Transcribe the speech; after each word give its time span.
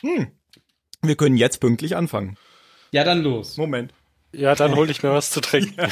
Hm. 0.00 0.32
Wir 1.02 1.16
können 1.16 1.36
jetzt 1.36 1.60
pünktlich 1.60 1.96
anfangen. 1.96 2.36
Ja, 2.90 3.04
dann 3.04 3.22
los. 3.22 3.56
Moment. 3.56 3.94
Ja, 4.32 4.54
dann 4.54 4.74
hole 4.74 4.90
ich 4.90 5.02
mir 5.02 5.12
was 5.12 5.30
zu 5.30 5.40
trinken. 5.40 5.76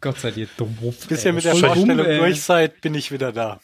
Gott 0.00 0.20
sei 0.20 0.30
dir 0.30 0.48
dumm. 0.56 0.76
Bis 1.08 1.24
ihr 1.24 1.32
mit 1.32 1.44
der 1.44 1.56
Vorstellung 1.56 2.06
durch 2.06 2.42
seid, 2.42 2.80
bin 2.80 2.94
ich 2.94 3.10
wieder 3.10 3.32
da. 3.32 3.60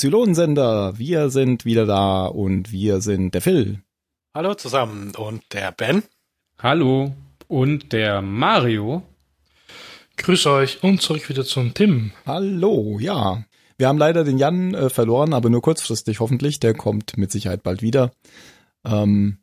Zylonensender. 0.00 0.98
Wir 0.98 1.28
sind 1.28 1.66
wieder 1.66 1.84
da 1.84 2.24
und 2.24 2.72
wir 2.72 3.02
sind 3.02 3.34
der 3.34 3.42
Phil. 3.42 3.82
Hallo 4.32 4.54
zusammen 4.54 5.14
und 5.14 5.42
der 5.52 5.72
Ben. 5.72 6.02
Hallo. 6.58 7.14
Und 7.48 7.92
der 7.92 8.22
Mario. 8.22 9.02
Grüß 10.16 10.46
euch 10.46 10.82
und 10.82 11.02
zurück 11.02 11.28
wieder 11.28 11.44
zum 11.44 11.74
Tim. 11.74 12.12
Hallo, 12.24 12.98
ja. 12.98 13.44
Wir 13.76 13.88
haben 13.88 13.98
leider 13.98 14.24
den 14.24 14.38
Jan 14.38 14.72
äh, 14.72 14.88
verloren, 14.88 15.34
aber 15.34 15.50
nur 15.50 15.60
kurzfristig 15.60 16.20
hoffentlich. 16.20 16.60
Der 16.60 16.72
kommt 16.72 17.18
mit 17.18 17.30
Sicherheit 17.30 17.62
bald 17.62 17.82
wieder. 17.82 18.10
Ähm, 18.86 19.36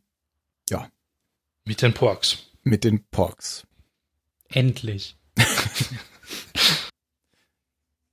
Mit 1.66 1.84
den 1.84 1.94
Porks. 1.94 2.50
mit 2.64 2.84
den 2.84 3.06
Porks. 3.12 3.68
Endlich. 4.50 5.18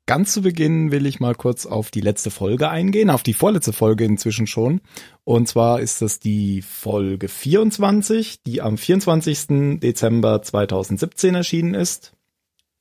Ganz 0.07 0.35
zu 0.35 0.43
Beginn 0.43 0.91
will 0.91 1.07
ich 1.07 1.19
mal 1.19 1.35
kurz 1.35 1.65
auf 1.65 1.91
die 1.91 2.03
letzte 2.03 2.31
Folge 2.31 2.69
eingehen, 2.69 3.09
auf 3.09 3.23
die 3.23 3.33
vorletzte 3.33 3.73
Folge 3.73 4.05
inzwischen 4.05 4.47
schon. 4.47 4.83
Und 5.25 5.49
zwar 5.49 5.81
ist 5.81 6.03
das 6.03 6.21
die 6.21 6.61
Folge 6.61 7.29
24, 7.29 8.43
die 8.43 8.61
am 8.61 8.77
24. 8.77 9.81
Dezember 9.81 10.43
2017 10.43 11.35
erschienen 11.35 11.73
ist. 11.73 12.13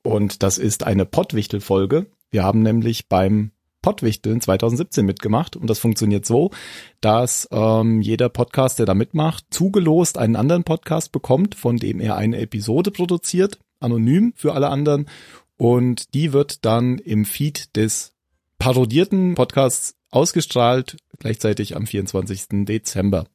Und 0.04 0.44
das 0.44 0.58
ist 0.58 0.84
eine 0.84 1.06
Pottwichtel-Folge. 1.06 2.08
Wir 2.30 2.44
haben 2.44 2.62
nämlich 2.62 3.08
beim 3.08 3.52
Pottwichteln 3.82 4.42
2017 4.42 5.06
mitgemacht 5.06 5.56
und 5.56 5.70
das 5.70 5.80
funktioniert 5.80 6.26
so, 6.26 6.52
dass 7.00 7.48
ähm, 7.52 8.02
jeder 8.02 8.28
Podcast, 8.28 8.80
der 8.80 8.86
da 8.86 8.94
mitmacht, 8.96 9.46
zugelost 9.50 10.18
einen 10.18 10.36
anderen 10.36 10.64
Podcast 10.66 11.14
bekommt, 11.14 11.56
von 11.56 11.78
dem 11.78 12.02
er 12.02 12.18
eine 12.18 12.40
Episode 12.40 12.92
produziert, 12.92 13.60
anonym 13.80 14.34
für 14.36 14.54
alle 14.54 14.70
anderen 14.70 15.08
und 15.64 16.14
die 16.14 16.34
wird 16.34 16.66
dann 16.66 16.98
im 16.98 17.24
Feed 17.24 17.78
des 17.78 18.14
parodierten 18.58 19.36
Podcasts 19.36 19.96
ausgestrahlt, 20.12 20.98
gleichzeitig 21.20 21.78
am 21.78 21.88
24. 21.88 22.66
Dezember. 22.66 23.28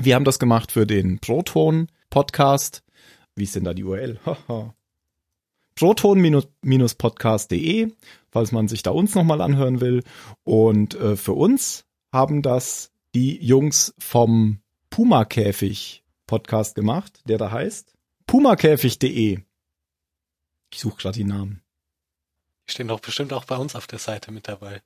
Wir 0.00 0.14
haben 0.14 0.24
das 0.24 0.38
gemacht 0.38 0.70
für 0.70 0.86
den 0.86 1.18
Proton 1.18 1.88
Podcast. 2.08 2.84
Wie 3.34 3.42
ist 3.42 3.56
denn 3.56 3.64
da 3.64 3.74
die 3.74 3.82
URL? 3.82 4.20
Proton-podcast.de, 5.74 7.88
falls 8.30 8.52
man 8.52 8.68
sich 8.68 8.84
da 8.84 8.92
uns 8.92 9.16
nochmal 9.16 9.40
anhören 9.40 9.80
will. 9.80 10.04
Und 10.44 10.94
äh, 10.94 11.16
für 11.16 11.32
uns 11.32 11.84
haben 12.12 12.42
das 12.42 12.92
die 13.12 13.44
Jungs 13.44 13.92
vom 13.98 14.60
Puma-Käfig 14.90 16.04
Podcast 16.28 16.76
gemacht, 16.76 17.22
der 17.26 17.38
da 17.38 17.50
heißt 17.50 17.92
pumakäfig.de. 18.28 19.40
Ich 20.72 20.80
suche 20.80 20.96
gerade 20.98 21.18
die 21.18 21.24
Namen. 21.24 21.62
Die 22.68 22.72
stehen 22.72 22.88
doch 22.88 23.00
bestimmt 23.00 23.32
auch 23.32 23.44
bei 23.44 23.56
uns 23.56 23.74
auf 23.74 23.86
der 23.86 23.98
Seite 23.98 24.30
mit 24.32 24.48
dabei. 24.48 24.82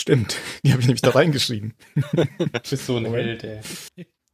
Stimmt, 0.00 0.36
die 0.64 0.72
habe 0.72 0.80
ich 0.80 0.86
nämlich 0.88 1.02
da 1.02 1.10
reingeschrieben. 1.14 1.74
Du 2.14 2.46
bist 2.70 2.86
so 2.86 2.96
ein. 2.96 3.06
Held, 3.06 3.44
ey. 3.44 3.60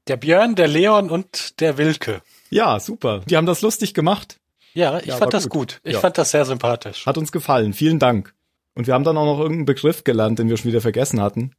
Der 0.06 0.16
Björn, 0.18 0.54
der 0.54 0.68
Leon 0.68 1.10
und 1.10 1.60
der 1.60 1.78
Wilke. 1.78 2.20
Ja, 2.50 2.78
super. 2.78 3.20
Die 3.26 3.36
haben 3.36 3.46
das 3.46 3.62
lustig 3.62 3.94
gemacht. 3.94 4.38
Ja, 4.74 4.98
ich 4.98 5.06
Ja, 5.06 5.16
fand 5.16 5.32
das 5.32 5.44
gut. 5.48 5.52
gut. 5.74 5.80
Ich 5.84 5.94
Ja. 5.94 6.00
fand 6.00 6.18
das 6.18 6.30
sehr 6.32 6.44
sympathisch. 6.44 7.06
Hat 7.06 7.16
uns 7.16 7.32
gefallen. 7.32 7.72
Vielen 7.72 7.98
Dank. 7.98 8.34
Und 8.74 8.86
wir 8.86 8.92
haben 8.94 9.04
dann 9.04 9.16
auch 9.16 9.24
noch 9.24 9.38
irgendeinen 9.38 9.64
Begriff 9.66 10.04
gelernt, 10.04 10.38
den 10.38 10.48
wir 10.48 10.56
schon 10.56 10.68
wieder 10.70 10.80
vergessen 10.82 11.20
hatten. 11.22 11.52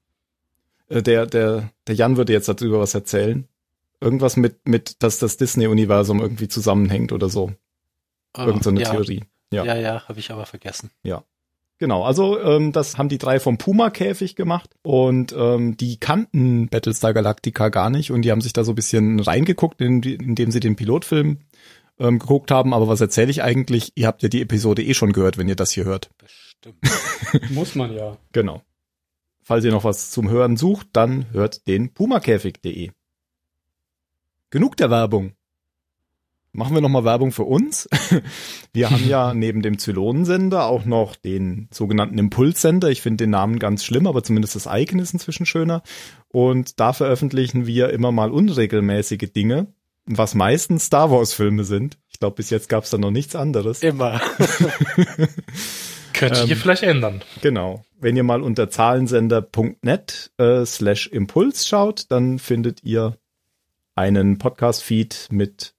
Äh, 0.89 1.01
Der, 1.01 1.25
der, 1.25 1.71
der 1.87 1.95
Jan 1.95 2.17
würde 2.17 2.33
jetzt 2.33 2.47
darüber 2.49 2.79
was 2.79 2.93
erzählen. 2.93 3.47
Irgendwas 4.01 4.35
mit, 4.37 4.67
mit, 4.67 5.01
dass 5.01 5.17
das 5.17 5.37
Disney-Universum 5.37 6.19
irgendwie 6.19 6.47
zusammenhängt 6.49 7.11
oder 7.13 7.29
so. 7.29 7.53
Irgend 8.37 8.63
so 8.63 8.69
eine 8.69 8.81
Ah, 8.81 8.83
ja. 8.83 8.91
Theorie. 8.91 9.23
Ja. 9.55 9.65
Ja, 9.65 9.75
ja, 9.75 10.07
habe 10.07 10.19
ich 10.19 10.31
aber 10.31 10.45
vergessen. 10.45 10.91
Genau, 11.77 12.03
also 12.03 12.39
ähm, 12.39 12.71
das 12.71 12.97
haben 12.97 13.09
die 13.09 13.17
drei 13.17 13.39
vom 13.39 13.57
Puma-Käfig 13.57 14.37
gemacht 14.37 14.69
und 14.81 15.35
ähm, 15.37 15.75
die 15.75 15.97
kannten 15.97 16.69
Battlestar 16.69 17.13
Galactica 17.13 17.67
gar 17.67 17.89
nicht 17.89 18.11
und 18.11 18.21
die 18.21 18.31
haben 18.31 18.39
sich 18.39 18.53
da 18.53 18.63
so 18.63 18.71
ein 18.71 18.75
bisschen 18.75 19.19
reingeguckt, 19.19 19.81
in, 19.81 20.01
indem 20.01 20.51
sie 20.51 20.61
den 20.61 20.77
Pilotfilm 20.77 21.39
ähm, 21.99 22.19
geguckt 22.19 22.49
haben. 22.49 22.73
Aber 22.73 22.87
was 22.87 23.01
erzähle 23.01 23.29
ich 23.29 23.43
eigentlich? 23.43 23.91
Ihr 23.95 24.07
habt 24.07 24.23
ja 24.23 24.29
die 24.29 24.41
Episode 24.41 24.83
eh 24.83 24.93
schon 24.93 25.11
gehört, 25.11 25.37
wenn 25.37 25.49
ihr 25.49 25.57
das 25.57 25.71
hier 25.71 25.83
hört. 25.83 26.09
Bestimmt. 26.17 27.51
Muss 27.51 27.75
man 27.75 27.93
ja. 27.93 28.17
Genau. 28.31 28.61
Falls 29.43 29.65
ihr 29.65 29.71
noch 29.71 29.83
was 29.83 30.11
zum 30.11 30.29
Hören 30.29 30.55
sucht, 30.55 30.87
dann 30.93 31.31
hört 31.33 31.67
den 31.67 31.93
pumakäfig.de. 31.93 32.91
Genug 34.49 34.77
der 34.77 34.89
Werbung. 34.89 35.33
Machen 36.55 36.73
wir 36.73 36.81
nochmal 36.81 37.03
Werbung 37.03 37.33
für 37.33 37.43
uns. 37.43 37.89
Wir 38.73 38.89
haben 38.89 39.07
ja 39.09 39.33
neben 39.35 39.61
dem 39.61 39.77
Zylonensender 39.77 40.67
auch 40.67 40.85
noch 40.85 41.17
den 41.17 41.67
sogenannten 41.69 42.17
Impulssender. 42.17 42.89
Ich 42.89 43.01
finde 43.01 43.25
den 43.25 43.31
Namen 43.31 43.59
ganz 43.59 43.83
schlimm, 43.83 44.07
aber 44.07 44.23
zumindest 44.23 44.55
das 44.55 44.69
Icon 44.71 44.99
ist 44.99 45.11
inzwischen 45.13 45.45
schöner. 45.45 45.83
Und 46.29 46.79
da 46.79 46.93
veröffentlichen 46.93 47.67
wir 47.67 47.89
immer 47.89 48.13
mal 48.13 48.31
unregelmäßige 48.31 49.33
Dinge, 49.35 49.67
was 50.05 50.33
meistens 50.33 50.85
Star 50.85 51.11
Wars 51.11 51.33
Filme 51.33 51.65
sind. 51.65 51.97
Ich 52.09 52.19
glaube, 52.19 52.37
bis 52.37 52.49
jetzt 52.51 52.69
gab 52.69 52.85
es 52.85 52.89
da 52.89 52.97
noch 52.97 53.11
nichts 53.11 53.35
anderes. 53.35 53.83
Immer. 53.83 54.21
Könnte 56.13 56.41
Ähm, 56.43 56.47
ihr 56.47 56.55
vielleicht 56.55 56.83
ändern. 56.83 57.21
Genau. 57.41 57.83
Wenn 57.99 58.15
ihr 58.15 58.23
mal 58.23 58.41
unter 58.41 58.69
zahlensender.net 58.69 60.31
äh, 60.37 60.65
slash 60.65 61.07
Impuls 61.07 61.67
schaut, 61.67 62.05
dann 62.09 62.39
findet 62.39 62.81
ihr 62.83 63.17
einen 63.95 64.37
Podcast-Feed 64.37 65.27
mit 65.31 65.74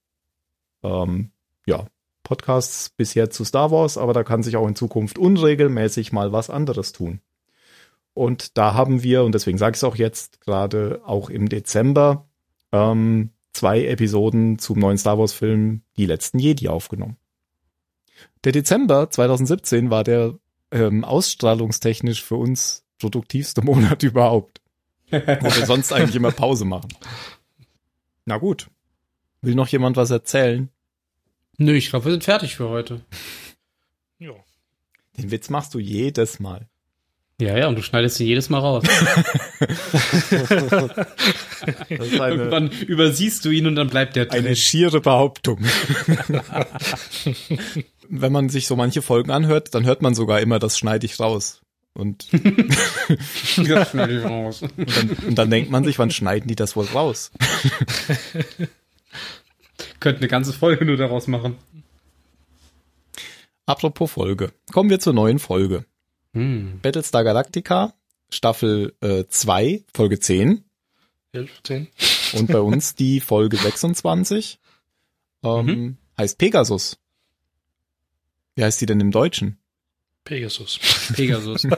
ähm, 0.83 1.31
ja, 1.67 1.87
Podcasts 2.23 2.91
bisher 2.91 3.31
zu 3.31 3.45
Star 3.45 3.71
Wars, 3.71 3.99
aber 3.99 4.13
da 4.13 4.25
kann 4.25 4.43
sich 4.43 4.57
auch 4.57 4.67
in 4.67 4.75
Zukunft 4.75 5.19
unregelmäßig 5.19 6.13
mal 6.13 6.33
was 6.33 6.51
anderes 6.51 6.93
tun. 6.93 7.21
Und 8.15 8.57
da 8.57 8.75
haben 8.75 9.03
wir, 9.03 9.25
und 9.25 9.33
deswegen 9.33 9.59
sage 9.59 9.75
ich 9.75 9.79
es 9.79 9.85
auch 9.85 9.97
jetzt, 9.97 10.41
gerade 10.41 11.03
auch 11.05 11.31
im 11.31 11.49
Dezember, 11.49 12.27
ähm, 12.73 13.31
zwei 13.53 13.85
Episoden 13.85 14.59
zum 14.59 14.79
neuen 14.79 14.99
Star 14.99 15.19
Wars-Film 15.19 15.83
Die 15.97 16.07
letzten 16.07 16.39
Jedi 16.39 16.69
aufgenommen. 16.69 17.17
Der 18.45 18.53
Dezember 18.53 19.11
2017 19.11 19.91
war 19.91 20.03
der 20.03 20.35
ähm, 20.71 21.05
ausstrahlungstechnisch 21.05 22.25
für 22.25 22.37
uns 22.37 22.85
produktivste 22.99 23.63
Monat 23.63 24.03
überhaupt. 24.03 24.61
Wo 25.11 25.17
wir 25.17 25.67
sonst 25.67 25.93
eigentlich 25.93 26.17
immer 26.17 26.33
Pause 26.33 26.65
machen. 26.65 26.89
Na 28.25 28.39
gut. 28.39 28.69
Will 29.47 29.55
noch 29.55 29.69
jemand 29.69 29.97
was 29.97 30.11
erzählen? 30.11 30.69
Nö, 31.57 31.75
ich 31.75 31.89
glaube, 31.91 32.07
wir 32.07 32.13
sind 32.13 32.25
fertig 32.25 32.57
für 32.57 32.69
heute. 32.69 33.01
Ja. 34.19 34.33
Den 35.19 35.31
Witz 35.31 35.51
machst 35.51 35.75
du 35.75 35.79
jedes 35.79 36.41
Mal. 36.41 36.69
Ja, 37.39 37.55
ja, 37.59 37.69
und 37.69 37.77
du 37.77 37.83
schneidest 37.83 38.17
sie 38.17 38.25
jedes 38.25 38.49
Mal 38.49 38.61
raus. 38.61 38.83
Eine, 41.61 41.77
Irgendwann 41.91 42.71
übersiehst 42.71 43.45
du 43.45 43.51
ihn 43.51 43.67
und 43.67 43.75
dann 43.77 43.89
bleibt 43.91 44.17
der 44.17 44.25
drin. 44.25 44.47
eine 44.47 44.57
schiere 44.57 45.03
Behauptung. 45.03 45.59
Wenn 48.09 48.33
man 48.33 48.49
sich 48.49 48.67
so 48.67 48.75
manche 48.75 49.03
Folgen 49.03 49.31
anhört, 49.31 49.75
dann 49.75 49.85
hört 49.85 50.01
man 50.01 50.15
sogar 50.15 50.41
immer, 50.41 50.59
das 50.59 50.79
schneide 50.79 51.05
ich 51.05 51.21
raus. 51.21 51.61
Und, 51.93 52.27
Das 53.69 53.91
schneide 53.91 54.19
ich 54.19 54.25
raus. 54.25 54.63
und, 54.63 54.97
dann, 54.97 55.11
und 55.29 55.35
dann 55.37 55.51
denkt 55.51 55.71
man 55.71 55.85
sich, 55.85 55.99
wann 55.99 56.11
schneiden 56.11 56.49
die 56.49 56.57
das 56.57 56.75
wohl 56.75 56.87
raus? 56.87 57.33
Könnte 60.01 60.21
eine 60.21 60.29
ganze 60.29 60.53
Folge 60.53 60.85
nur 60.85 60.97
daraus 60.97 61.27
machen. 61.27 61.57
Apropos 63.67 64.13
Folge. 64.13 64.53
Kommen 64.73 64.91
wir 64.91 65.01
zur 65.01 65.13
neuen 65.13 65.39
Folge. 65.39 65.85
Hm. 66.33 66.81
Battlestar 66.83 67.25
Galactica, 67.25 67.95
Staffel 68.31 68.95
2, 69.29 69.85
Folge 69.93 70.21
10. 70.21 70.65
11, 71.33 71.63
10. 71.63 71.89
Und 72.35 72.47
bei 72.49 72.61
uns 72.61 72.95
die 72.95 73.21
Folge 73.21 73.57
26. 73.57 74.59
Ähm, 75.43 75.97
Heißt 76.19 76.39
Pegasus. 76.39 76.99
Wie 78.55 78.65
heißt 78.65 78.81
die 78.81 78.87
denn 78.87 79.01
im 79.01 79.11
Deutschen? 79.11 79.59
Pegasus. 80.27 80.79
Pegasus. 81.15 81.67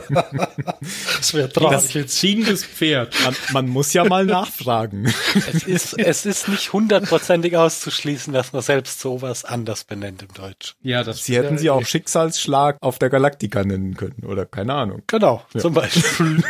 Das 1.19 1.35
wäre 1.35 1.53
traurig. 1.53 1.93
jetzt. 1.95 2.19
Ziehendes 2.19 2.65
Pferd. 2.65 3.15
Man, 3.23 3.37
man 3.53 3.69
muss 3.69 3.93
ja 3.93 4.05
mal 4.05 4.25
nachfragen. 4.25 5.12
Es 5.35 5.65
ist, 5.65 5.99
es 5.99 6.25
ist 6.25 6.49
nicht 6.49 6.73
hundertprozentig 6.73 7.56
auszuschließen, 7.56 8.33
dass 8.33 8.53
man 8.53 8.62
selbst 8.62 9.00
sowas 9.00 9.45
anders 9.45 9.85
benennt 9.85 10.23
im 10.23 10.33
Deutsch. 10.33 10.77
Ja, 10.83 11.05
das 11.05 11.25
Sie 11.25 11.37
hätten 11.37 11.59
sie 11.59 11.69
auch 11.69 11.85
Schicksalsschlag 11.85 12.79
auf 12.81 12.99
der 12.99 13.11
Galaktika 13.11 13.65
nennen 13.65 13.95
können 13.95 14.25
oder 14.25 14.47
keine 14.47 14.75
Ahnung. 14.75 15.03
Genau, 15.06 15.45
zum 15.56 15.75
Beispiel. 15.75 16.43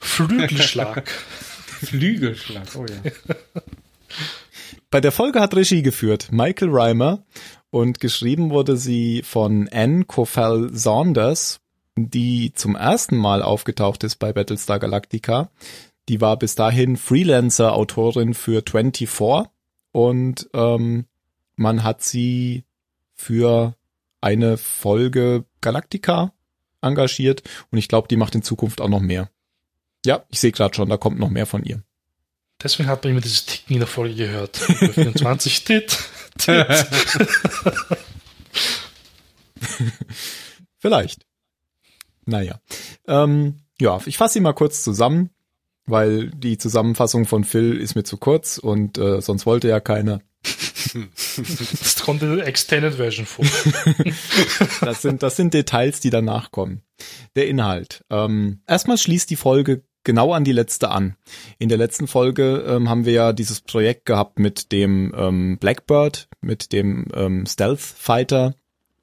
Flügelschlag. 0.00 1.08
Flügelschlag. 1.84 2.66
Oh 2.76 2.86
ja. 2.88 3.34
Bei 4.90 5.00
der 5.00 5.12
Folge 5.12 5.40
hat 5.40 5.54
Regie 5.54 5.82
geführt 5.82 6.28
Michael 6.30 6.70
Reimer 6.70 7.24
und 7.74 7.98
geschrieben 7.98 8.50
wurde 8.50 8.76
sie 8.76 9.24
von 9.24 9.68
Anne 9.68 10.04
Kofel 10.04 10.70
Saunders, 10.72 11.58
die 11.96 12.52
zum 12.54 12.76
ersten 12.76 13.16
Mal 13.16 13.42
aufgetaucht 13.42 14.04
ist 14.04 14.20
bei 14.20 14.32
Battlestar 14.32 14.78
Galactica. 14.78 15.50
Die 16.08 16.20
war 16.20 16.38
bis 16.38 16.54
dahin 16.54 16.96
Freelancer-Autorin 16.96 18.34
für 18.34 18.62
24 18.64 19.50
und 19.90 20.48
ähm, 20.54 21.06
man 21.56 21.82
hat 21.82 22.04
sie 22.04 22.62
für 23.16 23.74
eine 24.20 24.56
Folge 24.56 25.44
Galactica 25.60 26.32
engagiert 26.80 27.42
und 27.72 27.78
ich 27.78 27.88
glaube, 27.88 28.06
die 28.06 28.16
macht 28.16 28.36
in 28.36 28.44
Zukunft 28.44 28.80
auch 28.80 28.88
noch 28.88 29.00
mehr. 29.00 29.30
Ja, 30.06 30.24
ich 30.30 30.38
sehe 30.38 30.52
gerade 30.52 30.76
schon, 30.76 30.90
da 30.90 30.96
kommt 30.96 31.18
noch 31.18 31.30
mehr 31.30 31.46
von 31.46 31.64
ihr. 31.64 31.82
Deswegen 32.62 32.88
hat 32.88 33.02
man 33.02 33.14
immer 33.14 33.20
dieses 33.20 33.46
Ticken 33.46 33.74
in 33.74 33.80
der 33.80 33.88
Folge 33.88 34.14
gehört. 34.14 34.60
Bei 34.80 34.90
24 34.90 35.64
Tit. 35.64 35.98
Vielleicht. 40.78 41.26
Naja. 42.26 42.60
Ähm, 43.06 43.60
ja, 43.80 44.00
ich 44.06 44.16
fasse 44.18 44.34
sie 44.34 44.40
mal 44.40 44.52
kurz 44.52 44.82
zusammen, 44.82 45.30
weil 45.86 46.30
die 46.30 46.58
Zusammenfassung 46.58 47.26
von 47.26 47.44
Phil 47.44 47.76
ist 47.76 47.94
mir 47.94 48.04
zu 48.04 48.16
kurz 48.16 48.58
und 48.58 48.98
äh, 48.98 49.20
sonst 49.20 49.46
wollte 49.46 49.68
ja 49.68 49.80
keiner. 49.80 50.20
Das 51.36 52.02
kommt 52.02 52.22
in 52.22 52.36
der 52.36 52.46
Extended 52.46 52.94
Version 52.94 53.26
vor. 53.26 53.44
Das 54.80 55.02
sind, 55.02 55.22
das 55.22 55.36
sind 55.36 55.54
Details, 55.54 56.00
die 56.00 56.10
danach 56.10 56.50
kommen. 56.50 56.82
Der 57.34 57.48
Inhalt. 57.48 58.04
Ähm, 58.10 58.60
erstmal 58.66 58.98
schließt 58.98 59.30
die 59.30 59.36
Folge 59.36 59.82
genau 60.04 60.32
an 60.32 60.44
die 60.44 60.52
letzte 60.52 60.90
an. 60.90 61.16
In 61.58 61.68
der 61.68 61.78
letzten 61.78 62.06
Folge 62.06 62.64
ähm, 62.66 62.88
haben 62.88 63.04
wir 63.04 63.12
ja 63.12 63.32
dieses 63.32 63.60
Projekt 63.60 64.06
gehabt 64.06 64.38
mit 64.38 64.70
dem 64.72 65.12
ähm, 65.16 65.58
Blackbird, 65.58 66.28
mit 66.40 66.72
dem 66.72 67.06
ähm, 67.14 67.46
Stealth 67.46 67.80
Fighter, 67.80 68.54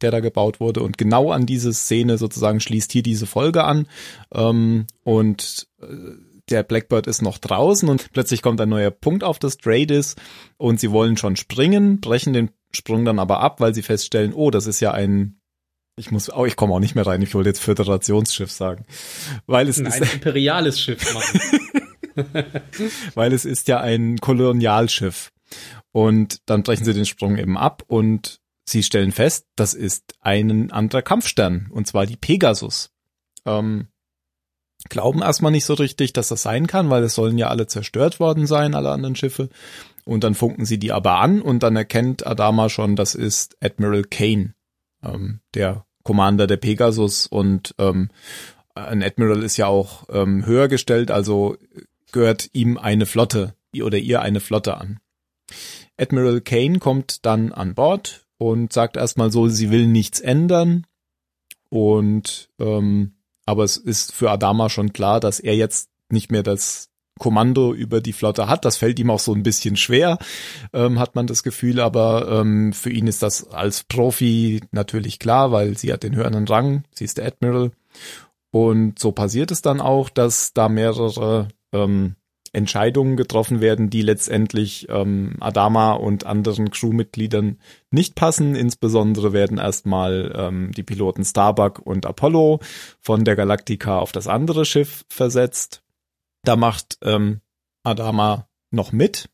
der 0.02 0.12
da 0.12 0.20
gebaut 0.20 0.60
wurde. 0.60 0.82
Und 0.82 0.98
genau 0.98 1.32
an 1.32 1.46
diese 1.46 1.74
Szene 1.74 2.18
sozusagen 2.18 2.60
schließt 2.60 2.92
hier 2.92 3.04
diese 3.04 3.26
Folge 3.26 3.64
an. 3.64 3.88
Ähm, 4.34 4.88
und 5.04 5.68
äh, 5.82 5.86
der 6.50 6.64
Blackbird 6.64 7.08
ist 7.08 7.22
noch 7.22 7.38
draußen 7.38 7.88
und 7.88 8.12
plötzlich 8.12 8.42
kommt 8.42 8.60
ein 8.62 8.70
neuer 8.70 8.92
Punkt 8.92 9.24
auf 9.24 9.40
das 9.40 9.58
Dreadis 9.58 10.16
und 10.58 10.80
sie 10.80 10.92
wollen 10.92 11.18
schon 11.18 11.36
springen, 11.36 12.02
brechen 12.02 12.34
den 12.34 12.52
Sprung 12.74 13.06
dann 13.06 13.20
aber 13.20 13.42
ab, 13.42 13.60
weil 13.60 13.74
sie 13.74 13.82
feststellen, 13.82 14.34
oh, 14.34 14.52
das 14.52 14.68
ist 14.68 14.80
ja 14.80 14.92
ein 14.92 15.41
ich 16.02 16.12
muss, 16.12 16.34
oh, 16.34 16.46
ich 16.46 16.56
komme 16.56 16.74
auch 16.74 16.80
nicht 16.80 16.96
mehr 16.96 17.06
rein. 17.06 17.22
Ich 17.22 17.34
wollte 17.36 17.50
jetzt 17.50 17.62
Föderationsschiff 17.62 18.52
sagen, 18.52 18.86
weil 19.46 19.70
es 19.70 19.80
Ein 19.80 19.86
ist, 19.86 20.14
imperiales 20.14 20.82
Schiff 20.82 21.14
machen. 21.14 21.40
weil 23.14 23.32
es 23.34 23.46
ist 23.46 23.68
ja 23.68 23.80
ein 23.80 24.18
Kolonialschiff. 24.18 25.32
Und 25.92 26.40
dann 26.48 26.64
brechen 26.64 26.86
sie 26.86 26.94
den 26.94 27.06
Sprung 27.06 27.38
eben 27.38 27.58
ab 27.58 27.84
und 27.88 28.40
sie 28.66 28.84
stellen 28.84 29.12
fest, 29.12 29.46
das 29.56 29.74
ist 29.74 30.16
ein 30.20 30.72
anderer 30.72 31.02
Kampfstern, 31.02 31.70
und 31.72 31.88
zwar 31.88 32.06
die 32.06 32.18
Pegasus. 32.18 32.90
Ähm, 33.46 33.88
glauben 34.90 35.22
erstmal 35.22 35.52
nicht 35.52 35.66
so 35.66 35.76
richtig, 35.76 36.14
dass 36.14 36.30
das 36.30 36.42
sein 36.42 36.66
kann, 36.68 36.90
weil 36.90 37.04
es 37.04 37.14
sollen 37.14 37.38
ja 37.38 37.50
alle 37.50 37.68
zerstört 37.68 38.20
worden 38.20 38.48
sein, 38.48 38.74
alle 38.74 38.92
anderen 38.92 39.16
Schiffe. 39.16 39.50
Und 40.06 40.24
dann 40.24 40.34
funken 40.34 40.66
sie 40.66 40.80
die 40.80 40.92
aber 40.92 41.20
an 41.20 41.42
und 41.42 41.62
dann 41.62 41.76
erkennt 41.76 42.26
Adama 42.26 42.70
schon, 42.70 42.96
das 42.96 43.14
ist 43.14 43.56
Admiral 43.62 44.04
Kane, 44.04 44.56
ähm, 45.04 45.42
der 45.54 45.86
Commander 46.04 46.48
der 46.48 46.58
Pegasus 46.58 47.28
und 47.28 47.76
ähm, 47.78 48.10
ein 48.76 49.04
Admiral 49.04 49.44
ist 49.44 49.58
ja 49.58 49.68
auch 49.68 50.06
ähm, 50.10 50.46
höher 50.46 50.68
gestellt, 50.68 51.12
also 51.12 51.58
gehört 52.12 52.50
ihm 52.54 52.78
eine 52.78 53.06
Flotte 53.06 53.56
oder 53.82 53.98
ihr 53.98 54.22
eine 54.22 54.40
Flotte 54.40 54.78
an. 54.78 55.00
Admiral 55.98 56.42
Kane 56.42 56.80
kommt 56.80 57.26
dann 57.26 57.52
an 57.52 57.76
Bord 57.76 58.26
und 58.38 58.74
sagt 58.74 58.98
erstmal 58.98 59.32
so, 59.32 59.48
sie 59.48 59.72
will 59.72 59.88
nichts 59.88 60.20
ändern 60.20 60.86
und 61.70 62.50
ähm, 62.60 63.14
aber 63.46 63.64
es 63.64 63.78
ist 63.78 64.14
für 64.14 64.32
Adama 64.32 64.70
schon 64.70 64.94
klar, 64.94 65.20
dass 65.20 65.40
er 65.40 65.56
jetzt 65.56 65.90
nicht 66.10 66.32
mehr 66.32 66.44
das 66.44 66.91
Kommando 67.22 67.72
über 67.72 68.02
die 68.02 68.14
Flotte 68.14 68.48
hat. 68.48 68.66
Das 68.66 68.78
fällt 68.78 68.98
ihm 69.00 69.12
auch 69.12 69.20
so 69.20 69.34
ein 69.36 69.44
bisschen 69.44 69.76
schwer, 69.76 70.18
ähm, 70.74 70.98
hat 70.98 71.14
man 71.14 71.28
das 71.28 71.44
Gefühl, 71.44 71.80
aber 71.80 72.28
ähm, 72.42 72.74
für 72.74 72.90
ihn 72.90 73.06
ist 73.06 73.22
das 73.22 73.52
als 73.52 73.84
Profi 73.84 74.62
natürlich 74.72 75.20
klar, 75.20 75.52
weil 75.52 75.78
sie 75.78 75.94
hat 75.94 76.02
den 76.02 76.16
höheren 76.16 76.48
Rang, 76.48 76.84
sie 76.96 77.06
ist 77.06 77.20
der 77.20 77.28
Admiral. 77.28 77.72
Und 78.50 78.98
so 78.98 79.12
passiert 79.12 79.52
es 79.52 79.62
dann 79.62 79.80
auch, 79.80 80.10
dass 80.10 80.54
da 80.54 80.68
mehrere 80.68 81.50
ähm, 81.72 82.16
Entscheidungen 82.54 83.18
getroffen 83.18 83.62
werden, 83.62 83.92
die 83.92 84.02
letztendlich 84.02 84.88
ähm, 84.90 85.36
Adama 85.40 85.94
und 85.94 86.26
anderen 86.26 86.72
Crewmitgliedern 86.72 87.60
nicht 87.92 88.16
passen. 88.16 88.56
Insbesondere 88.56 89.32
werden 89.32 89.60
erstmal 89.60 90.34
ähm, 90.36 90.72
die 90.76 90.84
Piloten 90.84 91.24
Starbuck 91.24 91.80
und 91.86 92.08
Apollo 92.08 92.62
von 93.00 93.24
der 93.26 93.36
Galactica 93.36 94.00
auf 94.00 94.12
das 94.12 94.28
andere 94.28 94.66
Schiff 94.66 95.06
versetzt. 95.08 95.84
Da 96.44 96.56
macht 96.56 96.98
ähm, 97.02 97.42
Adama 97.84 98.48
noch 98.72 98.92
mit, 98.92 99.30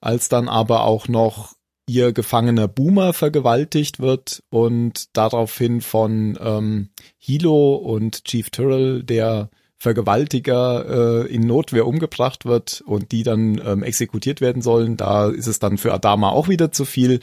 als 0.00 0.28
dann 0.28 0.48
aber 0.48 0.84
auch 0.84 1.08
noch 1.08 1.54
ihr 1.86 2.12
gefangener 2.12 2.68
Boomer 2.68 3.12
vergewaltigt 3.12 4.00
wird 4.00 4.42
und 4.50 5.16
daraufhin 5.16 5.80
von 5.80 6.38
ähm, 6.40 6.90
Hilo 7.18 7.74
und 7.74 8.24
Chief 8.24 8.50
Tyrrell, 8.50 9.02
der 9.02 9.50
Vergewaltiger 9.82 11.24
äh, 11.24 11.34
in 11.34 11.44
Notwehr 11.44 11.88
umgebracht 11.88 12.44
wird 12.44 12.84
und 12.86 13.10
die 13.10 13.24
dann 13.24 13.60
ähm, 13.66 13.82
exekutiert 13.82 14.40
werden 14.40 14.62
sollen. 14.62 14.96
Da 14.96 15.28
ist 15.28 15.48
es 15.48 15.58
dann 15.58 15.76
für 15.76 15.92
Adama 15.92 16.28
auch 16.28 16.46
wieder 16.46 16.70
zu 16.70 16.84
viel 16.84 17.18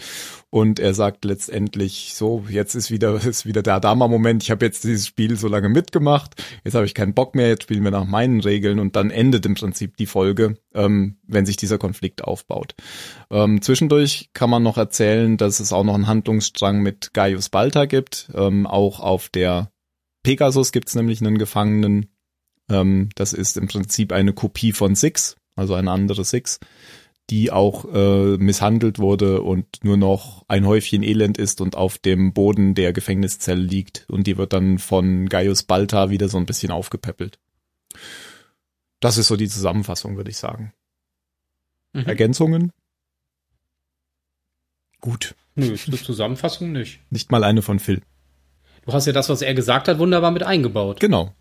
und 0.50 0.78
er 0.78 0.94
sagt 0.94 1.24
letztendlich 1.24 2.12
so, 2.16 2.44
jetzt 2.50 2.76
ist 2.76 2.92
wieder 2.92 3.14
ist 3.26 3.46
wieder 3.46 3.64
der 3.64 3.76
Adama-Moment. 3.76 4.44
Ich 4.44 4.52
habe 4.52 4.66
jetzt 4.66 4.84
dieses 4.84 5.08
Spiel 5.08 5.38
so 5.38 5.48
lange 5.48 5.70
mitgemacht, 5.70 6.36
jetzt 6.66 6.74
habe 6.74 6.86
ich 6.86 6.94
keinen 6.94 7.14
Bock 7.14 7.34
mehr, 7.34 7.48
jetzt 7.48 7.64
spielen 7.64 7.82
wir 7.86 7.92
nach 7.92 8.04
meinen 8.04 8.42
Regeln 8.42 8.80
und 8.80 8.98
dann 8.98 9.10
endet 9.10 9.46
im 9.46 9.56
Prinzip 9.56 9.96
die 9.96 10.06
Folge, 10.06 10.58
ähm, 10.74 11.16
wenn 11.26 11.46
sich 11.46 11.56
dieser 11.56 11.78
Konflikt 11.78 12.26
aufbaut. 12.26 12.76
Ähm, 13.32 13.62
zwischendurch 13.62 14.32
kann 14.34 14.50
man 14.50 14.64
noch 14.64 14.78
erzählen, 14.78 15.38
dass 15.38 15.62
es 15.62 15.72
auch 15.72 15.86
noch 15.86 15.96
einen 15.96 16.08
Handlungsstrang 16.08 16.82
mit 16.82 17.14
Gaius 17.14 17.48
Balta 17.48 17.86
gibt. 17.86 18.30
Ähm, 18.36 18.68
auch 18.68 19.00
auf 19.00 19.30
der 19.30 19.72
Pegasus 20.24 20.74
gibt 20.74 20.90
es 20.90 20.96
nämlich 20.96 21.22
einen 21.22 21.38
Gefangenen, 21.38 22.10
ähm, 22.70 23.10
das 23.16 23.34
ist 23.34 23.58
im 23.58 23.68
Prinzip 23.68 24.12
eine 24.12 24.34
Kopie 24.34 24.72
von 24.72 24.96
Six, 24.96 25.36
also 25.56 25.74
eine 25.74 25.92
andere 25.92 26.24
Six, 26.24 26.60
die 27.30 27.52
auch 27.52 27.86
äh, 27.94 28.38
misshandelt 28.38 28.98
wurde 28.98 29.42
und 29.42 29.84
nur 29.84 29.98
noch 29.98 30.46
ein 30.48 30.66
Häufchen 30.66 31.04
Elend 31.04 31.38
ist 31.38 31.62
und 31.62 31.76
auf 31.76 31.98
dem 31.98 32.34
Boden 32.34 32.74
der 32.74 32.92
Gefängniszelle 32.94 33.62
liegt. 33.62 34.06
Und 34.10 34.26
die 34.26 34.38
wird 34.38 34.54
dann 34.54 34.80
von 34.80 35.30
Gaius 35.30 35.64
Balta 35.64 36.10
wieder 36.10 36.28
so 36.28 36.38
ein 36.38 36.46
bisschen 36.46 36.72
aufgepäppelt. 36.72 37.40
Das 39.00 39.18
ist 39.18 39.28
so 39.28 39.36
die 39.36 39.48
Zusammenfassung, 39.48 40.18
würde 40.18 40.32
ich 40.32 40.38
sagen. 40.38 40.74
Mhm. 41.94 42.06
Ergänzungen? 42.06 42.72
Gut. 45.02 45.36
Nö, 45.56 45.72
ist 45.72 45.88
eine 45.88 45.98
Zusammenfassung 45.98 46.72
nicht. 46.72 47.00
Nicht 47.10 47.32
mal 47.32 47.44
eine 47.44 47.62
von 47.62 47.80
Phil. 47.80 48.02
Du 48.86 48.94
hast 48.94 49.06
ja 49.06 49.14
das, 49.14 49.30
was 49.30 49.42
er 49.42 49.54
gesagt 49.54 49.88
hat, 49.88 50.00
wunderbar 50.00 50.32
mit 50.32 50.44
eingebaut. 50.44 51.00
Genau. 51.00 51.34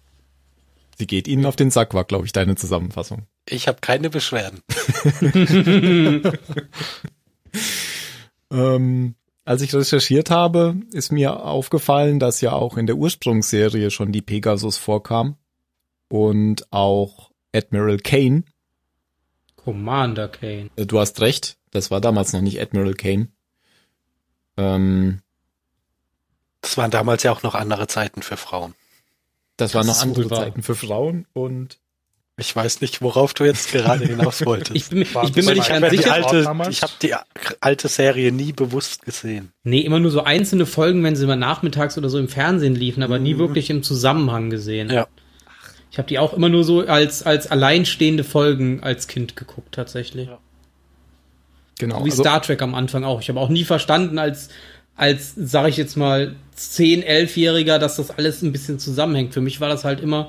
Sie 0.98 1.06
geht 1.06 1.28
Ihnen 1.28 1.46
auf 1.46 1.54
den 1.54 1.70
Sack, 1.70 1.94
war, 1.94 2.04
glaube 2.04 2.26
ich, 2.26 2.32
deine 2.32 2.56
Zusammenfassung. 2.56 3.26
Ich 3.48 3.68
habe 3.68 3.78
keine 3.80 4.10
Beschwerden. 4.10 4.60
Ähm, 8.50 9.14
als 9.44 9.60
ich 9.62 9.74
recherchiert 9.74 10.30
habe, 10.30 10.76
ist 10.92 11.12
mir 11.12 11.44
aufgefallen, 11.44 12.18
dass 12.18 12.40
ja 12.40 12.52
auch 12.52 12.76
in 12.78 12.86
der 12.86 12.96
Ursprungsserie 12.96 13.90
schon 13.90 14.10
die 14.10 14.22
Pegasus 14.22 14.78
vorkam 14.78 15.36
und 16.08 16.70
auch 16.72 17.30
Admiral 17.54 17.98
Kane. 17.98 18.44
Commander 19.56 20.28
Kane. 20.28 20.70
Äh, 20.76 20.86
Du 20.86 20.98
hast 20.98 21.20
recht, 21.20 21.58
das 21.72 21.90
war 21.90 22.00
damals 22.00 22.32
noch 22.32 22.40
nicht 22.40 22.58
Admiral 22.60 22.94
Kane. 22.94 23.28
Ähm, 24.56 25.20
Das 26.62 26.78
waren 26.78 26.90
damals 26.90 27.22
ja 27.22 27.32
auch 27.32 27.42
noch 27.42 27.54
andere 27.54 27.86
Zeiten 27.86 28.22
für 28.22 28.38
Frauen. 28.38 28.74
Das 29.58 29.74
waren 29.74 29.86
Das 29.86 30.04
noch 30.04 30.12
ist 30.12 30.18
andere. 30.18 30.34
Zeiten 30.34 30.62
für 30.62 30.74
Frauen 30.74 31.26
und 31.34 31.78
Ich 32.36 32.54
weiß 32.54 32.80
nicht, 32.80 33.02
worauf 33.02 33.34
du 33.34 33.44
jetzt 33.44 33.72
gerade 33.72 34.06
hinaus 34.06 34.46
wolltest. 34.46 34.70
Ich 34.74 34.88
bin, 34.88 35.00
War 35.12 35.24
ich 35.24 35.32
bin 35.32 35.44
mir 35.44 35.52
ich 35.52 35.58
nicht 35.58 35.68
ganz 35.68 35.90
sicher. 35.90 36.12
alte, 36.14 36.42
damals? 36.44 36.68
ich 36.70 36.82
habe 36.82 36.92
die 37.02 37.12
alte 37.60 37.88
Serie 37.88 38.30
nie 38.32 38.52
bewusst 38.52 39.04
gesehen. 39.04 39.52
Nee, 39.64 39.80
immer 39.80 39.98
nur 39.98 40.10
so 40.12 40.22
einzelne 40.22 40.64
Folgen, 40.64 41.02
wenn 41.04 41.16
sie 41.16 41.26
mal 41.26 41.36
nachmittags 41.36 41.98
oder 41.98 42.08
so 42.08 42.18
im 42.18 42.28
Fernsehen 42.28 42.74
liefen, 42.76 43.02
aber 43.02 43.18
nie 43.18 43.36
wirklich 43.38 43.68
im 43.70 43.82
Zusammenhang 43.82 44.48
gesehen. 44.50 44.90
Ja. 44.90 45.08
Ich 45.90 45.98
habe 45.98 46.06
die 46.06 46.18
auch 46.20 46.32
immer 46.34 46.48
nur 46.48 46.62
so 46.64 46.82
als, 46.86 47.24
als 47.24 47.50
alleinstehende 47.50 48.22
Folgen 48.22 48.82
als 48.82 49.08
Kind 49.08 49.34
geguckt, 49.36 49.74
tatsächlich. 49.74 50.28
genau. 51.78 52.04
Wie 52.04 52.10
also- 52.10 52.22
Star 52.22 52.42
Trek 52.42 52.62
am 52.62 52.74
Anfang 52.74 53.04
auch. 53.04 53.20
Ich 53.20 53.28
habe 53.28 53.40
auch 53.40 53.48
nie 53.48 53.64
verstanden, 53.64 54.18
als, 54.18 54.48
als, 54.98 55.32
sag 55.36 55.68
ich 55.68 55.76
jetzt 55.78 55.96
mal, 55.96 56.34
10-, 56.58 57.04
11-Jähriger, 57.06 57.78
dass 57.78 57.96
das 57.96 58.10
alles 58.10 58.42
ein 58.42 58.52
bisschen 58.52 58.78
zusammenhängt. 58.78 59.32
Für 59.32 59.40
mich 59.40 59.60
war 59.60 59.68
das 59.70 59.84
halt 59.84 60.00
immer, 60.00 60.28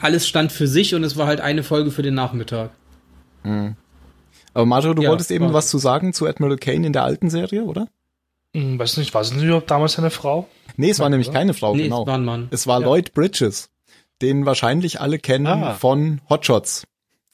alles 0.00 0.26
stand 0.28 0.52
für 0.52 0.66
sich 0.66 0.94
und 0.94 1.04
es 1.04 1.16
war 1.16 1.26
halt 1.28 1.40
eine 1.40 1.62
Folge 1.62 1.90
für 1.92 2.02
den 2.02 2.14
Nachmittag. 2.14 2.70
Aber 4.54 4.66
Mario, 4.66 4.94
du 4.94 5.02
Ja, 5.02 5.10
wolltest 5.10 5.30
eben 5.30 5.52
was 5.52 5.68
zu 5.68 5.78
sagen 5.78 6.12
zu 6.12 6.26
Admiral 6.26 6.58
Kane 6.58 6.86
in 6.86 6.92
der 6.92 7.04
alten 7.04 7.30
Serie, 7.30 7.64
oder? 7.64 7.88
Hm, 8.54 8.78
weiß 8.78 8.98
nicht, 8.98 9.14
war 9.14 9.22
es 9.22 9.32
nicht 9.32 9.44
überhaupt 9.44 9.70
damals 9.70 9.98
eine 9.98 10.10
Frau? 10.10 10.48
Nee, 10.76 10.90
es 10.90 10.98
war 10.98 11.08
nämlich 11.08 11.28
oder? 11.28 11.38
keine 11.38 11.54
Frau, 11.54 11.74
nee, 11.74 11.84
genau. 11.84 12.02
es 12.02 12.06
war 12.06 12.14
ein 12.18 12.24
Mann. 12.24 12.48
Es 12.50 12.66
war 12.66 12.80
Ja. 12.80 12.86
Lloyd 12.86 13.14
Bridges, 13.14 13.70
den 14.20 14.44
wahrscheinlich 14.46 15.00
alle 15.00 15.18
kennen 15.18 15.46
Ah. 15.46 15.74
von 15.74 16.20
Hotshots. 16.28 16.84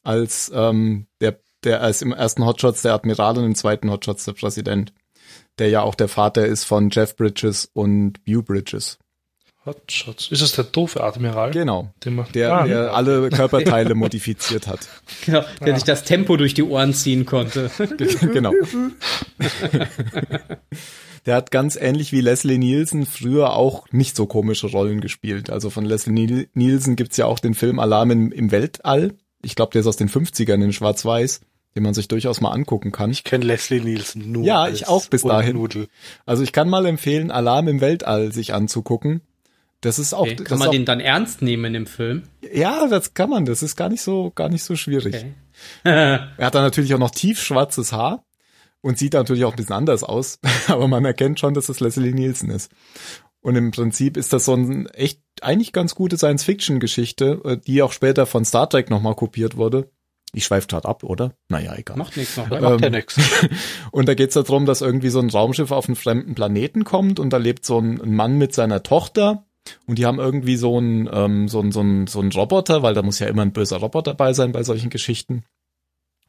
Als 0.05 0.51
ähm, 0.55 1.07
der, 1.21 1.39
der 1.65 1.83
als 1.83 2.03
im 2.03 2.13
ersten 2.13 2.45
Hotshots 2.47 2.83
der 2.83 2.95
Admiral 2.95 3.37
und 3.39 3.45
im 3.45 3.55
zweiten 3.55 3.91
Hotshots 3.91 4.25
der 4.25 4.33
Präsident. 4.33 4.93
Der 5.59 5.69
ja 5.69 5.83
auch 5.83 5.95
der 5.95 6.09
Vater 6.09 6.47
ist 6.47 6.65
von 6.65 6.91
Jeff 6.91 7.17
Bridges 7.17 7.69
und 7.73 8.25
Bew 8.25 8.43
Bridges. 8.43 8.99
Hotshots. 9.67 10.29
Ist 10.31 10.41
es 10.41 10.53
der 10.53 10.65
doofe 10.65 11.03
Admiral? 11.03 11.50
Genau. 11.50 11.91
Den 12.05 12.15
man, 12.15 12.27
Der, 12.33 12.53
Ah, 12.53 12.67
der 12.67 12.95
alle 12.95 13.29
Körperteile 13.31 13.95
modifiziert 13.95 14.67
hat. 14.67 14.81
Genau, 15.27 15.45
der 15.65 15.75
sich 15.75 15.85
das 15.85 16.05
Tempo 16.05 16.37
durch 16.37 16.55
die 16.55 16.62
Ohren 16.62 16.95
ziehen 16.95 17.27
konnte. 17.27 17.71
genau. 18.33 18.53
Der 21.27 21.35
hat 21.37 21.50
ganz 21.50 21.77
ähnlich 21.77 22.12
wie 22.12 22.21
Leslie 22.21 22.57
Nielsen 22.59 23.05
früher 23.05 23.53
auch 23.55 23.87
nicht 23.91 24.17
so 24.17 24.27
komische 24.27 24.69
Rollen 24.69 25.00
gespielt. 25.00 25.50
Also 25.50 25.69
von 25.71 25.85
Leslie 25.85 26.12
Niel- 26.15 26.49
Nielsen 26.55 26.97
gibt's 26.97 27.17
ja 27.19 27.27
auch 27.27 27.38
den 27.38 27.55
Film 27.55 27.79
Alarm 27.79 28.11
im, 28.11 28.33
im 28.33 28.50
Weltall. 28.50 29.15
Ich 29.43 29.55
glaube, 29.55 29.73
der 29.73 29.81
ist 29.81 29.87
aus 29.87 29.97
den 29.97 30.09
50ern 30.09 30.65
in 30.65 30.73
Schwarz-Weiß, 30.73 31.41
den 31.79 31.85
man 31.85 31.95
sich 31.95 32.09
durchaus 32.09 32.41
mal 32.41 32.51
angucken 32.51 32.91
kann. 32.93 33.11
Ich 33.11 33.25
kenne 33.25 33.45
Leslie 33.45 33.81
Nielsen 33.81 34.33
nur. 34.33 34.45
Ja, 34.45 34.63
als 34.63 34.75
ich 34.75 34.89
auch 34.89 35.07
bis 35.07 35.23
dahin. 35.23 35.57
Nudel. 35.57 35.89
Also 36.27 36.43
ich 36.43 36.53
kann 36.53 36.69
mal 36.69 36.85
empfehlen, 36.87 37.31
Alarm 37.31 37.69
im 37.69 37.81
Weltall 37.81 38.33
sich 38.33 38.53
anzugucken. 38.53 39.23
Das 39.81 40.01
ist 40.01 40.13
auch, 40.13 40.23
Okay. 40.23 40.35
das 40.35 40.47
Kann 40.47 40.59
man 40.59 40.69
auch 40.69 40.73
den 40.73 40.85
dann 40.85 40.99
ernst 40.99 41.41
nehmen 41.41 41.67
in 41.67 41.73
dem 41.73 41.87
Film? 41.87 42.25
ja, 42.53 42.89
das 42.89 43.15
kann 43.15 43.31
man. 43.31 43.45
Das 43.45 43.63
ist 43.63 43.77
gar 43.77 43.89
nicht 43.89 44.03
so, 44.03 44.33
gar 44.35 44.49
nicht 44.49 44.65
so 44.65 44.75
schwierig. 44.75 45.15
Okay. 45.15 45.33
Er 45.85 46.33
hat 46.47 46.55
dann 46.57 46.63
natürlich 46.65 46.93
auch 46.95 46.99
noch 46.99 47.11
tiefschwarzes 47.13 47.93
Haar 47.93 48.25
und 48.81 48.99
sieht 48.99 49.13
natürlich 49.13 49.45
auch 49.45 49.53
ein 49.53 49.57
bisschen 49.57 49.75
anders 49.77 50.03
aus, 50.03 50.41
aber 50.69 50.89
man 50.89 51.05
erkennt 51.05 51.39
schon, 51.39 51.55
dass 51.55 51.69
es 51.69 51.79
Leslie 51.81 52.13
Nielsen 52.13 52.51
ist. 52.51 52.73
Und 53.41 53.55
im 53.55 53.71
Prinzip 53.71 54.17
ist 54.17 54.33
das 54.33 54.45
so 54.47 54.55
ein 54.55 54.87
echt 54.89 55.21
eigentlich 55.43 55.73
ganz 55.73 55.95
gute 55.95 56.17
Science-Fiction-Geschichte, 56.19 57.41
äh, 57.45 57.57
die 57.57 57.83
auch 57.83 57.93
später 57.93 58.27
von 58.27 58.45
Star 58.45 58.69
Trek 58.69 58.91
nochmal 58.91 59.15
kopiert 59.15 59.57
wurde. 59.57 59.91
Ich 60.35 60.45
schweife 60.45 60.67
gerade 60.67 60.87
ab, 60.87 61.05
oder? 61.05 61.33
Naja, 61.49 61.75
egal. 61.77 61.97
Macht 61.97 62.17
nichts 62.17 62.37
noch. 62.37 62.49
Ne? 62.51 62.61
macht 62.61 62.81
ja 62.81 62.87
Ähm, 62.89 62.93
nichts. 62.93 63.17
Und 63.91 64.09
da 64.09 64.15
geht's 64.15 64.35
darum, 64.35 64.67
dass 64.67 64.83
irgendwie 64.83 65.09
so 65.09 65.21
ein 65.21 65.31
Raumschiff 65.31 65.71
auf 65.71 65.87
einen 65.87 65.97
fremden 65.97 66.35
Planeten 66.35 66.85
kommt 66.85 67.19
und 67.19 67.33
da 67.33 67.39
lebt 67.39 67.65
so 67.65 67.79
ein, 67.79 68.01
ein 68.01 68.15
Mann 68.15 68.37
mit 68.37 68.55
seiner 68.55 68.83
Tochter 68.83 69.47
und 69.87 69.99
die 69.99 70.07
haben 70.07 70.19
irgendwie 70.19 70.57
so 70.57 70.79
ein, 70.79 71.09
ähm, 71.13 71.49
so 71.49 71.61
ein, 71.61 71.73
so 71.73 71.81
ein, 71.81 72.07
so 72.07 72.21
ein 72.21 72.31
Roboter, 72.31 72.83
weil 72.83 72.95
da 72.95 73.03
muss 73.03 73.19
ja 73.19 73.27
immer 73.27 73.43
ein 73.43 73.53
böser 73.53 73.79
Roboter 73.79 74.13
dabei 74.13 74.33
sein 74.33 74.53
bei 74.53 74.63
solchen 74.63 74.91
Geschichten. 74.91 75.45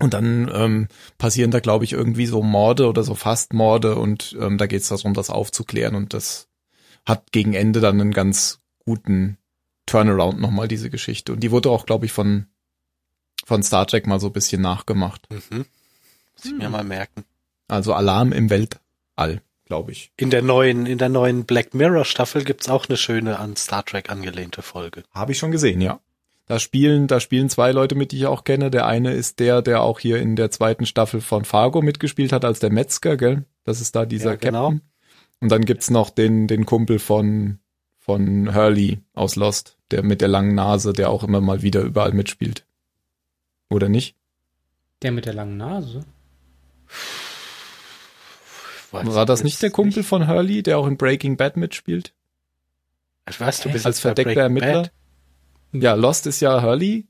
Und 0.01 0.13
dann 0.13 0.49
ähm, 0.53 0.87
passieren 1.17 1.51
da, 1.51 1.59
glaube 1.59 1.83
ich, 1.83 1.91
irgendwie 1.91 2.25
so 2.25 2.41
Morde 2.41 2.87
oder 2.87 3.03
so 3.03 3.15
fast 3.15 3.53
Morde 3.53 3.95
und 3.95 4.35
ähm, 4.39 4.57
da 4.57 4.65
geht's 4.65 4.87
darum, 4.87 5.13
das 5.13 5.29
aufzuklären 5.29 5.95
und 5.95 6.13
das 6.13 6.47
hat 7.05 7.31
gegen 7.31 7.53
Ende 7.53 7.81
dann 7.81 7.99
einen 7.99 8.11
ganz 8.11 8.61
guten 8.85 9.37
Turnaround 9.85 10.39
nochmal, 10.39 10.67
diese 10.67 10.89
Geschichte. 10.89 11.33
Und 11.33 11.41
die 11.41 11.51
wurde 11.51 11.69
auch, 11.69 11.85
glaube 11.85 12.05
ich, 12.05 12.13
von, 12.13 12.45
von 13.45 13.63
Star 13.63 13.87
Trek 13.87 14.07
mal 14.07 14.19
so 14.19 14.27
ein 14.27 14.33
bisschen 14.33 14.61
nachgemacht. 14.61 15.27
Mhm. 15.29 15.65
Muss 16.35 16.45
ich 16.45 16.53
mir 16.53 16.69
mal 16.69 16.83
merken. 16.83 17.25
Also 17.67 17.93
Alarm 17.93 18.31
im 18.31 18.49
Weltall, 18.49 19.41
glaube 19.65 19.91
ich. 19.91 20.11
In 20.17 20.29
der 20.29 20.41
neuen, 20.41 20.85
in 20.85 20.97
der 20.97 21.09
neuen 21.09 21.45
Black 21.45 21.73
Mirror 21.73 22.05
Staffel 22.05 22.43
gibt's 22.43 22.69
auch 22.69 22.87
eine 22.87 22.97
schöne 22.97 23.39
an 23.39 23.55
Star 23.55 23.85
Trek 23.85 24.09
angelehnte 24.09 24.61
Folge. 24.61 25.03
Habe 25.13 25.33
ich 25.33 25.37
schon 25.37 25.51
gesehen, 25.51 25.81
ja. 25.81 25.99
Da 26.47 26.57
spielen, 26.57 27.05
da 27.05 27.19
spielen 27.19 27.47
zwei 27.49 27.71
Leute 27.71 27.93
mit, 27.93 28.11
die 28.11 28.17
ich 28.17 28.25
auch 28.25 28.43
kenne. 28.43 28.71
Der 28.71 28.87
eine 28.87 29.13
ist 29.13 29.39
der, 29.39 29.61
der 29.61 29.83
auch 29.83 29.99
hier 29.99 30.19
in 30.19 30.35
der 30.35 30.49
zweiten 30.49 30.87
Staffel 30.87 31.21
von 31.21 31.45
Fargo 31.45 31.83
mitgespielt 31.83 32.31
hat 32.33 32.43
als 32.43 32.59
der 32.59 32.71
Metzger, 32.71 33.17
gell? 33.17 33.45
Das 33.65 33.81
ist 33.81 33.95
da 33.95 34.05
dieser 34.05 34.31
Ja, 34.31 34.35
genau. 34.35 34.69
Captain. 34.71 34.81
Und 35.41 35.51
dann 35.51 35.63
gibt's 35.63 35.91
noch 35.91 36.09
den, 36.09 36.47
den 36.47 36.65
Kumpel 36.65 36.97
von, 36.97 37.59
von 37.99 38.55
Hurley 38.55 38.97
aus 39.13 39.35
Lost, 39.35 39.77
der 39.91 40.01
mit 40.01 40.21
der 40.21 40.27
langen 40.27 40.55
Nase, 40.55 40.91
der 40.91 41.11
auch 41.11 41.23
immer 41.23 41.39
mal 41.39 41.61
wieder 41.61 41.81
überall 41.81 42.13
mitspielt. 42.13 42.65
Oder 43.69 43.89
nicht? 43.89 44.15
Der 45.01 45.11
mit 45.11 45.25
der 45.25 45.33
langen 45.33 45.57
Nase. 45.57 46.05
Weiß 48.91 49.05
War 49.13 49.25
das 49.25 49.43
nicht 49.43 49.61
der 49.61 49.69
Kumpel 49.69 50.03
von 50.03 50.27
Hurley, 50.27 50.63
der 50.63 50.77
auch 50.77 50.87
in 50.87 50.97
Breaking 50.97 51.37
Bad 51.37 51.57
mitspielt? 51.57 52.13
Ich 53.29 53.39
weiß, 53.39 53.61
du 53.61 53.71
bist 53.71 53.85
Als 53.85 53.99
verdeckter 53.99 54.41
Ermittler? 54.41 54.83
Bad. 54.83 54.91
Ja, 55.71 55.93
Lost 55.93 56.25
ist 56.25 56.39
ja 56.39 56.63
Hurley. 56.63 57.05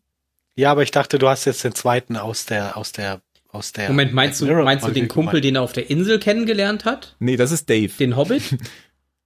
Ja, 0.55 0.71
aber 0.71 0.83
ich 0.83 0.91
dachte, 0.91 1.17
du 1.17 1.29
hast 1.29 1.45
jetzt 1.45 1.63
den 1.63 1.73
zweiten 1.73 2.17
aus 2.17 2.45
der, 2.45 2.75
aus 2.75 2.91
der, 2.91 3.21
aus 3.47 3.71
der. 3.71 3.87
Moment, 3.87 4.13
meinst 4.13 4.41
du, 4.41 4.45
meinst 4.45 4.85
du 4.85 4.91
den 4.91 5.07
Kumpel, 5.07 5.39
gemeint. 5.39 5.45
den 5.45 5.55
er 5.55 5.61
auf 5.61 5.71
der 5.71 5.89
Insel 5.89 6.19
kennengelernt 6.19 6.83
hat? 6.83 7.15
Nee, 7.19 7.37
das 7.37 7.51
ist 7.51 7.69
Dave. 7.69 7.93
Den 7.97 8.15
Hobbit? 8.15 8.57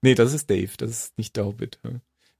Nee, 0.05 0.15
das 0.15 0.33
ist 0.33 0.49
Dave. 0.49 0.71
Das 0.75 0.89
ist 0.89 1.17
nicht 1.17 1.37
der 1.37 1.45
Hobbit. 1.45 1.79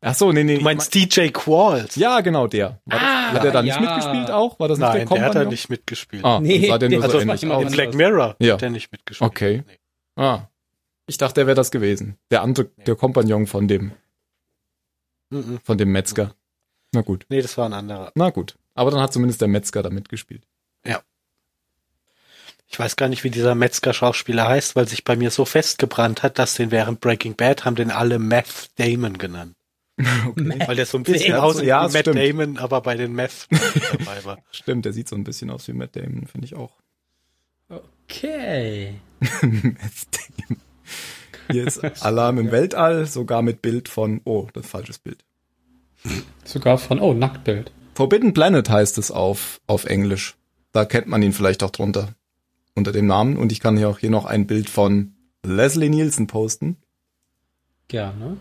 Ach 0.06 0.14
so, 0.16 0.32
nee, 0.34 0.44
nee. 0.44 0.58
Du 0.58 0.64
meinst 0.64 0.94
DJ 0.94 1.30
Qualls? 1.30 1.96
Ja, 1.96 2.20
genau 2.22 2.48
der. 2.48 2.82
War 2.86 3.00
das, 3.00 3.02
Ah, 3.02 3.32
hat 3.34 3.46
er 3.46 3.52
da 3.52 3.62
nicht 3.62 3.76
ja. 3.76 3.80
mitgespielt 3.82 4.32
auch? 4.32 4.60
War 4.60 4.68
das 4.68 4.78
nicht 4.78 4.88
Nein, 4.88 4.98
der 4.98 5.06
der 5.06 5.10
hat 5.16 5.20
da 5.22 5.26
Kompagnon? 5.28 5.52
nicht 5.52 5.70
mitgespielt. 5.70 6.26
Ah, 6.26 6.40
Nee, 6.42 6.60
nee, 6.60 6.68
sah 6.68 6.78
der 6.78 6.90
nur 6.90 7.00
der- 7.02 7.10
so 7.10 7.18
also 7.20 7.28
war 7.28 7.36
ähnlich 7.62 7.68
in. 7.68 7.72
Black 7.72 7.94
Mirror 7.94 8.36
Ja. 8.40 8.54
hat 8.54 8.62
der 8.62 8.70
nicht 8.70 8.92
mitgespielt. 8.92 9.30
Okay. 9.32 9.64
Nee. 9.66 10.24
Ah. 10.24 10.48
Ich 11.08 11.18
dachte, 11.18 11.42
er 11.42 11.48
wäre 11.48 11.56
das 11.56 11.72
gewesen. 11.72 12.18
Der 12.32 12.42
andere, 12.42 12.66
der 12.86 12.96
Kompagnon 12.96 13.48
von 13.48 13.68
dem, 13.68 13.92
Mhm. 15.30 15.60
von 15.64 15.78
dem 15.78 15.92
Metzger. 15.92 16.36
Na 16.92 17.02
gut. 17.02 17.26
Nee, 17.30 17.42
das 17.42 17.58
war 17.58 17.66
ein 17.66 17.74
anderer. 17.74 18.12
Na 18.16 18.30
gut. 18.30 18.56
Aber 18.76 18.92
dann 18.92 19.00
hat 19.02 19.14
zumindest 19.14 19.40
der 19.42 19.48
Metzger 19.48 19.84
da 19.84 19.90
mitgespielt. 19.90 20.44
Ich 22.70 22.80
weiß 22.80 22.96
gar 22.96 23.08
nicht, 23.08 23.24
wie 23.24 23.30
dieser 23.30 23.54
Metzger-Schauspieler 23.54 24.48
heißt, 24.48 24.76
weil 24.76 24.88
sich 24.88 25.04
bei 25.04 25.16
mir 25.16 25.30
so 25.30 25.46
festgebrannt 25.46 26.24
hat, 26.24 26.40
dass 26.40 26.56
den 26.56 26.72
während 26.72 27.02
Breaking 27.02 27.36
Bad 27.36 27.66
haben 27.66 27.76
den 27.76 27.92
alle 27.92 28.18
Meth 28.18 28.72
Damon 28.78 29.20
genannt. 29.20 29.56
Weil 30.36 30.76
der 30.76 30.86
so 30.86 30.98
ein 30.98 31.04
bisschen 31.04 31.32
ja, 31.32 31.44
wie 31.44 31.94
Matt 31.94 32.00
stimmt. 32.00 32.18
Damon, 32.18 32.58
aber 32.58 32.82
bei 32.82 32.96
den 32.96 33.14
Meth 33.14 33.48
dabei 33.92 34.24
war. 34.24 34.38
Stimmt, 34.52 34.86
der 34.86 34.94
sieht 34.94 35.08
so 35.08 35.16
ein 35.16 35.24
bisschen 35.24 35.50
aus 35.50 35.68
wie 35.68 35.74
Matt 35.74 35.96
Damon, 35.96 36.26
finde 36.26 36.46
ich 36.46 36.56
auch. 36.56 36.72
Okay. 37.70 38.96
Matt 39.20 40.08
Damon. 40.12 40.62
Hier 41.52 41.68
ist 41.68 41.84
Alarm 42.04 42.40
im 42.40 42.52
Weltall, 42.52 43.06
sogar 43.06 43.42
mit 43.42 43.62
Bild 43.62 43.90
von, 43.90 44.22
oh, 44.24 44.48
das 44.54 44.66
ist 44.66 44.72
falsches 44.72 45.00
Bild. 45.00 45.24
Sogar 46.44 46.78
von, 46.78 47.00
oh, 47.00 47.14
Nacktbild. 47.14 47.72
Forbidden 47.94 48.34
Planet 48.34 48.70
heißt 48.70 48.98
es 48.98 49.12
auf, 49.12 49.62
auf 49.68 49.86
Englisch. 49.86 50.36
Da 50.72 50.86
kennt 50.86 51.08
man 51.08 51.22
ihn 51.22 51.34
vielleicht 51.34 51.64
auch 51.64 51.70
drunter. 51.70 52.16
Unter 52.76 52.92
dem 52.92 53.06
Namen. 53.06 53.38
Und 53.38 53.52
ich 53.52 53.60
kann 53.60 53.78
hier 53.78 53.90
auch 53.90 54.00
hier 54.00 54.10
noch 54.10 54.26
ein 54.26 54.48
Bild 54.48 54.70
von 54.70 55.14
Leslie 55.46 55.90
Nielsen 55.90 56.28
posten. 56.28 56.78
Gerne. 57.88 58.38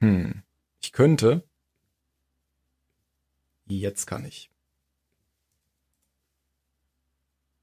Hm. 0.00 0.42
Ich 0.84 0.92
könnte. 0.92 1.42
Jetzt 3.66 4.04
kann 4.06 4.26
ich. 4.26 4.50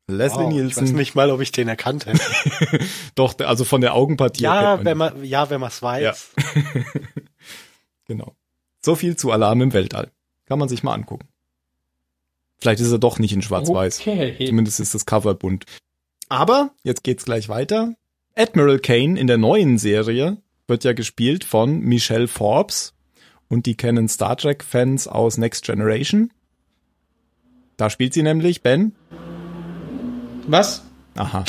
Leslie 0.08 0.40
Wow, 0.40 0.50
ich 0.50 0.58
weiß 0.58 0.78
Nielsen. 0.82 0.96
nicht 0.96 1.14
mal, 1.14 1.30
ob 1.30 1.40
ich 1.40 1.52
den 1.52 1.68
erkannt 1.68 2.08
hätte. 2.08 2.20
Doch, 3.16 3.38
also 3.38 3.64
von 3.64 3.80
der 3.82 3.94
Augenpartie. 3.94 4.42
ja, 4.42 4.84
wenn 4.84 4.98
man 4.98 5.24
ja, 5.24 5.52
wenn 5.52 5.62
man 5.62 5.70
es 5.70 5.82
weiß. 5.84 6.32
ihn. 6.56 6.86
Genau. 8.08 8.36
So 8.82 8.96
viel 8.96 9.16
zu 9.16 9.32
Alarm 9.32 9.62
im 9.62 9.72
Weltall. 9.72 10.12
Kann 10.48 10.58
man 10.60 10.68
sich 10.68 10.82
mal 10.82 10.96
angucken. 10.96 11.30
Vielleicht 12.58 12.82
ist 12.82 12.92
er 12.92 12.98
doch 12.98 13.20
nicht 13.20 13.32
in 13.32 13.44
schwarz-weiß. 13.44 14.02
Okay. 14.02 14.48
Zumindest 14.48 14.80
ist 14.82 14.96
das 14.96 15.06
Cover 15.06 15.36
bunt. 15.36 15.66
Aber 16.28 16.74
jetzt 16.84 17.04
geht's 17.04 17.24
gleich 17.24 17.48
weiter. 17.48 17.94
Admiral 18.36 18.80
Kane 18.80 19.18
in 19.18 19.28
der 19.28 19.38
neuen 19.38 19.78
Serie 19.78 20.42
wird 20.68 20.84
ja 20.84 20.92
gespielt 20.94 21.44
von 21.46 21.80
Michelle 21.80 22.28
Forbes 22.28 22.94
und 23.52 23.66
die 23.66 23.76
kennen 23.76 24.08
Star 24.08 24.38
Trek 24.38 24.64
Fans 24.64 25.10
aus 25.10 25.38
Next 25.38 25.66
Generation. 25.66 26.32
Da 27.76 27.90
spielt 27.90 28.14
sie 28.14 28.24
nämlich 28.24 28.62
Ben. 28.62 28.94
Was? 30.48 30.84
Aha. 31.16 31.44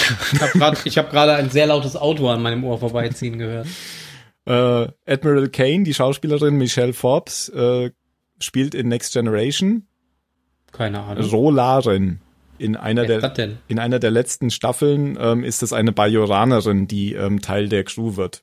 Ich 0.85 0.99
habe 0.99 1.11
gerade 1.11 1.33
hab 1.33 1.39
ein 1.39 1.51
sehr 1.51 1.67
lautes 1.67 1.95
Auto 1.95 2.29
an 2.29 2.43
meinem 2.43 2.65
Ohr 2.65 2.79
vorbeiziehen 2.79 3.39
gehört. 3.39 3.69
Äh, 4.47 4.89
Admiral 5.07 5.49
Kane, 5.51 5.85
die 5.85 5.95
Schauspielerin 5.95 6.57
Michelle 6.57 6.93
Forbes, 6.93 7.49
äh, 7.51 7.93
spielt 8.41 8.75
in 8.75 8.89
Next 8.89 9.13
Generation 9.13 9.87
Keine 10.73 11.01
Ahnung. 11.01 11.25
Rolaren. 11.31 12.21
In 12.59 12.75
einer, 12.75 13.07
Wer 13.07 13.17
ist 13.17 13.23
der, 13.23 13.29
das 13.29 13.37
denn? 13.37 13.59
in 13.69 13.79
einer 13.79 14.01
der 14.01 14.11
letzten 14.11 14.51
Staffeln 14.51 15.17
ähm, 15.21 15.45
ist 15.45 15.63
es 15.63 15.73
eine 15.73 15.93
Bajoranerin, 15.93 16.89
die 16.89 17.15
ähm, 17.15 17.41
Teil 17.41 17.69
der 17.69 17.85
Crew 17.85 18.17
wird. 18.17 18.43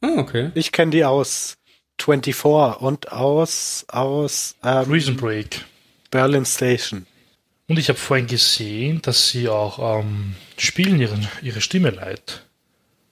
Ah, 0.00 0.14
okay. 0.16 0.50
Ich 0.54 0.72
kenne 0.72 0.92
die 0.92 1.04
aus 1.04 1.58
24 2.00 2.80
und 2.80 3.12
aus, 3.12 3.84
aus 3.88 4.56
ähm, 4.62 4.86
Prison 4.86 5.16
Break. 5.16 5.64
Berlin 6.10 6.44
Station. 6.44 7.06
Und 7.66 7.78
ich 7.78 7.88
habe 7.88 7.98
vorhin 7.98 8.26
gesehen, 8.26 9.02
dass 9.02 9.28
sie 9.28 9.48
auch 9.48 10.00
ähm, 10.00 10.34
spielen 10.56 11.00
ihren, 11.00 11.28
ihre 11.42 11.60
Stimme 11.60 11.90
leid. 11.90 12.42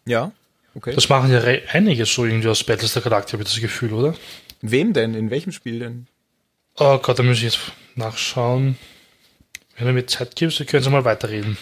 Ja, 0.06 0.32
okay. 0.74 0.94
Das 0.94 1.08
machen 1.08 1.30
ja 1.30 1.42
einige 1.72 2.06
so 2.06 2.24
irgendwie 2.24 2.48
aus 2.48 2.64
Battlestar 2.64 3.02
Galactica, 3.02 3.34
habe 3.34 3.42
ich 3.42 3.52
das 3.52 3.60
Gefühl, 3.60 3.92
oder? 3.92 4.14
Wem 4.62 4.92
denn? 4.92 5.14
In 5.14 5.30
welchem 5.30 5.52
Spiel 5.52 5.80
denn? 5.80 6.06
Oh 6.78 6.98
Gott, 6.98 7.18
da 7.18 7.22
muss 7.22 7.38
ich 7.38 7.42
jetzt 7.44 7.60
nachschauen. 7.96 8.78
Wenn 9.76 9.88
du 9.88 9.92
mir 9.92 10.06
Zeit 10.06 10.36
gibst, 10.36 10.58
dann 10.58 10.66
können 10.66 10.82
Sie 10.82 10.90
mal 10.90 11.04
weiterreden. 11.04 11.56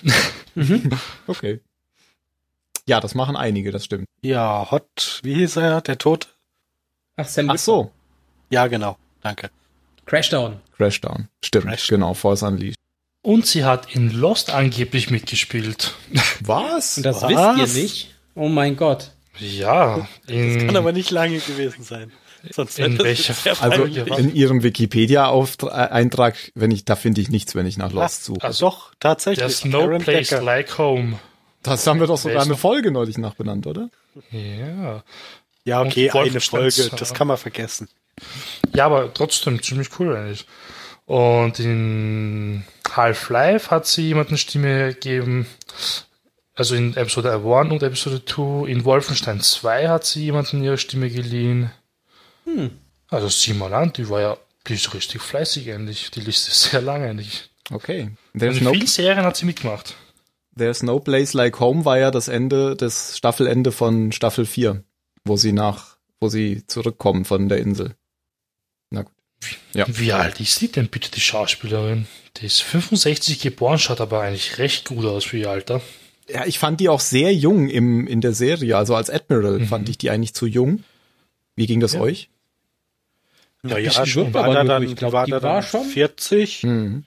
Okay. 1.26 1.58
Ja, 2.86 3.00
das 3.00 3.16
machen 3.16 3.34
einige, 3.34 3.72
das 3.72 3.86
stimmt. 3.86 4.06
Ja, 4.22 4.70
Hot, 4.70 5.20
wie 5.24 5.34
hieß 5.34 5.56
er? 5.56 5.80
Der 5.80 5.98
Tod? 5.98 6.33
Ach, 7.16 7.26
Sam 7.28 7.50
Ach 7.50 7.58
so, 7.58 7.90
Ja, 8.50 8.66
genau. 8.66 8.96
Danke. 9.22 9.50
Crashdown. 10.06 10.60
Crashdown. 10.76 11.28
Stimmt, 11.42 11.66
Crashdown. 11.66 11.96
genau, 12.00 12.14
Force 12.14 12.42
Unleashed. 12.42 12.76
Und 13.22 13.46
sie 13.46 13.64
hat 13.64 13.94
in 13.94 14.10
Lost 14.10 14.50
angeblich 14.50 15.10
mitgespielt. 15.10 15.94
Was? 16.40 16.98
Und 16.98 17.06
das 17.06 17.22
Was? 17.22 17.58
wisst 17.58 17.76
ihr 17.76 17.82
nicht? 17.82 18.14
Oh 18.34 18.48
mein 18.48 18.76
Gott. 18.76 19.12
Ja, 19.38 20.06
in, 20.26 20.66
Kann 20.66 20.76
aber 20.76 20.92
nicht 20.92 21.10
lange 21.10 21.38
gewesen 21.38 21.82
sein. 21.82 22.12
Sonst 22.50 22.78
In 22.78 22.98
wäre 22.98 23.04
welcher 23.04 23.34
das 23.44 23.62
Also 23.62 23.84
in 23.84 24.34
ihrem 24.34 24.62
Wikipedia-Eintrag, 24.62 26.36
wenn 26.54 26.70
ich, 26.70 26.84
da 26.84 26.94
finde 26.96 27.20
ich 27.22 27.30
nichts, 27.30 27.54
wenn 27.54 27.66
ich 27.66 27.78
nach 27.78 27.92
Lost 27.92 28.24
suche. 28.24 28.42
also 28.44 28.66
Doch, 28.66 28.92
tatsächlich. 29.00 29.38
there's 29.38 29.64
no 29.64 29.80
Aaron 29.80 30.02
place 30.02 30.28
Decker. 30.28 30.42
like 30.42 30.76
home. 30.76 31.18
Das 31.62 31.86
haben 31.86 32.00
wir 32.00 32.06
doch 32.06 32.18
sogar 32.18 32.42
eine 32.42 32.56
Folge 32.58 32.90
neulich 32.90 33.16
nachbenannt, 33.16 33.66
oder? 33.66 33.88
Ja. 34.30 35.02
Ja, 35.64 35.80
okay, 35.80 36.10
Und 36.10 36.30
eine 36.30 36.40
Folge. 36.40 36.90
Das 36.96 37.14
kann 37.14 37.26
man 37.26 37.36
vergessen. 37.36 37.88
Ja, 38.74 38.86
aber 38.86 39.12
trotzdem 39.12 39.62
ziemlich 39.62 39.88
cool 39.98 40.14
eigentlich. 40.16 40.46
Und 41.06 41.58
in 41.58 42.64
Half-Life 42.88 43.70
hat 43.70 43.86
sie 43.86 44.08
jemanden 44.08 44.38
Stimme 44.38 44.94
gegeben. 44.94 45.46
Also 46.54 46.74
in 46.74 46.96
Episode 46.96 47.32
1 47.32 47.72
und 47.72 47.82
Episode 47.82 48.24
2. 48.24 48.68
In 48.68 48.84
Wolfenstein 48.84 49.40
2 49.40 49.88
hat 49.88 50.04
sie 50.04 50.24
jemanden 50.24 50.62
ihre 50.62 50.78
Stimme 50.78 51.10
geliehen. 51.10 51.70
Also 53.08 53.28
sieh 53.28 53.54
mal 53.54 53.72
an, 53.74 53.92
die 53.92 54.08
war 54.08 54.20
ja, 54.20 54.36
die 54.66 54.74
ist 54.74 54.94
richtig 54.94 55.22
fleißig 55.22 55.72
eigentlich. 55.72 56.10
Die 56.10 56.20
Liste 56.20 56.50
ist 56.50 56.62
sehr 56.70 56.82
lang 56.82 57.02
eigentlich. 57.02 57.50
Okay. 57.70 58.10
There's 58.38 58.58
in 58.58 58.64
no, 58.64 58.72
vielen 58.72 58.86
Serien 58.86 59.24
hat 59.24 59.36
sie 59.36 59.46
mitgemacht. 59.46 59.94
There's 60.56 60.82
no 60.82 61.00
Place 61.00 61.32
Like 61.32 61.58
Home 61.58 61.84
war 61.84 61.98
ja 61.98 62.10
das 62.10 62.28
Ende, 62.28 62.76
das 62.76 63.16
Staffelende 63.18 63.72
von 63.72 64.12
Staffel 64.12 64.46
4, 64.46 64.84
wo 65.24 65.36
sie 65.36 65.52
nach, 65.52 65.96
wo 66.20 66.28
sie 66.28 66.66
zurückkommen 66.66 67.24
von 67.24 67.48
der 67.48 67.58
Insel. 67.58 67.94
Na 68.90 69.02
gut. 69.02 69.12
Ja. 69.72 69.84
Wie 69.88 70.12
alt 70.12 70.40
ist 70.40 70.60
die 70.60 70.70
denn 70.70 70.88
bitte, 70.88 71.10
die 71.10 71.20
Schauspielerin? 71.20 72.06
Die 72.36 72.46
ist 72.46 72.62
65 72.62 73.40
geboren, 73.40 73.78
schaut 73.78 74.00
aber 74.00 74.20
eigentlich 74.22 74.58
recht 74.58 74.88
gut 74.88 75.04
aus 75.04 75.24
für 75.24 75.38
ihr 75.38 75.50
Alter. 75.50 75.80
Ja, 76.28 76.46
ich 76.46 76.58
fand 76.58 76.80
die 76.80 76.88
auch 76.88 77.00
sehr 77.00 77.34
jung 77.34 77.68
im, 77.68 78.06
in 78.06 78.20
der 78.20 78.32
Serie. 78.32 78.76
Also 78.76 78.94
als 78.94 79.10
Admiral 79.10 79.58
Mhm. 79.60 79.66
fand 79.66 79.88
ich 79.88 79.98
die 79.98 80.10
eigentlich 80.10 80.34
zu 80.34 80.46
jung. 80.46 80.82
Wie 81.56 81.66
ging 81.66 81.80
das 81.80 81.92
Ja. 81.94 82.00
euch? 82.00 82.30
Ja, 83.62 83.76
die 83.76 83.82
ja, 83.84 84.14
wirkt 84.14 84.34
war 84.34 84.52
da 84.52 84.64
dann, 84.64 84.82
Ich 84.82 84.96
glaub, 84.96 85.12
war 85.12 85.24
die 85.26 85.30
da 85.32 85.42
war 85.42 85.60
dann 85.60 85.68
schon- 85.70 85.86
40. 85.86 86.62
Mhm. 86.64 87.04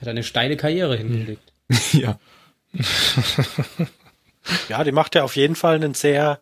Hat 0.00 0.08
eine 0.08 0.22
steile 0.22 0.56
Karriere 0.56 0.96
hingelegt. 0.96 1.52
ja. 1.92 2.18
Ja, 4.68 4.84
die 4.84 4.92
macht 4.92 5.14
ja 5.14 5.24
auf 5.24 5.36
jeden 5.36 5.54
Fall 5.56 5.76
einen 5.76 5.94
sehr 5.94 6.40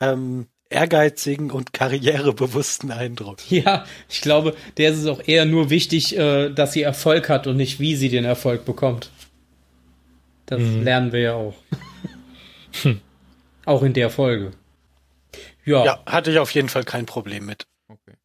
ähm, 0.00 0.46
ehrgeizigen 0.68 1.50
und 1.50 1.72
karrierebewussten 1.72 2.90
Eindruck. 2.90 3.38
Ja, 3.50 3.84
ich 4.08 4.20
glaube, 4.20 4.56
der 4.76 4.90
ist 4.90 4.98
es 4.98 5.06
auch 5.06 5.20
eher 5.26 5.44
nur 5.44 5.70
wichtig, 5.70 6.16
äh, 6.18 6.50
dass 6.50 6.72
sie 6.72 6.82
Erfolg 6.82 7.28
hat 7.28 7.46
und 7.46 7.56
nicht, 7.56 7.80
wie 7.80 7.96
sie 7.96 8.08
den 8.08 8.24
Erfolg 8.24 8.64
bekommt. 8.64 9.10
Das 10.46 10.60
lernen 10.60 11.12
wir 11.12 11.20
ja 11.20 11.34
auch. 11.34 11.54
Auch 13.64 13.82
in 13.82 13.94
der 13.94 14.10
Folge. 14.10 14.52
Ja, 15.64 15.84
Ja, 15.84 16.02
hatte 16.06 16.30
ich 16.30 16.38
auf 16.38 16.52
jeden 16.52 16.68
Fall 16.68 16.84
kein 16.84 17.06
Problem 17.06 17.46
mit. 17.46 17.66
Okay. 17.88 18.16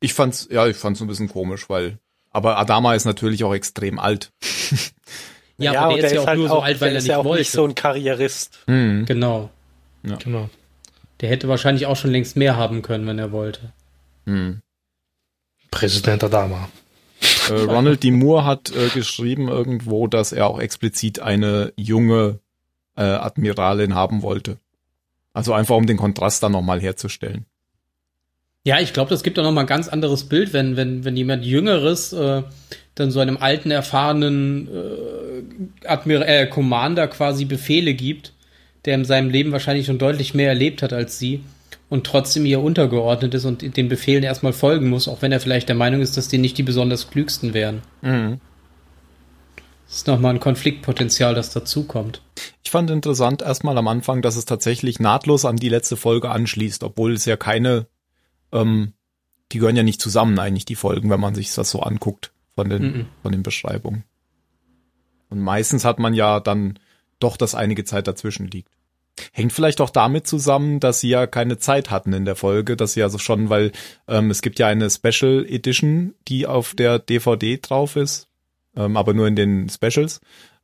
Ich 0.00 0.14
fand's, 0.14 0.48
ja, 0.50 0.66
ich 0.66 0.76
fand's 0.76 1.00
ein 1.00 1.06
bisschen 1.06 1.28
komisch, 1.28 1.68
weil, 1.70 1.98
aber 2.30 2.58
Adama 2.58 2.94
ist 2.94 3.04
natürlich 3.04 3.44
auch 3.44 3.54
extrem 3.54 4.00
alt. 4.00 4.32
ja, 5.62 5.80
aber 5.82 5.94
und 5.94 6.02
der 6.02 6.10
ist 6.10 6.14
ja 6.14 6.20
auch 6.22 6.26
halt 6.26 6.38
nur 6.38 6.48
so 6.48 6.60
alt, 6.60 6.80
weil 6.80 6.88
der 6.88 6.94
er 6.94 6.98
ist 6.98 7.04
nicht 7.04 7.10
ja 7.10 7.18
auch 7.18 7.24
wollte. 7.24 7.40
nicht 7.40 7.50
so 7.50 7.64
ein 7.64 7.74
Karrierist. 7.74 8.58
Mhm. 8.66 9.04
genau. 9.06 9.50
Genau. 10.02 10.50
Der 11.20 11.30
hätte 11.30 11.48
wahrscheinlich 11.48 11.86
auch 11.86 11.96
schon 11.96 12.10
längst 12.10 12.36
mehr 12.36 12.56
haben 12.56 12.82
können, 12.82 13.06
wenn 13.06 13.18
er 13.18 13.30
wollte. 13.30 13.72
Mhm. 14.24 14.60
Präsident 15.70 16.24
Adama. 16.24 16.68
Äh, 17.48 17.52
Ronald 17.52 18.02
D. 18.02 18.10
Moore 18.10 18.44
hat 18.44 18.72
äh, 18.74 18.88
geschrieben 18.88 19.48
irgendwo, 19.48 20.06
dass 20.08 20.32
er 20.32 20.48
auch 20.48 20.58
explizit 20.58 21.20
eine 21.20 21.72
junge 21.76 22.40
äh, 22.96 23.02
Admiralin 23.02 23.94
haben 23.94 24.22
wollte. 24.22 24.58
Also 25.32 25.52
einfach 25.52 25.76
um 25.76 25.86
den 25.86 25.96
Kontrast 25.96 26.42
dann 26.42 26.52
nochmal 26.52 26.80
herzustellen. 26.80 27.46
Ja, 28.64 28.78
ich 28.80 28.92
glaube, 28.92 29.10
das 29.10 29.22
gibt 29.22 29.38
auch 29.38 29.42
noch 29.42 29.52
mal 29.52 29.62
ein 29.62 29.66
ganz 29.66 29.88
anderes 29.88 30.24
Bild, 30.24 30.52
wenn, 30.52 30.76
wenn, 30.76 31.04
wenn 31.04 31.16
jemand 31.16 31.44
Jüngeres 31.44 32.12
äh, 32.12 32.42
dann 32.94 33.10
so 33.10 33.20
einem 33.20 33.36
alten, 33.38 33.70
erfahrenen 33.70 34.68
äh, 34.68 35.86
Admir 35.86 36.26
äh, 36.26 36.46
Commander 36.46 37.08
quasi 37.08 37.44
Befehle 37.44 37.94
gibt, 37.94 38.32
der 38.84 38.94
in 38.94 39.04
seinem 39.04 39.30
Leben 39.30 39.52
wahrscheinlich 39.52 39.86
schon 39.86 39.98
deutlich 39.98 40.34
mehr 40.34 40.48
erlebt 40.48 40.82
hat 40.82 40.92
als 40.92 41.18
sie 41.18 41.40
und 41.88 42.06
trotzdem 42.06 42.46
ihr 42.46 42.60
untergeordnet 42.60 43.34
ist 43.34 43.44
und 43.44 43.76
den 43.76 43.88
Befehlen 43.88 44.22
erstmal 44.22 44.52
folgen 44.52 44.88
muss, 44.88 45.08
auch 45.08 45.22
wenn 45.22 45.32
er 45.32 45.40
vielleicht 45.40 45.68
der 45.68 45.76
Meinung 45.76 46.00
ist, 46.00 46.16
dass 46.16 46.28
die 46.28 46.38
nicht 46.38 46.56
die 46.56 46.62
besonders 46.62 47.10
klügsten 47.10 47.54
wären. 47.54 47.82
Mhm. 48.00 48.40
Das 49.86 49.98
ist 49.98 50.06
nochmal 50.06 50.32
ein 50.32 50.40
Konfliktpotenzial, 50.40 51.34
das 51.34 51.50
dazukommt. 51.50 52.22
Ich 52.64 52.70
fand 52.70 52.90
interessant 52.90 53.42
erstmal 53.42 53.76
am 53.76 53.88
Anfang, 53.88 54.22
dass 54.22 54.36
es 54.36 54.46
tatsächlich 54.46 55.00
nahtlos 55.00 55.44
an 55.44 55.56
die 55.56 55.68
letzte 55.68 55.98
Folge 55.98 56.30
anschließt, 56.30 56.82
obwohl 56.82 57.12
es 57.12 57.26
ja 57.26 57.36
keine, 57.36 57.86
ähm, 58.52 58.92
die 59.52 59.58
gehören 59.58 59.76
ja 59.76 59.82
nicht 59.82 60.00
zusammen 60.00 60.38
eigentlich, 60.38 60.64
die 60.64 60.76
Folgen, 60.76 61.10
wenn 61.10 61.20
man 61.20 61.34
sich 61.34 61.52
das 61.54 61.70
so 61.70 61.80
anguckt 61.80 62.32
von 62.54 62.68
den, 62.68 62.82
Mhm. 62.82 63.06
von 63.22 63.32
den 63.32 63.42
Beschreibungen. 63.42 64.04
Und 65.28 65.40
meistens 65.40 65.84
hat 65.84 65.98
man 65.98 66.14
ja 66.14 66.40
dann 66.40 66.78
doch, 67.18 67.36
dass 67.36 67.54
einige 67.54 67.84
Zeit 67.84 68.06
dazwischen 68.06 68.48
liegt. 68.48 68.70
Hängt 69.32 69.52
vielleicht 69.52 69.80
auch 69.80 69.90
damit 69.90 70.26
zusammen, 70.26 70.80
dass 70.80 71.00
sie 71.00 71.10
ja 71.10 71.26
keine 71.26 71.58
Zeit 71.58 71.90
hatten 71.90 72.12
in 72.12 72.24
der 72.24 72.34
Folge, 72.34 72.76
dass 72.76 72.94
sie 72.94 73.02
also 73.02 73.18
schon, 73.18 73.50
weil 73.50 73.72
ähm, 74.08 74.30
es 74.30 74.40
gibt 74.42 74.58
ja 74.58 74.68
eine 74.68 74.90
Special 74.90 75.44
Edition, 75.46 76.14
die 76.28 76.46
auf 76.46 76.74
der 76.74 76.98
DVD 76.98 77.58
drauf 77.60 77.96
ist, 77.96 78.28
ähm, 78.74 78.96
aber 78.96 79.12
nur 79.12 79.26
in 79.28 79.36
den 79.36 79.68
Specials, 79.68 80.20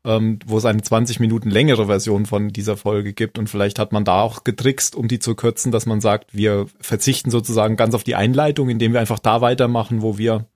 ähm, 0.09 0.39
wo 0.47 0.57
es 0.57 0.65
eine 0.65 0.81
20 0.81 1.21
Minuten 1.21 1.51
längere 1.51 1.85
Version 1.87 2.25
von 2.25 2.49
dieser 2.49 2.79
Folge 2.79 3.13
gibt 3.13 3.39
und 3.39 3.51
vielleicht 3.51 3.79
hat 3.79 3.93
man 3.93 4.07
da 4.07 4.23
auch 4.23 4.43
getrickst, 4.43 4.97
um 4.97 5.07
die 5.07 5.19
zu 5.19 5.35
kürzen, 5.35 5.71
dass 5.71 5.85
man 5.85 6.01
sagt, 6.01 6.35
wir 6.35 6.67
verzichten 6.81 7.31
sozusagen 7.31 7.77
ganz 7.77 7.95
auf 7.95 8.05
die 8.05 8.15
Einleitung, 8.15 8.71
indem 8.71 8.95
wir 8.95 9.01
einfach 9.01 9.19
da 9.19 9.43
weitermachen, 9.43 10.01
wo 10.01 10.17
wir 10.17 10.47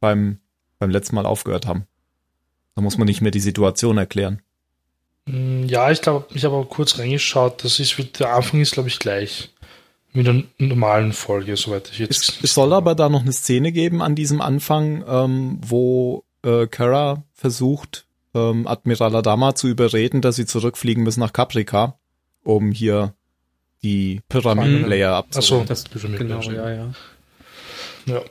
beim, 0.00 0.38
beim 0.78 0.90
letzten 0.90 1.14
Mal 1.14 1.24
aufgehört 1.24 1.66
haben. 1.66 1.86
Da 2.74 2.82
muss 2.82 2.98
man 2.98 3.06
nicht 3.06 3.22
mehr 3.22 3.30
die 3.30 3.40
Situation 3.40 3.96
erklären. 3.96 4.42
Mm, 5.24 5.64
Ja, 5.64 5.90
ich 5.90 6.02
glaube, 6.02 6.26
ich 6.34 6.44
habe 6.44 6.56
auch 6.56 6.68
kurz 6.68 6.98
reingeschaut. 6.98 7.64
Das 7.64 7.80
ist, 7.80 7.96
der 8.18 8.34
Anfang 8.34 8.60
ist, 8.60 8.72
glaube 8.72 8.90
ich, 8.90 8.98
gleich. 8.98 9.50
Mit 10.12 10.28
einer 10.28 10.42
normalen 10.58 11.14
Folge, 11.14 11.56
soweit 11.56 11.88
ich 11.90 12.00
jetzt. 12.00 12.28
Es, 12.28 12.38
es 12.42 12.54
soll 12.54 12.74
aber 12.74 12.94
da 12.94 13.08
noch 13.08 13.22
eine 13.22 13.32
Szene 13.32 13.72
geben 13.72 14.02
an 14.02 14.14
diesem 14.14 14.42
Anfang, 14.42 15.04
ähm, 15.08 15.58
wo 15.64 16.24
äh, 16.42 16.66
Kara 16.66 17.22
versucht, 17.32 18.06
ähm, 18.34 18.66
Admiral 18.66 19.14
Adama 19.16 19.54
zu 19.54 19.68
überreden, 19.68 20.20
dass 20.20 20.36
sie 20.36 20.46
zurückfliegen 20.46 21.02
müssen 21.02 21.20
nach 21.20 21.32
Caprica, 21.32 21.98
um 22.44 22.70
hier 22.72 23.14
die 23.82 24.20
Pyramiden-Layer 24.28 25.14
Achso, 25.14 25.38
abzuholen. 25.38 25.66
Das, 25.68 25.84
Pyramid 25.84 26.18
genau, 26.18 26.40
ja, 26.42 26.70
ja. 26.70 26.92
Ja. 28.06 28.22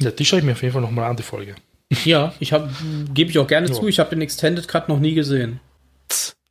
Ja, 0.00 0.10
die 0.12 0.24
schaue 0.24 0.38
ich 0.38 0.44
mir 0.44 0.52
auf 0.52 0.62
jeden 0.62 0.72
Fall 0.72 0.82
nochmal 0.82 1.10
an, 1.10 1.16
die 1.16 1.22
Folge. 1.24 1.56
Ja, 2.04 2.32
ich 2.38 2.52
habe, 2.52 2.70
gebe 3.12 3.30
ich 3.30 3.38
auch 3.38 3.46
gerne 3.46 3.66
Ja. 3.68 3.72
zu, 3.72 3.88
ich 3.88 3.98
habe 3.98 4.10
den 4.10 4.20
Extended 4.20 4.68
Cut 4.68 4.88
noch 4.88 5.00
nie 5.00 5.14
gesehen. 5.14 5.60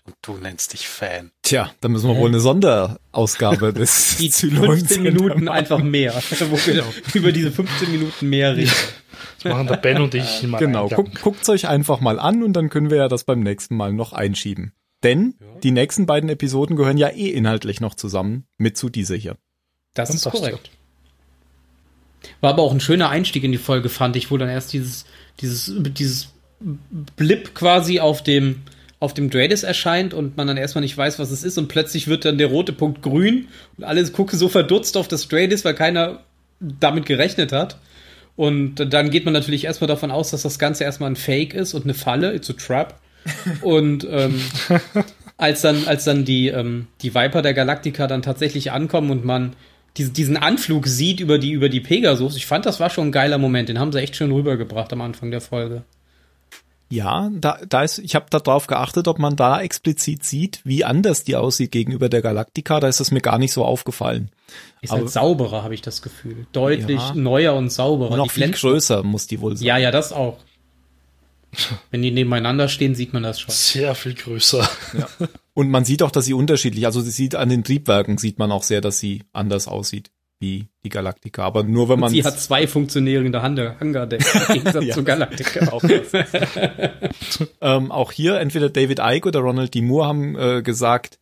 Und 0.03 0.15
du 0.21 0.37
nennst 0.37 0.71
dich 0.71 0.87
Fan. 0.87 1.31
Tja, 1.41 1.71
da 1.81 1.89
müssen 1.89 2.07
wir 2.09 2.15
wohl 2.15 2.29
eine 2.29 2.39
Sonderausgabe 2.39 3.73
des 3.73 4.15
Die 4.19 4.29
Zylon 4.29 4.77
15 4.77 5.03
Minuten 5.03 5.49
einfach 5.49 5.79
mehr, 5.79 6.13
wo 6.49 6.57
wir 6.65 6.85
über 7.13 7.31
diese 7.33 7.51
15 7.51 7.91
Minuten 7.91 8.29
mehr 8.29 8.55
reden. 8.55 8.71
Das 9.43 9.51
machen 9.51 9.67
der 9.67 9.77
Ben 9.77 10.01
und 10.01 10.13
ich 10.15 10.43
immer. 10.43 10.57
Genau, 10.57 10.89
guckt, 10.89 11.21
guckt's 11.21 11.49
euch 11.49 11.67
einfach 11.67 11.99
mal 11.99 12.19
an 12.19 12.43
und 12.43 12.53
dann 12.53 12.69
können 12.69 12.89
wir 12.89 12.97
ja 12.97 13.07
das 13.07 13.23
beim 13.23 13.41
nächsten 13.41 13.75
Mal 13.75 13.93
noch 13.93 14.13
einschieben. 14.13 14.73
Denn 15.03 15.35
die 15.63 15.71
nächsten 15.71 16.05
beiden 16.05 16.29
Episoden 16.29 16.75
gehören 16.75 16.97
ja 16.97 17.09
eh 17.09 17.29
inhaltlich 17.29 17.81
noch 17.81 17.93
zusammen 17.93 18.47
mit 18.57 18.77
zu 18.77 18.89
dieser 18.89 19.15
hier. 19.15 19.37
Das 19.93 20.09
Dann 20.09 20.17
ist 20.17 20.23
korrekt. 20.29 20.71
War 22.41 22.51
aber 22.51 22.63
auch 22.63 22.71
ein 22.71 22.79
schöner 22.79 23.09
Einstieg 23.09 23.43
in 23.43 23.51
die 23.51 23.57
Folge, 23.57 23.89
fand 23.89 24.15
ich, 24.15 24.31
wo 24.31 24.37
dann 24.37 24.49
erst 24.49 24.73
dieses, 24.73 25.05
dieses, 25.39 25.71
dieses 25.77 26.29
Blip 27.15 27.53
quasi 27.53 27.99
auf 27.99 28.23
dem, 28.23 28.63
auf 28.99 29.13
dem 29.13 29.29
Dreadis 29.29 29.63
erscheint 29.63 30.13
und 30.13 30.35
man 30.37 30.47
dann 30.47 30.57
erstmal 30.57 30.81
nicht 30.81 30.97
weiß, 30.97 31.19
was 31.19 31.29
es 31.29 31.43
ist 31.43 31.57
und 31.57 31.67
plötzlich 31.67 32.07
wird 32.07 32.25
dann 32.25 32.39
der 32.39 32.47
rote 32.47 32.73
Punkt 32.73 33.03
grün 33.03 33.47
und 33.77 33.83
alle 33.83 34.03
gucken 34.11 34.37
so 34.37 34.49
verdutzt 34.49 34.97
auf 34.97 35.07
das 35.07 35.27
Dreadis, 35.27 35.63
weil 35.63 35.75
keiner 35.75 36.23
damit 36.59 37.05
gerechnet 37.05 37.51
hat. 37.51 37.77
Und 38.37 38.93
dann 38.93 39.09
geht 39.09 39.25
man 39.25 39.33
natürlich 39.33 39.65
erstmal 39.65 39.87
davon 39.87 40.11
aus, 40.11 40.29
dass 40.31 40.43
das 40.43 40.59
Ganze 40.59 40.83
erstmal 40.85 41.09
ein 41.09 41.15
Fake 41.15 41.53
ist 41.53 41.73
und 41.73 41.83
eine 41.83 41.95
Falle, 41.95 42.33
it's 42.33 42.49
a 42.49 42.53
trap. 42.53 42.99
Und 43.61 44.07
ähm, 44.09 44.39
als 45.37 45.61
dann, 45.61 45.87
als 45.87 46.05
dann 46.05 46.23
die, 46.23 46.47
ähm, 46.47 46.87
die 47.01 47.13
Viper 47.13 47.41
der 47.41 47.55
Galactica 47.55 48.07
dann 48.07 48.21
tatsächlich 48.21 48.71
ankommen 48.71 49.09
und 49.09 49.25
man 49.25 49.55
diese, 49.97 50.11
diesen 50.11 50.37
Anflug 50.37 50.85
sieht 50.87 51.19
über 51.19 51.39
die, 51.39 51.51
über 51.51 51.67
die 51.67 51.79
Pegasus, 51.79 52.37
ich 52.37 52.45
fand, 52.45 52.67
das 52.67 52.79
war 52.79 52.91
schon 52.91 53.07
ein 53.07 53.11
geiler 53.11 53.39
Moment. 53.39 53.69
Den 53.69 53.79
haben 53.79 53.91
sie 53.91 53.99
echt 53.99 54.15
schön 54.15 54.31
rübergebracht 54.31 54.93
am 54.93 55.01
Anfang 55.01 55.31
der 55.31 55.41
Folge. 55.41 55.83
Ja, 56.89 57.29
da, 57.33 57.59
da 57.67 57.83
ist, 57.83 57.99
ich 57.99 58.15
habe 58.15 58.27
darauf 58.29 58.67
geachtet, 58.67 59.09
ob 59.09 59.19
man 59.19 59.35
da 59.35 59.59
explizit 59.61 60.23
sieht, 60.23 60.61
wie 60.63 60.85
anders 60.85 61.25
die 61.25 61.35
aussieht 61.35 61.71
gegenüber 61.71 62.07
der 62.07 62.21
Galactica. 62.21 62.79
Da 62.79 62.87
ist 62.87 63.01
es 63.01 63.11
mir 63.11 63.19
gar 63.19 63.37
nicht 63.39 63.51
so 63.51 63.65
aufgefallen. 63.65 64.29
Ist 64.81 64.91
Aber- 64.91 65.01
halt 65.01 65.09
sauberer, 65.11 65.63
habe 65.63 65.73
ich 65.73 65.81
das 65.81 66.01
Gefühl. 66.01 66.47
Deutlich 66.53 67.01
Ja. 67.01 67.13
neuer 67.13 67.55
und 67.55 67.71
sauberer. 67.71 68.11
Und 68.11 68.17
noch 68.17 68.27
Die 68.31 68.41
viel 68.41 68.51
größer 68.51 69.03
muss 69.03 69.27
die 69.27 69.41
wohl 69.41 69.57
sein. 69.57 69.67
Ja, 69.67 69.77
ja, 69.77 69.91
das 69.91 70.13
auch. 70.13 70.37
Wenn 71.91 72.01
die 72.01 72.11
nebeneinander 72.11 72.67
stehen, 72.69 72.93
sieht 72.95 73.13
man 73.13 73.23
das 73.23 73.39
schon. 73.39 73.53
Sehr 73.53 73.95
viel 73.95 74.13
größer. 74.13 74.67
Und 75.53 75.69
man 75.69 75.85
sieht 75.85 76.03
auch, 76.03 76.11
dass 76.11 76.25
sie 76.25 76.33
unterschiedlich, 76.33 76.85
also 76.85 77.01
sie 77.01 77.09
sieht 77.11 77.35
an 77.35 77.49
den 77.49 77.63
Triebwerken, 77.63 78.17
sieht 78.17 78.37
man 78.39 78.51
auch 78.51 78.63
sehr, 78.63 78.79
dass 78.81 78.99
sie 78.99 79.23
anders 79.33 79.67
aussieht 79.67 80.11
wie 80.39 80.67
die 80.83 80.89
Galactica. 80.89 81.43
Aber 81.43 81.63
nur 81.63 81.89
wenn 81.89 81.99
man 81.99 82.09
Sie 82.11 82.23
hat 82.23 82.39
zwei 82.39 82.67
funktionierende 82.67 83.41
Hang- 83.41 83.57
Hangardeck 83.79 84.21
im 84.49 84.53
Gegensatz 84.55 84.83
Ja. 84.85 84.93
zu 84.93 85.03
Galactica. 85.03 85.71
auch, 85.71 85.83
ähm, 87.61 87.91
auch 87.91 88.11
hier 88.11 88.39
entweder 88.39 88.69
David 88.69 88.99
Icke 89.01 89.27
oder 89.29 89.39
Ronald 89.39 89.73
D. 89.73 89.81
Moore 89.81 90.07
haben 90.07 90.35
äh, 90.37 90.61
gesagt, 90.61 91.19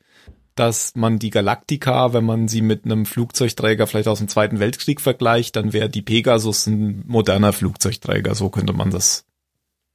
dass 0.56 0.93
man 0.95 1.19
die 1.19 1.30
Galactica, 1.32 2.13
wenn 2.13 2.23
man 2.25 2.47
sie 2.47 2.62
mit 2.62 2.86
einem 2.86 3.06
Flugzeugträger 3.06 3.88
vielleicht 3.88 4.08
aus 4.08 4.19
dem 4.19 4.28
Zweiten 4.30 4.60
Weltkrieg 4.60 5.01
vergleicht, 5.01 5.56
dann 5.56 5.73
wäre 5.73 5.89
die 5.89 6.01
Pegasus 6.01 6.65
ein 6.67 7.04
moderner 7.08 7.51
Flugzeugträger. 7.51 8.36
So 8.36 8.49
könnte 8.49 8.71
man 8.73 8.89
das 8.89 9.25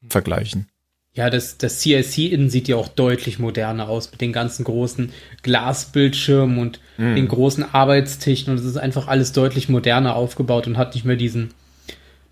vergleichen. 0.09 0.69
Ja, 1.13 1.29
das, 1.29 1.59
das 1.59 1.81
CIC 1.81 2.31
innen 2.33 2.51
sieht 2.51 2.69
ja 2.69 2.77
auch 2.77 2.89
deutlich 2.89 3.39
moderner 3.39 3.89
aus 3.89 4.13
mit 4.13 4.21
den 4.21 4.33
ganzen 4.33 4.65
großen 4.65 5.13
Glasbildschirmen 5.43 6.59
und 6.59 6.81
den 6.99 7.27
großen 7.29 7.65
Arbeitstischen 7.75 8.53
und 8.53 8.59
es 8.59 8.65
ist 8.65 8.77
einfach 8.77 9.09
alles 9.09 9.33
deutlich 9.33 9.69
moderner 9.69 10.15
aufgebaut 10.15 10.67
und 10.67 10.77
hat 10.77 10.95
nicht 10.95 11.05
mehr 11.05 11.17
diesen, 11.17 11.53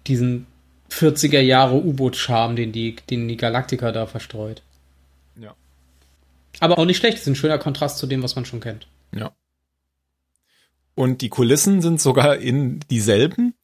diesen 0.07 0.47
40er 0.91 1.41
Jahre 1.41 1.77
U-Boot-Charme, 1.77 2.57
den 2.57 2.73
die, 2.73 2.97
den 3.11 3.29
die 3.29 3.37
Galactica 3.37 3.93
da 3.93 4.07
verstreut. 4.07 4.63
Ja. 5.41 5.55
Aber 6.61 6.79
auch 6.79 6.85
nicht 6.85 6.99
schlecht, 6.99 7.19
ist 7.19 7.27
ein 7.27 7.35
schöner 7.35 7.59
Kontrast 7.59 7.99
zu 7.99 8.07
dem, 8.07 8.23
was 8.23 8.37
man 8.37 8.45
schon 8.45 8.61
kennt. 8.61 8.87
Ja. 9.15 9.33
Und 10.95 11.21
die 11.21 11.29
Kulissen 11.29 11.81
sind 11.81 12.01
sogar 12.01 12.37
in 12.37 12.81
dieselben. 12.91 13.55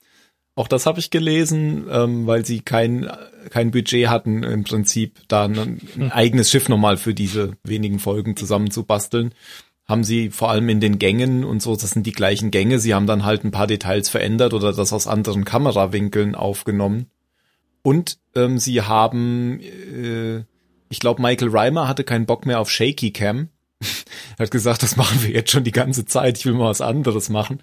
Auch 0.57 0.69
das 0.69 0.87
habe 0.87 1.01
ich 1.01 1.11
gelesen, 1.11 1.87
ähm, 1.91 2.27
weil 2.27 2.47
sie 2.47 2.61
kein, 2.61 3.11
kein 3.51 3.73
Budget 3.73 4.09
hatten, 4.09 4.45
im 4.45 4.63
Prinzip 4.63 5.19
da 5.27 5.47
ein, 5.47 5.81
ein 5.97 6.13
eigenes 6.13 6.51
Schiff 6.51 6.69
nochmal 6.69 6.97
für 6.97 7.13
diese 7.13 7.53
wenigen 7.65 7.99
Folgen 7.99 8.37
zusammenzubasteln. 8.37 9.35
Haben 9.87 10.05
sie 10.05 10.31
vor 10.31 10.51
allem 10.51 10.69
in 10.69 10.81
den 10.81 10.99
Gängen 10.99 11.45
und 11.45 11.61
so, 11.61 11.75
das 11.75 11.91
sind 11.91 12.07
die 12.07 12.13
gleichen 12.13 12.51
Gänge. 12.53 12.79
Sie 12.79 12.95
haben 12.95 13.07
dann 13.07 13.25
halt 13.25 13.45
ein 13.45 13.51
paar 13.51 13.67
Details 13.67 14.09
verändert 14.09 14.55
oder 14.55 14.73
das 14.73 14.93
aus 14.93 15.09
anderen 15.09 15.45
Kamerawinkeln 15.45 16.37
aufgenommen. 16.37 17.07
Und 17.83 18.19
ähm, 18.35 18.59
sie 18.59 18.81
haben, 18.81 19.61
äh, 19.61 20.45
ich 20.89 21.01
glaube, 21.01 21.21
Michael 21.21 21.51
Reimer 21.51 21.89
hatte 21.89 22.05
keinen 22.05 22.27
Bock 22.27 22.47
mehr 22.47 22.61
auf 22.61 22.71
Shaky 22.71 23.11
Cam. 23.11 23.49
Er 24.37 24.45
hat 24.45 24.51
gesagt, 24.51 24.83
das 24.83 24.97
machen 24.97 25.23
wir 25.23 25.31
jetzt 25.31 25.51
schon 25.51 25.65
die 25.65 25.71
ganze 25.71 26.07
Zeit, 26.07 26.39
ich 26.39 26.47
will 26.47 26.55
mal 26.55 26.69
was 26.69 26.81
anderes 26.81 27.29
machen. 27.29 27.61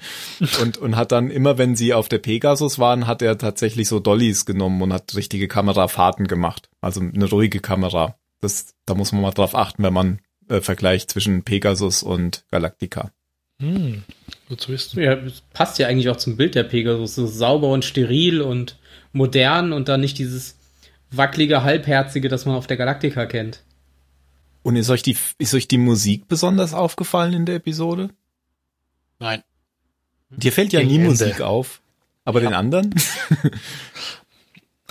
Und, 0.61 0.77
und 0.77 0.95
hat 0.95 1.11
dann 1.11 1.29
immer, 1.29 1.57
wenn 1.57 1.75
sie 1.75 1.93
auf 1.93 2.07
der 2.07 2.19
Pegasus 2.19 2.79
waren, 2.79 3.07
hat 3.07 3.21
er 3.21 3.37
tatsächlich 3.37 3.87
so 3.87 3.99
Dollys 3.99 4.45
genommen 4.45 4.81
und 4.81 4.93
hat 4.93 5.15
richtige 5.15 5.47
Kamerafahrten 5.47 6.27
gemacht. 6.27 6.69
Also 6.79 7.01
eine 7.01 7.29
ruhige 7.29 7.59
Kamera. 7.59 8.15
Das, 8.39 8.73
da 8.85 8.95
muss 8.95 9.11
man 9.11 9.21
mal 9.21 9.31
drauf 9.31 9.55
achten, 9.55 9.83
wenn 9.83 9.93
man 9.93 10.19
äh, 10.47 10.61
vergleicht 10.61 11.11
zwischen 11.11 11.43
Pegasus 11.43 12.03
und 12.03 12.45
Galactica. 12.51 13.11
Hm, 13.59 14.03
gut 14.49 14.61
zu 14.61 14.71
wissen. 14.71 15.01
Ja, 15.01 15.15
das 15.15 15.41
passt 15.53 15.77
ja 15.77 15.87
eigentlich 15.87 16.09
auch 16.09 16.17
zum 16.17 16.37
Bild 16.37 16.55
der 16.55 16.63
Pegasus. 16.63 17.15
So 17.15 17.27
sauber 17.27 17.69
und 17.69 17.85
steril 17.85 18.41
und 18.41 18.77
modern 19.13 19.73
und 19.73 19.87
dann 19.87 20.01
nicht 20.01 20.17
dieses 20.17 20.57
wackelige, 21.11 21.63
halbherzige, 21.63 22.29
das 22.29 22.45
man 22.45 22.55
auf 22.55 22.67
der 22.67 22.77
Galactica 22.77 23.25
kennt. 23.25 23.61
Und 24.63 24.75
ist 24.75 24.89
euch 24.89 25.01
die, 25.01 25.17
ist 25.37 25.53
euch 25.53 25.67
die 25.67 25.77
Musik 25.77 26.27
besonders 26.27 26.73
aufgefallen 26.73 27.33
in 27.33 27.45
der 27.45 27.55
Episode? 27.55 28.09
Nein. 29.19 29.43
Dir 30.29 30.51
fällt 30.51 30.71
ja 30.73 30.79
Gegen 30.79 30.91
nie 30.91 30.97
Ende. 30.97 31.09
Musik 31.09 31.41
auf. 31.41 31.81
Aber 32.23 32.39
den 32.39 32.53
anderen? 32.53 32.93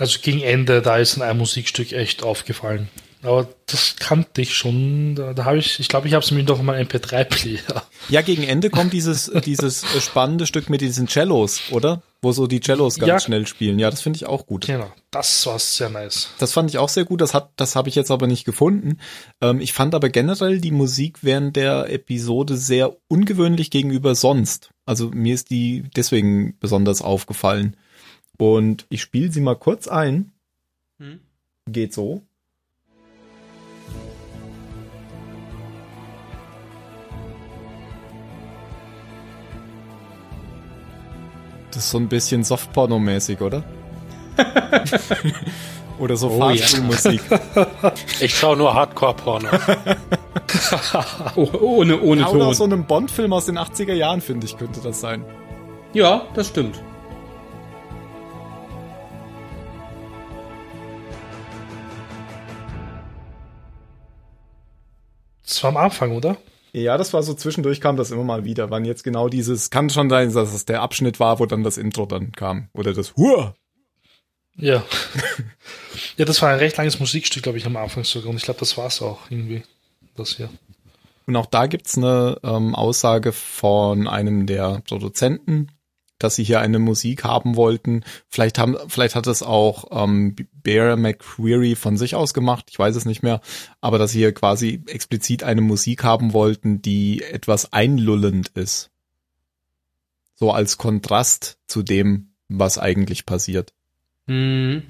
Also 0.01 0.17
gegen 0.19 0.41
Ende, 0.41 0.81
da 0.81 0.97
ist 0.97 1.21
ein 1.21 1.37
Musikstück 1.37 1.91
echt 1.91 2.23
aufgefallen. 2.23 2.89
Aber 3.23 3.47
das 3.67 3.95
kannte 3.97 4.41
ich 4.41 4.55
schon. 4.55 5.13
Da, 5.15 5.33
da 5.33 5.45
habe 5.45 5.59
ich, 5.59 5.79
ich 5.79 5.87
glaube, 5.87 6.07
ich 6.07 6.13
habe 6.15 6.23
es 6.23 6.31
mir 6.31 6.43
doch 6.43 6.61
meinem 6.61 6.87
MP3-Player. 6.87 7.83
Ja, 8.09 8.21
gegen 8.21 8.43
Ende 8.43 8.69
kommt 8.71 8.93
dieses, 8.93 9.31
dieses 9.45 9.85
spannende 10.03 10.47
Stück 10.47 10.69
mit 10.69 10.81
diesen 10.81 11.07
Cellos, 11.07 11.61
oder? 11.69 12.01
Wo 12.23 12.31
so 12.31 12.47
die 12.47 12.59
Cellos 12.61 12.97
ganz 12.97 13.07
Ja. 13.07 13.19
schnell 13.19 13.45
spielen. 13.47 13.77
Ja, 13.79 13.89
das 13.91 14.01
finde 14.01 14.17
ich 14.17 14.25
auch 14.25 14.45
gut. 14.47 14.65
Genau, 14.67 14.91
das 15.11 15.45
war 15.45 15.59
sehr 15.59 15.89
nice. 15.89 16.29
Das 16.39 16.53
fand 16.53 16.69
ich 16.69 16.77
auch 16.79 16.89
sehr 16.89 17.05
gut. 17.05 17.21
Das 17.21 17.33
hat, 17.33 17.51
das 17.57 17.75
habe 17.75 17.89
ich 17.89 17.95
jetzt 17.95 18.11
aber 18.11 18.25
nicht 18.27 18.43
gefunden. 18.45 18.97
Ähm, 19.39 19.59
ich 19.61 19.73
fand 19.73 19.93
aber 19.95 20.09
generell 20.09 20.59
die 20.59 20.71
Musik 20.71 21.19
während 21.21 21.55
der 21.55 21.91
Episode 21.91 22.57
sehr 22.57 22.95
ungewöhnlich 23.07 23.69
gegenüber 23.71 24.15
sonst. 24.15 24.71
Also 24.85 25.09
mir 25.09 25.33
ist 25.35 25.49
die 25.51 25.83
deswegen 25.95 26.57
besonders 26.59 27.01
aufgefallen. 27.01 27.77
Und 28.37 28.85
ich 28.89 29.01
spiele 29.01 29.31
sie 29.31 29.41
mal 29.41 29.55
kurz 29.55 29.87
ein. 29.87 30.31
Hm? 30.99 31.19
Geht 31.67 31.93
so. 31.93 32.23
Das 41.71 41.85
ist 41.85 41.91
so 41.91 41.97
ein 41.97 42.07
bisschen 42.09 42.43
Softporno-mäßig, 42.43 43.41
oder? 43.41 43.63
oder 45.99 46.17
so 46.17 46.29
Oh, 46.29 46.49
ja. 46.49 46.57
Fahrstuhlmusik. 46.57 47.21
Ich 48.19 48.37
schaue 48.37 48.57
nur 48.57 48.73
Hardcore-Porno. 48.73 49.49
Oh, 51.35 51.49
ohne 51.61 52.01
ohne 52.01 52.21
Ja, 52.21 52.27
oder 52.27 52.39
Ton. 52.39 52.47
aus 52.49 52.57
so 52.57 52.65
einem 52.65 52.83
Bond-Film 52.85 53.31
aus 53.31 53.45
den 53.45 53.57
80er 53.57 53.93
Jahren, 53.93 54.19
finde 54.21 54.45
ich, 54.45 54.57
könnte 54.57 54.81
das 54.81 54.99
sein. 54.99 55.23
Ja, 55.93 56.23
das 56.33 56.47
stimmt. 56.49 56.81
Das 65.43 65.63
war 65.63 65.69
am 65.71 65.77
Anfang, 65.77 66.11
oder? 66.11 66.37
Ja, 66.73 66.97
das 66.97 67.13
war 67.13 67.21
so 67.21 67.33
zwischendurch 67.33 67.81
kam 67.81 67.97
das 67.97 68.11
immer 68.11 68.23
mal 68.23 68.45
wieder. 68.45 68.69
Wann 68.69 68.85
jetzt 68.85 69.03
genau 69.03 69.27
dieses, 69.27 69.69
kann 69.69 69.89
schon 69.89 70.09
sein, 70.09 70.31
dass 70.33 70.53
es 70.53 70.65
der 70.65 70.81
Abschnitt 70.81 71.19
war, 71.19 71.39
wo 71.39 71.45
dann 71.45 71.63
das 71.63 71.77
Intro 71.77 72.05
dann 72.05 72.31
kam. 72.31 72.69
Oder 72.73 72.93
das 72.93 73.15
Hua. 73.17 73.55
Ja. 74.55 74.83
ja, 76.17 76.25
das 76.25 76.41
war 76.41 76.49
ein 76.49 76.59
recht 76.59 76.77
langes 76.77 76.99
Musikstück, 76.99 77.43
glaube 77.43 77.57
ich, 77.57 77.65
am 77.65 77.75
Anfang 77.75 78.03
sogar. 78.03 78.29
Und 78.29 78.37
ich 78.37 78.43
glaube, 78.43 78.59
das 78.59 78.77
war's 78.77 79.01
auch 79.01 79.19
irgendwie. 79.29 79.63
Das 80.15 80.37
hier. 80.37 80.49
Und 81.27 81.35
auch 81.35 81.45
da 81.45 81.67
gibt's 81.67 81.97
eine 81.97 82.37
ähm, 82.43 82.75
Aussage 82.75 83.31
von 83.31 84.07
einem 84.07 84.45
der 84.47 84.81
Produzenten, 84.87 85.67
dass 86.23 86.35
sie 86.35 86.43
hier 86.43 86.59
eine 86.59 86.79
Musik 86.79 87.23
haben 87.23 87.55
wollten. 87.55 88.03
Vielleicht 88.29 88.59
haben, 88.59 88.77
vielleicht 88.87 89.15
hat 89.15 89.27
es 89.27 89.43
auch 89.43 89.85
ähm, 89.91 90.35
Bear 90.63 90.95
McQuarrie 90.97 91.75
von 91.75 91.97
sich 91.97 92.15
aus 92.15 92.33
gemacht, 92.33 92.67
ich 92.69 92.79
weiß 92.79 92.95
es 92.95 93.05
nicht 93.05 93.23
mehr, 93.23 93.41
aber 93.81 93.97
dass 93.97 94.11
sie 94.11 94.19
hier 94.19 94.33
quasi 94.33 94.81
explizit 94.87 95.43
eine 95.43 95.61
Musik 95.61 96.03
haben 96.03 96.33
wollten, 96.33 96.81
die 96.81 97.23
etwas 97.23 97.73
einlullend 97.73 98.49
ist. 98.49 98.91
So 100.35 100.51
als 100.51 100.77
Kontrast 100.77 101.57
zu 101.67 101.83
dem, 101.83 102.33
was 102.47 102.77
eigentlich 102.77 103.25
passiert. 103.25 103.73
Hm. 104.27 104.83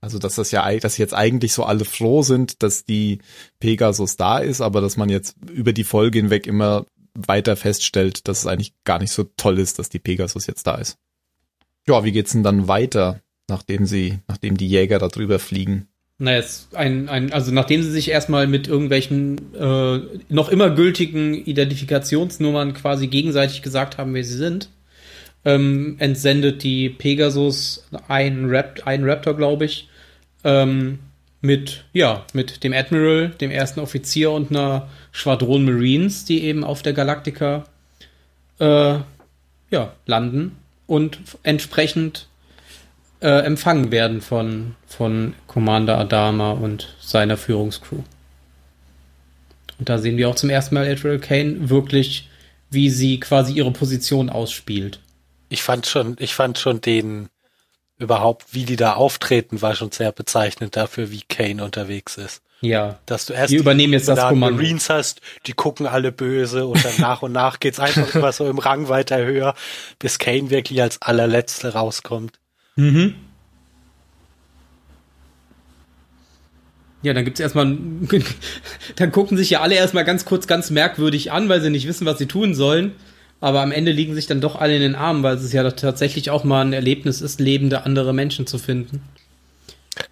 Also, 0.00 0.18
dass 0.18 0.36
das 0.36 0.52
ja, 0.52 0.76
dass 0.78 0.96
jetzt 0.96 1.14
eigentlich 1.14 1.52
so 1.52 1.64
alle 1.64 1.84
froh 1.84 2.22
sind, 2.22 2.62
dass 2.62 2.84
die 2.84 3.18
Pegasus 3.58 4.16
da 4.16 4.38
ist, 4.38 4.60
aber 4.60 4.80
dass 4.80 4.96
man 4.96 5.08
jetzt 5.08 5.36
über 5.50 5.72
die 5.72 5.84
Folge 5.84 6.20
hinweg 6.20 6.46
immer 6.46 6.86
weiter 7.26 7.56
feststellt, 7.56 8.28
dass 8.28 8.40
es 8.40 8.46
eigentlich 8.46 8.72
gar 8.84 8.98
nicht 8.98 9.12
so 9.12 9.24
toll 9.36 9.58
ist, 9.58 9.78
dass 9.78 9.88
die 9.88 9.98
Pegasus 9.98 10.46
jetzt 10.46 10.66
da 10.66 10.76
ist. 10.76 10.98
Ja, 11.86 12.04
wie 12.04 12.12
geht's 12.12 12.32
denn 12.32 12.42
dann 12.42 12.68
weiter, 12.68 13.20
nachdem 13.48 13.86
sie, 13.86 14.18
nachdem 14.28 14.56
die 14.56 14.68
Jäger 14.68 14.98
da 14.98 15.08
drüber 15.08 15.38
fliegen? 15.38 15.88
Naja, 16.18 16.38
es 16.38 16.68
ein, 16.74 17.08
ein, 17.08 17.32
also 17.32 17.52
nachdem 17.52 17.82
sie 17.82 17.90
sich 17.90 18.10
erstmal 18.10 18.46
mit 18.48 18.66
irgendwelchen 18.66 19.54
äh, 19.54 20.00
noch 20.28 20.48
immer 20.48 20.70
gültigen 20.70 21.34
Identifikationsnummern 21.34 22.74
quasi 22.74 23.06
gegenseitig 23.06 23.62
gesagt 23.62 23.98
haben, 23.98 24.14
wer 24.14 24.24
sie 24.24 24.36
sind, 24.36 24.68
ähm, 25.44 25.96
entsendet 25.98 26.64
die 26.64 26.90
Pegasus 26.90 27.86
einen, 28.08 28.46
Rap 28.46 28.82
einen 28.84 29.08
Raptor, 29.08 29.34
glaube 29.34 29.64
ich, 29.64 29.88
ähm, 30.42 30.98
mit, 31.40 31.84
ja, 31.92 32.24
mit 32.32 32.64
dem 32.64 32.72
Admiral, 32.72 33.30
dem 33.40 33.50
ersten 33.50 33.80
Offizier 33.80 34.30
und 34.30 34.50
einer 34.50 34.88
Schwadron 35.12 35.64
Marines, 35.64 36.24
die 36.24 36.42
eben 36.44 36.64
auf 36.64 36.82
der 36.82 36.92
Galactica 36.92 37.64
äh, 38.58 38.98
ja, 39.70 39.92
landen 40.06 40.56
und 40.86 41.20
entsprechend 41.42 42.26
äh, 43.20 43.44
empfangen 43.44 43.90
werden 43.90 44.20
von, 44.20 44.74
von 44.86 45.34
Commander 45.46 45.98
Adama 45.98 46.52
und 46.52 46.94
seiner 47.00 47.36
Führungscrew. 47.36 48.02
Und 49.78 49.88
da 49.88 49.98
sehen 49.98 50.16
wir 50.16 50.28
auch 50.28 50.34
zum 50.34 50.50
ersten 50.50 50.74
Mal 50.74 50.90
Admiral 50.90 51.20
Kane 51.20 51.68
wirklich, 51.68 52.28
wie 52.70 52.90
sie 52.90 53.20
quasi 53.20 53.52
ihre 53.52 53.70
Position 53.70 54.28
ausspielt. 54.28 55.00
Ich 55.48 55.62
fand 55.62 55.86
schon, 55.86 56.16
ich 56.18 56.34
fand 56.34 56.58
schon 56.58 56.80
den 56.80 57.28
überhaupt, 57.98 58.54
wie 58.54 58.64
die 58.64 58.76
da 58.76 58.94
auftreten, 58.94 59.60
war 59.60 59.74
schon 59.74 59.90
sehr 59.90 60.12
bezeichnend 60.12 60.76
dafür, 60.76 61.10
wie 61.10 61.22
Kane 61.28 61.64
unterwegs 61.64 62.16
ist. 62.16 62.42
Ja. 62.60 62.98
Dass 63.06 63.26
du 63.26 63.32
erst 63.34 63.52
Wir 63.52 63.60
übernehmen 63.60 63.92
jetzt 63.92 64.08
das 64.08 64.18
Kommando. 64.18 64.56
Marines 64.56 64.90
hast, 64.90 65.20
die 65.46 65.52
gucken 65.52 65.86
alle 65.86 66.10
böse 66.10 66.66
und 66.66 66.84
dann 66.84 66.94
nach 66.98 67.22
und 67.22 67.32
nach 67.32 67.60
geht's 67.60 67.78
einfach 67.78 68.14
immer 68.14 68.32
so 68.32 68.48
im 68.48 68.58
Rang 68.58 68.88
weiter 68.88 69.18
höher, 69.24 69.54
bis 69.98 70.18
Kane 70.18 70.50
wirklich 70.50 70.82
als 70.82 71.00
allerletzte 71.02 71.72
rauskommt. 71.74 72.38
Mhm. 72.76 73.14
Ja, 77.02 77.14
dann 77.14 77.24
gibt's 77.24 77.38
erstmal, 77.38 77.66
dann 78.96 79.12
gucken 79.12 79.36
sich 79.36 79.50
ja 79.50 79.60
alle 79.60 79.76
erstmal 79.76 80.04
ganz 80.04 80.24
kurz 80.24 80.48
ganz 80.48 80.70
merkwürdig 80.70 81.30
an, 81.30 81.48
weil 81.48 81.60
sie 81.60 81.70
nicht 81.70 81.86
wissen, 81.86 82.06
was 82.06 82.18
sie 82.18 82.26
tun 82.26 82.54
sollen. 82.54 82.96
Aber 83.40 83.62
am 83.62 83.70
Ende 83.70 83.92
liegen 83.92 84.14
sich 84.14 84.26
dann 84.26 84.40
doch 84.40 84.56
alle 84.56 84.74
in 84.74 84.82
den 84.82 84.94
Armen, 84.96 85.22
weil 85.22 85.36
es 85.36 85.52
ja 85.52 85.68
tatsächlich 85.70 86.30
auch 86.30 86.42
mal 86.44 86.62
ein 86.64 86.72
Erlebnis 86.72 87.20
ist, 87.20 87.38
lebende 87.40 87.84
andere 87.84 88.12
Menschen 88.12 88.46
zu 88.46 88.58
finden. 88.58 89.02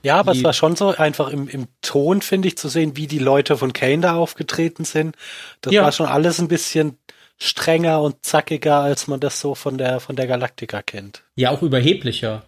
Ja, 0.02 0.16
aber 0.16 0.32
Die- 0.32 0.38
es 0.38 0.44
war 0.44 0.52
schon 0.52 0.76
so 0.76 0.88
einfach 0.96 1.28
im, 1.28 1.48
im 1.48 1.66
Ton, 1.82 2.22
finde 2.22 2.48
ich, 2.48 2.56
zu 2.58 2.68
sehen, 2.68 2.96
wie 2.96 3.06
die 3.06 3.18
Leute 3.18 3.56
von 3.56 3.72
Kane 3.72 4.00
da 4.02 4.14
aufgetreten 4.14 4.84
sind. 4.84 5.16
Das 5.60 5.72
Ja. 5.72 5.82
war 5.82 5.92
schon 5.92 6.06
alles 6.06 6.38
ein 6.40 6.48
bisschen 6.48 6.98
strenger 7.38 8.00
und 8.00 8.16
zackiger, 8.24 8.76
als 8.80 9.08
man 9.08 9.20
das 9.20 9.40
so 9.40 9.54
von 9.54 9.76
der, 9.76 10.00
von 10.00 10.16
der 10.16 10.26
Galactica 10.26 10.82
kennt. 10.82 11.22
Ja, 11.34 11.50
auch 11.50 11.62
überheblicher. 11.62 12.44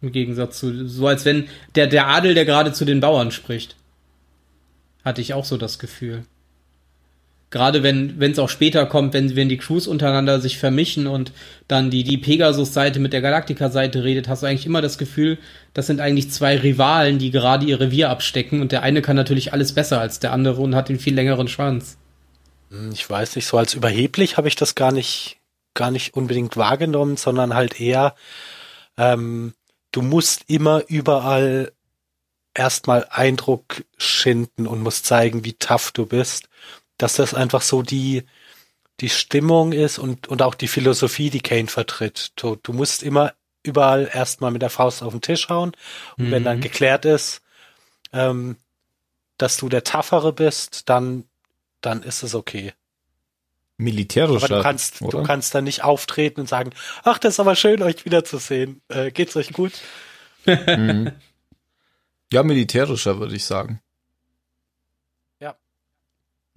Im 0.00 0.12
Gegensatz 0.12 0.58
zu, 0.60 0.86
so 0.88 1.06
als 1.08 1.24
wenn 1.24 1.48
der, 1.74 1.86
der 1.88 2.06
Adel, 2.08 2.34
der 2.34 2.44
gerade 2.44 2.72
zu 2.72 2.84
den 2.84 3.00
Bauern 3.00 3.30
spricht. 3.32 3.74
Hatte 5.04 5.20
ich 5.20 5.32
auch 5.34 5.44
so 5.44 5.56
das 5.56 5.78
Gefühl. 5.78 6.24
Gerade 7.50 7.82
wenn 7.82 8.20
es 8.20 8.38
auch 8.38 8.50
später 8.50 8.84
kommt, 8.84 9.14
wenn, 9.14 9.34
wenn 9.34 9.48
die 9.48 9.56
Crews 9.56 9.86
untereinander 9.86 10.38
sich 10.38 10.58
vermischen 10.58 11.06
und 11.06 11.32
dann 11.66 11.88
die, 11.90 12.04
die 12.04 12.18
Pegasus-Seite 12.18 13.00
mit 13.00 13.14
der 13.14 13.22
Galactica-Seite 13.22 14.04
redet, 14.04 14.28
hast 14.28 14.42
du 14.42 14.46
eigentlich 14.46 14.66
immer 14.66 14.82
das 14.82 14.98
Gefühl, 14.98 15.38
das 15.72 15.86
sind 15.86 16.00
eigentlich 16.00 16.30
zwei 16.30 16.58
Rivalen, 16.58 17.18
die 17.18 17.30
gerade 17.30 17.64
ihr 17.64 17.80
Revier 17.80 18.10
abstecken 18.10 18.60
und 18.60 18.70
der 18.72 18.82
eine 18.82 19.00
kann 19.00 19.16
natürlich 19.16 19.54
alles 19.54 19.72
besser 19.72 19.98
als 19.98 20.20
der 20.20 20.32
andere 20.32 20.60
und 20.60 20.74
hat 20.74 20.90
den 20.90 20.98
viel 20.98 21.14
längeren 21.14 21.48
Schwanz. 21.48 21.96
Hm, 22.70 22.92
Ich 22.92 23.08
weiß 23.08 23.36
nicht, 23.36 23.46
so 23.46 23.56
als 23.56 23.74
überheblich 23.74 24.36
habe 24.36 24.48
ich 24.48 24.56
das 24.56 24.74
gar 24.74 24.92
nicht, 24.92 25.38
gar 25.74 25.90
nicht 25.90 26.14
unbedingt 26.14 26.56
wahrgenommen, 26.56 27.16
sondern 27.16 27.54
halt 27.54 27.80
eher, 27.80 28.14
ähm, 28.98 29.54
du 29.92 30.02
musst 30.02 30.44
immer 30.48 30.82
überall 30.88 31.72
erstmal 32.54 33.06
Eindruck 33.10 33.84
schinden 33.96 34.66
und 34.66 34.82
musst 34.82 35.06
zeigen, 35.06 35.44
wie 35.44 35.54
tough 35.54 35.92
du 35.92 36.06
bist. 36.06 36.47
Dass 36.98 37.14
das 37.14 37.32
einfach 37.34 37.62
so 37.62 37.82
die, 37.82 38.24
die 39.00 39.08
Stimmung 39.08 39.72
ist 39.72 39.98
und, 39.98 40.28
und 40.28 40.42
auch 40.42 40.54
die 40.54 40.68
Philosophie, 40.68 41.30
die 41.30 41.40
Kane 41.40 41.68
vertritt. 41.68 42.32
Du, 42.36 42.56
du 42.56 42.72
musst 42.72 43.02
immer 43.02 43.32
überall 43.62 44.10
erstmal 44.12 44.50
mit 44.50 44.62
der 44.62 44.70
Faust 44.70 45.02
auf 45.02 45.12
den 45.12 45.20
Tisch 45.20 45.48
hauen 45.48 45.72
und 46.16 46.30
wenn 46.30 46.44
dann 46.44 46.58
Mhm. 46.58 46.62
geklärt 46.62 47.04
ist, 47.04 47.42
ähm, 48.12 48.56
dass 49.36 49.56
du 49.56 49.68
der 49.68 49.84
Toughere 49.84 50.32
bist, 50.32 50.88
dann, 50.88 51.24
dann 51.80 52.02
ist 52.02 52.22
es 52.22 52.34
okay. 52.34 52.72
Militärischer. 53.76 54.44
Aber 54.46 54.56
du 54.56 54.62
kannst, 54.62 55.02
oder? 55.02 55.18
du 55.18 55.24
kannst 55.24 55.54
dann 55.54 55.64
nicht 55.64 55.84
auftreten 55.84 56.40
und 56.40 56.48
sagen, 56.48 56.70
ach, 57.04 57.18
das 57.18 57.34
ist 57.34 57.40
aber 57.40 57.54
schön, 57.54 57.82
euch 57.82 58.04
wiederzusehen. 58.04 58.82
Äh, 58.88 59.12
geht's 59.12 59.36
euch 59.36 59.52
gut? 59.52 59.72
Mhm. 60.46 61.12
Ja, 62.32 62.42
militärischer, 62.42 63.18
würde 63.20 63.36
ich 63.36 63.44
sagen. 63.44 63.80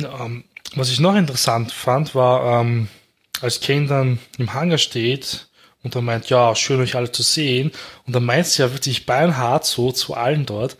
Ähm, 0.05 0.43
was 0.75 0.89
ich 0.89 0.99
noch 0.99 1.15
interessant 1.15 1.71
fand, 1.71 2.15
war, 2.15 2.61
ähm, 2.61 2.87
als 3.41 3.59
Kane 3.59 3.87
dann 3.87 4.19
im 4.37 4.53
Hangar 4.53 4.77
steht 4.77 5.47
und 5.83 5.95
er 5.95 6.01
meint, 6.01 6.29
ja, 6.29 6.55
schön 6.55 6.79
euch 6.79 6.95
alle 6.95 7.11
zu 7.11 7.23
sehen. 7.23 7.71
Und 8.05 8.15
dann 8.15 8.23
meint 8.25 8.45
sie 8.47 8.61
ja 8.61 8.71
wirklich 8.71 9.05
beinhart 9.05 9.65
so 9.65 9.91
zu 9.91 10.13
allen 10.13 10.45
dort, 10.45 10.77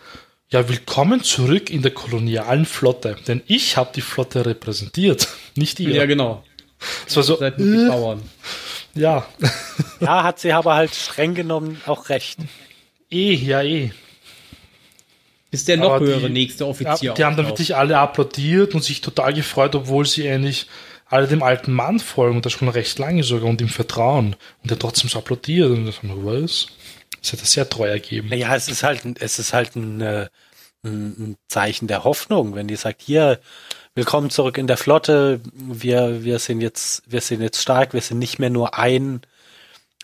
ja, 0.50 0.68
willkommen 0.68 1.24
zurück 1.24 1.70
in 1.70 1.82
der 1.82 1.92
kolonialen 1.92 2.66
Flotte. 2.66 3.16
Denn 3.28 3.42
ich 3.48 3.78
habe 3.78 3.92
die 3.96 4.02
Flotte 4.02 4.46
repräsentiert, 4.46 5.28
nicht 5.56 5.80
ihr. 5.80 5.96
Ja, 5.96 6.06
genau. 6.06 6.44
das 7.06 7.16
war 7.16 7.24
so, 7.24 7.38
Seid 7.38 7.58
nur 7.58 7.68
die 7.78 7.84
äh, 7.86 7.88
Bauern. 7.88 8.22
ja, 8.94 9.26
Ja, 10.00 10.24
hat 10.24 10.40
sie 10.40 10.52
aber 10.54 10.76
halt 10.76 10.94
streng 10.94 11.36
genommen 11.36 11.82
auch 11.86 12.10
recht. 12.10 12.38
eh, 13.10 13.34
ja, 13.34 13.62
eh. 13.62 13.92
Bis 15.52 15.66
der 15.66 15.78
noch 15.78 16.00
höhere 16.00 16.28
die- 16.28 16.34
nächste 16.34 16.64
Ja, 16.64 16.70
Offizier 16.70 17.14
die 17.14 17.24
haben 17.24 17.36
dann 17.38 17.46
wirklich 17.48 17.76
alle 17.76 17.98
applaudiert 18.00 18.74
und 18.74 18.84
sich 18.84 19.02
total 19.02 19.34
gefreut, 19.34 19.76
obwohl 19.76 20.06
sie 20.06 20.28
eigentlich 20.30 20.68
alle 21.08 21.28
dem 21.28 21.44
alten 21.44 21.74
Mann 21.74 22.00
folgen 22.00 22.38
und 22.38 22.46
das 22.46 22.54
schon 22.54 22.70
recht 22.70 22.98
lange 22.98 23.24
sogar 23.24 23.50
und 23.50 23.60
ihm 23.62 23.68
vertrauen. 23.68 24.36
Und 24.64 24.72
er 24.72 24.80
trotzdem 24.80 25.10
so 25.10 25.20
applaudiert 25.20 25.70
und 25.70 25.86
das 25.86 25.98
haben 26.02 26.24
wir, 26.26 26.42
was? 26.44 26.68
Das 27.22 27.34
hat 27.34 27.42
er 27.42 27.46
sehr 27.46 27.70
treu 27.70 27.88
ergeben. 27.90 28.30
Naja, 28.30 28.56
es 28.56 28.70
ist 28.70 28.82
halt, 28.84 29.04
ein- 29.06 29.16
es 29.20 29.38
ist 29.38 29.52
halt 29.54 29.76
ein, 29.76 30.00
äh, 30.00 30.28
ein, 30.84 31.16
ein 31.20 31.36
Zeichen 31.50 31.88
der 31.88 32.06
Hoffnung, 32.06 32.56
wenn 32.56 32.68
die 32.70 32.78
sagt, 32.78 33.02
hier, 33.02 33.40
willkommen 33.94 34.30
zurück 34.30 34.58
in 34.58 34.68
der 34.68 34.78
Flotte, 34.78 35.42
wir, 35.54 36.24
wir 36.24 36.40
sind 36.40 36.62
jetzt, 36.62 37.04
wir 37.08 37.20
sind 37.22 37.42
jetzt 37.42 37.62
stark, 37.62 37.94
wir 37.94 38.02
sind 38.02 38.18
nicht 38.20 38.40
mehr 38.40 38.50
nur 38.50 38.80
ein, 38.80 39.20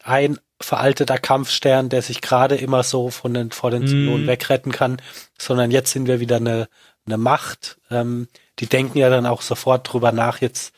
ein 0.03 0.37
veralteter 0.59 1.17
Kampfstern, 1.19 1.89
der 1.89 2.01
sich 2.01 2.21
gerade 2.21 2.55
immer 2.55 2.83
so 2.83 3.09
von 3.09 3.33
den, 3.33 3.51
vor 3.51 3.71
den 3.71 3.87
Zylonen 3.87 4.23
Mhm. 4.23 4.27
wegretten 4.27 4.71
kann, 4.71 5.01
sondern 5.37 5.71
jetzt 5.71 5.91
sind 5.91 6.07
wir 6.07 6.19
wieder 6.19 6.37
eine, 6.37 6.67
eine 7.05 7.17
Macht. 7.17 7.77
Ähm, 7.91 8.27
die 8.59 8.65
denken 8.65 8.97
ja 8.97 9.09
dann 9.09 9.25
auch 9.25 9.41
sofort 9.41 9.91
drüber 9.91 10.11
nach, 10.11 10.41
jetzt 10.41 10.73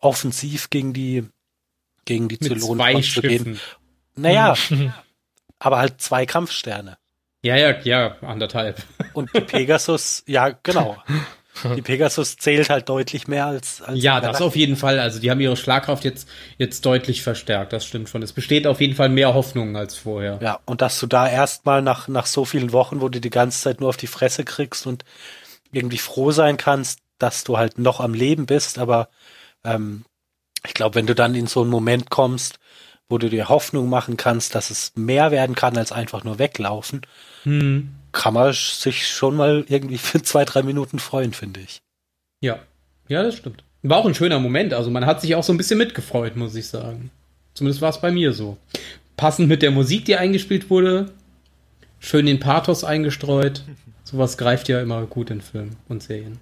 offensiv 0.00 0.70
gegen 0.70 0.92
die, 0.92 1.24
gegen 2.04 2.28
die 2.28 2.38
Zylonen 2.38 2.92
vorzugehen. 2.92 3.44
Schiffen. 3.44 3.60
Naja, 4.16 4.54
aber 5.58 5.78
halt 5.78 6.00
zwei 6.00 6.26
Kampfsterne. 6.26 6.98
Ja, 7.44 7.56
ja, 7.56 7.78
ja, 7.80 8.16
anderthalb. 8.22 8.82
Und 9.14 9.34
die 9.34 9.40
Pegasus, 9.40 10.22
ja, 10.26 10.50
genau. 10.62 10.96
Die 11.76 11.82
Pegasus 11.82 12.36
zählt 12.36 12.70
halt 12.70 12.88
deutlich 12.88 13.28
mehr 13.28 13.46
als, 13.46 13.82
als 13.82 14.02
Ja, 14.02 14.20
das 14.20 14.40
auf 14.40 14.56
jeden 14.56 14.76
Fall. 14.76 14.98
Also 14.98 15.20
die 15.20 15.30
haben 15.30 15.40
ihre 15.40 15.56
Schlagkraft 15.56 16.04
jetzt, 16.04 16.28
jetzt 16.58 16.84
deutlich 16.86 17.22
verstärkt. 17.22 17.72
Das 17.72 17.84
stimmt 17.84 18.08
schon. 18.08 18.22
Es 18.22 18.32
besteht 18.32 18.66
auf 18.66 18.80
jeden 18.80 18.94
Fall 18.94 19.10
mehr 19.10 19.34
Hoffnung 19.34 19.76
als 19.76 19.96
vorher. 19.96 20.38
Ja, 20.42 20.60
und 20.64 20.80
dass 20.80 20.98
du 20.98 21.06
da 21.06 21.28
erstmal 21.28 21.82
nach, 21.82 22.08
nach 22.08 22.26
so 22.26 22.44
vielen 22.44 22.72
Wochen, 22.72 23.00
wo 23.00 23.08
du 23.08 23.20
die 23.20 23.30
ganze 23.30 23.60
Zeit 23.60 23.80
nur 23.80 23.90
auf 23.90 23.96
die 23.96 24.06
Fresse 24.06 24.44
kriegst 24.44 24.86
und 24.86 25.04
irgendwie 25.72 25.98
froh 25.98 26.32
sein 26.32 26.56
kannst, 26.56 27.00
dass 27.18 27.44
du 27.44 27.58
halt 27.58 27.78
noch 27.78 28.00
am 28.00 28.14
Leben 28.14 28.46
bist, 28.46 28.78
aber 28.78 29.08
ähm, 29.64 30.04
ich 30.66 30.74
glaube, 30.74 30.96
wenn 30.96 31.06
du 31.06 31.14
dann 31.14 31.34
in 31.34 31.46
so 31.46 31.62
einen 31.62 31.70
Moment 31.70 32.10
kommst, 32.10 32.58
wo 33.08 33.18
du 33.18 33.28
dir 33.28 33.48
Hoffnung 33.48 33.88
machen 33.88 34.16
kannst, 34.16 34.54
dass 34.54 34.70
es 34.70 34.92
mehr 34.96 35.30
werden 35.30 35.54
kann 35.54 35.76
als 35.76 35.92
einfach 35.92 36.24
nur 36.24 36.38
weglaufen, 36.38 37.02
Hm. 37.44 37.94
Kann 38.12 38.34
man 38.34 38.52
sich 38.52 39.08
schon 39.08 39.36
mal 39.36 39.64
irgendwie 39.68 39.98
für 39.98 40.22
zwei, 40.22 40.44
drei 40.44 40.62
Minuten 40.62 40.98
freuen, 40.98 41.32
finde 41.32 41.60
ich. 41.60 41.80
Ja. 42.40 42.58
Ja, 43.08 43.22
das 43.22 43.36
stimmt. 43.36 43.64
War 43.82 43.98
auch 43.98 44.06
ein 44.06 44.14
schöner 44.14 44.38
Moment. 44.38 44.74
Also 44.74 44.90
man 44.90 45.06
hat 45.06 45.20
sich 45.20 45.34
auch 45.34 45.42
so 45.42 45.52
ein 45.52 45.56
bisschen 45.56 45.78
mitgefreut, 45.78 46.36
muss 46.36 46.54
ich 46.54 46.68
sagen. 46.68 47.10
Zumindest 47.54 47.82
war 47.82 47.90
es 47.90 48.00
bei 48.00 48.10
mir 48.10 48.32
so. 48.32 48.56
Passend 49.16 49.48
mit 49.48 49.62
der 49.62 49.70
Musik, 49.70 50.04
die 50.04 50.16
eingespielt 50.16 50.70
wurde. 50.70 51.12
Schön 51.98 52.26
den 52.26 52.40
Pathos 52.40 52.84
eingestreut. 52.84 53.64
Sowas 54.04 54.36
greift 54.36 54.68
ja 54.68 54.80
immer 54.80 55.04
gut 55.06 55.30
in 55.30 55.40
Filmen 55.40 55.76
und 55.88 56.02
Serien. 56.02 56.38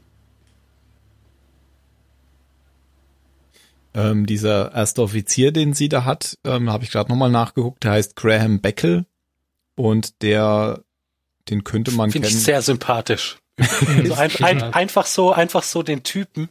Ähm, 3.93 4.27
dieser 4.27 4.73
erste 4.73 5.03
Offizier, 5.03 5.51
den 5.53 5.75
sie 5.75 5.89
da 5.89 6.05
hat, 6.05 6.39
ähm, 6.45 6.71
habe 6.71 6.85
ich 6.85 6.91
gerade 6.91 7.11
nochmal 7.11 7.31
nachgeguckt, 7.31 7.83
der 7.83 7.93
heißt 7.93 8.15
Graham 8.15 8.61
Beckel 8.61 9.05
und 9.75 10.23
der, 10.23 10.85
den 11.51 11.65
könnte 11.65 11.91
man 11.91 12.11
Finde 12.11 12.29
kennen. 12.29 12.39
ich 12.39 12.45
sehr 12.45 12.63
sympathisch. 12.63 13.39
also 13.59 14.15
ein, 14.15 14.31
ein, 14.43 14.63
einfach 14.75 15.07
so, 15.07 15.33
einfach 15.33 15.63
so 15.63 15.83
den 15.83 16.03
Typen 16.03 16.49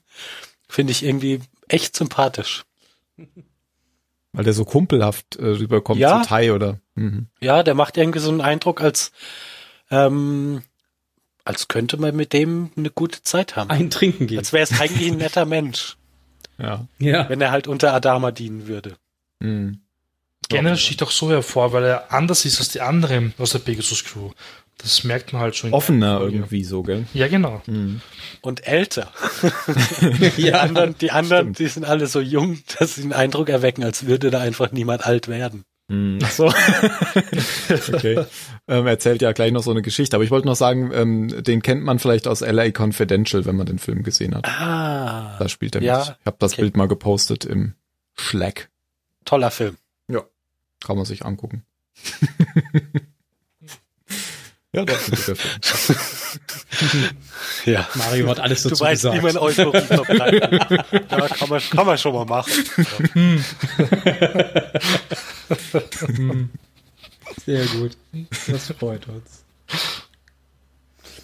finde 0.67 0.91
ich 0.91 1.03
irgendwie 1.03 1.41
echt 1.67 1.95
sympathisch. 1.95 2.63
weil 4.33 4.43
der 4.43 4.53
so 4.53 4.65
kumpelhaft 4.65 5.37
äh, 5.37 5.45
rüberkommt 5.45 5.99
Ja. 5.99 6.21
zu 6.21 6.29
Tai 6.29 6.51
oder. 6.53 6.79
Mhm. 6.95 7.27
Ja, 7.39 7.63
der 7.63 7.73
macht 7.73 7.97
irgendwie 7.97 8.19
so 8.19 8.29
einen 8.29 8.41
Eindruck 8.41 8.81
als 8.81 9.11
ähm, 9.89 10.61
als 11.45 11.67
könnte 11.67 11.97
man 11.97 12.15
mit 12.15 12.31
dem 12.33 12.69
eine 12.77 12.91
gute 12.91 13.23
Zeit 13.23 13.55
haben. 13.55 13.71
Ein 13.71 13.89
Trinken 13.89 14.27
gehen. 14.27 14.37
Als 14.37 14.53
wäre 14.53 14.63
es 14.63 14.79
eigentlich 14.79 15.11
ein 15.11 15.17
netter 15.17 15.45
Mensch, 15.45 15.97
Ja. 16.59 16.85
Ja. 16.99 17.27
wenn 17.27 17.41
er 17.41 17.49
halt 17.49 17.67
unter 17.67 17.91
Adama 17.93 18.29
dienen 18.29 18.67
würde. 18.67 18.97
Mhm. 19.39 19.79
Generell 20.47 20.77
sticht 20.77 21.01
auch 21.01 21.09
so 21.11 21.29
hervor, 21.31 21.73
weil 21.73 21.85
er 21.85 22.11
anders 22.13 22.45
ist 22.45 22.59
als 22.59 22.69
die 22.69 22.81
anderen 22.81 23.33
aus 23.39 23.51
der 23.51 23.59
Pegasus 23.59 24.03
Crew. 24.03 24.31
Das 24.81 25.03
merkt 25.03 25.33
man 25.33 25.41
halt 25.41 25.55
schon. 25.55 25.73
Offener 25.73 26.21
irgendwie 26.21 26.63
so, 26.63 26.83
gell? 26.83 27.05
Ja, 27.13 27.27
genau. 27.27 27.61
Und 28.41 28.65
älter. 28.65 29.11
Die 30.37 30.43
ja. 30.43 30.61
anderen, 30.61 30.95
die, 30.97 31.11
anderen 31.11 31.53
die 31.53 31.67
sind 31.67 31.83
alle 31.85 32.07
so 32.07 32.19
jung, 32.21 32.59
dass 32.79 32.95
sie 32.95 33.01
den 33.01 33.13
Eindruck 33.13 33.49
erwecken, 33.49 33.83
als 33.83 34.05
würde 34.05 34.29
da 34.31 34.39
einfach 34.39 34.71
niemand 34.71 35.05
alt 35.05 35.27
werden. 35.27 35.65
Mhm. 35.89 36.19
Ach 36.23 36.31
so. 36.31 36.45
okay. 37.93 38.23
Ähm, 38.67 38.87
erzählt 38.87 39.21
ja 39.21 39.31
gleich 39.33 39.51
noch 39.51 39.63
so 39.63 39.71
eine 39.71 39.81
Geschichte. 39.81 40.15
Aber 40.15 40.23
ich 40.23 40.31
wollte 40.31 40.47
noch 40.47 40.55
sagen, 40.55 40.91
ähm, 40.93 41.43
den 41.43 41.61
kennt 41.61 41.83
man 41.83 41.99
vielleicht 41.99 42.27
aus 42.27 42.41
LA 42.41 42.71
Confidential, 42.71 43.45
wenn 43.45 43.55
man 43.57 43.65
den 43.65 43.79
Film 43.79 44.03
gesehen 44.03 44.35
hat. 44.35 44.47
Ah, 44.47 45.37
Da 45.39 45.49
spielt 45.49 45.75
er 45.75 45.81
Ja, 45.81 45.97
mit. 45.99 46.07
Ich 46.21 46.25
habe 46.25 46.37
das 46.39 46.53
okay. 46.53 46.61
Bild 46.61 46.77
mal 46.77 46.87
gepostet 46.87 47.43
im 47.43 47.73
Slack. 48.17 48.69
toller 49.25 49.51
Film. 49.51 49.77
Kann 50.81 50.95
man 50.95 51.05
sich 51.05 51.25
angucken. 51.25 51.65
ja, 54.75 54.85
das 54.85 55.07
ist 55.07 55.09
ein 55.09 55.15
guter 55.15 55.35
Film. 55.35 57.09
Ja. 57.65 57.87
Mario 57.95 58.27
hat 58.29 58.39
alles 58.39 58.63
Du 58.63 58.69
dazu 58.69 58.83
weißt, 58.83 59.03
gesagt. 59.03 59.17
wie 59.17 59.21
man 59.25 59.37
Euphorie 59.37 59.81
verbreitet. 59.81 60.51
ja, 61.11 61.27
kann 61.27 61.49
man, 61.49 61.61
kann 61.61 61.85
man 61.85 61.97
schon 61.97 62.13
mal 62.13 62.25
machen. 62.25 62.53
Sehr 67.45 67.65
gut. 67.65 67.97
Das 68.47 68.67
freut 68.77 69.07
uns. 69.07 69.43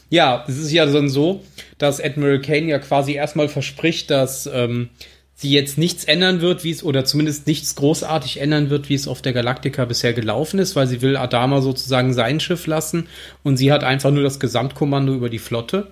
Ja, 0.09 0.45
es 0.47 0.57
ist 0.57 0.71
ja 0.71 0.85
dann 0.85 1.09
so, 1.09 1.43
dass 1.77 2.01
Admiral 2.01 2.41
Kane 2.41 2.67
ja 2.67 2.79
quasi 2.79 3.13
erstmal 3.13 3.49
verspricht, 3.49 4.09
dass 4.11 4.47
ähm, 4.47 4.89
sie 5.35 5.51
jetzt 5.51 5.77
nichts 5.77 6.05
ändern 6.05 6.39
wird, 6.41 6.63
wie 6.63 6.71
es, 6.71 6.83
oder 6.83 7.03
zumindest 7.03 7.45
nichts 7.45 7.75
großartig 7.75 8.39
ändern 8.39 8.69
wird, 8.69 8.89
wie 8.89 8.95
es 8.95 9.07
auf 9.07 9.21
der 9.21 9.33
Galactica 9.33 9.85
bisher 9.85 10.13
gelaufen 10.13 10.59
ist, 10.59 10.75
weil 10.75 10.87
sie 10.87 11.01
will 11.01 11.17
Adama 11.17 11.61
sozusagen 11.61 12.13
sein 12.13 12.39
Schiff 12.39 12.67
lassen 12.67 13.07
und 13.43 13.57
sie 13.57 13.71
hat 13.71 13.83
einfach 13.83 14.11
nur 14.11 14.23
das 14.23 14.39
Gesamtkommando 14.39 15.13
über 15.13 15.29
die 15.29 15.39
Flotte. 15.39 15.87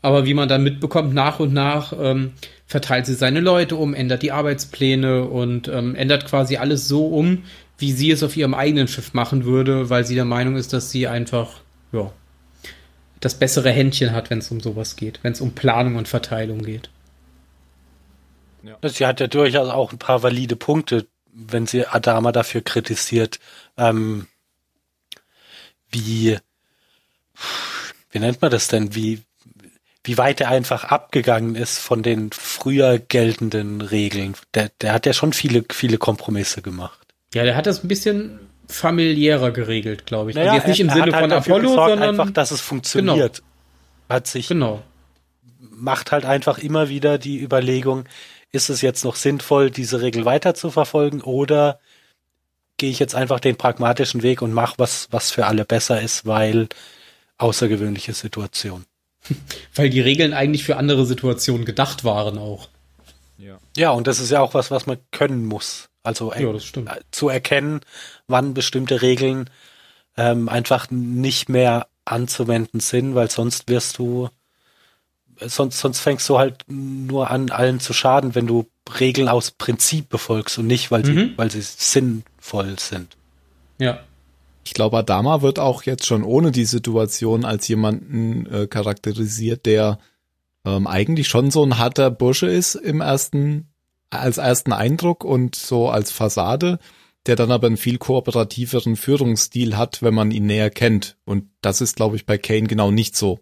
Aber 0.00 0.26
wie 0.26 0.34
man 0.34 0.48
dann 0.48 0.62
mitbekommt, 0.62 1.12
nach 1.12 1.40
und 1.40 1.52
nach 1.52 1.92
ähm, 1.98 2.32
verteilt 2.66 3.06
sie 3.06 3.14
seine 3.14 3.40
Leute 3.40 3.76
um, 3.76 3.94
ändert 3.94 4.22
die 4.22 4.32
Arbeitspläne 4.32 5.24
und 5.24 5.66
ähm, 5.66 5.96
ändert 5.96 6.26
quasi 6.26 6.56
alles 6.56 6.86
so 6.86 7.06
um, 7.06 7.44
wie 7.78 7.90
sie 7.90 8.10
es 8.10 8.22
auf 8.22 8.36
ihrem 8.36 8.54
eigenen 8.54 8.86
Schiff 8.86 9.12
machen 9.12 9.44
würde, 9.44 9.90
weil 9.90 10.04
sie 10.04 10.14
der 10.14 10.24
Meinung 10.24 10.56
ist, 10.56 10.72
dass 10.72 10.90
sie 10.90 11.08
einfach, 11.08 11.60
ja, 11.92 12.12
das 13.20 13.34
bessere 13.34 13.70
Händchen 13.70 14.12
hat, 14.12 14.30
wenn 14.30 14.38
es 14.38 14.50
um 14.50 14.60
sowas 14.60 14.96
geht, 14.96 15.18
wenn 15.22 15.32
es 15.32 15.40
um 15.40 15.52
Planung 15.52 15.96
und 15.96 16.06
Verteilung 16.06 16.58
geht. 16.58 16.90
Sie 18.84 19.06
hat 19.06 19.20
ja 19.20 19.26
durchaus 19.26 19.68
auch 19.68 19.92
ein 19.92 19.98
paar 19.98 20.22
valide 20.22 20.56
Punkte, 20.56 21.06
wenn 21.32 21.66
sie 21.66 21.86
Adama 21.86 22.32
dafür 22.32 22.62
kritisiert, 22.62 23.40
ähm, 23.76 24.26
wie, 25.90 26.38
wie 28.10 28.18
nennt 28.18 28.40
man 28.40 28.50
das 28.50 28.68
denn, 28.68 28.94
wie, 28.94 29.22
wie 30.04 30.18
weit 30.18 30.40
er 30.40 30.50
einfach 30.50 30.84
abgegangen 30.84 31.56
ist 31.56 31.78
von 31.78 32.02
den 32.02 32.30
früher 32.32 32.98
geltenden 32.98 33.80
Regeln. 33.80 34.34
Der, 34.54 34.70
der 34.80 34.92
hat 34.92 35.06
ja 35.06 35.12
schon 35.12 35.32
viele, 35.32 35.64
viele 35.70 35.98
Kompromisse 35.98 36.62
gemacht. 36.62 37.00
Ja, 37.34 37.42
der 37.42 37.56
hat 37.56 37.66
das 37.66 37.82
ein 37.82 37.88
bisschen 37.88 38.38
familiärer 38.68 39.50
geregelt, 39.50 40.06
glaube 40.06 40.30
ich. 40.30 40.38
also 40.38 40.54
jetzt 40.54 40.68
nicht 40.68 40.80
im 40.80 40.90
Sinne 40.90 41.12
halt 41.12 41.16
von 41.16 41.32
Apollo, 41.32 41.68
gesorgt, 41.70 41.90
sondern 41.90 42.10
einfach, 42.10 42.30
dass 42.30 42.50
es 42.50 42.60
funktioniert. 42.60 43.42
Hat 44.08 44.26
sich 44.26 44.48
genau. 44.48 44.82
macht 45.58 46.12
halt 46.12 46.24
einfach 46.24 46.58
immer 46.58 46.88
wieder 46.88 47.18
die 47.18 47.40
Überlegung, 47.40 48.04
ist 48.54 48.68
es 48.70 48.80
jetzt 48.82 49.04
noch 49.04 49.16
sinnvoll, 49.16 49.70
diese 49.70 50.00
Regel 50.00 50.24
weiter 50.24 50.54
zu 50.54 50.70
verfolgen 50.70 51.20
oder 51.20 51.78
gehe 52.76 52.90
ich 52.90 52.98
jetzt 52.98 53.14
einfach 53.14 53.40
den 53.40 53.56
pragmatischen 53.56 54.22
Weg 54.22 54.42
und 54.42 54.52
mache 54.52 54.74
was, 54.78 55.08
was 55.10 55.30
für 55.30 55.46
alle 55.46 55.64
besser 55.64 56.00
ist, 56.00 56.26
weil 56.26 56.68
außergewöhnliche 57.38 58.12
Situation. 58.14 58.84
Weil 59.74 59.88
die 59.90 60.00
Regeln 60.02 60.34
eigentlich 60.34 60.64
für 60.64 60.76
andere 60.76 61.06
Situationen 61.06 61.64
gedacht 61.64 62.04
waren 62.04 62.36
auch. 62.38 62.68
Ja, 63.76 63.90
und 63.90 64.06
das 64.06 64.20
ist 64.20 64.30
ja 64.30 64.40
auch 64.40 64.52
was, 64.54 64.70
was 64.70 64.84
man 64.86 64.98
können 65.12 65.46
muss. 65.46 65.88
Also 66.02 66.30
er- 66.30 66.42
Ja, 66.42 66.52
das 66.52 66.64
stimmt. 66.64 66.90
äh, 66.90 67.00
zu 67.10 67.28
erkennen, 67.30 67.80
wann 68.28 68.52
bestimmte 68.54 69.00
Regeln 69.02 69.48
ähm, 70.18 70.48
einfach 70.50 70.90
nicht 70.90 71.48
mehr 71.48 71.88
anzuwenden 72.04 72.80
sind, 72.80 73.14
weil 73.14 73.30
sonst 73.30 73.68
wirst 73.68 73.96
du, 73.98 74.28
sonst, 75.40 75.78
sonst 75.78 76.00
fängst 76.00 76.28
du 76.28 76.38
halt 76.38 76.64
nur 76.68 77.30
an, 77.30 77.50
allen 77.50 77.80
zu 77.80 77.92
schaden, 77.92 78.34
wenn 78.34 78.46
du 78.46 78.66
Regeln 79.00 79.28
aus 79.28 79.50
Prinzip 79.50 80.08
befolgst 80.08 80.58
und 80.58 80.66
nicht, 80.66 80.90
weil 80.90 81.04
sie, 81.04 81.12
Mhm. 81.12 81.32
weil 81.36 81.50
sie 81.50 81.62
sinnvoll 81.62 82.78
sind. 82.78 83.16
Ja. 83.78 84.00
Ich 84.64 84.72
glaube, 84.74 84.98
Adama 84.98 85.42
wird 85.42 85.58
auch 85.58 85.82
jetzt 85.82 86.06
schon 86.06 86.22
ohne 86.22 86.50
die 86.50 86.64
Situation 86.64 87.44
als 87.44 87.68
jemanden 87.68 88.46
äh, 88.46 88.66
charakterisiert, 88.66 89.66
der 89.66 89.98
ähm, 90.64 90.86
eigentlich 90.86 91.28
schon 91.28 91.50
so 91.50 91.62
ein 91.64 91.76
harter 91.78 92.10
Bursche 92.10 92.46
ist 92.46 92.74
im 92.74 93.00
ersten, 93.02 93.68
als 94.10 94.38
ersten 94.38 94.72
Eindruck 94.72 95.24
und 95.24 95.54
so 95.54 95.90
als 95.90 96.10
Fassade, 96.10 96.78
der 97.26 97.36
dann 97.36 97.52
aber 97.52 97.66
einen 97.66 97.76
viel 97.76 97.98
kooperativeren 97.98 98.96
Führungsstil 98.96 99.76
hat, 99.76 100.02
wenn 100.02 100.14
man 100.14 100.30
ihn 100.30 100.46
näher 100.46 100.70
kennt. 100.70 101.16
Und 101.26 101.44
das 101.60 101.80
ist, 101.82 101.96
glaube 101.96 102.16
ich, 102.16 102.24
bei 102.24 102.38
Kane 102.38 102.64
genau 102.66 102.90
nicht 102.90 103.16
so. 103.16 103.40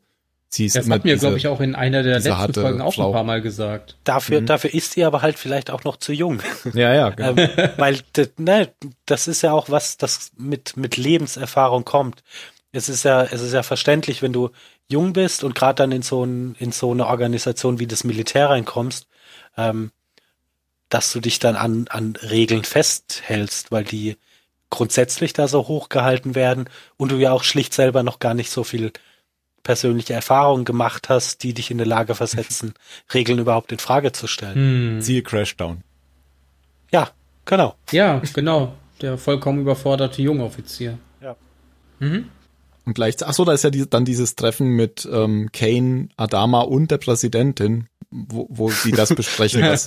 Sie 0.54 0.66
ist 0.66 0.76
Das 0.76 0.84
immer 0.84 0.96
hat 0.96 1.04
mir, 1.04 1.16
glaube 1.16 1.38
ich, 1.38 1.46
auch 1.46 1.60
in 1.60 1.74
einer 1.74 2.02
der 2.02 2.16
letzten 2.16 2.36
harte 2.36 2.60
Folgen 2.60 2.82
auch 2.82 2.92
Frau. 2.94 3.06
ein 3.08 3.12
paar 3.14 3.24
Mal 3.24 3.40
gesagt. 3.40 3.96
Dafür, 4.04 4.42
Mhm. 4.42 4.46
dafür 4.46 4.74
ist 4.74 4.92
sie 4.92 5.02
aber 5.04 5.22
halt 5.22 5.38
vielleicht 5.38 5.70
auch 5.70 5.82
noch 5.84 5.96
zu 5.96 6.12
jung. 6.12 6.42
Ja, 6.74 6.92
ja, 6.94 7.08
genau. 7.08 7.36
ähm, 7.40 7.48
weil 7.78 8.00
ne, 8.36 8.68
das 9.06 9.28
ist 9.28 9.40
ja 9.40 9.52
auch 9.52 9.70
was, 9.70 9.96
das 9.96 10.30
mit 10.36 10.76
mit 10.76 10.98
Lebenserfahrung 10.98 11.84
kommt. 11.86 12.22
Es 12.70 12.90
ist 12.90 13.02
ja 13.04 13.22
es 13.22 13.40
ist 13.40 13.54
ja 13.54 13.62
verständlich, 13.62 14.20
wenn 14.20 14.34
du 14.34 14.50
jung 14.88 15.14
bist 15.14 15.42
und 15.42 15.54
gerade 15.54 15.76
dann 15.76 15.90
in 15.92 16.02
so 16.02 16.22
ein, 16.24 16.54
in 16.58 16.70
so 16.70 16.90
eine 16.90 17.06
Organisation 17.06 17.78
wie 17.78 17.86
das 17.86 18.04
Militär 18.04 18.50
reinkommst, 18.50 19.06
ähm, 19.56 19.90
dass 20.90 21.12
du 21.12 21.20
dich 21.20 21.38
dann 21.38 21.56
an 21.56 21.86
an 21.88 22.14
Regeln 22.16 22.64
festhältst, 22.64 23.72
weil 23.72 23.84
die 23.84 24.18
grundsätzlich 24.68 25.32
da 25.32 25.48
so 25.48 25.66
hoch 25.68 25.88
gehalten 25.88 26.34
werden 26.34 26.68
und 26.98 27.10
du 27.10 27.16
ja 27.16 27.32
auch 27.32 27.42
schlicht 27.44 27.72
selber 27.72 28.02
noch 28.02 28.18
gar 28.18 28.34
nicht 28.34 28.50
so 28.50 28.64
viel 28.64 28.92
persönliche 29.62 30.12
Erfahrungen 30.12 30.64
gemacht 30.64 31.08
hast, 31.08 31.42
die 31.42 31.54
dich 31.54 31.70
in 31.70 31.78
der 31.78 31.86
Lage 31.86 32.14
versetzen, 32.14 32.74
Regeln 33.14 33.38
überhaupt 33.38 33.72
in 33.72 33.78
Frage 33.78 34.12
zu 34.12 34.26
stellen. 34.26 34.54
Hm. 34.54 35.00
Siehe 35.00 35.22
Crashdown. 35.22 35.82
Ja, 36.90 37.10
genau. 37.44 37.74
Ja, 37.90 38.20
genau. 38.34 38.74
Der 39.00 39.18
vollkommen 39.18 39.60
überforderte 39.60 40.22
Jungoffizier. 40.22 40.98
Ja. 41.20 41.36
Mhm. 41.98 42.28
Und 42.84 42.94
gleich, 42.94 43.16
ach 43.24 43.32
so, 43.32 43.44
da 43.44 43.52
ist 43.52 43.62
ja 43.62 43.70
die, 43.70 43.88
dann 43.88 44.04
dieses 44.04 44.34
Treffen 44.34 44.68
mit 44.70 45.08
ähm, 45.10 45.50
Kane, 45.52 46.08
Adama 46.16 46.62
und 46.62 46.90
der 46.90 46.98
Präsidentin, 46.98 47.86
wo, 48.10 48.46
wo 48.50 48.70
sie 48.70 48.90
das 48.90 49.08
besprechen, 49.14 49.62
was, 49.62 49.86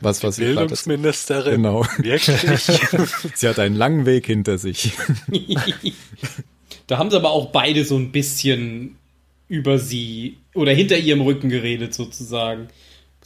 was, 0.00 0.22
was 0.22 0.36
Bildungsministerin. 0.36 1.62
Genau. 1.62 1.84
Wirklich? 1.98 2.80
Sie 3.34 3.48
hat 3.48 3.58
einen 3.58 3.76
langen 3.76 4.06
Weg 4.06 4.26
hinter 4.26 4.56
sich. 4.56 4.92
da 6.86 6.98
haben 6.98 7.10
sie 7.10 7.16
aber 7.16 7.30
auch 7.30 7.50
beide 7.50 7.84
so 7.84 7.96
ein 7.96 8.12
bisschen 8.12 8.96
über 9.52 9.78
sie 9.78 10.38
oder 10.54 10.72
hinter 10.72 10.96
ihrem 10.96 11.20
Rücken 11.20 11.50
geredet 11.50 11.92
sozusagen. 11.92 12.68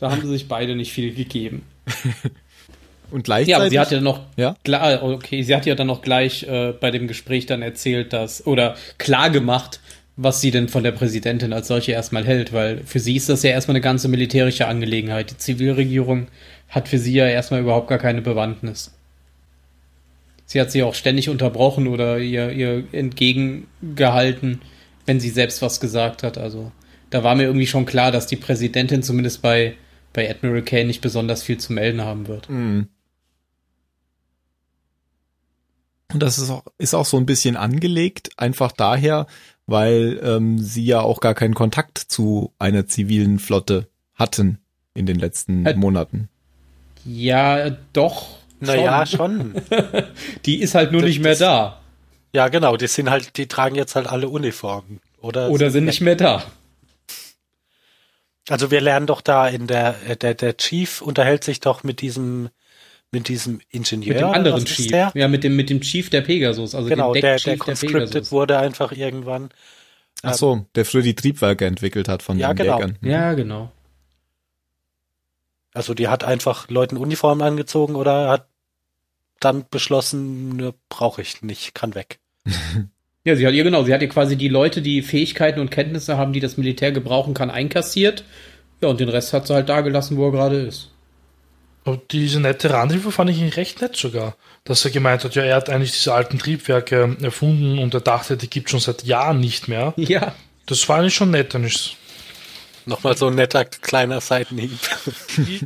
Da 0.01 0.11
haben 0.11 0.23
sie 0.23 0.29
sich 0.29 0.49
beide 0.49 0.75
nicht 0.75 0.93
viel 0.93 1.15
gegeben. 1.15 1.62
Und 3.12 3.23
gleichzeitig. 3.23 3.53
Ja, 3.53 3.59
aber 3.59 3.71
sie 3.71 3.79
hat 3.79 3.93
ja 3.93 4.01
noch 4.01 4.23
Ja? 4.37 4.57
klar, 4.65 5.05
okay, 5.05 5.43
sie 5.43 5.55
hat 5.55 5.67
ja 5.67 5.77
dann 5.77 5.87
noch 5.87 6.03
gleich 6.03 6.43
äh, 6.43 6.73
bei 6.73 6.91
dem 6.91 7.07
Gespräch 7.07 7.47
dann 7.47 7.62
erzählt, 7.62 8.12
dass 8.12 8.45
oder 8.45 8.75
klar 8.99 9.31
gemacht, 9.31 9.79
was 10.17 10.41
sie 10.41 10.51
denn 10.51 10.67
von 10.67 10.83
der 10.83 10.91
Präsidentin 10.91 11.53
als 11.53 11.69
solche 11.69 11.93
erstmal 11.93 12.27
hält, 12.27 12.53
weil 12.53 12.83
für 12.85 12.98
sie 12.98 13.15
ist 13.15 13.29
das 13.29 13.44
ja 13.44 13.50
erstmal 13.50 13.77
eine 13.77 13.83
ganze 13.83 14.09
militärische 14.09 14.67
Angelegenheit. 14.67 15.31
Die 15.31 15.38
Zivilregierung 15.38 16.27
hat 16.69 16.88
für 16.88 16.98
sie 16.98 17.15
ja 17.15 17.29
erstmal 17.29 17.61
überhaupt 17.61 17.87
gar 17.87 17.98
keine 17.98 18.21
Bewandtnis. 18.21 18.92
Sie 20.44 20.61
hat 20.61 20.73
sie 20.73 20.83
auch 20.83 20.94
ständig 20.94 21.29
unterbrochen 21.29 21.87
oder 21.87 22.19
ihr, 22.19 22.50
ihr 22.50 22.83
entgegengehalten, 22.90 24.61
wenn 25.07 25.21
sie 25.21 25.31
selbst 25.31 25.63
was 25.63 25.81
gesagt 25.81 26.23
hat. 26.23 26.37
Also 26.38 26.73
da 27.11 27.23
war 27.25 27.35
mir 27.35 27.44
irgendwie 27.44 27.67
schon 27.67 27.87
klar, 27.87 28.11
dass 28.13 28.27
die 28.27 28.37
Präsidentin 28.37 29.02
zumindest 29.02 29.40
bei, 29.42 29.77
bei 30.13 30.29
Admiral 30.29 30.63
Kane 30.63 30.87
nicht 30.87 31.00
besonders 31.00 31.42
viel 31.42 31.59
zu 31.59 31.73
melden 31.73 32.00
haben 32.02 32.27
wird. 32.29 32.48
Mhm. 32.50 32.88
Und 36.13 36.23
das 36.23 36.38
ist 36.38 36.50
auch, 36.50 36.65
ist 36.79 36.94
auch 36.94 37.04
so 37.04 37.17
ein 37.17 37.27
bisschen 37.27 37.57
angelegt, 37.57 38.31
einfach 38.37 38.73
daher, 38.73 39.27
weil 39.67 40.21
ähm, 40.23 40.59
sie 40.59 40.85
ja 40.85 41.00
auch 41.00 41.21
gar 41.21 41.35
keinen 41.35 41.54
Kontakt 41.54 41.98
zu 41.98 42.52
einer 42.59 42.87
zivilen 42.87 43.38
Flotte 43.38 43.88
hatten 44.15 44.59
in 44.94 45.07
den 45.07 45.19
letzten 45.19 45.67
Äh, 45.67 45.75
Monaten. 45.75 46.29
Ja, 47.04 47.71
doch. 47.92 48.38
naja, 48.61 49.04
schon. 49.04 49.52
schon. 49.69 50.04
Die 50.46 50.61
ist 50.61 50.75
halt 50.75 50.92
nur 50.92 51.02
Das- 51.02 51.09
nicht 51.09 51.21
mehr 51.21 51.33
das- 51.33 51.38
da. 51.40 51.81
Ja, 52.37 52.49
genau. 52.49 52.77
Die 52.77 52.87
sind 52.87 53.09
halt, 53.09 53.39
die 53.39 53.49
tragen 53.49 53.77
jetzt 53.77 53.95
halt 53.95 54.07
alle 54.07 54.29
Uniformen. 54.29 55.01
Oder, 55.23 55.49
Oder 55.49 55.71
sind 55.71 55.87
nicht 55.87 56.03
mehr 56.03 56.17
da. 56.17 56.45
Also 58.51 58.71
wir 58.71 58.83
lernen 58.83 59.07
doch 59.07 59.23
da 59.23 59.49
in 59.49 59.67
der, 59.67 59.95
der, 60.17 60.35
der 60.35 60.55
Chief 60.59 61.01
unterhält 61.01 61.45
sich 61.45 61.61
doch 61.61 61.83
mit 61.83 62.03
diesem, 62.03 62.51
mit 63.11 63.29
diesem 63.29 63.63
Ingenieur. 63.71 64.13
Mit 64.13 64.21
dem 64.21 64.29
anderen 64.29 64.57
was 64.63 64.65
ist 64.65 64.77
Chief. 64.77 64.89
Der? 64.89 65.13
Ja, 65.15 65.29
mit 65.29 65.45
dem, 65.45 65.57
mit 65.57 65.71
dem 65.71 65.81
Chief 65.81 66.11
der 66.11 66.21
Pegasus, 66.21 66.75
also 66.75 66.91
Genau, 66.91 67.15
dem 67.15 67.23
der, 67.23 67.39
der 67.39 67.57
conscripted 67.57 68.11
Pegasus. 68.11 68.33
wurde 68.33 68.59
einfach 68.59 68.93
irgendwann. 68.93 69.49
Ach 70.23 70.35
so, 70.35 70.67
der 70.75 70.85
früher 70.85 71.03
die 71.03 71.15
Triebwerke 71.15 71.65
entwickelt 71.65 72.07
hat 72.07 72.23
von 72.23 72.39
Ja, 72.39 72.53
den 72.53 72.67
genau. 72.67 72.81
Jägern. 72.81 72.99
Ja, 73.01 73.33
genau. 73.33 73.73
Also 75.73 75.95
die 75.95 76.09
hat 76.09 76.23
einfach 76.23 76.69
Leuten 76.69 76.99
Uniformen 76.99 77.41
angezogen 77.41 77.97
oder 77.97 78.29
hat 78.29 78.49
dann 79.41 79.65
beschlossen, 79.71 80.57
ne, 80.57 80.75
brauche 80.91 81.23
ich 81.23 81.41
nicht, 81.41 81.75
kann 81.75 81.95
weg. 81.95 82.19
Ja, 83.27 83.35
sie 83.35 83.44
hat 83.44 83.55
ja 83.55 83.65
genau, 83.65 83.83
sie 83.83 83.92
hat 83.92 84.03
ja 84.03 84.07
quasi 84.07 84.37
die 84.37 84.47
Leute, 84.47 84.83
die 84.83 85.03
Fähigkeiten 85.03 85.59
und 85.59 85.73
Kenntnisse 85.73 86.17
haben, 86.17 86.33
die 86.33 86.38
das 86.38 86.59
Militär 86.59 86.92
gebrauchen 86.92 87.35
kann, 87.35 87.51
einkassiert. 87.51 88.23
Ja, 88.81 88.87
und 88.87 89.01
den 89.01 89.09
Rest 89.09 89.33
hat 89.33 89.49
sie 89.49 89.55
halt 89.55 89.69
da 89.69 89.81
gelassen, 89.81 90.17
wo 90.17 90.27
er 90.27 90.31
gerade 90.31 90.61
ist. 90.61 90.92
Und 91.83 92.13
diese 92.13 92.38
nette 92.38 92.71
Randhilfe 92.71 93.11
fand 93.11 93.31
ich 93.31 93.57
recht 93.57 93.81
nett 93.81 93.97
sogar. 93.97 94.37
Dass 94.63 94.85
er 94.85 94.92
gemeint 94.92 95.25
hat, 95.25 95.35
ja, 95.35 95.42
er 95.42 95.57
hat 95.57 95.71
eigentlich 95.71 95.90
diese 95.90 96.15
alten 96.15 96.38
Triebwerke 96.38 97.17
erfunden 97.21 97.81
und 97.81 97.94
er 97.94 98.01
dachte, 98.01 98.37
die 98.37 98.49
gibt 98.49 98.71
schon 98.71 98.79
seit 98.79 99.03
Jahren 99.03 99.40
nicht 99.40 99.67
mehr. 99.67 99.92
Ja. 99.97 100.35
Das 100.67 100.88
war 100.88 100.99
eigentlich 100.99 101.15
schon 101.15 101.31
nett. 101.33 101.55
Und 101.57 101.65
ich, 101.65 101.97
Nochmal 102.87 103.17
so 103.17 103.27
ein 103.27 103.35
netter 103.35 103.65
kleiner 103.65 104.21
Seitenhieb. 104.21 104.79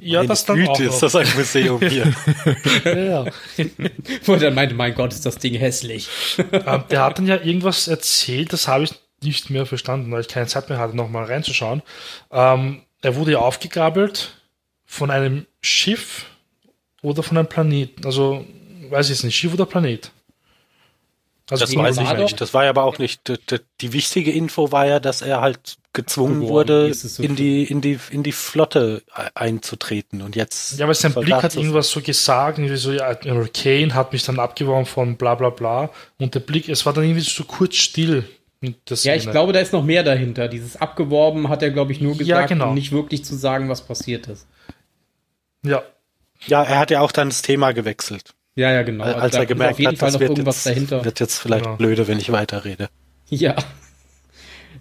ja, 0.01 0.18
Meine 0.21 0.29
das 0.29 0.47
dann 0.47 0.66
auch 0.66 0.77
Güte, 0.77 0.89
ist 0.89 0.95
noch. 0.95 1.01
das 1.12 1.16
ein 1.16 1.29
Museum 1.37 1.81
hier. 1.81 2.12
Ja. 2.85 3.25
Wo 4.25 4.33
er 4.35 4.39
dann 4.41 4.55
meinte, 4.55 4.75
mein 4.75 4.95
Gott, 4.95 5.12
ist 5.12 5.27
das 5.27 5.37
Ding 5.37 5.55
hässlich. 5.55 6.09
Ähm, 6.53 6.85
der 6.91 7.05
hat 7.05 7.18
dann 7.18 7.27
ja 7.27 7.37
irgendwas 7.37 7.89
erzählt, 7.89 8.53
das 8.53 8.68
habe 8.68 8.85
ich 8.85 8.93
nicht 9.23 9.51
mehr 9.51 9.66
verstanden, 9.66 10.11
weil 10.11 10.23
ich 10.23 10.29
keine 10.29 10.47
Zeit 10.47 10.68
mehr 10.71 10.79
hatte, 10.79 10.97
nochmal 10.97 11.25
reinzuschauen. 11.25 11.83
Ähm, 12.33 12.83
er 13.03 13.16
wurde 13.16 13.33
ja 13.33 13.39
aufgegabelt 13.39 14.33
von 14.87 15.11
einem 15.11 15.47
Schiff 15.61 16.25
oder 17.03 17.23
von 17.23 17.37
einem 17.37 17.49
Planeten. 17.49 18.05
Also, 18.07 18.47
weiß 18.89 19.07
ich 19.07 19.16
jetzt 19.16 19.25
nicht, 19.25 19.37
Schiff 19.37 19.53
oder 19.53 19.66
Planet. 19.66 20.11
Also 21.51 21.64
Das 21.64 21.74
weiß 21.74 21.98
ich 21.98 22.12
nicht. 22.16 22.40
Das 22.40 22.55
war 22.55 22.64
ja 22.64 22.70
aber 22.70 22.84
auch 22.84 22.98
nicht. 22.98 23.28
Die, 23.28 23.36
die, 23.38 23.59
die 23.80 23.92
wichtige 23.92 24.30
Info 24.30 24.72
war 24.72 24.86
ja, 24.86 25.01
dass 25.01 25.22
er 25.22 25.40
halt 25.40 25.78
gezwungen 25.92 26.42
wurde, 26.42 26.94
so 26.94 27.22
in 27.22 27.34
die, 27.34 27.64
in 27.64 27.80
die, 27.80 27.98
in 28.11 28.22
die 28.22 28.32
Flotte 28.32 29.03
e- 29.09 29.22
einzutreten. 29.34 30.22
Und 30.22 30.36
jetzt. 30.36 30.78
Ja, 30.78 30.86
weil 30.86 30.94
sein 30.94 31.12
Soldat 31.12 31.24
Blick 31.40 31.42
hat 31.42 31.57
irgendwas 31.57 31.90
so 31.90 32.01
gesagt, 32.01 32.59
irgendwie 32.59 32.76
so, 32.76 32.92
ja, 32.92 33.14
Kane 33.14 33.94
hat 33.94 34.12
mich 34.12 34.22
dann 34.22 34.38
abgeworben 34.38 34.86
von 34.86 35.16
bla 35.16 35.34
bla 35.34 35.51
bla. 35.51 35.90
Und 36.18 36.34
der 36.34 36.40
Blick, 36.40 36.68
es 36.68 36.86
war 36.86 36.92
dann 36.92 37.05
irgendwie 37.05 37.20
so 37.20 37.44
kurz 37.44 37.76
still. 37.76 38.24
Ja, 39.03 39.14
ich 39.14 39.30
glaube, 39.30 39.55
da 39.55 39.61
ist 39.61 39.72
noch 39.72 39.82
mehr 39.82 40.03
dahinter. 40.03 40.46
Dieses 40.46 40.76
Abgeworben 40.76 41.48
hat 41.48 41.62
er, 41.62 41.70
glaube 41.70 41.92
ich, 41.92 42.01
nur 42.03 42.16
gesagt, 42.16 42.51
genau. 42.51 42.68
um 42.68 42.74
nicht 42.74 42.92
wirklich 42.92 43.24
zu 43.24 43.34
sagen, 43.34 43.70
was 43.70 43.80
passiert 43.80 44.26
ist. 44.28 44.46
Ja, 45.64 45.82
Ja, 46.46 46.62
er 46.62 46.78
hat 46.78 46.90
ja 46.90 47.01
auch 47.01 47.12
dann 47.12 47.30
das 47.30 47.40
Thema 47.42 47.72
gewechselt. 47.72 48.34
Ja, 48.57 48.72
ja, 48.72 48.82
genau. 48.82 49.05
als 49.05 49.32
da 49.32 49.38
er 49.38 49.42
ist 49.44 49.48
gemerkt 49.48 49.72
auf 49.74 49.78
jeden 49.78 49.92
hat, 49.92 49.98
Fall 49.98 50.12
noch 50.12 50.20
wird 50.20 50.30
irgendwas 50.30 50.57
jetzt, 50.64 50.66
dahinter. 50.66 51.05
wird 51.05 51.20
jetzt 51.20 51.38
vielleicht 51.38 51.64
Genau. 51.64 51.76
blöde, 51.76 52.09
wenn 52.09 52.18
ich 52.18 52.30
weiterrede. 52.32 52.88
Ja. 53.32 53.55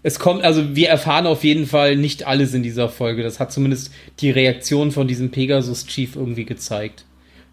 Es 0.01 0.17
kommt, 0.17 0.43
also 0.43 0.75
wir 0.75 0.89
erfahren 0.89 1.27
auf 1.27 1.43
jeden 1.43 1.67
Fall 1.67 1.95
nicht 1.97 2.25
alles 2.25 2.53
in 2.55 2.63
dieser 2.63 2.89
Folge. 2.89 3.21
Das 3.21 3.39
hat 3.39 3.51
zumindest 3.51 3.91
die 4.21 4.31
Reaktion 4.31 4.91
von 4.91 5.07
diesem 5.07 5.29
Pegasus 5.29 5.85
Chief 5.85 6.15
irgendwie 6.15 6.45
gezeigt. 6.45 7.05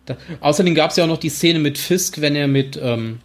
Da, 0.07 0.17
außerdem 0.41 0.75
gab 0.75 0.91
es 0.93 0.97
ja 0.97 1.05
auch 1.05 1.09
noch 1.09 1.19
die 1.19 1.29
Szene 1.29 1.59
mit 1.59 1.77
Fisk, 1.77 2.21
wenn 2.23 2.35
er 2.37 2.47
mit, 2.49 2.79
ähm, 2.83 3.19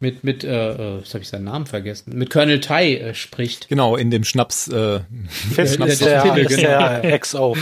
mit, 0.00 0.22
mit, 0.24 0.44
äh, 0.44 0.72
äh, 0.72 0.98
jetzt 0.98 1.12
habe 1.14 1.22
ich 1.22 1.28
seinen 1.28 1.44
Namen 1.44 1.66
vergessen, 1.66 2.16
mit 2.16 2.30
Colonel 2.30 2.60
Tai 2.60 2.94
äh, 2.94 3.14
spricht. 3.14 3.68
Genau, 3.68 3.96
in 3.96 4.10
dem 4.10 4.24
Schnaps, 4.24 4.68
äh, 4.68 5.00
Fisk 5.28 5.78
der- 5.78 5.86
ist 5.86 6.00
der 6.04 6.22
der, 6.22 6.30
Pille, 6.32 6.46
ist 6.48 6.60
der 6.62 7.18
XO. 7.18 7.56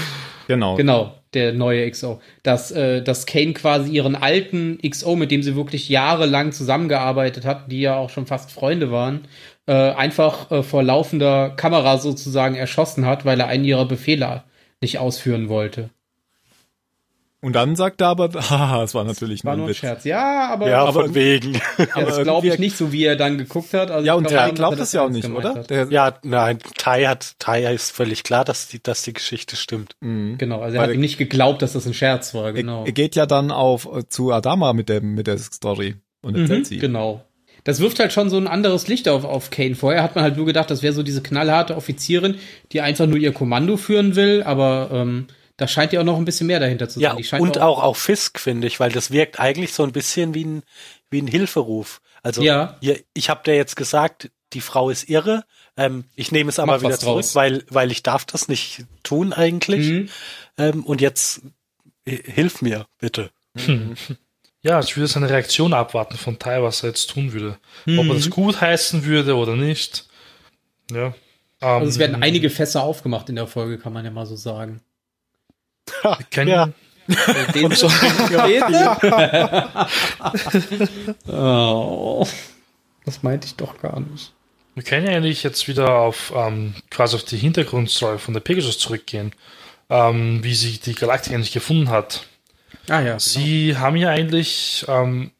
genau. 0.47 0.77
Genau, 0.77 1.15
der 1.35 1.53
neue 1.53 1.91
XO. 1.91 2.21
Dass, 2.43 2.71
äh, 2.71 3.03
dass 3.03 3.27
Kane 3.27 3.53
quasi 3.55 3.91
ihren 3.91 4.15
alten 4.17 4.79
XO, 4.87 5.17
mit 5.17 5.31
dem 5.31 5.43
sie 5.43 5.57
wirklich 5.57 5.89
jahrelang 5.89 6.53
zusammengearbeitet 6.53 7.45
hat, 7.45 7.71
die 7.73 7.81
ja 7.81 7.97
auch 7.97 8.11
schon 8.11 8.27
fast 8.27 8.53
Freunde 8.53 8.91
waren, 8.91 9.27
äh, 9.67 9.73
einfach 9.73 10.51
äh, 10.51 10.63
vor 10.63 10.83
laufender 10.83 11.51
Kamera 11.51 11.99
sozusagen 11.99 12.55
erschossen 12.55 13.07
hat, 13.07 13.25
weil 13.25 13.41
er 13.41 13.49
einen 13.49 13.65
ihrer 13.65 13.87
Befehle 13.89 14.45
nicht 14.81 14.99
ausführen 14.99 15.49
wollte. 15.49 15.91
Und 17.47 17.53
dann 17.53 17.77
sagt 17.77 18.01
er 18.01 18.09
aber, 18.09 18.29
haha, 18.51 18.83
es 18.83 18.93
war 18.95 19.05
natürlich 19.05 19.45
War 19.45 19.53
nur 19.53 19.59
nur 19.59 19.67
ein 19.67 19.71
Witz. 19.71 19.77
Scherz. 19.79 20.05
Ja, 20.05 20.49
aber, 20.51 20.69
Ja, 20.69 20.83
aber 20.85 21.05
von 21.05 21.15
wegen. 21.15 21.61
das 21.95 22.21
glaube 22.23 22.49
ich 22.49 22.59
nicht, 22.59 22.77
so 22.77 22.91
wie 22.91 23.05
er 23.05 23.15
dann 23.15 23.39
geguckt 23.39 23.73
hat. 23.73 23.91
Also 23.93 24.05
Ja, 24.05 24.15
und 24.15 24.31
er 24.33 24.47
dass 24.49 24.55
glaubt 24.55 24.81
das 24.81 24.93
ja 24.93 25.03
auch 25.05 25.11
nicht, 25.11 25.29
oder? 25.31 25.63
Der, 25.63 25.87
Ja, 25.91 26.15
nein, 26.25 26.59
Tai 26.77 27.07
hat, 27.07 27.35
Tai 27.39 27.73
ist 27.73 27.93
völlig 27.93 28.25
klar, 28.25 28.45
dass 28.45 28.67
die, 28.67 28.83
dass 28.83 29.03
die 29.03 29.13
Geschichte 29.13 29.55
stimmt. 29.55 29.95
Genau, 30.01 30.61
also 30.61 30.75
er 30.77 30.81
Weil- 30.83 30.89
hat 30.89 30.95
ihm 30.97 31.01
nicht 31.01 31.19
geglaubt, 31.19 31.63
dass 31.63 31.75
das 31.75 31.87
ein 31.87 31.95
Scherz 31.95 32.35
war, 32.35 32.53
genau. 32.53 32.81
er, 32.81 32.87
er 32.87 32.93
geht 32.93 33.15
ja 33.15 33.27
dann 33.27 33.53
auf 33.53 33.87
äh, 33.95 34.09
zu 34.09 34.33
Adama 34.33 34.73
mit 34.73 34.89
der 34.89 35.01
mit 35.01 35.29
der 35.29 35.39
Story 35.39 35.95
und 36.23 36.37
erzählt 36.37 36.61
Mhm, 36.61 36.65
sie. 36.65 36.79
genau. 36.79 37.23
Das 37.63 37.79
wirft 37.81 38.01
halt 38.01 38.13
schon 38.13 38.29
so 38.29 38.37
ein 38.39 38.49
anderes 38.49 38.89
Licht 38.89 39.09
auf, 39.09 39.25
auf 39.25 39.51
Kane. 39.51 39.75
Vorher 39.77 40.03
hat 40.03 40.15
man 40.17 40.25
halt 40.25 40.37
nur 40.37 40.47
gedacht, 40.47 40.71
das 40.71 40.83
wäre 40.83 40.93
so 40.93 41.03
diese 41.05 41.23
knallharte 41.23 41.77
Offizierin, 41.77 42.37
die 42.73 42.81
einfach 42.81 43.07
nur 43.07 43.19
ihr 43.19 43.33
Kommando 43.33 43.77
führen 43.77 44.17
will, 44.17 44.43
aber 44.45 44.89
ähm, 44.93 45.27
da 45.57 45.67
scheint 45.69 45.93
ja 45.93 46.01
auch 46.01 46.05
noch 46.05 46.17
ein 46.19 46.25
bisschen 46.25 46.47
mehr 46.47 46.61
dahinter 46.61 46.89
zu 46.89 47.01
sein. 47.01 47.17
Ja, 47.19 47.39
und 47.39 47.59
auch, 47.59 47.83
auch 47.83 47.97
Fisk, 47.97 48.39
finde 48.39 48.67
ich, 48.67 48.79
weil 48.81 48.93
das 48.93 49.11
wirkt 49.11 49.41
eigentlich 49.41 49.73
so 49.73 49.83
ein 49.85 49.93
bisschen 49.93 50.35
wie 50.35 50.45
ein, 50.45 50.63
wie 51.11 51.23
ein 51.23 51.27
Hilferuf. 51.27 52.01
Also, 52.23 52.43
Ja. 52.43 52.77
ihr, 52.81 53.01
ich 53.15 53.31
habe 53.31 53.43
dir 53.45 53.55
jetzt 53.57 53.77
gesagt, 53.77 54.31
die 54.53 54.61
Frau 54.61 54.91
ist 54.91 55.09
irre. 55.09 55.45
Ähm, 55.77 56.05
ich 56.15 56.31
nehme 56.33 56.51
es 56.51 56.59
aber 56.59 56.77
Mach 56.77 56.83
wieder 56.83 56.99
zurück, 56.99 57.25
weil, 57.35 57.65
weil 57.69 57.91
ich 57.91 58.03
darf 58.03 58.25
das 58.25 58.49
nicht 58.49 58.85
tun 59.03 59.33
eigentlich. 59.33 59.87
Mhm. 59.89 60.09
Ähm, 60.59 60.85
und 60.85 61.01
jetzt 61.01 61.43
äh, 62.05 62.17
hilf 62.31 62.63
mir, 62.63 62.87
bitte. 62.99 63.31
ja, 64.63 64.81
ich 64.81 64.97
würde 64.97 65.07
seine 65.09 65.31
Reaktion 65.31 65.73
abwarten 65.73 66.17
von 66.17 66.39
Tai, 66.39 66.63
was 66.63 66.83
er 66.83 66.91
jetzt 66.91 67.11
tun 67.11 67.33
würde. 67.33 67.59
Ob 67.87 67.87
Mhm. 67.87 68.11
er 68.11 68.15
das 68.15 68.31
gut 68.31 68.61
heißen 68.61 69.05
würde 69.05 69.37
oder 69.37 69.57
nicht. 69.57 70.09
Ja. 70.91 71.15
Also 71.61 71.89
es 71.89 71.95
Ähm, 71.97 72.01
werden 72.01 72.23
einige 72.23 72.51
Fässer 72.51 72.83
aufgemacht 72.83 73.29
in 73.29 73.37
der 73.37 73.47
Folge, 73.47 73.79
kann 73.79 73.93
man 73.93 74.05
ja 74.05 74.11
mal 74.11 74.27
so 74.27 74.37
sagen. 74.37 74.83
kennen, 76.31 76.49
Ja. 76.49 76.69
Den 77.55 77.71
so 77.71 77.87
oh, 81.29 82.27
das 83.05 83.23
meinte 83.23 83.47
ich 83.47 83.55
doch 83.55 83.81
gar 83.81 84.01
nicht. 84.01 84.33
Wir 84.75 84.83
können 84.83 85.07
ja 85.07 85.17
eigentlich 85.17 85.45
jetzt 85.45 85.69
wieder 85.69 85.99
auf 85.99 86.33
ähm, 86.35 86.75
quasi 86.91 87.17
auf 87.17 87.23
die 87.23 87.37
Hintergrundstory 87.37 88.19
von 88.19 88.35
der 88.35 88.41
Pegasus 88.41 88.79
zurückgehen, 88.79 89.33
ähm, 89.89 90.43
wie 90.43 90.55
sie 90.55 90.79
die 90.79 90.95
Galaktik 90.95 91.33
eigentlich 91.33 91.53
gefunden 91.53 91.91
hat. 91.91 92.27
Ah 92.89 93.01
ja. 93.01 93.19
Sie 93.19 93.77
haben 93.77 93.97
ja 93.97 94.11
eigentlich 94.11 94.85
ähm, 94.89 95.31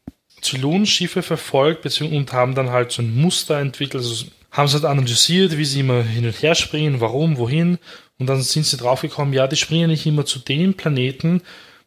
Zylonenschiffe 0.41 1.23
verfolgt 1.23 1.85
und 2.01 2.33
haben 2.33 2.55
dann 2.55 2.71
halt 2.71 2.93
so 2.93 3.03
ein 3.03 3.17
Muster 3.17 3.59
entwickelt, 3.59 4.05
also 4.05 4.27
haben 4.53 4.69
sie 4.69 4.75
halt 4.75 4.85
analysiert, 4.85 5.59
wie 5.59 5.65
sie 5.65 5.81
immer 5.81 6.03
hin 6.03 6.25
und 6.25 6.43
her 6.43 6.55
springen, 6.55 7.01
warum, 7.01 7.37
wohin 7.37 7.79
und 8.19 8.27
dann 8.27 8.41
sind 8.43 8.67
sie 8.67 8.77
draufgekommen, 8.77 9.35
ja, 9.35 9.47
die 9.47 9.57
springen 9.57 9.91
nicht 9.91 10.07
immer 10.07 10.25
zu 10.25 10.39
den 10.39 10.75
Planeten, 10.75 11.43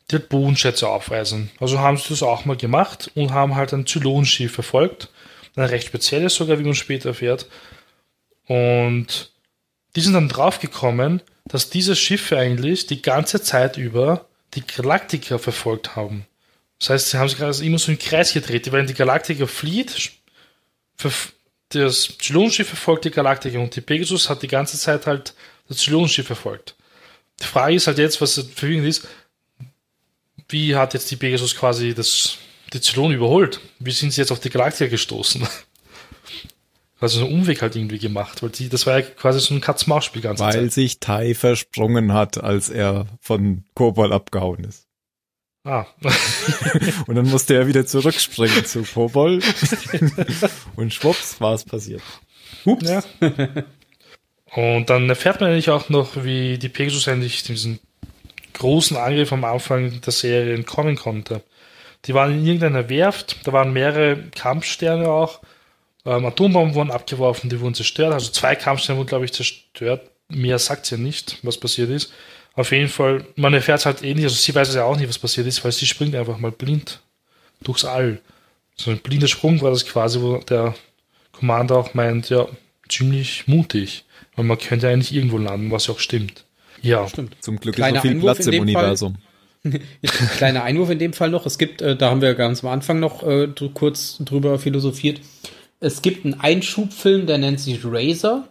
die 0.09 0.15
halt 0.15 0.29
Bodenschätze 0.29 0.87
aufweisen. 0.87 1.51
Also 1.59 1.79
haben 1.79 1.97
sie 1.97 2.09
das 2.09 2.23
auch 2.23 2.45
mal 2.45 2.57
gemacht 2.57 3.11
und 3.15 3.31
haben 3.31 3.55
halt 3.55 3.73
ein 3.73 3.85
Zylonenschiff 3.85 4.53
verfolgt, 4.53 5.09
ein 5.55 5.65
recht 5.65 5.87
spezielles 5.87 6.35
sogar, 6.35 6.59
wie 6.59 6.63
man 6.63 6.75
später 6.75 7.09
erfährt. 7.09 7.47
Und 8.47 9.31
die 9.95 10.01
sind 10.01 10.13
dann 10.13 10.29
draufgekommen, 10.29 11.21
dass 11.45 11.69
diese 11.69 11.95
Schiffe 11.95 12.37
eigentlich 12.37 12.87
die 12.87 13.01
ganze 13.01 13.41
Zeit 13.41 13.77
über 13.77 14.25
die 14.53 14.65
Galaktiker 14.65 15.39
verfolgt 15.39 15.95
haben. 15.95 16.25
Das 16.79 16.89
heißt, 16.89 17.09
sie 17.09 17.17
haben 17.17 17.27
sich 17.27 17.37
gerade 17.37 17.63
immer 17.63 17.77
so 17.77 17.91
im 17.91 17.99
Kreis 17.99 18.33
gedreht. 18.33 18.71
Wenn 18.71 18.87
die 18.87 18.93
Galaktiker 18.93 19.47
flieht, 19.47 20.11
das 21.69 22.17
Zylonenschiff 22.17 22.67
verfolgt 22.67 23.05
die 23.05 23.11
Galaktiker 23.11 23.59
und 23.59 23.75
die 23.75 23.81
Pegasus 23.81 24.29
hat 24.29 24.41
die 24.41 24.47
ganze 24.47 24.77
Zeit 24.77 25.05
halt 25.05 25.33
das 25.69 25.77
Zylonenschiff 25.77 26.27
verfolgt. 26.27 26.75
Die 27.39 27.45
Frage 27.45 27.75
ist 27.75 27.87
halt 27.87 27.97
jetzt, 27.97 28.19
was 28.19 28.33
verwirrend 28.53 28.87
ist, 28.87 29.07
wie 30.49 30.75
hat 30.75 30.93
jetzt 30.93 31.09
die 31.11 31.15
Pegasus 31.15 31.55
quasi 31.55 31.93
das, 31.93 32.37
die 32.73 32.81
Zylonen 32.81 33.15
überholt? 33.15 33.61
Wie 33.79 33.91
sind 33.91 34.11
sie 34.11 34.21
jetzt 34.21 34.31
auf 34.31 34.39
die 34.39 34.49
Galaktiker 34.49 34.89
gestoßen? 34.89 35.47
Also 37.01 37.21
einen 37.23 37.33
Umweg 37.33 37.61
halt 37.61 37.77
irgendwie 37.77 37.97
gemacht, 37.97 38.43
weil 38.43 38.49
die, 38.49 38.67
das 38.67 38.85
war 38.85 38.99
ja 38.99 39.05
quasi 39.05 39.39
so 39.39 39.53
ein 39.53 39.61
Katz-Maus-Spiel 39.61 40.21
ganz 40.21 40.41
Weil 40.41 40.69
sich 40.69 40.99
Tai 40.99 41.33
versprungen 41.33 42.11
hat, 42.11 42.43
als 42.43 42.67
er 42.67 43.05
von 43.21 43.63
Kobol 43.73 44.11
abgehauen 44.11 44.65
ist. 44.65 44.85
Ah. 45.63 45.85
Und 47.07 47.15
dann 47.15 47.29
musste 47.29 47.55
er 47.55 47.67
wieder 47.67 47.85
zurückspringen 47.85 48.65
zu 48.65 48.83
Kobol. 48.83 49.39
Und 50.75 50.93
schwupps, 50.93 51.39
war 51.39 51.53
es 51.53 51.63
passiert. 51.63 52.01
Ups. 52.65 52.89
Ja. 52.89 53.03
Und 54.55 54.89
dann 54.89 55.09
erfährt 55.09 55.41
man 55.41 55.51
eigentlich 55.51 55.69
auch 55.69 55.89
noch, 55.89 56.23
wie 56.23 56.57
die 56.57 56.69
Pegasus 56.69 57.07
eigentlich 57.07 57.43
diesen 57.43 57.79
großen 58.53 58.97
Angriff 58.97 59.31
am 59.31 59.43
Anfang 59.43 60.01
der 60.01 60.13
Serie 60.13 60.53
entkommen 60.55 60.95
konnte. 60.95 61.41
Die 62.05 62.13
waren 62.13 62.33
in 62.33 62.45
irgendeiner 62.45 62.89
Werft, 62.89 63.45
da 63.45 63.53
waren 63.53 63.73
mehrere 63.73 64.17
Kampfsterne 64.35 65.09
auch 65.09 65.41
Ähm, 66.05 66.25
Atombomben 66.25 66.75
wurden 66.75 66.91
abgeworfen, 66.91 67.49
die 67.49 67.59
wurden 67.59 67.73
zerstört. 67.75 68.13
Also 68.13 68.31
zwei 68.31 68.55
Kampfsterne 68.55 68.97
wurden, 68.97 69.09
glaube 69.09 69.25
ich, 69.25 69.33
zerstört. 69.33 70.09
Mehr 70.29 70.57
sagt 70.57 70.85
sie 70.85 70.95
ja 70.95 71.01
nicht, 71.01 71.37
was 71.43 71.57
passiert 71.57 71.89
ist. 71.89 72.13
Auf 72.55 72.71
jeden 72.71 72.87
Fall, 72.87 73.25
man 73.35 73.53
erfährt 73.53 73.79
es 73.79 73.85
halt 73.85 74.01
ähnlich. 74.01 74.25
Also 74.25 74.37
sie 74.37 74.55
weiß 74.55 74.73
ja 74.73 74.85
auch 74.85 74.95
nicht, 74.97 75.09
was 75.09 75.19
passiert 75.19 75.45
ist, 75.45 75.63
weil 75.63 75.73
sie 75.73 75.85
springt 75.85 76.15
einfach 76.15 76.37
mal 76.37 76.51
blind 76.51 77.01
durchs 77.61 77.83
All. 77.83 78.21
So 78.75 78.91
ein 78.91 78.99
blinder 78.99 79.27
Sprung 79.27 79.61
war 79.61 79.71
das 79.71 79.85
quasi, 79.85 80.21
wo 80.21 80.37
der 80.37 80.73
Commander 81.33 81.75
auch 81.77 81.93
meint, 81.93 82.29
ja, 82.29 82.47
ziemlich 82.87 83.47
mutig. 83.47 84.05
Weil 84.39 84.45
man 84.45 84.57
könnte 84.57 84.87
eigentlich 84.87 85.13
irgendwo 85.13 85.37
landen, 85.37 85.69
was 85.69 85.87
ja 85.87 85.93
auch 85.93 85.99
stimmt. 85.99 86.45
Ja. 86.81 87.09
Stimmt. 87.09 87.35
Zum 87.41 87.59
Glück 87.59 87.75
Kleiner 87.75 87.97
ist 87.97 88.03
so 88.03 88.07
viel 88.07 88.15
Einwurf 88.15 88.37
Platz 88.37 88.47
im. 88.47 88.61
Universum. 88.61 89.15
Kleiner 90.37 90.63
Einwurf 90.63 90.89
in 90.91 90.97
dem 90.97 91.11
Fall 91.11 91.29
noch. 91.29 91.45
Es 91.45 91.57
gibt, 91.57 91.81
äh, 91.81 91.97
da 91.97 92.09
haben 92.09 92.21
wir 92.21 92.33
ganz 92.35 92.63
am 92.63 92.69
Anfang 92.69 93.01
noch 93.01 93.21
äh, 93.27 93.47
dr- 93.47 93.73
kurz 93.73 94.15
drüber 94.19 94.57
philosophiert. 94.57 95.19
Es 95.81 96.01
gibt 96.01 96.23
einen 96.23 96.35
Einschubfilm, 96.39 97.25
der 97.27 97.37
nennt 97.37 97.59
sich 97.59 97.81
Razor, 97.83 98.47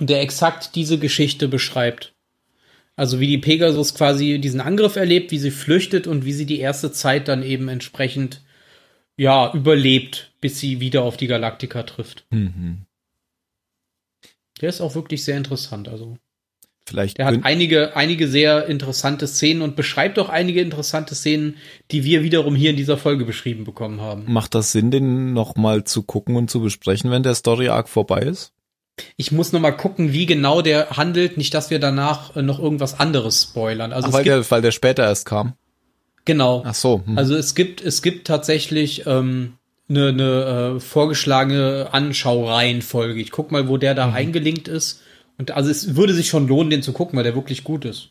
der 0.00 0.22
exakt 0.22 0.76
diese 0.76 0.98
Geschichte 0.98 1.46
beschreibt. 1.46 2.14
Also 2.96 3.20
wie 3.20 3.26
die 3.26 3.36
Pegasus 3.36 3.94
quasi 3.94 4.38
diesen 4.38 4.62
Angriff 4.62 4.96
erlebt, 4.96 5.30
wie 5.30 5.38
sie 5.38 5.50
flüchtet 5.50 6.06
und 6.06 6.24
wie 6.24 6.32
sie 6.32 6.46
die 6.46 6.58
erste 6.58 6.90
Zeit 6.90 7.28
dann 7.28 7.42
eben 7.42 7.68
entsprechend 7.68 8.40
ja 9.18 9.52
überlebt, 9.52 10.30
bis 10.40 10.58
sie 10.58 10.80
wieder 10.80 11.02
auf 11.02 11.18
die 11.18 11.26
Galaktika 11.26 11.82
trifft. 11.82 12.24
Mhm. 12.30 12.86
Der 14.60 14.68
ist 14.68 14.80
auch 14.80 14.94
wirklich 14.94 15.24
sehr 15.24 15.36
interessant. 15.36 15.88
Also 15.88 16.16
Vielleicht 16.86 17.18
der 17.18 17.26
hat 17.26 17.38
einige, 17.42 17.96
einige 17.96 18.26
sehr 18.26 18.66
interessante 18.66 19.26
Szenen 19.28 19.62
und 19.62 19.76
beschreibt 19.76 20.18
auch 20.18 20.28
einige 20.28 20.60
interessante 20.60 21.14
Szenen, 21.14 21.56
die 21.90 22.04
wir 22.04 22.22
wiederum 22.22 22.56
hier 22.56 22.70
in 22.70 22.76
dieser 22.76 22.96
Folge 22.96 23.24
beschrieben 23.24 23.64
bekommen 23.64 24.00
haben. 24.00 24.24
macht 24.26 24.54
das 24.54 24.72
Sinn, 24.72 24.90
den 24.90 25.32
noch 25.32 25.54
mal 25.54 25.84
zu 25.84 26.02
gucken 26.02 26.34
und 26.34 26.50
zu 26.50 26.60
besprechen, 26.60 27.10
wenn 27.10 27.22
der 27.22 27.34
Story 27.34 27.68
Arc 27.68 27.88
vorbei 27.88 28.22
ist? 28.22 28.52
Ich 29.16 29.32
muss 29.32 29.52
noch 29.52 29.60
mal 29.60 29.70
gucken, 29.72 30.12
wie 30.12 30.26
genau 30.26 30.60
der 30.60 30.90
handelt, 30.90 31.36
nicht, 31.36 31.54
dass 31.54 31.70
wir 31.70 31.78
danach 31.78 32.36
äh, 32.36 32.42
noch 32.42 32.58
irgendwas 32.58 32.98
anderes 32.98 33.42
spoilern. 33.42 33.92
Also 33.92 34.08
Ach, 34.08 34.12
weil, 34.12 34.24
der, 34.24 34.50
weil 34.50 34.60
der 34.60 34.72
später 34.72 35.04
erst 35.04 35.24
kam. 35.24 35.54
genau. 36.24 36.62
Ach 36.66 36.74
so. 36.74 37.02
hm. 37.06 37.16
Also 37.16 37.36
es 37.36 37.54
gibt, 37.54 37.80
es 37.80 38.02
gibt 38.02 38.26
tatsächlich 38.26 39.06
ähm, 39.06 39.54
eine, 39.96 40.08
eine 40.08 40.74
äh, 40.76 40.80
vorgeschlagene 40.80 41.88
Anschaureihenfolge. 41.92 43.20
Ich 43.20 43.30
guck 43.30 43.52
mal, 43.52 43.68
wo 43.68 43.76
der 43.76 43.92
Mhm. 43.92 43.96
da 43.96 44.12
eingelinkt 44.12 44.68
ist. 44.68 45.00
Und 45.38 45.50
also 45.52 45.70
es 45.70 45.96
würde 45.96 46.14
sich 46.14 46.28
schon 46.28 46.46
lohnen, 46.48 46.70
den 46.70 46.82
zu 46.82 46.92
gucken, 46.92 47.16
weil 47.16 47.24
der 47.24 47.34
wirklich 47.34 47.64
gut 47.64 47.84
ist. 47.84 48.08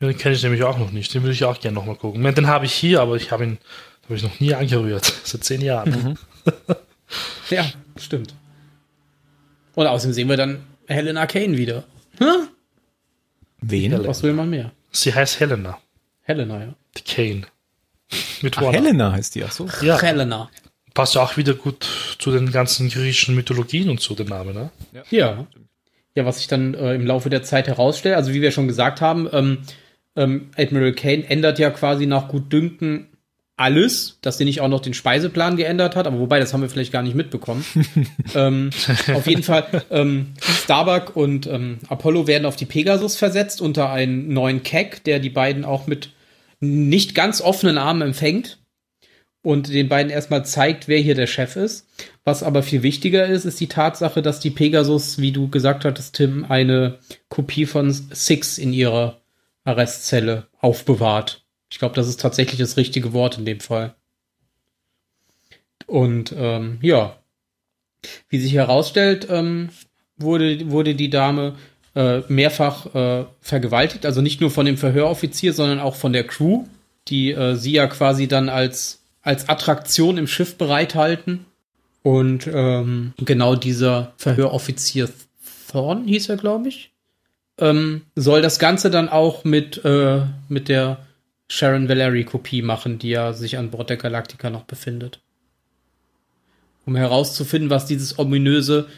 Ja, 0.00 0.08
den 0.08 0.16
kenne 0.18 0.34
ich 0.34 0.42
nämlich 0.42 0.62
auch 0.64 0.78
noch 0.78 0.90
nicht. 0.90 1.14
Den 1.14 1.22
würde 1.22 1.32
ich 1.34 1.44
auch 1.44 1.60
gerne 1.60 1.74
nochmal 1.76 1.96
gucken. 1.96 2.22
Den 2.34 2.46
habe 2.46 2.66
ich 2.66 2.72
hier, 2.72 3.00
aber 3.00 3.16
ich 3.16 3.30
habe 3.30 3.44
ihn 3.44 3.58
habe 4.04 4.16
ich 4.16 4.22
noch 4.22 4.40
nie 4.40 4.54
angerührt. 4.54 5.04
Seit 5.24 5.44
zehn 5.44 5.60
Jahren. 5.60 6.18
Ja, 7.50 7.66
stimmt. 7.98 8.34
Und 9.74 9.86
außerdem 9.86 10.14
sehen 10.14 10.28
wir 10.30 10.38
dann 10.38 10.64
Helena 10.86 11.26
Kane 11.26 11.58
wieder. 11.58 11.84
Hm? 12.18 12.48
Wen? 13.60 14.06
Was 14.06 14.22
will 14.22 14.32
man 14.32 14.48
mehr? 14.48 14.72
Sie 14.90 15.14
heißt 15.14 15.38
Helena. 15.40 15.78
Helena, 16.22 16.58
ja. 16.60 16.74
Die 16.96 17.02
Kane. 17.02 17.42
Mit 18.42 18.56
Ach. 18.56 18.72
Helena 18.72 19.12
heißt 19.12 19.34
die, 19.34 19.44
ach 19.44 19.52
so. 19.52 19.68
Ja, 19.82 20.00
Helena. 20.00 20.48
Passt 20.94 21.14
ja 21.14 21.22
auch 21.22 21.36
wieder 21.36 21.54
gut 21.54 21.86
zu 22.18 22.30
den 22.30 22.52
ganzen 22.52 22.88
griechischen 22.88 23.34
Mythologien 23.34 23.90
und 23.90 24.00
so, 24.00 24.14
der 24.14 24.26
Name, 24.26 24.52
ne? 24.52 24.70
Ja. 25.10 25.46
Ja, 26.14 26.26
was 26.26 26.38
sich 26.38 26.46
dann 26.46 26.74
äh, 26.74 26.94
im 26.94 27.06
Laufe 27.06 27.30
der 27.30 27.42
Zeit 27.42 27.68
herausstellt, 27.68 28.16
also 28.16 28.34
wie 28.34 28.42
wir 28.42 28.50
schon 28.50 28.68
gesagt 28.68 29.00
haben, 29.00 29.28
ähm, 29.32 29.58
ähm, 30.14 30.50
Admiral 30.56 30.92
Kane 30.92 31.24
ändert 31.28 31.58
ja 31.58 31.70
quasi 31.70 32.04
nach 32.04 32.28
Gutdünken 32.28 33.08
alles, 33.56 34.18
dass 34.22 34.38
sie 34.38 34.44
nicht 34.44 34.60
auch 34.60 34.68
noch 34.68 34.80
den 34.80 34.92
Speiseplan 34.92 35.56
geändert 35.56 35.94
hat, 35.94 36.06
aber 36.06 36.18
wobei, 36.18 36.40
das 36.40 36.52
haben 36.52 36.62
wir 36.62 36.68
vielleicht 36.68 36.92
gar 36.92 37.02
nicht 37.02 37.14
mitbekommen. 37.14 37.64
ähm, 38.34 38.70
auf 39.14 39.26
jeden 39.26 39.42
Fall, 39.42 39.84
ähm, 39.90 40.34
Starbuck 40.40 41.16
und 41.16 41.46
ähm, 41.46 41.78
Apollo 41.88 42.26
werden 42.26 42.44
auf 42.44 42.56
die 42.56 42.66
Pegasus 42.66 43.16
versetzt 43.16 43.60
unter 43.60 43.90
einen 43.90 44.32
neuen 44.32 44.62
Keck, 44.62 45.04
der 45.04 45.18
die 45.18 45.30
beiden 45.30 45.64
auch 45.64 45.86
mit 45.86 46.10
nicht 46.60 47.14
ganz 47.14 47.40
offenen 47.40 47.78
Armen 47.78 48.02
empfängt 48.02 48.58
und 49.42 49.68
den 49.68 49.88
beiden 49.88 50.10
erstmal 50.10 50.44
zeigt, 50.44 50.88
wer 50.88 50.98
hier 50.98 51.14
der 51.14 51.26
Chef 51.26 51.56
ist. 51.56 51.86
Was 52.24 52.42
aber 52.42 52.62
viel 52.62 52.82
wichtiger 52.82 53.26
ist, 53.26 53.44
ist 53.44 53.60
die 53.60 53.66
Tatsache, 53.66 54.22
dass 54.22 54.40
die 54.40 54.50
Pegasus, 54.50 55.18
wie 55.18 55.32
du 55.32 55.48
gesagt 55.48 55.84
hattest, 55.84 56.14
Tim, 56.14 56.44
eine 56.48 56.98
Kopie 57.28 57.66
von 57.66 57.90
Six 57.90 58.58
in 58.58 58.72
ihrer 58.72 59.20
Arrestzelle 59.64 60.46
aufbewahrt. 60.60 61.44
Ich 61.70 61.78
glaube, 61.78 61.94
das 61.94 62.08
ist 62.08 62.20
tatsächlich 62.20 62.60
das 62.60 62.76
richtige 62.76 63.12
Wort 63.12 63.38
in 63.38 63.44
dem 63.44 63.60
Fall. 63.60 63.94
Und 65.86 66.34
ähm, 66.36 66.78
ja, 66.80 67.18
wie 68.28 68.38
sich 68.38 68.54
herausstellt, 68.54 69.26
ähm, 69.30 69.70
wurde, 70.16 70.70
wurde 70.70 70.94
die 70.94 71.10
Dame 71.10 71.56
äh, 71.94 72.20
mehrfach 72.28 72.94
äh, 72.94 73.24
vergewaltigt. 73.40 74.06
Also 74.06 74.20
nicht 74.20 74.40
nur 74.40 74.50
von 74.50 74.66
dem 74.66 74.76
Verhöroffizier, 74.76 75.52
sondern 75.52 75.80
auch 75.80 75.96
von 75.96 76.12
der 76.12 76.26
Crew, 76.26 76.64
die 77.08 77.32
äh, 77.32 77.56
sie 77.56 77.72
ja 77.72 77.86
quasi 77.86 78.28
dann 78.28 78.48
als, 78.48 79.01
als 79.22 79.48
Attraktion 79.48 80.18
im 80.18 80.26
Schiff 80.26 80.56
bereithalten. 80.56 81.46
Und 82.02 82.48
ähm, 82.52 83.14
genau 83.18 83.54
dieser 83.54 84.12
Verhöroffizier 84.16 85.08
Thorn 85.72 86.04
hieß 86.06 86.28
er, 86.28 86.36
glaube 86.36 86.68
ich, 86.68 86.92
ähm, 87.58 88.02
soll 88.14 88.42
das 88.42 88.58
Ganze 88.58 88.90
dann 88.90 89.08
auch 89.08 89.44
mit, 89.44 89.84
äh, 89.84 90.22
mit 90.48 90.68
der 90.68 90.98
Sharon 91.48 91.88
Valery 91.88 92.24
Kopie 92.24 92.62
machen, 92.62 92.98
die 92.98 93.10
ja 93.10 93.32
sich 93.32 93.58
an 93.58 93.70
Bord 93.70 93.90
der 93.90 93.96
Galactica 93.96 94.50
noch 94.50 94.64
befindet. 94.64 95.20
Um 96.84 96.96
herauszufinden, 96.96 97.70
was 97.70 97.86
dieses 97.86 98.18
ominöse, 98.18 98.88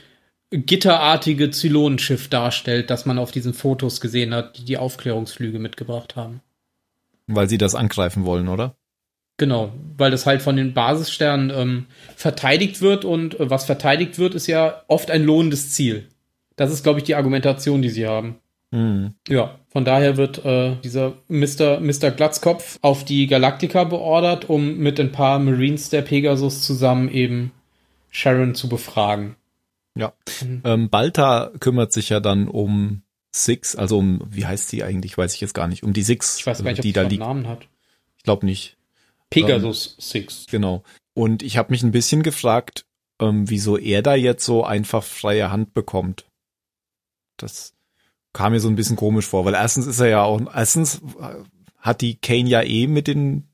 gitterartige 0.51 1.51
Zylonenschiff 1.51 2.29
darstellt, 2.29 2.91
das 2.91 3.07
man 3.07 3.19
auf 3.19 3.33
diesen 3.33 3.55
Fotos 3.55 4.01
gesehen 4.01 4.33
hat, 4.33 4.57
die 4.57 4.65
die 4.65 4.79
Aufklärungsflüge 4.79 5.59
mitgebracht 5.59 6.17
haben. 6.17 6.41
Weil 7.27 7.49
sie 7.49 7.59
das 7.59 7.75
angreifen 7.75 8.25
wollen, 8.25 8.49
oder? 8.49 8.77
Genau, 9.37 9.73
weil 9.97 10.11
das 10.11 10.27
halt 10.27 10.43
von 10.43 10.57
den 10.57 10.75
Basissternen 10.75 11.51
ähm, 11.51 11.87
verteidigt 12.15 12.81
wird 12.81 13.05
und 13.05 13.39
äh, 13.41 13.51
was 13.51 13.65
verteidigt 13.65 14.19
wird, 14.19 14.35
ist 14.35 14.47
ja 14.47 14.83
oft 14.87 15.11
ein 15.11 15.25
lohnendes 15.25 15.71
Ziel. 15.71 16.09
Das 16.57 16.73
ist, 16.73 16.85
glaube 16.85 17.01
ich, 17.01 17.05
die 17.05 17.17
Argumentation, 17.17 17.83
die 17.83 17.89
sie 17.89 18.07
haben. 18.07 18.37
Hm. 18.71 19.15
Ja, 19.29 19.59
von 19.69 19.85
daher 19.85 20.17
wird 20.17 20.45
äh, 20.45 20.77
dieser 20.83 21.15
Mr. 21.29 21.81
Mr. 21.81 22.11
Glatzkopf 22.13 22.79
auf 22.83 23.05
die 23.05 23.27
Galaktika 23.27 23.85
beordert, 23.85 24.49
um 24.49 24.79
mit 24.79 25.01
ein 25.01 25.11
paar 25.11 25.41
Marines 25.41 25.91
der 25.91 26.03
Pegasus 26.03 26.63
zusammen 26.63 27.09
eben 27.09 27.51
Sharon 28.11 28.55
zu 28.55 28.69
befragen. 28.69 29.35
Ja. 29.97 30.13
Ähm, 30.65 30.91
Balta 30.91 31.51
kümmert 31.59 31.93
sich 31.93 32.09
ja 32.09 32.21
dann 32.21 32.49
um 32.49 33.03
Six, 33.33 33.75
also 33.75 33.99
um, 33.99 34.21
wie 34.29 34.47
heißt 34.47 34.69
sie 34.69 34.85
eigentlich, 34.85 35.19
weiß 35.19 35.35
ich 35.35 35.41
jetzt 35.41 35.55
gar 35.55 35.67
nicht, 35.67 35.83
um 35.83 35.93
die 35.93 36.03
Six, 36.03 36.39
Ich 36.39 36.47
weiß 36.47 36.63
gar 36.63 36.71
nicht, 36.71 36.79
ob 36.79 36.83
die 36.83 36.89
die 36.89 36.93
da 36.93 37.01
einen 37.01 37.11
liegt. 37.11 37.21
Namen 37.21 37.49
hat. 37.49 37.67
Ich 38.17 38.23
glaube 38.23 38.47
nicht. 38.47 38.77
Pegasus 39.31 39.97
Six. 39.99 40.47
Genau. 40.51 40.83
Und 41.15 41.43
ich 41.43 41.57
habe 41.57 41.73
mich 41.73 41.83
ein 41.83 41.93
bisschen 41.93 42.23
gefragt, 42.23 42.87
ähm, 43.21 43.49
wieso 43.49 43.79
er 43.79 44.03
da 44.03 44.15
jetzt 44.15 44.45
so 44.45 44.65
einfach 44.65 45.03
freie 45.03 45.51
Hand 45.51 45.75
bekommt. 45.75 46.27
Das 47.37 47.75
kam 48.33 48.53
mir 48.53 48.61
so 48.61 48.69
ein 48.69 48.77
bisschen 48.77 48.97
komisch 48.97 49.27
vor, 49.27 49.45
weil 49.45 49.55
erstens 49.55 49.87
ist 49.87 50.01
er 50.01 50.09
ja 50.09 50.23
auch, 50.23 50.41
erstens 50.55 50.97
äh, 51.21 51.43
hat 51.79 52.01
die 52.01 52.17
Kane 52.17 52.49
ja 52.49 52.63
eh 52.63 52.87
mit 52.87 53.07
den, 53.07 53.49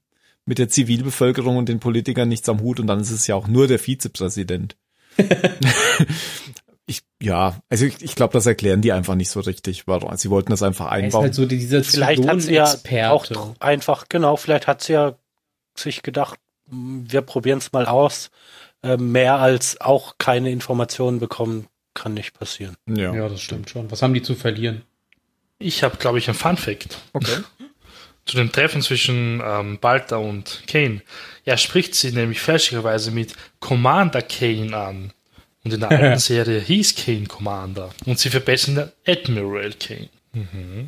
mit 0.46 0.58
der 0.58 0.68
Zivilbevölkerung 0.68 1.56
und 1.56 1.68
den 1.68 1.80
Politikern 1.80 2.28
nichts 2.28 2.48
am 2.48 2.60
Hut 2.60 2.80
und 2.80 2.86
dann 2.86 3.00
ist 3.00 3.10
es 3.10 3.26
ja 3.26 3.34
auch 3.34 3.46
nur 3.46 3.68
der 3.68 3.78
Vizepräsident. 3.78 4.76
ich, 6.86 7.02
ja, 7.22 7.60
also 7.68 7.84
ich, 7.84 8.02
ich 8.02 8.14
glaube, 8.14 8.32
das 8.32 8.46
erklären 8.46 8.80
die 8.80 8.92
einfach 8.92 9.14
nicht 9.14 9.30
so 9.30 9.40
richtig. 9.40 9.86
Warum. 9.86 10.16
Sie 10.16 10.30
wollten 10.30 10.50
das 10.50 10.62
einfach 10.62 10.86
Er 10.86 10.98
ist 10.98 11.04
einbauen. 11.04 11.22
halt 11.24 11.34
so 11.34 11.46
dieser 11.46 11.84
Vielleicht 11.84 12.26
hat 12.26 12.40
sie 12.40 12.54
ja 12.54 13.10
auch 13.10 13.26
einfach, 13.60 14.08
genau, 14.08 14.36
vielleicht 14.36 14.66
hat 14.66 14.82
sie 14.82 14.94
ja 14.94 15.16
sich 15.80 16.02
gedacht, 16.02 16.38
wir 16.66 17.22
probieren 17.22 17.58
es 17.58 17.72
mal 17.72 17.86
aus. 17.86 18.30
Äh, 18.82 18.96
mehr 18.96 19.36
als 19.36 19.80
auch 19.80 20.14
keine 20.18 20.50
Informationen 20.50 21.18
bekommen, 21.18 21.66
kann 21.92 22.14
nicht 22.14 22.32
passieren. 22.38 22.76
ja. 22.86 23.14
Ja, 23.14 23.28
das 23.28 23.42
stimmt 23.42 23.68
schon. 23.68 23.90
Was 23.90 24.00
haben 24.02 24.14
die 24.14 24.22
zu 24.22 24.34
verlieren? 24.34 24.82
Ich 25.58 25.82
habe, 25.82 25.96
glaube 25.98 26.18
ich, 26.18 26.28
ein 26.28 26.34
Fun 26.34 26.56
Fact. 26.56 26.98
Okay. 27.12 27.38
Zu 28.26 28.36
dem 28.36 28.52
Treffen 28.52 28.80
zwischen 28.80 29.42
ähm, 29.44 29.78
Balta 29.80 30.16
und 30.16 30.62
Kane. 30.66 31.02
Er 31.44 31.56
spricht 31.56 31.94
sie 31.94 32.12
nämlich 32.12 32.40
fälschlicherweise 32.40 33.10
mit 33.10 33.34
Commander 33.58 34.22
Kane 34.22 34.76
an. 34.76 35.12
Und 35.64 35.72
in 35.74 35.80
der 35.80 35.90
alten 35.90 36.18
Serie 36.18 36.60
hieß 36.60 36.94
Kane 36.94 37.26
Commander. 37.26 37.90
Und 38.06 38.18
sie 38.18 38.30
verbessern 38.30 38.92
Admiral 39.06 39.72
Kane. 39.72 40.08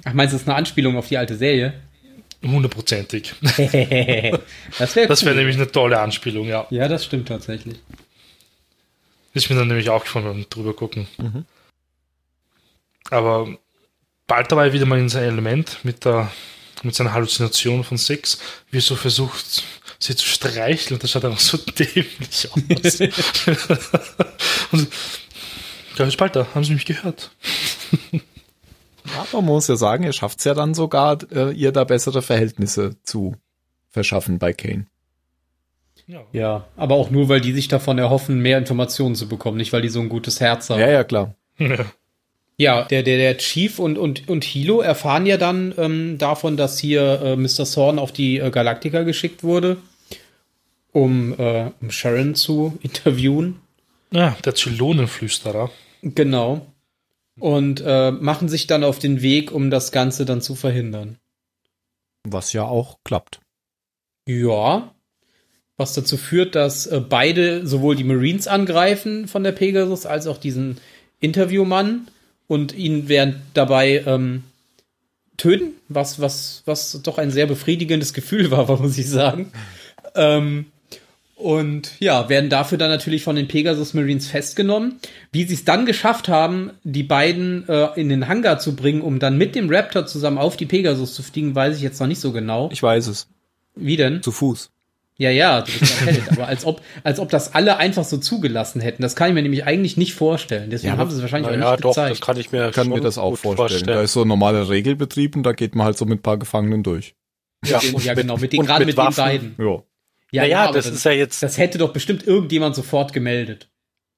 Ach, 0.05 0.13
meinst 0.13 0.33
du, 0.33 0.37
das 0.37 0.43
ist 0.43 0.49
eine 0.49 0.57
Anspielung 0.57 0.97
auf 0.97 1.09
die 1.09 1.19
alte 1.19 1.37
Serie? 1.37 1.75
Hundertprozentig. 2.43 3.35
das 3.41 4.97
wäre 4.97 5.09
cool. 5.09 5.35
nämlich 5.35 5.57
eine 5.57 5.71
tolle 5.71 6.01
Anspielung, 6.01 6.47
ja. 6.47 6.67
Ja, 6.71 6.89
das 6.89 7.05
stimmt 7.05 7.29
tatsächlich. 7.29 7.77
Ist 9.35 9.49
mir 9.49 9.57
dann 9.57 9.69
nämlich 9.69 9.89
aufgefallen 9.89 10.25
beim 10.27 10.47
drüber 10.51 10.75
gucken. 10.75 11.07
Aber 13.11 13.57
bald 14.27 14.51
dabei 14.51 14.73
wieder 14.73 14.87
mal 14.87 14.99
in 14.99 15.09
sein 15.09 15.25
Element 15.25 15.79
mit 15.85 16.05
der 16.05 16.31
mit 16.83 16.95
seiner 16.95 17.13
Halluzination 17.13 17.85
von 17.85 17.97
Six, 17.97 18.39
wie 18.71 18.79
er 18.79 18.83
so 18.83 18.97
versucht, 18.97 19.63
sie 19.99 20.17
zu 20.17 20.27
streicheln. 20.27 20.95
Und 20.95 21.03
das 21.03 21.11
schaut 21.11 21.25
einfach 21.25 21.39
so 21.39 21.57
dämlich 21.79 22.49
aus. 22.51 23.01
und 24.73 24.89
ja, 25.97 26.07
ist 26.07 26.17
bald 26.17 26.37
da. 26.37 26.47
Haben 26.55 26.65
sie 26.65 26.75
mich 26.75 26.87
gehört? 26.87 27.31
Aber 29.05 29.43
man 29.43 29.47
muss 29.47 29.69
ja 29.69 29.77
sagen, 29.77 30.05
ihr 30.05 30.13
schafft 30.13 30.39
es 30.39 30.45
ja 30.45 30.55
dann 30.55 30.75
sogar, 30.75 31.19
äh, 31.33 31.53
ihr 31.53 31.73
da 31.73 31.85
bessere 31.85 32.23
Verhältnisse 32.23 32.97
zu 33.03 33.37
verschaffen 33.89 34.39
bei 34.39 34.53
Kane. 34.53 34.87
Ja. 36.07 36.25
ja, 36.33 36.67
aber 36.77 36.97
auch 36.97 37.11
nur, 37.11 37.29
weil 37.29 37.41
die 37.41 37.53
sich 37.53 37.69
davon 37.69 37.99
erhoffen, 37.99 38.41
mehr 38.41 38.59
Informationen 38.59 39.15
zu 39.15 39.29
bekommen, 39.29 39.57
nicht 39.57 39.73
weil 39.73 39.83
die 39.83 39.89
so 39.89 40.01
ein 40.01 40.09
gutes 40.09 40.41
Herz 40.41 40.69
haben. 40.69 40.81
Ja, 40.81 40.91
ja, 40.91 41.05
klar. 41.05 41.35
Ja. 41.59 41.87
Ja, 42.59 42.83
der, 42.85 43.03
der, 43.03 43.17
der 43.17 43.39
Chief 43.39 43.79
und, 43.79 43.99
und, 43.99 44.29
und 44.29 44.45
Hilo 44.45 44.83
erfahren 44.83 45.27
ja 45.27 45.37
dann 45.37 45.75
ähm, 45.79 46.19
davon, 46.19 46.57
dass 46.57 46.79
hier 46.79 47.21
äh, 47.23 47.37
Mr. 47.37 47.65
Thorn 47.65 47.99
auf 47.99 48.13
die 48.13 48.39
äh, 48.39 48.51
Galaktika 48.51 49.03
geschickt 49.03 49.43
wurde, 49.43 49.79
um, 50.93 51.35
äh, 51.39 51.71
um 51.81 51.91
Sharon 51.91 52.35
zu 52.35 52.79
interviewen. 52.83 53.61
Ja, 54.13 54.37
der 54.45 54.55
Zylonenflüsterer. 54.55 55.71
Genau. 56.03 56.67
Und 57.39 57.83
äh, 57.85 58.11
machen 58.11 58.49
sich 58.49 58.67
dann 58.67 58.85
auf 58.85 58.99
den 58.99 59.23
Weg, 59.23 59.53
um 59.53 59.71
das 59.71 59.91
Ganze 59.91 60.25
dann 60.25 60.43
zu 60.43 60.55
verhindern. 60.55 61.19
Was 62.25 62.53
ja 62.53 62.65
auch 62.65 62.99
klappt. 63.05 63.41
Ja. 64.27 64.95
Was 65.77 65.95
dazu 65.95 66.17
führt, 66.17 66.55
dass 66.55 66.87
äh, 66.87 67.01
beide 67.01 67.67
sowohl 67.67 67.97
die 67.97 68.05
Marines 68.05 68.47
angreifen 68.47 69.27
von 69.27 69.43
der 69.43 69.53
Pegasus 69.53 70.07
als 70.07 70.27
auch 70.27 70.39
diesen 70.39 70.79
Interviewmann 71.21 72.09
und 72.47 72.75
ihn 72.75 73.09
während 73.09 73.37
dabei 73.55 74.05
ähm, 74.07 74.45
töten, 75.37 75.73
was, 75.89 76.21
was, 76.21 76.63
was 76.67 77.01
doch 77.03 77.19
ein 77.19 77.31
sehr 77.31 77.47
befriedigendes 77.47 78.13
Gefühl 78.15 78.51
war, 78.51 78.69
muss 78.81 78.99
ich 78.99 79.09
sagen. 79.09 79.51
Ähm, 80.15 80.67
und 81.43 81.93
ja, 81.99 82.29
werden 82.29 82.49
dafür 82.51 82.79
dann 82.79 82.91
natürlich 82.91 83.23
von 83.25 83.37
den 83.37 83.49
Pegasus 83.49 83.95
Marines 83.95 84.27
festgenommen. 84.29 84.99
Wie 85.33 85.45
sie 85.45 85.55
es 85.55 85.65
dann 85.65 85.85
geschafft 85.87 86.29
haben, 86.29 86.71
die 86.85 87.03
beiden 87.03 87.69
äh, 87.69 87.89
in 87.97 88.09
den 88.09 88.29
Hangar 88.29 88.59
zu 88.59 88.75
bringen, 88.77 89.03
um 89.03 89.19
dann 89.19 89.37
mit 89.39 89.55
dem 89.55 89.69
Raptor 89.71 90.07
zusammen 90.07 90.39
auf 90.39 90.57
die 90.57 90.67
Pegasus 90.67 91.15
zu 91.15 91.23
fliegen, 91.23 91.55
weiß 91.55 91.77
ich 91.77 91.83
jetzt 91.83 92.01
noch 92.01 92.07
nicht 92.07 92.21
so 92.21 92.33
genau. 92.33 92.69
Ich 92.73 92.83
weiß 92.83 93.07
es. 93.09 93.29
Wie 93.75 93.97
denn? 93.97 94.23
Zu 94.23 94.33
Fuß. 94.33 94.71
Ja, 95.19 95.31
ja, 95.31 95.61
du 95.61 95.71
bist 95.79 96.01
ein 96.01 96.09
Held, 96.09 96.33
aber 96.33 96.49
als 96.49 96.65
ob, 96.65 96.81
als 97.05 97.21
ob 97.21 97.29
das 97.29 97.55
alle 97.55 97.77
einfach 97.77 98.03
so 98.05 98.17
zugelassen 98.19 98.81
hätten. 98.81 99.03
Das 99.03 99.15
kann 99.15 99.29
ich 99.29 99.35
mir 99.35 99.43
nämlich 99.43 99.65
eigentlich 99.65 99.97
nicht 99.97 100.15
vorstellen. 100.15 100.71
Deswegen 100.71 100.95
Ja, 100.95 100.99
haben 100.99 101.11
sie 101.11 101.17
es 101.17 101.23
wahrscheinlich 101.23 101.49
auch 101.51 101.55
Ja, 101.59 101.71
nicht 101.73 101.85
doch, 101.85 101.91
gezeigt. 101.91 102.13
das 102.13 102.21
kann 102.27 102.37
ich 102.39 102.51
mir 102.51 102.71
Kann 102.71 102.87
schon 102.87 102.95
mir 102.95 103.01
das 103.01 103.19
auch 103.19 103.31
gut 103.41 103.57
vorstellen. 103.57 103.87
Da 103.87 104.01
ist 104.03 104.15
so 104.15 104.23
ein 104.23 104.29
normaler 104.29 104.69
Regelbetrieb 104.69 105.37
und 105.37 105.43
da 105.45 105.53
geht 105.53 105.75
man 105.75 105.85
halt 105.87 105.99
so 105.99 106.07
mit 106.07 106.21
ein 106.21 106.23
paar 106.23 106.39
Gefangenen 106.39 106.83
durch. 106.83 107.15
Ja, 107.65 107.79
ja, 107.81 108.15
mit- 108.15 108.17
genau, 108.23 108.37
mit 108.39 108.53
den, 108.53 108.63
gerade 108.65 108.85
mit 108.87 108.97
mit, 108.97 109.07
den 109.07 109.15
beiden. 109.15 109.55
Ja. 109.59 109.83
Ja, 110.33 110.45
ja, 110.45 110.65
aber 110.65 110.73
das 110.75 110.87
ist 110.87 111.05
ja 111.05 111.13
jetzt. 111.13 111.43
Das 111.43 111.59
hätte 111.59 111.79
doch 111.79 111.93
bestimmt 111.93 112.27
irgendjemand 112.27 112.75
sofort 112.75 113.13
gemeldet. 113.13 113.69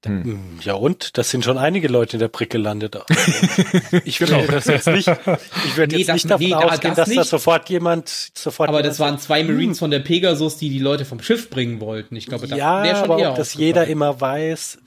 Hm, 0.06 0.58
Ja 0.62 0.74
und? 0.74 1.16
Das 1.16 1.30
sind 1.30 1.44
schon 1.46 1.56
einige 1.56 1.88
Leute 1.88 2.16
in 2.16 2.20
der 2.20 2.28
Brick 2.28 2.50
gelandet. 2.50 2.96
Ich 4.04 4.20
würde 4.20 4.46
das 4.50 4.66
jetzt 4.66 4.86
nicht, 4.88 5.08
ich 5.08 5.76
würde 5.76 5.94
Nee, 5.94 6.00
jetzt 6.02 6.08
das- 6.08 6.14
nicht 6.14 6.30
davon 6.30 6.44
nee, 6.44 6.50
da- 6.50 6.58
ausgehen, 6.58 6.94
das 6.94 7.06
dass 7.06 7.14
da 7.14 7.20
nicht. 7.22 7.30
sofort 7.30 7.70
jemand, 7.70 8.08
sofort 8.36 8.68
Aber 8.68 8.82
das 8.82 8.98
waren 9.00 9.18
zwei 9.18 9.42
Marines 9.44 9.78
von 9.78 9.90
der 9.90 10.00
Pegasus, 10.00 10.58
die 10.58 10.68
die 10.68 10.78
Leute 10.78 11.04
vom 11.06 11.20
Schiff 11.22 11.48
bringen 11.48 11.80
wollten. 11.80 12.16
Ich 12.16 12.26
glaube, 12.26 12.46
da 12.46 12.54
ja, 12.56 12.82
wäre 12.82 12.96
schon 12.96 13.04
aber 13.04 13.18
eher 13.18 13.30
ob 13.30 13.36
das 13.36 13.48
aufgefallen. 13.48 13.66
jeder 13.66 13.86
immer 13.86 14.20
weiß, 14.20 14.78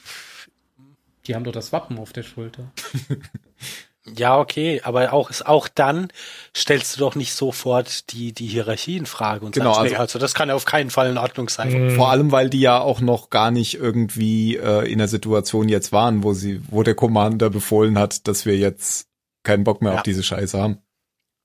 Die 1.25 1.34
haben 1.36 1.43
doch 1.43 1.51
das 1.51 1.73
Wappen 1.73 1.97
auf 1.97 2.13
der 2.13 2.23
Schulter. 2.23 2.71
ja, 4.16 4.38
okay, 4.39 4.82
aber 4.84 5.12
auch, 5.14 5.30
ist 5.30 5.45
auch 5.45 5.68
dann 5.68 6.10
stellst 6.55 6.95
du 6.95 6.99
doch 7.01 7.16
nicht 7.16 7.34
sofort 7.34 8.12
die, 8.14 8.32
die 8.34 8.45
Hierarchie 8.47 8.97
in 8.97 9.05
Frage 9.05 9.45
und 9.45 9.53
Genau, 9.53 9.72
sagst, 9.74 9.80
also- 9.82 9.93
nee, 9.93 9.99
also 9.99 10.20
das 10.20 10.34
kann 10.34 10.49
ja 10.49 10.55
auf 10.55 10.66
keinen 10.66 10.89
Fall 10.89 11.10
in 11.10 11.18
Ordnung 11.18 11.49
sein. 11.49 11.91
Vor 11.91 12.10
allem, 12.10 12.32
weil 12.32 12.49
die 12.49 12.60
ja 12.62 12.80
auch 12.80 13.01
noch 13.01 13.30
gar 13.30 13.51
nicht 13.51 13.76
irgendwie 13.76 14.55
äh, 14.58 14.89
in 14.91 14.99
der 14.99 15.08
Situation 15.08 15.68
jetzt 15.70 15.91
waren, 15.91 16.24
wo 16.24 16.34
sie, 16.34 16.62
wo 16.70 16.84
der 16.84 16.95
Commander 16.95 17.49
befohlen 17.49 17.97
hat, 17.97 18.28
dass 18.28 18.45
wir 18.45 18.55
jetzt 18.58 19.08
keinen 19.43 19.64
Bock 19.64 19.82
mehr 19.82 19.91
Ja. 19.93 19.97
auf 19.97 20.03
diese 20.03 20.24
Scheiße 20.24 20.58
haben. 20.62 20.78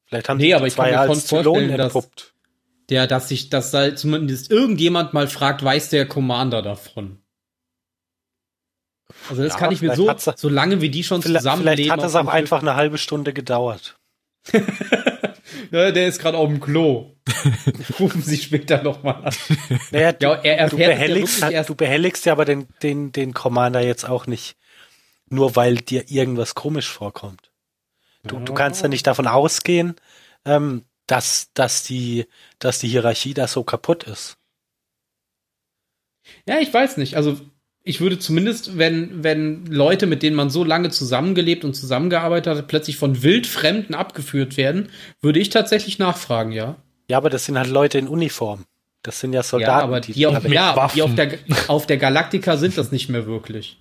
Vielleicht 0.06 0.28
haben 0.28 0.38
Nee, 0.38 0.46
die 0.48 0.54
aber 0.54 0.66
ich 0.66 0.76
kann 0.76 0.90
mir 0.90 1.00
als 1.00 1.28
schon 1.28 1.42
vorstellen, 1.44 1.78
dass-. 1.78 2.08
Der, 2.90 3.06
dass 3.06 3.28
sich, 3.28 3.48
dass 3.48 3.70
da 3.70 3.94
zumindest 3.96 4.50
irgendjemand 4.50 5.14
mal 5.14 5.26
fragt, 5.28 5.62
weiß 5.64 5.88
der 5.90 6.06
Commander 6.06 6.60
davon? 6.62 7.21
Also 9.28 9.42
das 9.42 9.52
Ja, 9.54 9.58
kann 9.58 9.72
ich 9.72 9.82
mir 9.82 9.94
so, 9.94 10.12
so 10.36 10.48
lange 10.48 10.80
wie 10.80 10.90
die 10.90 11.04
schon 11.04 11.22
zusammenleben. 11.22 11.76
vielleicht 11.84 11.90
hat 11.90 12.02
dem 12.14 12.28
auch 12.28 12.32
einfach 12.32 12.60
eine 12.60 12.74
halbe 12.76 12.98
Stunde 12.98 13.32
gedauert. 13.32 13.96
Ja, 15.70 15.90
der 15.92 16.08
ist 16.08 16.20
gerade 16.20 16.36
auf 16.38 16.48
dem 16.48 16.60
Klo. 16.60 17.14
Rufen 18.00 18.20
Sie 18.22 18.36
später 18.36 18.82
nochmal 18.82 19.24
an. 19.26 19.34
Naja, 19.92 20.12
du, 20.12 20.26
Ja, 20.26 20.34
er 20.42 20.68
du, 20.68 20.76
ja 20.76 20.88
behelligst, 20.88 21.42
erst- 21.42 21.70
du 21.70 21.74
behelligst 21.74 22.26
ja 22.26 22.32
aber 22.32 22.44
den, 22.44 22.66
den, 22.82 23.12
den 23.12 23.32
Commander 23.32 23.80
jetzt 23.80 24.08
auch 24.08 24.26
nicht, 24.26 24.56
nur 25.28 25.54
weil 25.56 25.76
dir 25.76 26.10
irgendwas 26.10 26.54
komisch 26.56 26.88
vorkommt. 26.90 27.50
Du, 28.24 28.38
du 28.40 28.54
kannst 28.54 28.82
ja 28.82 28.88
nicht 28.88 29.06
davon 29.06 29.26
ausgehen, 29.26 29.94
ähm, 30.44 30.84
dass, 31.06 31.50
dass, 31.54 31.82
die, 31.84 32.26
dass 32.58 32.78
die 32.80 32.88
Hierarchie 32.88 33.34
da 33.34 33.46
so 33.48 33.62
kaputt 33.64 34.04
ist. 34.04 34.36
Ja, 36.46 36.58
ich 36.60 36.72
weiß 36.72 36.96
nicht. 36.98 37.16
Also 37.16 37.40
ich 37.84 38.00
würde 38.00 38.18
zumindest, 38.18 38.78
wenn, 38.78 39.24
wenn 39.24 39.66
Leute, 39.66 40.06
mit 40.06 40.22
denen 40.22 40.36
man 40.36 40.50
so 40.50 40.62
lange 40.62 40.90
zusammengelebt 40.90 41.64
und 41.64 41.74
zusammengearbeitet 41.74 42.56
hat, 42.56 42.68
plötzlich 42.68 42.96
von 42.96 43.22
Wildfremden 43.22 43.94
abgeführt 43.94 44.56
werden, 44.56 44.88
würde 45.20 45.40
ich 45.40 45.50
tatsächlich 45.50 45.98
nachfragen, 45.98 46.52
ja. 46.52 46.76
Ja, 47.08 47.16
aber 47.16 47.30
das 47.30 47.44
sind 47.44 47.58
halt 47.58 47.68
Leute 47.68 47.98
in 47.98 48.08
Uniform. 48.08 48.64
Das 49.02 49.18
sind 49.18 49.32
ja 49.32 49.42
Soldaten. 49.42 49.78
ja, 49.78 49.82
aber 49.82 50.00
die, 50.00 50.26
auf, 50.26 50.42
mit 50.42 50.52
ja, 50.52 50.76
Waffen. 50.76 50.94
die 50.94 51.02
auf, 51.02 51.14
der, 51.16 51.38
auf 51.66 51.86
der 51.86 51.96
Galaktika 51.96 52.56
sind 52.56 52.78
das 52.78 52.92
nicht 52.92 53.08
mehr 53.08 53.26
wirklich. 53.26 53.78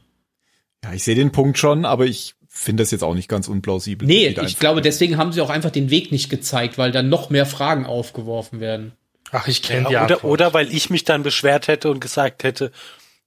Ja, 0.84 0.94
ich 0.94 1.04
sehe 1.04 1.14
den 1.14 1.32
Punkt 1.32 1.60
schon, 1.60 1.86
aber 1.86 2.06
ich 2.06 2.34
finde 2.48 2.82
das 2.82 2.90
jetzt 2.90 3.04
auch 3.04 3.14
nicht 3.14 3.30
ganz 3.30 3.48
unplausibel. 3.48 4.08
Nee, 4.08 4.36
ich 4.44 4.58
glaube, 4.58 4.82
deswegen 4.82 5.18
haben 5.18 5.32
sie 5.32 5.42
auch 5.42 5.52
einfach 5.52 5.70
den 5.70 5.92
Weg 5.92 6.12
nicht 6.12 6.32
gezeigt, 6.32 6.80
weil 6.80 6.92
dann 6.92 7.08
noch 7.08 7.30
mehr 7.30 7.46
Fragen 7.46 7.86
aufgeworfen 7.86 8.60
werden. 8.60 8.94
Ach, 9.32 9.48
ich 9.48 9.62
kenne 9.62 9.88
die 9.88 9.94
ja, 9.94 10.02
Antwort. 10.02 10.24
oder, 10.24 10.32
oder 10.32 10.54
weil 10.56 10.74
ich 10.74 10.90
mich 10.90 11.04
dann 11.04 11.22
beschwert 11.22 11.68
hätte 11.68 11.92
und 11.92 12.02
gesagt 12.02 12.44
hätte, 12.44 12.72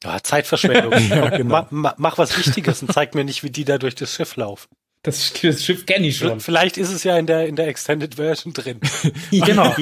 ja, 0.05 0.23
Zeitverschwendung. 0.23 0.93
Ja, 1.09 1.31
genau. 1.31 1.51
ma, 1.51 1.67
ma, 1.71 1.95
mach 1.97 2.19
was 2.19 2.37
Wichtiges 2.39 2.83
und 2.83 2.93
zeig 2.93 3.15
mir 3.15 3.25
nicht, 3.25 3.43
wie 3.43 3.51
die 3.51 3.65
da 3.65 3.79
durch 3.79 3.95
das 3.95 4.13
Schiff 4.13 4.37
laufen. 4.37 4.69
Das, 5.05 5.35
das 5.43 5.63
Schiff 5.63 5.85
kenne 5.85 6.07
ich 6.07 6.17
schon. 6.17 6.41
Vielleicht 6.41 6.79
ist 6.79 6.91
es 6.91 7.05
ja 7.05 7.19
in 7.19 7.27
der, 7.27 7.47
in 7.47 7.57
der 7.57 7.69
Extended 7.69 8.15
Version 8.15 8.53
drin. 8.55 8.81
Genau. 9.31 9.75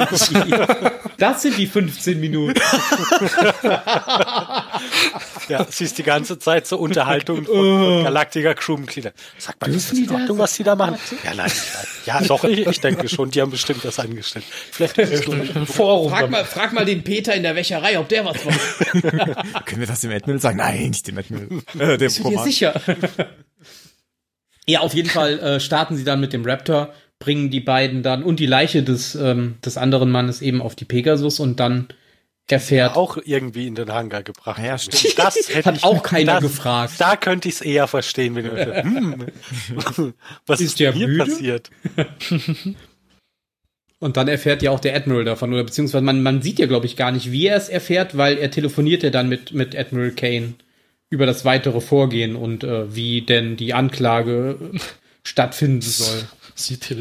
Das 1.18 1.42
sind 1.42 1.56
die 1.56 1.66
15 1.66 2.20
Minuten. 2.20 2.60
Ja, 5.48 5.66
siehst 5.68 5.98
die 5.98 6.02
ganze 6.02 6.38
Zeit 6.38 6.66
so 6.66 6.78
Unterhaltung 6.78 7.44
von, 7.44 7.54
von 7.54 8.04
Galactica 8.04 8.54
Crewmitgliedern. 8.54 9.12
Sag 9.38 9.60
mal, 9.60 9.70
ist 9.74 9.90
das 9.90 9.98
in 9.98 10.04
die 10.06 10.10
Ordnung, 10.10 10.38
das? 10.38 10.38
was 10.38 10.56
die 10.56 10.62
da 10.62 10.76
machen? 10.76 10.96
Ja, 11.24 11.34
nein, 11.34 11.50
nein. 11.50 11.86
Ja, 12.06 12.20
doch, 12.22 12.44
ich, 12.44 12.66
ich 12.66 12.80
denke 12.80 13.08
schon, 13.08 13.30
die 13.30 13.40
haben 13.40 13.50
bestimmt 13.50 13.84
das 13.84 13.98
angestellt. 13.98 14.44
Vielleicht 14.70 14.98
ist 14.98 15.28
Ein 15.28 15.66
Forum. 15.66 16.10
Frag 16.10 16.30
mal, 16.30 16.44
frag 16.44 16.72
mal 16.72 16.84
den 16.84 17.02
Peter 17.02 17.34
in 17.34 17.42
der 17.42 17.54
Wäscherei, 17.54 17.98
ob 17.98 18.08
der 18.08 18.24
was 18.24 18.44
weiß. 18.46 19.02
Können 19.64 19.80
wir 19.80 19.86
das 19.86 20.00
dem 20.00 20.12
Admiral 20.12 20.40
sagen? 20.40 20.58
Nein, 20.58 20.90
nicht 20.90 21.06
dem 21.06 21.18
Admiral. 21.18 21.48
Äh, 21.78 21.98
dem 21.98 21.98
Bist 21.98 22.18
du 22.20 22.30
dir 22.30 22.38
sicher? 22.38 22.80
Ja, 24.66 24.80
auf 24.80 24.94
jeden 24.94 25.08
Fall 25.08 25.38
äh, 25.38 25.60
starten 25.60 25.96
sie 25.96 26.04
dann 26.04 26.20
mit 26.20 26.32
dem 26.32 26.44
Raptor, 26.44 26.92
bringen 27.18 27.50
die 27.50 27.60
beiden 27.60 28.02
dann 28.02 28.22
und 28.22 28.40
die 28.40 28.46
Leiche 28.46 28.82
des, 28.82 29.14
ähm, 29.14 29.56
des 29.64 29.76
anderen 29.76 30.10
Mannes 30.10 30.42
eben 30.42 30.60
auf 30.62 30.74
die 30.74 30.84
Pegasus 30.84 31.40
und 31.40 31.60
dann 31.60 31.88
erfährt. 32.48 32.96
auch 32.96 33.18
irgendwie 33.24 33.66
in 33.66 33.74
den 33.74 33.92
Hangar 33.92 34.22
gebracht. 34.22 34.60
Ja, 34.62 34.76
stimmt. 34.78 35.14
Das 35.16 35.36
hätte 35.48 35.64
Hat 35.70 35.76
ich, 35.78 35.84
auch 35.84 36.02
keiner 36.02 36.34
das, 36.34 36.42
gefragt. 36.42 36.94
Da 36.98 37.16
könnte 37.16 37.48
ich 37.48 37.56
es 37.56 37.60
eher 37.60 37.86
verstehen, 37.86 38.34
wenn 38.34 38.46
ich 38.46 38.52
hm, 38.52 39.26
was 40.46 40.60
Ist 40.60 40.80
ist, 40.80 40.94
hier 40.94 41.06
müde? 41.08 41.24
passiert? 41.24 41.70
Und 44.00 44.16
dann 44.16 44.26
erfährt 44.26 44.62
ja 44.62 44.72
auch 44.72 44.80
der 44.80 44.96
Admiral 44.96 45.24
davon, 45.24 45.52
oder 45.52 45.62
beziehungsweise 45.62 46.04
man, 46.04 46.24
man 46.24 46.42
sieht 46.42 46.58
ja, 46.58 46.66
glaube 46.66 46.86
ich, 46.86 46.96
gar 46.96 47.12
nicht, 47.12 47.30
wie 47.30 47.46
er 47.46 47.56
es 47.56 47.68
erfährt, 47.68 48.16
weil 48.16 48.36
er 48.36 48.50
telefoniert 48.50 49.04
ja 49.04 49.10
dann 49.10 49.28
mit, 49.28 49.52
mit 49.52 49.76
Admiral 49.76 50.10
Kane 50.10 50.54
über 51.12 51.26
das 51.26 51.44
weitere 51.44 51.80
Vorgehen 51.82 52.36
und 52.36 52.64
äh, 52.64 52.94
wie 52.96 53.20
denn 53.20 53.56
die 53.58 53.74
Anklage 53.74 54.56
stattfinden 55.22 55.82
soll. 55.82 56.24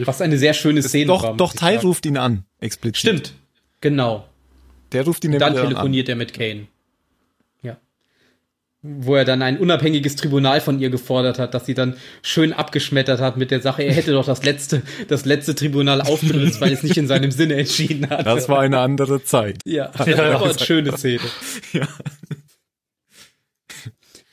Was 0.04 0.22
eine 0.22 0.38
sehr 0.38 0.54
schöne 0.54 0.82
Szene 0.84 1.10
war. 1.12 1.18
Doch, 1.22 1.30
muss 1.30 1.38
doch, 1.38 1.54
sagen. 1.54 1.78
ruft 1.80 2.06
ihn 2.06 2.18
an. 2.18 2.44
Explizit. 2.60 2.98
Stimmt. 3.00 3.34
Genau. 3.80 4.26
Der 4.92 5.06
ruft 5.06 5.24
ihn 5.24 5.32
Dann 5.40 5.54
nämlich 5.54 5.70
telefoniert 5.70 6.10
er 6.10 6.16
mit 6.18 6.34
Kane. 6.34 6.68
Ja. 7.64 7.78
Wo 8.82 9.16
er 9.16 9.24
dann 9.24 9.42
ein 9.42 9.58
unabhängiges 9.60 10.18
Tribunal 10.18 10.60
von 10.60 10.80
ihr 10.82 10.90
gefordert 10.90 11.40
hat, 11.40 11.54
dass 11.54 11.66
sie 11.66 11.74
dann 11.74 11.96
schön 12.22 12.52
abgeschmettert 12.52 13.22
hat 13.22 13.38
mit 13.38 13.50
der 13.50 13.62
Sache, 13.62 13.84
er 13.84 13.94
hätte 13.94 14.12
doch 14.12 14.26
das 14.26 14.44
letzte, 14.44 14.82
das 15.08 15.24
letzte 15.24 15.56
Tribunal 15.56 16.02
aufgelöst, 16.02 16.60
weil 16.60 16.74
es 16.74 16.84
nicht 16.84 16.98
in 16.98 17.08
seinem 17.08 17.32
Sinne 17.32 17.56
entschieden 17.56 18.10
hat. 18.10 18.20
an. 18.28 18.36
Das 18.36 18.50
war 18.50 18.60
eine 18.60 18.80
andere 18.80 19.24
Zeit. 19.24 19.60
ja, 19.66 19.90
das 19.98 20.06
war 20.18 20.44
eine 20.44 20.60
schöne 20.66 20.98
Szene. 20.98 21.22
Ja. 21.72 21.88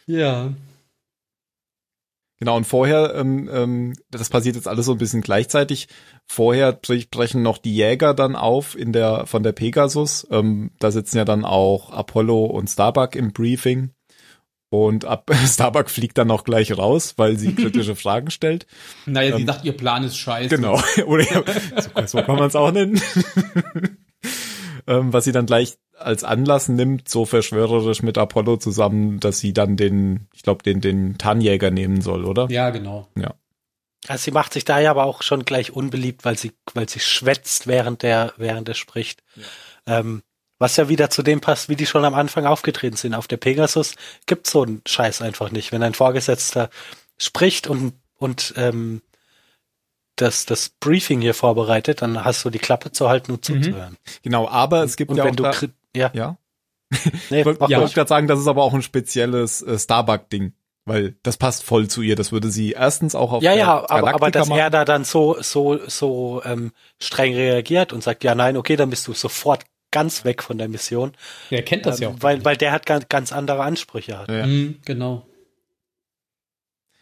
Ja. 0.09 0.53
Genau, 2.41 2.57
und 2.57 2.65
vorher, 2.65 3.15
ähm, 3.17 3.51
ähm, 3.53 3.93
das 4.11 4.31
passiert 4.31 4.55
jetzt 4.55 4.69
alles 4.69 4.87
so 4.87 4.93
ein 4.93 4.99
bisschen 4.99 5.23
gleichzeitig. 5.23 5.89
Vorher 6.27 6.73
brechen 6.73 7.43
noch 7.43 7.59
die 7.59 7.75
Jäger 7.75 8.15
dann 8.15 8.37
auf 8.37 8.79
in 8.79 8.93
der 8.93 9.27
von 9.27 9.43
der 9.43 9.53
Pegasus. 9.53 10.27
Ähm, 10.31 10.71
da 10.79 10.91
sitzen 10.91 11.19
ja 11.19 11.25
dann 11.25 11.45
auch 11.45 11.91
Apollo 11.91 12.47
und 12.47 12.69
Starbuck 12.69 13.17
im 13.17 13.33
Briefing. 13.33 13.91
Und 14.71 15.05
ab, 15.05 15.31
Starbuck 15.47 15.91
fliegt 15.91 16.17
dann 16.17 16.31
auch 16.31 16.45
gleich 16.45 16.77
raus, 16.77 17.15
weil 17.17 17.37
sie 17.37 17.55
kritische 17.57 17.97
Fragen 17.97 18.31
stellt. 18.31 18.67
Naja, 19.05 19.37
sie 19.37 19.45
sagt, 19.45 19.65
ihr 19.65 19.77
Plan 19.77 20.05
ist 20.05 20.17
scheiße. 20.17 20.55
Genau. 20.55 20.81
Oder 21.07 21.25
so, 21.25 22.07
so 22.07 22.23
kann 22.23 22.37
man 22.37 22.47
es 22.47 22.57
auch 22.57 22.71
nennen. 22.71 23.01
ähm, 24.87 25.13
was 25.13 25.25
sie 25.25 25.33
dann 25.33 25.47
gleich 25.47 25.77
als 25.99 26.25
Anlass 26.25 26.69
nimmt, 26.69 27.09
so 27.09 27.25
verschwörerisch 27.25 28.03
mit 28.03 28.19
Apollo 28.19 28.59
zusammen, 28.59 29.21
dass 29.21 29.39
sie 29.39 29.53
dann 29.53 29.77
den, 29.77 30.29
ich 30.33 30.43
glaube, 30.43 30.63
den, 30.63 30.81
den 30.81 31.19
Tarnjäger 31.19 31.71
nehmen 31.71 32.01
soll, 32.01 32.25
oder? 32.25 32.49
Ja, 32.51 32.71
genau. 32.71 33.09
Ja. 33.17 33.35
Also 34.07 34.25
sie 34.25 34.31
macht 34.31 34.53
sich 34.53 34.65
da 34.65 34.79
ja 34.79 34.91
aber 34.91 35.05
auch 35.05 35.23
schon 35.23 35.45
gleich 35.45 35.73
unbeliebt, 35.73 36.25
weil 36.25 36.39
sie, 36.39 36.53
weil 36.75 36.89
sie 36.89 37.01
schwätzt, 37.01 37.67
während 37.67 38.03
der, 38.03 38.33
während 38.37 38.69
er 38.69 38.75
spricht. 38.75 39.23
Ja. 39.87 39.99
Ähm, 39.99 40.23
was 40.59 40.77
ja 40.77 40.89
wieder 40.89 41.09
zu 41.11 41.23
dem 41.23 41.41
passt, 41.41 41.69
wie 41.69 41.77
die 41.77 41.87
schon 41.87 42.05
am 42.05 42.15
Anfang 42.15 42.45
aufgetreten 42.47 42.97
sind. 42.97 43.15
Auf 43.15 43.29
der 43.29 43.37
Pegasus 43.37 43.95
gibt's 44.27 44.51
so 44.51 44.63
einen 44.63 44.83
Scheiß 44.87 45.23
einfach 45.23 45.51
nicht. 45.51 45.73
Wenn 45.73 45.83
ein 45.83 45.95
Vorgesetzter 45.95 46.69
spricht 47.17 47.69
und, 47.69 47.95
und 48.17 48.55
ähm, 48.57 49.03
das, 50.21 50.47
das 50.47 50.71
Briefing 50.81 51.21
hier 51.21 51.35
vorbereitet, 51.35 52.03
dann 52.03 52.25
hast 52.25 52.45
du 52.45 52.51
die 52.51 52.59
Klappe 52.59 52.93
zu 52.93 53.09
halten 53.09 53.33
und 53.33 53.49
mhm. 53.49 53.63
zuzuhören. 53.63 53.97
Genau, 54.23 54.49
aber 54.49 54.83
es 54.83 54.97
gibt 54.97 55.11
und 55.11 55.17
ja 55.17 55.25
wenn 55.25 55.33
auch 55.33 55.59
du 55.61 55.69
da, 55.69 55.73
ja. 55.97 56.11
ja. 56.13 56.39
Nee, 57.31 57.41
ich 57.41 57.47
wollte 57.47 57.67
ja. 57.69 57.81
wollt 57.81 57.95
gerade 57.95 58.09
sagen, 58.09 58.27
das 58.29 58.41
ist 58.41 58.47
aber 58.47 58.63
auch 58.63 58.73
ein 58.73 58.83
spezielles 58.83 59.61
äh, 59.63 59.79
Starbuck-Ding, 59.79 60.55
weil 60.87 61.17
das 61.23 61.37
passt 61.37 61.63
voll 61.63 61.89
zu 61.89 62.01
ihr. 62.01 62.17
Das 62.17 62.33
würde 62.33 62.51
sie 62.51 62.73
erstens 62.73 63.15
auch 63.15 63.33
auf 63.33 63.43
ja 63.43 63.53
ja, 63.53 63.89
aber, 63.91 64.15
aber 64.15 64.31
dass 64.31 64.49
machen. 64.49 64.59
er 64.59 64.71
da 64.71 64.85
dann 64.87 65.05
so 65.05 65.37
so 65.41 65.79
so 65.87 66.43
ähm, 66.45 66.73
streng 66.99 67.35
reagiert 67.35 67.93
und 67.93 68.03
sagt 68.03 68.25
ja 68.25 68.35
nein, 68.35 68.57
okay, 68.57 68.77
dann 68.77 68.89
bist 68.89 69.07
du 69.07 69.13
sofort 69.13 69.65
ganz 69.91 70.25
weg 70.25 70.43
von 70.43 70.57
der 70.57 70.69
Mission. 70.69 71.13
Er 71.51 71.63
kennt 71.63 71.85
das 71.85 72.01
ähm, 72.01 72.03
ja 72.03 72.09
auch. 72.09 72.15
Weil 72.21 72.45
weil 72.45 72.57
der 72.57 72.73
hat 72.73 72.87
ganz, 72.87 73.07
ganz 73.09 73.33
andere 73.33 73.63
Ansprüche 73.63 74.19
hat. 74.19 74.31
Ja. 74.31 74.47
Mhm, 74.47 74.81
genau. 74.85 75.28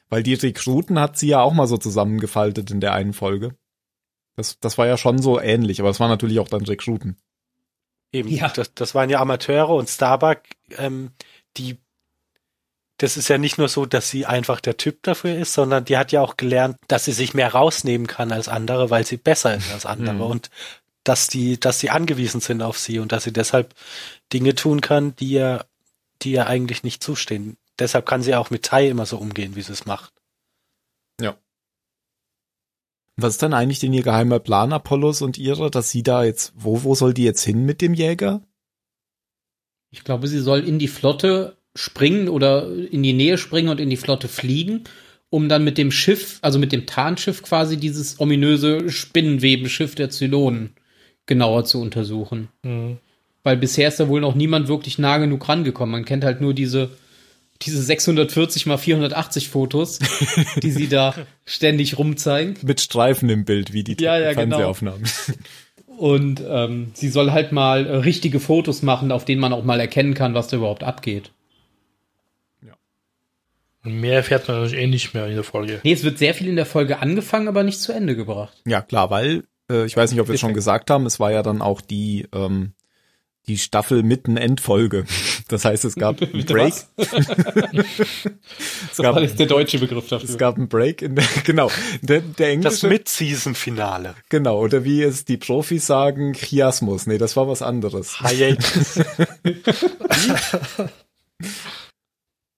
Weil 0.08 0.22
die 0.22 0.34
Rekruten 0.34 0.98
hat 1.00 1.18
sie 1.18 1.28
ja 1.28 1.40
auch 1.40 1.52
mal 1.52 1.66
so 1.66 1.76
zusammengefaltet 1.76 2.70
in 2.70 2.80
der 2.80 2.92
einen 2.92 3.12
Folge. 3.12 3.56
Das, 4.36 4.60
das 4.60 4.78
war 4.78 4.86
ja 4.86 4.96
schon 4.96 5.20
so 5.20 5.40
ähnlich, 5.40 5.80
aber 5.80 5.88
das 5.88 5.98
waren 5.98 6.10
natürlich 6.10 6.38
auch 6.38 6.48
dann 6.48 6.64
Rekruten. 6.64 7.16
Eben, 8.12 8.28
ja. 8.28 8.48
das, 8.48 8.72
das 8.74 8.94
waren 8.94 9.10
ja 9.10 9.20
Amateure 9.20 9.70
und 9.70 9.88
Starbuck, 9.88 10.38
ähm, 10.78 11.10
die, 11.56 11.78
das 12.98 13.16
ist 13.16 13.28
ja 13.28 13.38
nicht 13.38 13.58
nur 13.58 13.68
so, 13.68 13.84
dass 13.84 14.10
sie 14.10 14.26
einfach 14.26 14.60
der 14.60 14.76
Typ 14.76 15.02
dafür 15.02 15.36
ist, 15.36 15.54
sondern 15.54 15.84
die 15.84 15.96
hat 15.96 16.12
ja 16.12 16.20
auch 16.20 16.36
gelernt, 16.36 16.76
dass 16.86 17.06
sie 17.06 17.12
sich 17.12 17.34
mehr 17.34 17.52
rausnehmen 17.52 18.06
kann 18.06 18.30
als 18.30 18.48
andere, 18.48 18.90
weil 18.90 19.04
sie 19.04 19.16
besser 19.16 19.54
ist 19.54 19.72
als 19.72 19.86
andere 19.86 20.16
mhm. 20.16 20.22
und 20.22 20.50
dass 21.02 21.28
die, 21.28 21.58
dass 21.58 21.78
sie 21.78 21.90
angewiesen 21.90 22.40
sind 22.40 22.62
auf 22.62 22.78
sie 22.78 22.98
und 22.98 23.12
dass 23.12 23.24
sie 23.24 23.32
deshalb 23.32 23.74
Dinge 24.32 24.54
tun 24.54 24.80
kann, 24.80 25.14
die 25.16 25.28
ihr, 25.28 25.66
die 26.22 26.32
ihr 26.32 26.46
eigentlich 26.46 26.82
nicht 26.84 27.02
zustehen 27.02 27.56
deshalb 27.78 28.06
kann 28.06 28.22
sie 28.22 28.34
auch 28.34 28.50
mit 28.50 28.64
Tai 28.64 28.88
immer 28.88 29.06
so 29.06 29.18
umgehen, 29.18 29.56
wie 29.56 29.62
sie 29.62 29.72
es 29.72 29.86
macht. 29.86 30.12
Ja. 31.20 31.36
Was 33.16 33.34
ist 33.34 33.42
dann 33.42 33.54
eigentlich 33.54 33.80
denn 33.80 33.92
ihr 33.92 34.02
geheimer 34.02 34.38
Plan, 34.38 34.72
Apollos 34.72 35.22
und 35.22 35.38
ihre, 35.38 35.70
dass 35.70 35.90
sie 35.90 36.02
da 36.02 36.24
jetzt, 36.24 36.52
wo, 36.54 36.82
wo 36.84 36.94
soll 36.94 37.14
die 37.14 37.24
jetzt 37.24 37.44
hin 37.44 37.64
mit 37.64 37.80
dem 37.80 37.94
Jäger? 37.94 38.42
Ich 39.90 40.04
glaube, 40.04 40.28
sie 40.28 40.40
soll 40.40 40.60
in 40.60 40.78
die 40.78 40.88
Flotte 40.88 41.56
springen 41.74 42.28
oder 42.28 42.70
in 42.70 43.02
die 43.02 43.12
Nähe 43.12 43.38
springen 43.38 43.68
und 43.68 43.80
in 43.80 43.90
die 43.90 43.96
Flotte 43.96 44.28
fliegen, 44.28 44.84
um 45.30 45.48
dann 45.48 45.64
mit 45.64 45.78
dem 45.78 45.90
Schiff, 45.90 46.38
also 46.42 46.58
mit 46.58 46.72
dem 46.72 46.86
Tarnschiff 46.86 47.42
quasi 47.42 47.76
dieses 47.76 48.20
ominöse 48.20 48.90
Spinnenwebenschiff 48.90 49.94
der 49.94 50.10
Zylonen 50.10 50.74
genauer 51.26 51.64
zu 51.64 51.80
untersuchen. 51.80 52.48
Mhm. 52.62 52.98
Weil 53.42 53.56
bisher 53.56 53.88
ist 53.88 54.00
da 54.00 54.08
wohl 54.08 54.20
noch 54.20 54.34
niemand 54.34 54.68
wirklich 54.68 54.98
nah 54.98 55.18
genug 55.18 55.48
rangekommen. 55.48 55.92
Man 55.92 56.04
kennt 56.04 56.24
halt 56.24 56.40
nur 56.40 56.54
diese 56.54 56.90
diese 57.62 57.82
640 57.82 58.66
mal 58.66 58.78
480 58.78 59.48
Fotos, 59.48 59.98
die 60.62 60.70
sie 60.70 60.88
da 60.88 61.14
ständig 61.44 61.98
rumzeigen. 61.98 62.56
Mit 62.62 62.80
Streifen 62.80 63.28
im 63.28 63.44
Bild, 63.44 63.72
wie 63.72 63.84
die 63.84 63.96
ja, 64.02 64.18
ja, 64.18 64.32
genau. 64.32 64.56
Fernsehaufnahmen. 64.56 65.02
Genau. 65.02 65.38
Und 65.96 66.42
ähm, 66.46 66.90
sie 66.92 67.08
soll 67.08 67.32
halt 67.32 67.52
mal 67.52 67.86
äh, 67.86 67.96
richtige 67.96 68.38
Fotos 68.38 68.82
machen, 68.82 69.10
auf 69.12 69.24
denen 69.24 69.40
man 69.40 69.52
auch 69.52 69.64
mal 69.64 69.80
erkennen 69.80 70.14
kann, 70.14 70.34
was 70.34 70.48
da 70.48 70.58
überhaupt 70.58 70.84
abgeht. 70.84 71.30
Ja. 72.64 72.74
Und 73.82 74.00
mehr 74.00 74.16
erfährt 74.16 74.46
man 74.46 74.58
natürlich 74.58 74.82
eh 74.82 74.86
nicht 74.88 75.14
mehr 75.14 75.26
in 75.26 75.34
der 75.34 75.44
Folge. 75.44 75.80
Nee, 75.84 75.92
es 75.92 76.04
wird 76.04 76.18
sehr 76.18 76.34
viel 76.34 76.48
in 76.48 76.56
der 76.56 76.66
Folge 76.66 76.98
angefangen, 76.98 77.48
aber 77.48 77.62
nicht 77.62 77.80
zu 77.80 77.92
Ende 77.92 78.14
gebracht. 78.14 78.60
Ja, 78.66 78.82
klar, 78.82 79.08
weil, 79.08 79.44
äh, 79.70 79.86
ich 79.86 79.96
weiß 79.96 80.10
nicht, 80.10 80.20
ob 80.20 80.28
wir 80.28 80.34
es 80.34 80.40
schon 80.40 80.54
gesagt 80.54 80.90
haben, 80.90 81.06
es 81.06 81.18
war 81.18 81.32
ja 81.32 81.42
dann 81.42 81.62
auch 81.62 81.80
die 81.80 82.28
ähm, 82.34 82.72
die 83.48 83.58
Staffel 83.58 84.02
mitten 84.02 84.36
Endfolge. 84.36 85.04
Das 85.48 85.64
heißt, 85.64 85.84
es 85.84 85.94
gab 85.94 86.20
einen 86.22 86.44
Break. 86.44 86.74
es 86.96 88.96
gab, 88.96 89.14
das 89.20 89.30
ist 89.30 89.38
der 89.38 89.46
deutsche 89.46 89.78
Begriff 89.78 90.08
dafür. 90.08 90.28
Es 90.28 90.38
gab 90.38 90.56
einen 90.56 90.68
Break 90.68 91.02
in 91.02 91.16
der, 91.16 91.24
genau, 91.44 91.70
der, 92.02 92.20
der 92.20 92.50
englische. 92.50 92.82
Das 92.82 92.90
Mid-Season-Finale. 92.90 94.14
Genau, 94.28 94.60
oder 94.60 94.84
wie 94.84 95.02
es 95.02 95.24
die 95.24 95.36
Profis 95.36 95.86
sagen, 95.86 96.34
Chiasmus. 96.34 97.06
Nee, 97.06 97.18
das 97.18 97.36
war 97.36 97.48
was 97.48 97.62
anderes. 97.62 98.20
Hiatus. 98.20 99.00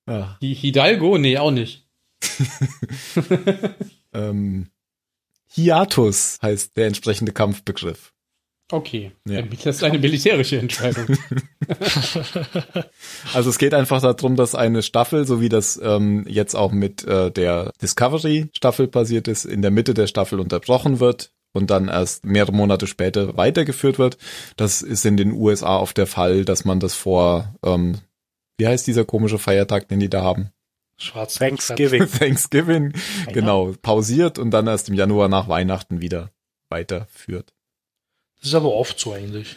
ah. 0.07 0.37
Hidalgo? 0.41 1.19
Nee, 1.19 1.39
auch 1.39 1.51
nicht. 1.51 1.87
ähm, 4.15 4.69
Hiatus 5.51 6.39
heißt 6.43 6.77
der 6.77 6.87
entsprechende 6.87 7.33
Kampfbegriff. 7.33 8.13
Okay, 8.71 9.13
ja. 9.27 9.41
das 9.43 9.77
ist 9.77 9.83
eine 9.83 9.99
militärische 9.99 10.59
Entscheidung. 10.59 11.07
also 13.33 13.49
es 13.49 13.57
geht 13.57 13.73
einfach 13.73 14.03
darum, 14.03 14.37
dass 14.37 14.55
eine 14.55 14.83
Staffel, 14.83 15.27
so 15.27 15.41
wie 15.41 15.49
das 15.49 15.81
ähm, 15.83 16.27
jetzt 16.29 16.55
auch 16.55 16.71
mit 16.71 17.03
äh, 17.05 17.31
der 17.31 17.73
Discovery-Staffel 17.81 18.89
passiert 18.89 19.27
ist, 19.27 19.47
in 19.47 19.63
der 19.63 19.71
Mitte 19.71 19.95
der 19.95 20.07
Staffel 20.07 20.39
unterbrochen 20.39 21.01
wird 21.01 21.33
und 21.55 21.71
dann 21.71 21.89
erst 21.89 22.27
mehrere 22.27 22.53
Monate 22.53 22.87
später 22.87 23.39
weitergeführt 23.39 23.99
wird. 23.99 24.19
Das 24.57 24.83
ist 24.83 25.07
in 25.07 25.17
den 25.17 25.33
USA 25.33 25.79
oft 25.79 25.97
der 25.97 26.07
Fall, 26.07 26.45
dass 26.45 26.67
man 26.67 26.79
das 26.79 26.95
vor, 26.95 27.55
ähm, 27.65 27.99
wie 28.59 28.67
heißt 28.67 28.87
dieser 28.87 29.07
komische 29.07 29.39
Feiertag, 29.39 29.89
den 29.89 30.01
die 30.01 30.11
da 30.11 30.23
haben? 30.23 30.51
Schwarz 30.99 31.37
Thanksgiving. 31.37 32.07
Thanksgiving, 32.19 32.93
genau, 33.33 33.73
pausiert 33.81 34.39
und 34.39 34.51
dann 34.51 34.67
erst 34.67 34.91
im 34.91 34.95
Januar 34.95 35.29
nach 35.29 35.49
Weihnachten 35.49 36.03
wieder 36.03 36.33
weiterführt. 36.69 37.55
Das 38.41 38.51
ist 38.51 38.55
aber 38.55 38.73
oft 38.73 38.99
so 38.99 39.13
eigentlich. 39.13 39.57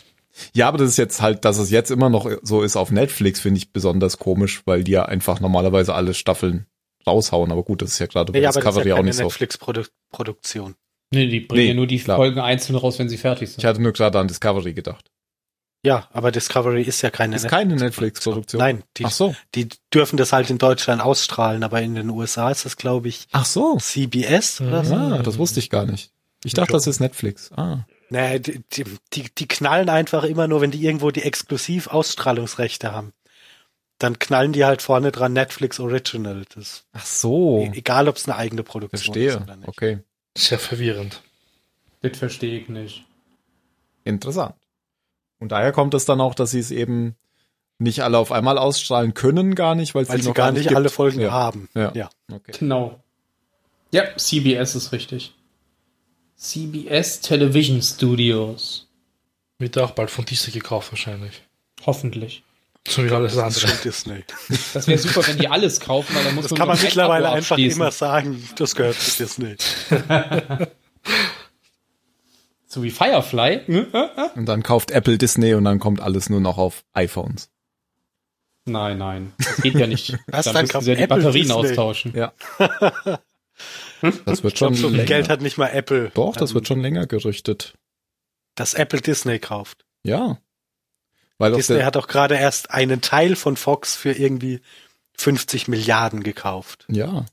Ja, 0.53 0.67
aber 0.67 0.77
das 0.77 0.89
ist 0.89 0.97
jetzt 0.97 1.21
halt, 1.21 1.45
dass 1.45 1.57
es 1.57 1.69
jetzt 1.69 1.91
immer 1.91 2.09
noch 2.09 2.29
so 2.41 2.61
ist 2.61 2.75
auf 2.75 2.91
Netflix, 2.91 3.41
finde 3.41 3.57
ich 3.57 3.71
besonders 3.73 4.17
komisch, 4.17 4.61
weil 4.65 4.83
die 4.83 4.91
ja 4.91 5.05
einfach 5.05 5.39
normalerweise 5.39 5.93
alle 5.93 6.13
Staffeln 6.13 6.65
raushauen. 7.05 7.51
Aber 7.51 7.63
gut, 7.63 7.81
das 7.81 7.91
ist 7.91 7.99
ja 7.99 8.07
gerade 8.07 8.31
bei 8.31 8.39
ja, 8.39 8.51
Discovery 8.51 8.89
ja 8.89 8.95
auch 8.95 9.03
nicht 9.03 9.19
Netflix-Produktion. 9.19 10.75
Nee, 11.13 11.27
die 11.27 11.41
bringen 11.41 11.63
nee, 11.63 11.67
ja 11.69 11.73
nur 11.73 11.87
die 11.87 11.99
klar. 11.99 12.17
Folgen 12.17 12.39
einzeln 12.39 12.75
raus, 12.75 12.97
wenn 12.97 13.09
sie 13.09 13.17
fertig 13.17 13.49
sind. 13.49 13.59
Ich 13.59 13.65
hatte 13.65 13.81
nur 13.81 13.91
gerade 13.91 14.17
an 14.17 14.27
Discovery 14.27 14.73
gedacht. 14.73 15.11
Ja, 15.83 16.07
aber 16.13 16.31
Discovery 16.31 16.83
ist 16.83 17.01
ja 17.01 17.09
keine 17.09 17.35
ist 17.35 17.47
keine 17.47 17.75
Netflix-Produktion. 17.75 18.59
Nein, 18.59 18.83
die, 18.97 19.05
Ach 19.05 19.11
so. 19.11 19.35
die 19.55 19.67
dürfen 19.93 20.15
das 20.15 20.31
halt 20.31 20.49
in 20.51 20.59
Deutschland 20.59 21.01
ausstrahlen, 21.01 21.63
aber 21.63 21.81
in 21.81 21.95
den 21.95 22.09
USA 22.11 22.51
ist 22.51 22.65
das, 22.65 22.77
glaube 22.77 23.07
ich, 23.07 23.27
Ach 23.31 23.45
so. 23.45 23.77
CBS 23.77 24.61
oder 24.61 24.85
so. 24.85 24.93
Ah, 24.93 25.21
das 25.23 25.39
wusste 25.39 25.59
ich 25.59 25.71
gar 25.71 25.85
nicht. 25.85 26.11
Ich 26.43 26.53
dachte, 26.53 26.73
das 26.73 26.85
ist 26.85 26.99
Netflix. 26.99 27.51
Ah. 27.53 27.85
Naja, 28.11 28.39
die, 28.39 28.61
die, 29.13 29.23
die 29.37 29.47
knallen 29.47 29.87
einfach 29.87 30.25
immer 30.25 30.45
nur, 30.45 30.59
wenn 30.59 30.71
die 30.71 30.83
irgendwo 30.83 31.11
die 31.11 31.23
Exklusiv-Ausstrahlungsrechte 31.23 32.91
haben. 32.91 33.13
Dann 33.99 34.19
knallen 34.19 34.51
die 34.51 34.65
halt 34.65 34.81
vorne 34.81 35.13
dran 35.13 35.31
Netflix 35.31 35.79
Original. 35.79 36.43
Das 36.53 36.83
Ach 36.91 37.05
so. 37.05 37.61
E-, 37.61 37.77
egal, 37.77 38.09
ob 38.09 38.17
es 38.17 38.27
eine 38.27 38.35
eigene 38.35 38.63
Produktion 38.63 39.13
Verstehe. 39.13 39.29
ist 39.29 39.41
oder 39.41 39.55
nicht. 39.55 39.69
Okay. 39.69 39.99
Sehr 40.37 40.59
verwirrend. 40.59 41.21
Das 42.01 42.17
verstehe 42.17 42.59
ich 42.59 42.67
nicht. 42.67 43.05
Interessant. 44.03 44.55
Und 45.39 45.53
daher 45.53 45.71
kommt 45.71 45.93
es 45.93 46.03
dann 46.03 46.19
auch, 46.19 46.35
dass 46.35 46.51
sie 46.51 46.59
es 46.59 46.71
eben 46.71 47.15
nicht 47.79 48.03
alle 48.03 48.17
auf 48.17 48.33
einmal 48.33 48.57
ausstrahlen 48.57 49.13
können, 49.13 49.55
gar 49.55 49.73
nicht, 49.73 49.95
weil, 49.95 50.07
weil 50.09 50.21
sie 50.21 50.27
noch 50.27 50.35
gar 50.35 50.51
nicht 50.51 50.63
gibt. 50.63 50.75
alle 50.75 50.89
Folgen 50.89 51.21
ja. 51.21 51.31
haben. 51.31 51.69
Ja. 51.75 51.93
ja. 51.95 52.09
Okay. 52.29 52.51
Genau. 52.59 53.01
Ja, 53.93 54.03
CBS 54.17 54.75
ist 54.75 54.91
richtig. 54.91 55.33
CBS 56.41 57.21
Television 57.21 57.83
Studios. 57.83 58.87
Wird 59.59 59.77
auch 59.77 59.91
bald 59.91 60.09
von 60.09 60.25
Disney 60.25 60.51
gekauft 60.51 60.91
wahrscheinlich. 60.91 61.43
Hoffentlich. 61.85 62.43
So 62.87 63.05
wie 63.05 63.11
alles 63.11 63.37
andere. 63.37 63.67
Das 63.67 63.81
Disney. 63.81 64.23
Das 64.73 64.87
wäre 64.87 64.97
super, 64.97 65.27
wenn 65.27 65.37
die 65.37 65.47
alles 65.47 65.79
kaufen, 65.79 66.15
weil 66.15 66.23
dann 66.23 66.33
muss 66.33 66.45
das 66.45 66.51
man 66.51 66.57
kann 66.57 66.67
man 66.69 66.81
mittlerweile 66.81 67.29
einfach 67.29 67.59
immer 67.59 67.91
sagen, 67.91 68.43
das 68.55 68.73
gehört 68.75 68.95
zu 68.95 69.17
Disney. 69.23 69.55
so 72.65 72.81
wie 72.81 72.89
Firefly. 72.89 73.85
Und 74.33 74.45
dann 74.47 74.63
kauft 74.63 74.89
Apple 74.89 75.19
Disney 75.19 75.53
und 75.53 75.65
dann 75.65 75.77
kommt 75.77 76.01
alles 76.01 76.31
nur 76.31 76.41
noch 76.41 76.57
auf 76.57 76.83
iPhones. 76.93 77.51
Nein, 78.65 78.97
nein. 78.97 79.33
Das 79.37 79.57
geht 79.57 79.75
ja 79.75 79.85
nicht. 79.85 80.17
Was, 80.25 80.45
dann 80.45 80.55
dann 80.55 80.63
müssten 80.63 80.73
kauft 80.73 80.85
sie 80.85 80.89
ja 80.91 80.95
die 80.95 81.03
Apple 81.03 81.17
Batterien 81.17 81.47
Disney? 81.47 81.69
austauschen. 81.69 82.13
Ja. 82.15 82.33
Das 84.25 84.43
wird 84.43 84.53
Ich 84.53 84.59
schon 84.59 84.75
viel 84.75 84.89
länger. 84.89 85.05
Geld 85.05 85.29
hat 85.29 85.41
nicht 85.41 85.57
mal 85.57 85.67
Apple. 85.67 86.11
Doch, 86.13 86.35
das 86.35 86.51
ähm, 86.51 86.55
wird 86.55 86.67
schon 86.67 86.81
länger 86.81 87.07
gerüchtet. 87.07 87.75
Dass 88.55 88.73
Apple 88.73 89.01
Disney 89.01 89.39
kauft. 89.39 89.85
Ja. 90.03 90.39
Weil 91.37 91.53
Disney 91.53 91.77
der, 91.77 91.85
hat 91.85 91.97
auch 91.97 92.07
gerade 92.07 92.35
erst 92.35 92.71
einen 92.71 93.01
Teil 93.01 93.35
von 93.35 93.55
Fox 93.55 93.95
für 93.95 94.11
irgendwie 94.11 94.61
50 95.17 95.67
Milliarden 95.67 96.23
gekauft. 96.23 96.85
ja. 96.89 97.25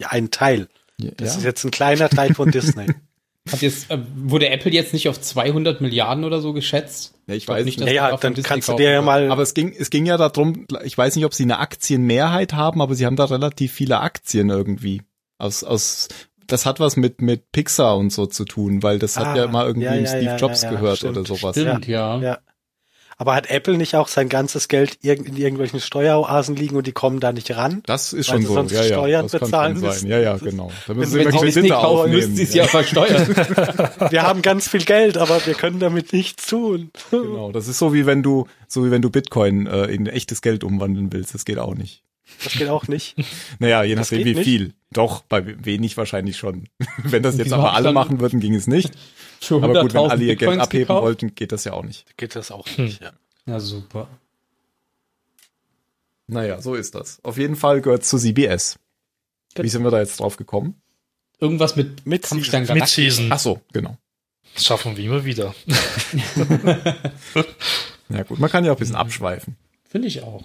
Ja, 0.00 0.10
einen 0.10 0.30
Teil. 0.30 0.68
Ja, 1.00 1.10
Das 1.16 1.36
ist 1.36 1.42
ja. 1.42 1.48
jetzt 1.48 1.64
ein 1.64 1.72
kleiner 1.72 2.08
Teil 2.08 2.32
von 2.32 2.52
Disney. 2.52 2.86
Hat 3.50 3.62
jetzt, 3.62 3.90
äh, 3.90 3.98
wurde 4.14 4.48
Apple 4.50 4.72
jetzt 4.72 4.92
nicht 4.92 5.08
auf 5.08 5.20
200 5.20 5.80
Milliarden 5.80 6.24
oder 6.24 6.40
so 6.40 6.52
geschätzt? 6.52 7.14
Ja, 7.26 7.34
ich 7.34 7.46
glaub 7.46 7.58
weiß 7.58 7.64
nicht, 7.64 7.80
dass 7.80 7.90
Ja, 7.90 8.16
dann 8.16 8.34
Disney 8.34 8.48
kannst 8.48 8.68
du 8.68 8.74
dir 8.74 8.90
ja 8.90 9.02
mal. 9.02 9.30
Aber 9.30 9.42
es 9.42 9.54
ging, 9.54 9.74
es 9.76 9.90
ging 9.90 10.06
ja 10.06 10.16
darum, 10.16 10.66
ich 10.84 10.96
weiß 10.96 11.16
nicht, 11.16 11.24
ob 11.24 11.34
sie 11.34 11.44
eine 11.44 11.58
Aktienmehrheit 11.58 12.52
haben, 12.52 12.80
aber 12.80 12.94
sie 12.94 13.06
haben 13.06 13.16
da 13.16 13.24
relativ 13.24 13.72
viele 13.72 14.00
Aktien 14.00 14.50
irgendwie. 14.50 15.02
Aus, 15.38 15.62
aus, 15.64 16.08
das 16.46 16.66
hat 16.66 16.80
was 16.80 16.96
mit, 16.96 17.20
mit 17.22 17.52
Pixar 17.52 17.96
und 17.96 18.12
so 18.12 18.26
zu 18.26 18.44
tun, 18.44 18.82
weil 18.82 18.98
das 18.98 19.16
hat 19.16 19.26
Ah, 19.28 19.36
ja 19.36 19.46
mal 19.48 19.66
irgendwie 19.66 19.86
ja, 19.86 19.94
ja, 19.94 20.06
Steve 20.06 20.24
ja, 20.24 20.36
Jobs 20.36 20.62
ja, 20.62 20.70
ja, 20.72 20.76
gehört 20.76 20.96
stimmt. 20.98 21.16
oder 21.16 21.26
sowas. 21.26 21.56
Stimmt, 21.56 21.86
ja. 21.86 22.18
ja. 22.20 22.38
Aber 23.20 23.34
hat 23.34 23.50
Apple 23.50 23.76
nicht 23.76 23.96
auch 23.96 24.06
sein 24.06 24.28
ganzes 24.28 24.68
Geld 24.68 24.98
irg- 25.02 25.26
in 25.26 25.36
irgendwelchen 25.36 25.80
Steueroasen 25.80 26.54
liegen 26.54 26.76
und 26.76 26.86
die 26.86 26.92
kommen 26.92 27.18
da 27.18 27.32
nicht 27.32 27.50
ran? 27.56 27.82
Das 27.84 28.12
ist 28.12 28.28
Weil 28.28 28.34
schon 28.36 28.40
sie 28.42 28.46
so. 28.46 28.54
sonst 28.54 28.72
Ja, 28.72 28.82
ja, 28.82 28.86
Steuern 28.94 29.22
das 29.24 29.32
kann 29.32 29.40
bezahlen 29.40 29.72
schon 29.74 29.80
sein. 29.80 29.90
müssen. 29.90 30.08
Ja, 30.08 30.18
ja, 30.20 30.36
genau. 30.36 30.70
Da 30.86 30.94
müssen 30.94 31.10
sie 31.10 31.18
Wenn 31.18 31.28
immer 31.28 31.32
sie 31.40 31.52
Kredite 31.52 31.74
kaufen, 31.74 32.10
müssten 32.12 32.36
sie 32.36 32.42
es 32.44 32.54
ja 32.54 32.64
versteuern. 32.68 33.26
Wir 34.10 34.22
haben 34.22 34.40
ganz 34.40 34.68
viel 34.68 34.84
Geld, 34.84 35.18
aber 35.18 35.44
wir 35.44 35.54
können 35.54 35.80
damit 35.80 36.12
nichts 36.12 36.46
tun. 36.46 36.92
Genau, 37.10 37.50
das 37.50 37.66
ist 37.66 37.78
so 37.80 37.92
wie 37.92 38.06
wenn 38.06 38.22
du, 38.22 38.46
so 38.68 38.84
wie 38.86 38.92
wenn 38.92 39.02
du 39.02 39.10
Bitcoin 39.10 39.66
äh, 39.66 39.86
in 39.86 40.06
echtes 40.06 40.40
Geld 40.40 40.62
umwandeln 40.62 41.12
willst. 41.12 41.34
Das 41.34 41.44
geht 41.44 41.58
auch 41.58 41.74
nicht. 41.74 42.04
Das 42.44 42.52
geht 42.52 42.68
auch 42.68 42.86
nicht. 42.88 43.16
Naja, 43.58 43.82
je 43.82 43.94
Das 43.94 44.10
nachdem 44.10 44.24
wie 44.26 44.34
nicht? 44.34 44.44
viel. 44.44 44.74
Doch, 44.92 45.22
bei 45.22 45.64
wenig 45.64 45.96
wahrscheinlich 45.96 46.36
schon. 46.36 46.68
wenn 46.98 47.22
das 47.22 47.36
jetzt 47.36 47.52
aber 47.52 47.74
alle 47.74 47.92
machen 47.92 48.20
würden, 48.20 48.40
ging 48.40 48.54
es 48.54 48.66
nicht. 48.66 48.92
Aber 49.50 49.82
gut, 49.82 49.94
wenn 49.94 50.00
100.000 50.02 50.08
alle 50.10 50.22
ihr 50.24 50.26
Geld 50.34 50.38
Bitcoins 50.40 50.62
abheben 50.62 50.82
gekauft? 50.88 51.02
wollten, 51.04 51.34
geht 51.36 51.52
das 51.52 51.62
ja 51.64 51.72
auch 51.72 51.84
nicht. 51.84 52.16
Geht 52.16 52.34
das 52.34 52.50
auch 52.50 52.66
nicht. 52.76 53.00
Ja. 53.00 53.12
Ja, 53.46 53.60
super. 53.60 54.08
Naja, 56.26 56.60
so 56.60 56.74
ist 56.74 56.94
das. 56.96 57.20
Auf 57.24 57.38
jeden 57.38 57.54
Fall 57.54 57.80
gehört 57.80 58.04
zu 58.04 58.18
CBS. 58.18 58.78
Gut. 59.54 59.64
Wie 59.64 59.68
sind 59.68 59.84
wir 59.84 59.90
da 59.92 60.00
jetzt 60.00 60.18
drauf 60.18 60.36
gekommen? 60.36 60.74
Irgendwas 61.38 61.76
mit, 61.76 62.04
Mit 62.04 62.22
Kampfstein. 62.24 62.66
Season. 62.86 63.30
Ach 63.30 63.38
so, 63.38 63.60
genau. 63.72 63.96
Das 64.54 64.64
schaffen 64.64 64.96
wir 64.96 65.04
immer 65.04 65.24
wieder. 65.24 65.54
Ja 68.08 68.22
gut, 68.24 68.38
man 68.40 68.50
kann 68.50 68.64
ja 68.64 68.72
auch 68.72 68.76
ein 68.76 68.80
bisschen 68.80 68.96
abschweifen. 68.96 69.56
Finde 69.88 70.08
ich 70.08 70.22
auch. 70.22 70.44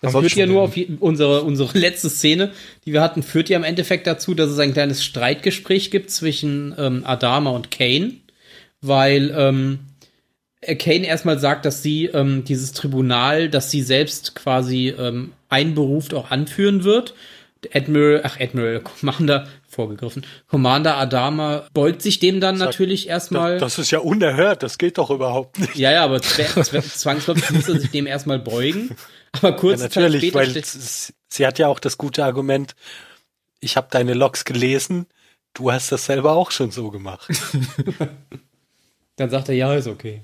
Das 0.00 0.12
führt 0.22 0.32
ja 0.38 0.46
nur 0.46 0.62
auf 0.62 0.76
je- 0.76 0.88
unsere, 1.00 1.42
unsere 1.42 1.78
letzte 1.78 2.08
Szene, 2.10 2.52
die 2.86 2.92
wir 2.92 3.02
hatten, 3.02 3.22
führt 3.22 3.48
ja 3.48 3.56
im 3.58 3.64
Endeffekt 3.64 4.06
dazu, 4.06 4.34
dass 4.34 4.50
es 4.50 4.58
ein 4.58 4.72
kleines 4.72 5.04
Streitgespräch 5.04 5.90
gibt 5.90 6.10
zwischen 6.10 6.74
ähm, 6.78 7.02
Adama 7.04 7.50
und 7.50 7.70
Kane, 7.70 8.12
weil 8.80 9.34
ähm, 9.36 9.80
äh, 10.62 10.74
Kane 10.76 11.06
erstmal 11.06 11.38
sagt, 11.38 11.64
dass 11.66 11.82
sie 11.82 12.06
ähm, 12.06 12.44
dieses 12.44 12.72
Tribunal, 12.72 13.48
das 13.50 13.70
sie 13.70 13.82
selbst 13.82 14.34
quasi 14.34 14.88
ähm, 14.98 15.32
einberuft, 15.48 16.14
auch 16.14 16.30
anführen 16.30 16.84
wird. 16.84 17.14
Admiral, 17.74 18.22
ach 18.24 18.40
Admiral, 18.40 18.80
Commander, 18.80 19.46
vorgegriffen, 19.68 20.24
Commander 20.48 20.96
Adama 20.96 21.66
beugt 21.74 22.00
sich 22.02 22.18
dem 22.18 22.40
dann 22.40 22.56
natürlich 22.58 23.08
erstmal. 23.08 23.58
Das 23.58 23.78
ist 23.78 23.90
ja 23.90 23.98
unerhört, 23.98 24.62
das 24.62 24.78
geht 24.78 24.98
doch 24.98 25.10
überhaupt 25.10 25.58
nicht. 25.58 25.76
Ja, 25.76 25.92
ja, 25.92 26.04
aber 26.04 26.16
zw- 26.18 26.44
zw- 26.62 26.80
zwangsläufig 26.82 27.50
muss 27.50 27.68
er 27.68 27.78
sich 27.78 27.90
dem 27.90 28.06
erstmal 28.06 28.38
beugen. 28.38 28.96
Aber 29.32 29.50
Ja, 29.50 29.56
kurze 29.56 29.88
Zeit 29.90 30.02
natürlich, 30.04 30.30
später 30.30 30.38
weil 30.38 30.62
sie 31.28 31.46
hat 31.46 31.58
ja 31.58 31.68
auch 31.68 31.78
das 31.80 31.98
gute 31.98 32.24
Argument, 32.24 32.74
ich 33.60 33.76
habe 33.76 33.88
deine 33.90 34.14
Logs 34.14 34.44
gelesen, 34.44 35.06
du 35.54 35.70
hast 35.70 35.92
das 35.92 36.06
selber 36.06 36.32
auch 36.32 36.50
schon 36.50 36.70
so 36.70 36.90
gemacht. 36.90 37.28
dann 39.16 39.30
sagt 39.30 39.48
er, 39.48 39.54
ja, 39.54 39.74
ist 39.74 39.86
okay. 39.86 40.22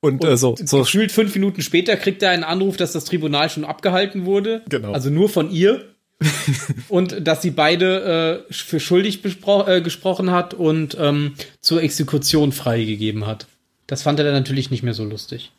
Und 0.00 0.24
äh, 0.24 0.36
so, 0.36 0.56
so 0.58 0.80
Gefühlt 0.80 1.12
fünf 1.12 1.34
Minuten 1.34 1.62
später 1.62 1.96
kriegt 1.96 2.22
er 2.22 2.30
einen 2.30 2.42
Anruf, 2.44 2.76
dass 2.76 2.92
das 2.92 3.04
Tribunal 3.04 3.50
schon 3.50 3.64
abgehalten 3.64 4.24
wurde. 4.24 4.62
Genau. 4.68 4.92
Also 4.92 5.10
nur 5.10 5.28
von 5.28 5.50
ihr. 5.50 5.91
und 6.88 7.26
dass 7.26 7.42
sie 7.42 7.50
beide 7.50 8.44
äh, 8.48 8.52
für 8.52 8.80
schuldig 8.80 9.20
äh, 9.24 9.80
gesprochen 9.80 10.30
hat 10.30 10.54
und 10.54 10.96
ähm, 10.98 11.34
zur 11.60 11.82
Exekution 11.82 12.52
freigegeben 12.52 13.26
hat. 13.26 13.46
Das 13.86 14.02
fand 14.02 14.18
er 14.18 14.24
dann 14.24 14.34
natürlich 14.34 14.70
nicht 14.70 14.82
mehr 14.82 14.94
so 14.94 15.04
lustig. 15.04 15.52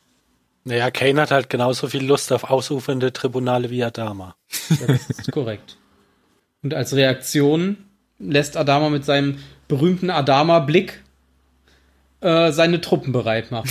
Naja, 0.66 0.92
Kane 0.92 1.22
hat 1.22 1.32
halt 1.32 1.50
genauso 1.50 1.88
viel 1.88 2.06
Lust 2.06 2.32
auf 2.32 2.46
ausufernde 2.46 3.12
Tribunale 3.12 3.70
wie 3.70 3.84
Adama. 3.84 4.36
Ja, 4.70 4.88
das 4.88 5.10
ist 5.10 5.32
korrekt. 5.32 5.78
Und 6.62 6.74
als 6.74 6.96
Reaktion 6.96 7.78
lässt 8.20 8.56
Adama 8.56 8.90
mit 8.90 9.04
seinem 9.04 9.40
berühmten 9.68 10.10
Adama-Blick 10.10 11.04
äh, 12.22 12.54
seine 12.54 12.80
Truppen 12.80 13.12
bereit 13.12 13.52
machen. 13.52 13.70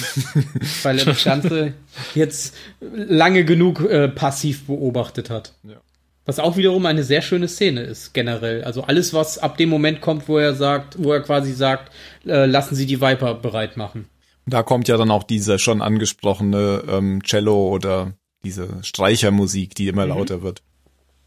weil 0.82 0.98
er 0.98 1.06
das 1.06 1.24
Ganze 1.24 1.72
jetzt 2.14 2.54
lange 2.80 3.44
genug 3.44 3.80
äh, 3.80 4.08
passiv 4.08 4.66
beobachtet 4.66 5.30
hat. 5.30 5.54
Ja. 5.64 5.80
Was 6.24 6.38
auch 6.38 6.56
wiederum 6.56 6.86
eine 6.86 7.02
sehr 7.02 7.20
schöne 7.20 7.48
Szene 7.48 7.82
ist, 7.82 8.14
generell. 8.14 8.62
Also 8.62 8.82
alles, 8.82 9.12
was 9.12 9.38
ab 9.38 9.56
dem 9.56 9.68
Moment 9.68 10.00
kommt, 10.00 10.28
wo 10.28 10.38
er 10.38 10.54
sagt, 10.54 11.02
wo 11.02 11.12
er 11.12 11.20
quasi 11.20 11.52
sagt, 11.52 11.92
äh, 12.26 12.46
lassen 12.46 12.76
Sie 12.76 12.86
die 12.86 13.00
Viper 13.00 13.34
bereit 13.34 13.76
machen. 13.76 14.06
Da 14.46 14.62
kommt 14.62 14.88
ja 14.88 14.96
dann 14.96 15.10
auch 15.10 15.24
diese 15.24 15.58
schon 15.58 15.82
angesprochene 15.82 16.84
ähm, 16.88 17.22
Cello 17.24 17.68
oder 17.68 18.12
diese 18.44 18.68
Streichermusik, 18.82 19.74
die 19.74 19.88
immer 19.88 20.06
lauter 20.06 20.42
wird. 20.42 20.62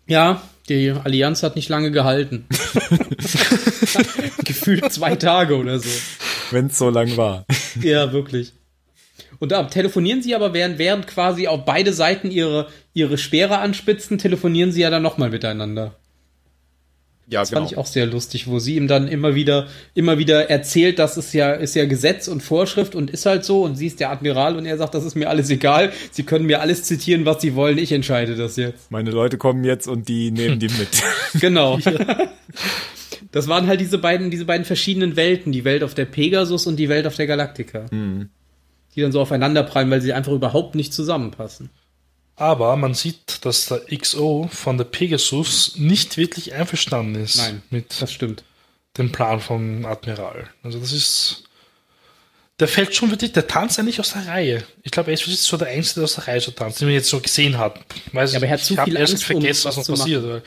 Ja, 0.08 0.42
die 0.70 0.92
Allianz 0.92 1.44
hat 1.44 1.56
nicht 1.56 1.70
lange 1.70 1.92
gehalten. 1.92 2.46
Gefühlt 4.44 4.92
zwei 4.92 5.16
Tage 5.16 5.58
oder 5.58 5.80
so. 5.80 5.90
Wenn 6.52 6.68
es 6.68 6.78
so 6.78 6.90
lang 6.90 7.18
war. 7.18 7.46
Ja, 7.82 8.12
wirklich. 8.14 8.54
Und 9.40 9.52
da 9.52 9.64
telefonieren 9.64 10.22
sie 10.22 10.36
aber, 10.36 10.54
während, 10.54 10.78
während 10.78 11.08
quasi 11.08 11.48
auf 11.48 11.66
beide 11.66 11.94
Seiten 11.94 12.32
ihre, 12.32 12.68
ihre 12.94 13.18
Speere 13.18 13.60
anspitzen, 13.60 14.18
telefonieren 14.18 14.72
sie 14.72 14.82
ja 14.82 14.90
dann 14.90 15.04
nochmal 15.04 15.30
miteinander. 15.30 15.96
Ja, 17.28 17.40
Das 17.42 17.50
fand 17.50 17.72
ich 17.72 17.78
auch 17.78 17.88
sehr 17.88 18.06
lustig, 18.06 18.48
wo 18.48 18.60
sie 18.60 18.76
ihm 18.76 18.88
dann 18.88 19.08
immer 19.08 19.34
wieder, 19.34 19.68
immer 19.96 20.20
wieder 20.20 20.50
erzählt, 20.52 21.00
das 21.00 21.18
ist 21.18 21.34
ja, 21.34 21.54
ist 21.54 21.74
ja 21.74 21.86
Gesetz 21.86 22.28
und 22.28 22.44
Vorschrift 22.44 22.94
und 22.94 23.10
ist 23.10 23.26
halt 23.26 23.44
so 23.44 23.64
und 23.64 23.76
sie 23.76 23.88
ist 23.88 24.00
der 24.00 24.12
Admiral 24.12 24.56
und 24.56 24.68
er 24.68 24.78
sagt, 24.78 24.94
das 24.94 25.04
ist 25.04 25.16
mir 25.16 25.28
alles 25.28 25.50
egal. 25.50 25.92
Sie 26.12 26.22
können 26.22 26.46
mir 26.46 26.62
alles 26.62 26.84
zitieren, 26.84 27.26
was 27.26 27.42
sie 27.42 27.56
wollen, 27.56 27.80
ich 27.80 27.92
entscheide 27.92 28.36
das 28.36 28.58
jetzt. 28.58 28.92
Meine 28.92 29.10
Leute 29.10 29.40
kommen 29.40 29.64
jetzt 29.64 29.88
und 29.88 30.08
die 30.08 30.30
nehmen 30.32 30.60
die 30.60 30.68
mit. 30.70 30.90
Genau. 31.40 31.80
Das 33.32 33.50
waren 33.50 33.68
halt 33.68 33.82
diese 33.82 33.98
beiden, 33.98 34.32
diese 34.32 34.46
beiden 34.46 34.66
verschiedenen 34.66 35.18
Welten, 35.18 35.52
die 35.52 35.66
Welt 35.66 35.84
auf 35.84 35.94
der 35.94 36.06
Pegasus 36.06 36.68
und 36.68 36.78
die 36.78 36.88
Welt 36.88 37.06
auf 37.06 37.18
der 37.18 37.28
Galactica. 37.28 37.86
Die 38.96 39.02
dann 39.02 39.12
so 39.12 39.22
aufeinander 39.22 39.64
prallen, 39.64 39.90
weil 39.92 40.02
sie 40.02 40.14
einfach 40.14 40.32
überhaupt 40.32 40.76
nicht 40.76 40.94
zusammenpassen. 40.94 41.70
Aber 42.38 42.76
man 42.76 42.94
sieht, 42.94 43.46
dass 43.46 43.68
der 43.68 43.82
XO 43.98 44.50
von 44.52 44.78
der 44.78 44.86
Pegasus 44.86 45.76
nicht 45.78 46.18
wirklich 46.18 46.54
einverstanden 46.54 47.16
ist 47.16 47.38
Nein, 47.38 47.62
mit 47.70 48.02
das 48.02 48.12
stimmt. 48.12 48.44
dem 48.98 49.12
Plan 49.12 49.40
vom 49.40 49.86
Admiral. 49.86 50.50
Also 50.64 50.80
das 50.80 50.92
ist. 50.92 51.44
Der 52.60 52.70
fällt 52.70 52.96
schon 52.96 53.10
wirklich, 53.12 53.34
der 53.34 53.48
tanzt 53.48 53.80
eigentlich 53.80 54.00
aus 54.00 54.14
der 54.14 54.28
Reihe. 54.28 54.64
Ich 54.84 54.92
glaube, 54.92 55.12
er 55.12 55.14
ist 55.16 55.26
so 55.44 55.58
der 55.58 55.68
Einzige, 55.68 55.96
der 55.96 56.04
aus 56.06 56.16
der 56.16 56.28
Reihe 56.28 56.40
so 56.40 56.52
tanzt, 56.52 56.80
den 56.80 56.88
man 56.88 56.96
jetzt 56.96 57.10
so 57.10 57.20
gesehen 57.20 57.58
hat. 57.58 57.80
Weiß 58.14 58.32
Ja, 58.32 58.38
aber 58.40 58.46
er 58.48 58.54
hat 58.54 58.60
ich 58.62 58.66
zu 58.66 58.76
viel 58.82 58.96
erst 58.96 59.14
Angst, 59.14 59.24
um 59.30 59.42
vergessen, 59.42 59.66
was 59.68 59.78
was 59.78 59.86
zu 59.86 59.92
noch 59.92 60.00
passiert. 60.00 60.24
weil- 60.24 60.44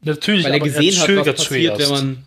Natürlich, 0.00 0.44
Weil 0.44 0.52
er 0.54 0.60
gesehen 0.60 0.96
hat, 1.00 1.08
was 1.26 1.36
passiert, 1.36 1.78
wenn 1.78 1.88
man, 1.90 2.24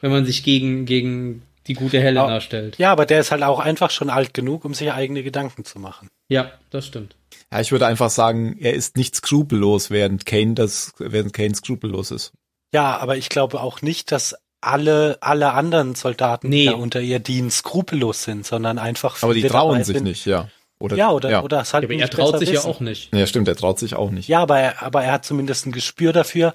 wenn 0.00 0.10
man 0.10 0.26
sich 0.26 0.42
gegen, 0.42 0.86
gegen 0.86 1.42
die 1.66 1.74
gute 1.74 2.00
Helena 2.00 2.28
Ja. 2.34 2.40
stellt. 2.40 2.78
Ja, 2.78 2.92
aber 2.92 3.06
der 3.06 3.20
ist 3.20 3.30
halt 3.30 3.42
auch 3.42 3.60
einfach 3.60 3.90
schon 3.90 4.10
alt 4.10 4.34
genug, 4.34 4.64
um 4.64 4.74
sich 4.74 4.92
eigene 4.92 5.22
Gedanken 5.22 5.64
zu 5.64 5.78
machen. 5.78 6.08
Ja, 6.28 6.52
das 6.70 6.86
stimmt. 6.86 7.16
Ja, 7.52 7.60
ich 7.60 7.72
würde 7.72 7.86
einfach 7.86 8.10
sagen, 8.10 8.56
er 8.58 8.74
ist 8.74 8.96
nicht 8.96 9.14
skrupellos, 9.16 9.90
während 9.90 10.26
Kane 10.26 10.54
das, 10.54 10.92
während 10.98 11.32
Kane 11.32 11.54
skrupellos 11.54 12.10
ist. 12.10 12.32
Ja, 12.74 12.96
aber 12.98 13.16
ich 13.16 13.28
glaube 13.28 13.60
auch 13.60 13.82
nicht, 13.82 14.10
dass 14.12 14.34
alle, 14.60 15.18
alle 15.20 15.52
anderen 15.52 15.94
Soldaten, 15.94 16.48
Nee. 16.48 16.60
die 16.62 16.66
da 16.66 16.74
unter 16.74 17.00
ihr 17.00 17.18
dienen, 17.18 17.50
skrupellos 17.50 18.22
sind, 18.22 18.46
sondern 18.46 18.78
einfach 18.78 19.22
Aber 19.22 19.34
die 19.34 19.42
trauen 19.42 19.82
sich 19.84 19.96
sind. 19.96 20.04
nicht, 20.04 20.24
ja. 20.24 20.48
Oder, 20.78 20.96
Ja, 20.96 21.10
oder, 21.10 21.44
oder 21.44 21.60
es 21.60 21.74
halt 21.74 21.84
Ja, 21.84 21.88
aber 21.90 22.00
er 22.00 22.10
traut 22.10 22.38
sich 22.38 22.48
ja 22.48 22.54
wissen. 22.56 22.68
auch 22.70 22.80
nicht. 22.80 23.14
Ja, 23.14 23.26
stimmt, 23.26 23.46
er 23.48 23.56
traut 23.56 23.78
sich 23.78 23.94
auch 23.94 24.10
nicht. 24.10 24.28
Ja, 24.28 24.40
aber 24.40 24.58
er, 24.58 24.82
aber 24.82 25.04
er 25.04 25.12
hat 25.12 25.24
zumindest 25.24 25.66
ein 25.66 25.72
Gespür 25.72 26.12
dafür, 26.12 26.54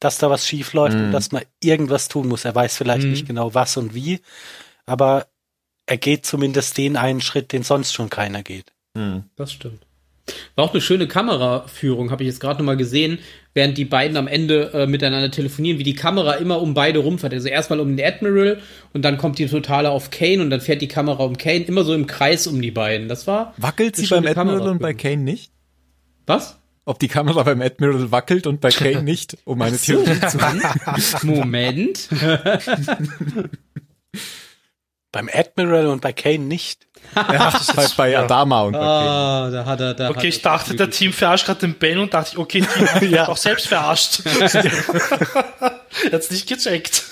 dass 0.00 0.18
da 0.18 0.30
was 0.30 0.46
schief 0.46 0.72
läuft 0.72 0.96
Mhm. 0.96 1.04
und 1.06 1.12
dass 1.12 1.32
man 1.32 1.42
irgendwas 1.62 2.08
tun 2.08 2.28
muss. 2.28 2.44
Er 2.44 2.54
weiß 2.54 2.76
vielleicht 2.76 3.04
Mhm. 3.04 3.10
nicht 3.10 3.26
genau 3.26 3.54
was 3.54 3.76
und 3.76 3.94
wie, 3.94 4.20
aber 4.86 5.26
er 5.86 5.96
geht 5.98 6.24
zumindest 6.26 6.76
den 6.78 6.96
einen 6.96 7.20
Schritt, 7.20 7.52
den 7.52 7.62
sonst 7.62 7.92
schon 7.92 8.10
keiner 8.10 8.42
geht. 8.42 8.72
Hm. 8.96 9.24
Das 9.36 9.52
stimmt. 9.52 9.80
War 10.56 10.64
auch 10.64 10.72
eine 10.72 10.80
schöne 10.80 11.06
Kameraführung, 11.06 12.10
habe 12.10 12.22
ich 12.22 12.28
jetzt 12.28 12.40
gerade 12.40 12.58
nochmal 12.58 12.78
gesehen, 12.78 13.18
während 13.52 13.76
die 13.76 13.84
beiden 13.84 14.16
am 14.16 14.26
Ende 14.26 14.72
äh, 14.72 14.86
miteinander 14.86 15.30
telefonieren, 15.30 15.78
wie 15.78 15.82
die 15.82 15.94
Kamera 15.94 16.34
immer 16.34 16.62
um 16.62 16.72
beide 16.72 17.00
rumfährt. 17.00 17.34
Also 17.34 17.48
erstmal 17.48 17.78
um 17.80 17.94
den 17.94 18.06
Admiral 18.06 18.60
und 18.94 19.02
dann 19.04 19.18
kommt 19.18 19.38
die 19.38 19.46
totale 19.46 19.90
auf 19.90 20.10
Kane 20.10 20.40
und 20.40 20.48
dann 20.48 20.62
fährt 20.62 20.80
die 20.80 20.88
Kamera 20.88 21.22
um 21.24 21.36
Kane, 21.36 21.64
immer 21.64 21.84
so 21.84 21.92
im 21.92 22.06
Kreis 22.06 22.46
um 22.46 22.62
die 22.62 22.70
beiden. 22.70 23.08
Das 23.08 23.26
war. 23.26 23.52
Wackelt 23.58 23.96
sie 23.96 24.06
beim 24.06 24.26
Admiral 24.26 24.68
und 24.70 24.78
bei 24.80 24.94
Kane 24.94 25.18
nicht? 25.18 25.52
Was? 26.26 26.58
Ob 26.86 26.98
die 26.98 27.08
Kamera 27.08 27.42
beim 27.44 27.62
Admiral 27.62 28.10
wackelt 28.10 28.46
und 28.46 28.60
bei 28.60 28.70
Kane 28.70 29.02
nicht, 29.04 29.36
um 29.44 29.60
eine 29.62 29.78
Theorie 29.78 30.20
zu 30.28 30.38
Moment. 31.26 32.08
beim 35.12 35.30
Admiral 35.32 35.86
und 35.86 36.00
bei 36.02 36.12
Kane 36.12 36.40
nicht. 36.40 36.86
Ja, 37.14 37.50
das 37.52 37.68
ist 37.68 37.76
halt 37.76 37.96
bei 37.96 38.18
Adama 38.18 38.62
und 38.62 38.72
bei 38.72 38.78
Ah, 38.80 39.50
da 39.50 39.64
hat 39.66 39.80
er, 39.80 39.94
da 39.94 40.08
Okay, 40.10 40.18
hat 40.18 40.24
ich 40.24 40.36
er 40.38 40.42
dachte, 40.42 40.74
der 40.74 40.90
Team 40.90 41.12
verarscht 41.12 41.46
gerade 41.46 41.60
den 41.60 41.74
Ben 41.74 41.98
und 41.98 42.12
dachte, 42.12 42.32
ich, 42.32 42.38
okay, 42.38 42.60
Team 42.62 42.88
hat 42.88 43.02
Ja. 43.02 43.28
auch 43.28 43.36
selbst 43.36 43.68
verarscht. 43.68 44.22
er 44.26 46.12
hat's 46.12 46.30
nicht 46.30 46.48
gecheckt. 46.48 47.04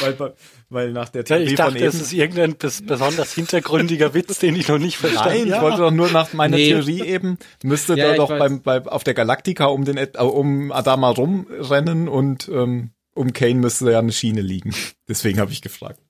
weil, 0.00 0.34
weil 0.70 0.92
nach 0.92 1.08
der 1.10 1.20
Ja, 1.22 1.24
Theorie 1.36 1.42
ich 1.44 1.48
von 1.56 1.56
dachte, 1.66 1.78
eben. 1.78 1.86
es 1.88 1.94
ist 2.00 2.12
irgendein 2.12 2.54
bes 2.56 2.82
besonders 2.86 3.34
hintergründiger 3.34 4.14
Witz, 4.14 4.38
den 4.38 4.56
ich 4.56 4.68
noch 4.68 4.78
nicht 4.78 4.96
verstanden 4.96 5.28
Nein, 5.38 5.46
ich 5.48 5.52
habe. 5.52 5.62
wollte 5.66 5.78
doch 5.78 5.90
nur 5.90 6.10
nach 6.10 6.32
meiner 6.32 6.56
Nee. 6.56 6.68
Theorie 6.68 7.02
eben, 7.02 7.38
müsste 7.62 7.94
Ja, 7.96 8.06
da 8.06 8.10
ich 8.12 8.16
doch 8.16 8.28
beim, 8.28 8.62
beim, 8.62 8.86
auf 8.88 9.04
der 9.04 9.14
Galactica 9.14 9.66
um 9.66 9.84
den, 9.84 9.96
äh, 9.98 10.08
um 10.18 10.72
Adama 10.72 11.10
rumrennen 11.10 12.08
und 12.08 12.48
ähm, 12.48 12.90
um 13.14 13.32
Kane 13.32 13.56
müsste 13.56 13.90
ja 13.90 13.98
eine 13.98 14.12
Schiene 14.12 14.40
liegen. 14.40 14.74
Deswegen 15.08 15.40
habe 15.40 15.52
ich 15.52 15.60
gefragt. 15.60 16.00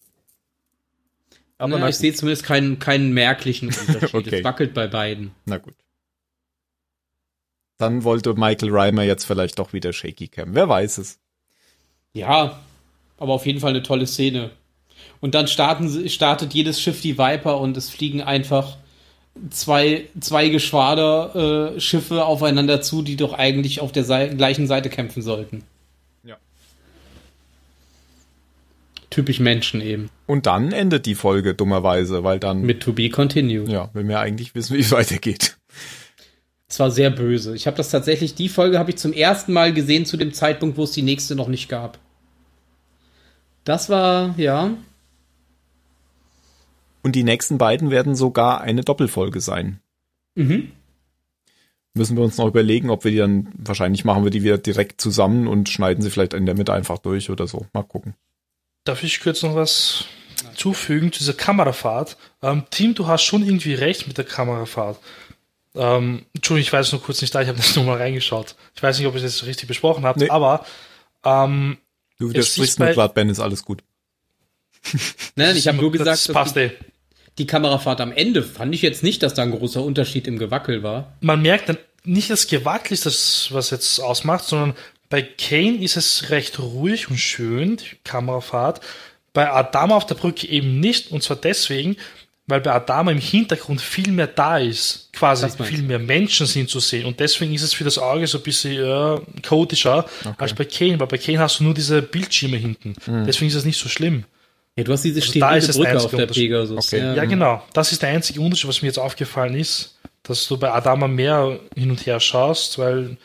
Aber 1.58 1.78
na, 1.78 1.88
ich 1.88 1.96
sehe 1.96 2.14
zumindest 2.14 2.44
keinen, 2.44 2.78
keinen 2.78 3.12
merklichen 3.12 3.68
Unterschied. 3.68 4.14
Okay. 4.14 4.38
Es 4.38 4.44
wackelt 4.44 4.72
bei 4.74 4.86
beiden. 4.86 5.32
na 5.46 5.58
gut. 5.58 5.74
Dann 7.78 8.04
wollte 8.04 8.34
Michael 8.34 8.70
Reimer 8.70 9.04
jetzt 9.04 9.24
vielleicht 9.24 9.58
doch 9.58 9.72
wieder 9.72 9.92
Shaky 9.92 10.28
Cam. 10.28 10.54
Wer 10.54 10.68
weiß 10.68 10.98
es. 10.98 11.18
Ja, 12.12 12.61
aber 13.20 13.34
auf 13.34 13.46
jeden 13.46 13.60
Fall 13.60 13.70
eine 13.70 13.84
tolle 13.84 14.08
Szene. 14.08 14.50
Und 15.20 15.34
dann 15.34 15.46
starten, 15.46 16.08
startet 16.08 16.54
jedes 16.54 16.80
Schiff 16.80 17.00
die 17.00 17.18
Viper 17.18 17.60
und 17.60 17.76
es 17.76 17.90
fliegen 17.90 18.22
einfach 18.22 18.76
zwei, 19.50 20.06
zwei 20.18 20.48
Geschwader 20.48 21.74
äh, 21.76 21.80
Schiffe 21.80 22.24
aufeinander 22.24 22.80
zu, 22.80 23.02
die 23.02 23.16
doch 23.16 23.32
eigentlich 23.34 23.80
auf 23.80 23.92
der 23.92 24.04
Sei 24.04 24.28
gleichen 24.28 24.66
Seite 24.66 24.88
kämpfen 24.88 25.22
sollten. 25.22 25.62
Ja. 26.24 26.36
Typisch 29.10 29.40
Menschen 29.40 29.80
eben. 29.80 30.10
Und 30.26 30.46
dann 30.46 30.72
endet 30.72 31.06
die 31.06 31.14
Folge 31.14 31.54
dummerweise, 31.54 32.24
weil 32.24 32.40
dann, 32.40 32.62
Mit 32.62 32.82
To 32.82 32.92
Be 32.92 33.10
Continued. 33.10 33.68
ja, 33.68 33.90
will 33.92 34.04
mir 34.04 34.18
eigentlich 34.18 34.54
wissen, 34.54 34.76
wie 34.76 34.80
es 34.80 34.92
weitergeht. 34.92 35.56
Es 36.68 36.78
war 36.78 36.90
sehr 36.90 37.10
böse. 37.10 37.54
Ich 37.54 37.66
habe 37.66 37.76
das 37.76 37.90
tatsächlich, 37.90 38.34
die 38.36 38.48
Folge 38.48 38.78
habe 38.78 38.90
ich 38.90 38.96
zum 38.96 39.12
ersten 39.12 39.52
Mal 39.52 39.74
gesehen 39.74 40.06
zu 40.06 40.16
dem 40.16 40.32
Zeitpunkt, 40.32 40.76
wo 40.78 40.84
es 40.84 40.92
die 40.92 41.02
nächste 41.02 41.34
noch 41.34 41.48
nicht 41.48 41.68
gab. 41.68 41.98
Das 43.64 43.88
war, 43.88 44.34
ja, 44.38 44.70
Und 47.02 47.12
die 47.16 47.22
nächsten 47.24 47.58
beiden 47.58 47.90
werden 47.90 48.14
sogar 48.14 48.61
eine 48.61 48.82
Doppelfolge 48.82 49.40
sein. 49.40 49.80
mhm. 50.34 50.72
Müssen 51.92 52.16
wir 52.16 52.22
uns 52.22 52.38
noch 52.38 52.46
überlegen, 52.46 52.88
ob 52.88 53.02
wir 53.02 53.11
die 53.11 53.16
dann, 53.16 53.48
wahrscheinlich 53.56 54.04
machen 54.04 54.22
wir 54.22 54.30
die 54.30 54.44
wieder 54.44 54.58
direkt 54.58 55.00
zusammen 55.00 55.48
und 55.48 55.68
schneiden 55.68 56.04
sie 56.04 56.11
vielleicht 56.11 56.34
in 56.34 56.46
der 56.46 56.54
Mitte 56.54 56.72
einfach 56.72 56.98
durch 56.98 57.30
oder 57.30 57.48
so. 57.48 57.66
Mal 57.72 57.82
gucken. 57.82 58.14
Darf 58.84 59.02
ich 59.02 59.18
kurz 59.20 59.42
noch 59.42 59.56
was 59.56 60.04
zufügen 60.54 61.11
zu 61.12 61.18
dieser 61.18 61.32
Kamerafahrt? 61.34 62.16
Ähm, 62.42 62.62
Tim, 62.70 62.94
du 62.94 63.08
hast 63.08 63.24
schon 63.24 63.42
irgendwie 63.44 63.74
recht 63.74 64.06
mit 64.06 64.18
der 64.18 64.24
Kamerafahrt. 64.24 65.00
Ähm, 65.74 66.24
Entschuldigung, 66.32 66.64
ich 66.68 66.72
weiß 66.72 66.92
nur 66.92 67.02
kurz 67.02 67.20
nicht 67.22 67.34
da, 67.34 67.42
ich 67.42 67.48
habe 67.48 67.58
das 67.58 67.74
nur 67.74 67.84
mal 67.84 67.96
reingeschaut. 67.98 68.54
Ich 68.76 68.82
weiß 68.84 68.96
nicht, 68.98 69.08
ob 69.08 69.16
ich 69.16 69.22
das 69.22 69.44
richtig 69.44 69.66
besprochen 69.66 70.04
habe, 70.04 70.20
Nee. 70.20 70.28
aber 70.30 70.64
ähm, 71.24 71.76
Du 72.20 72.28
widersprichst 72.30 72.78
mir 72.78 72.92
gerade, 72.92 73.14
Ben, 73.14 73.28
ist 73.28 73.40
alles 73.40 73.64
gut. 73.64 73.82
Nein, 75.36 75.56
ich 75.56 75.66
habe 75.66 75.78
nur 75.78 75.90
gesagt, 75.90 76.08
das 76.08 76.28
passt 76.28 76.54
die, 76.54 76.70
die 77.38 77.46
Kamerafahrt 77.46 78.00
am 78.00 78.12
Ende 78.12 78.42
fand 78.42 78.74
ich 78.74 78.82
jetzt 78.82 79.02
nicht, 79.02 79.22
dass 79.22 79.34
da 79.34 79.42
ein 79.42 79.50
großer 79.50 79.82
Unterschied 79.82 80.28
im 80.28 80.38
Gewackel 80.38 80.82
war. 80.82 81.16
Man 81.20 81.42
merkt 81.42 81.68
dann 81.70 81.78
nicht 82.04 82.30
das 82.30 82.46
Gewackel 82.46 82.92
ist 82.92 83.06
das, 83.06 83.48
was 83.50 83.70
jetzt 83.70 83.98
ausmacht, 84.00 84.44
sondern 84.44 84.74
bei 85.08 85.22
Kane 85.22 85.82
ist 85.82 85.96
es 85.96 86.30
recht 86.30 86.58
ruhig 86.58 87.10
und 87.10 87.18
schön, 87.18 87.78
die 87.78 87.96
Kamerafahrt. 88.04 88.80
Bei 89.32 89.50
Adama 89.50 89.96
auf 89.96 90.06
der 90.06 90.14
Brücke 90.14 90.46
eben 90.46 90.80
nicht, 90.80 91.12
und 91.12 91.22
zwar 91.22 91.36
deswegen, 91.36 91.96
weil 92.51 92.61
bei 92.61 92.72
Adama 92.72 93.12
im 93.12 93.18
Hintergrund 93.18 93.80
viel 93.80 94.11
mehr 94.12 94.26
da 94.26 94.59
ist. 94.59 95.12
Quasi 95.12 95.48
viel 95.62 95.82
mehr 95.82 95.98
Menschen 95.98 96.46
sind 96.46 96.68
zu 96.68 96.80
sehen. 96.80 97.07
Und 97.07 97.20
deswegen 97.20 97.55
ist 97.55 97.62
es 97.62 97.72
für 97.72 97.84
das 97.84 97.98
Auge 97.98 98.26
so 98.26 98.38
ein 98.38 98.44
bisschen 98.44 98.72
äh, 98.72 99.20
chaotischer 99.42 100.07
als 100.38 100.55
bei 100.55 100.64
Kane, 100.64 100.98
weil 100.98 101.07
bei 101.07 101.18
Kane 101.18 101.38
hast 101.38 101.61
du 101.61 101.64
nur 101.64 101.74
diese 101.74 102.03
Bildschirme 102.03 102.57
hinten. 102.57 102.94
Deswegen 103.26 103.48
ist 103.48 103.55
es 103.55 103.64
nicht 103.64 103.78
so 103.78 103.88
schlimm. 103.88 104.24
Ja, 104.76 104.84
du 104.84 104.92
hast 104.92 105.05
diese 105.05 105.20
Also 105.20 105.40
da 105.40 105.55
ist 105.55 105.76
Brücke 105.76 105.96
auf 105.98 106.11
der. 106.11 106.26
Pegasus. 106.26 106.86
Okay. 106.86 107.14
Ja, 107.16 107.24
genau. 107.24 107.62
Das 107.72 107.92
ist 107.92 108.03
der 108.03 108.11
einzige 108.11 108.40
Unterschied, 108.40 108.68
was 108.68 108.82
mir 108.82 108.88
jetzt 108.88 108.98
aufgefallen 108.98 109.55
ist, 109.55 109.98
dass 110.22 110.46
du 110.46 110.57
bei 110.57 110.70
Adama 110.72 111.09
mehr 111.09 111.59
hin 111.74 111.90
und 111.90 112.07
her 112.07 112.20
schaust, 112.20 112.78
weil 112.78 113.16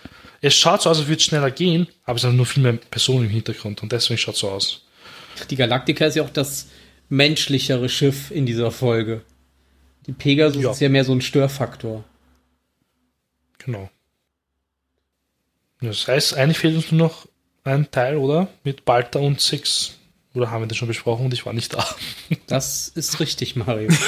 es 0.42 0.56
schaut 0.56 0.82
so 0.82 0.90
aus, 0.90 1.00
als 1.00 1.08
würde 1.08 1.18
es 1.18 1.24
schneller 1.24 1.52
gehen, 1.52 1.88
aber 2.04 2.18
es 2.18 2.24
sind 2.24 2.36
nur 2.36 2.46
viel 2.46 2.64
mehr 2.64 2.74
Personen 2.74 3.26
im 3.26 3.32
Hintergrund 3.32 3.82
und 3.84 3.92
deswegen 3.92 4.18
schaut 4.18 4.36
es 4.36 4.42
so 4.42 4.50
aus. 4.50 4.82
Die 5.50 5.56
Galactica 5.56 6.06
ist 6.06 6.16
ja 6.16 6.24
auch 6.24 6.30
das 6.30 6.68
menschlichere 7.10 7.90
Schiff 7.90 8.32
in 8.32 8.46
dieser 8.46 8.72
Folge. 8.72 9.22
Die 10.08 10.12
Pegasus 10.14 10.62
Ja. 10.64 10.72
ist 10.72 10.82
ja 10.82 10.90
mehr 10.90 11.04
so 11.06 11.14
ein 11.14 11.22
Störfaktor. 11.22 12.04
Genau. 13.60 13.90
Das 15.82 16.08
heißt, 16.08 16.36
eigentlich 16.36 16.60
fehlt 16.60 16.76
uns 16.76 16.92
nur 16.92 17.08
noch 17.08 17.28
ein 17.64 17.90
Teil, 17.92 18.18
oder? 18.18 18.48
Mit 18.64 18.86
Balta 18.86 19.20
und 19.20 19.42
Six. 19.42 19.98
Oder 20.34 20.52
haben 20.52 20.62
wir 20.64 20.68
das 20.68 20.78
schon 20.78 20.88
besprochen 20.88 21.26
und 21.26 21.34
ich 21.34 21.46
war 21.46 21.54
nicht 21.54 21.74
da? 21.74 21.86
Das 22.48 22.90
ist 22.90 23.20
richtig, 23.20 23.56
Mario. 23.56 23.90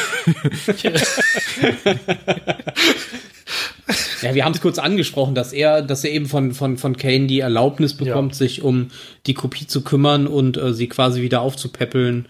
ja, 4.21 4.33
wir 4.35 4.45
haben 4.45 4.53
es 4.53 4.61
kurz 4.61 4.77
angesprochen, 4.79 5.35
dass 5.35 5.53
er, 5.53 5.81
dass 5.81 6.03
er 6.03 6.11
eben 6.11 6.25
von, 6.27 6.53
von, 6.53 6.77
von 6.77 6.97
Kane 6.97 7.27
die 7.27 7.39
Erlaubnis 7.39 7.93
bekommt, 7.95 8.33
Ja. 8.33 8.37
sich 8.37 8.61
um 8.61 8.89
die 9.25 9.33
Kopie 9.33 9.67
zu 9.67 9.81
kümmern 9.83 10.27
und 10.27 10.57
äh, 10.57 10.73
sie 10.73 10.87
quasi 10.87 11.21
wieder 11.21 11.41
aufzupäppeln. 11.41 12.27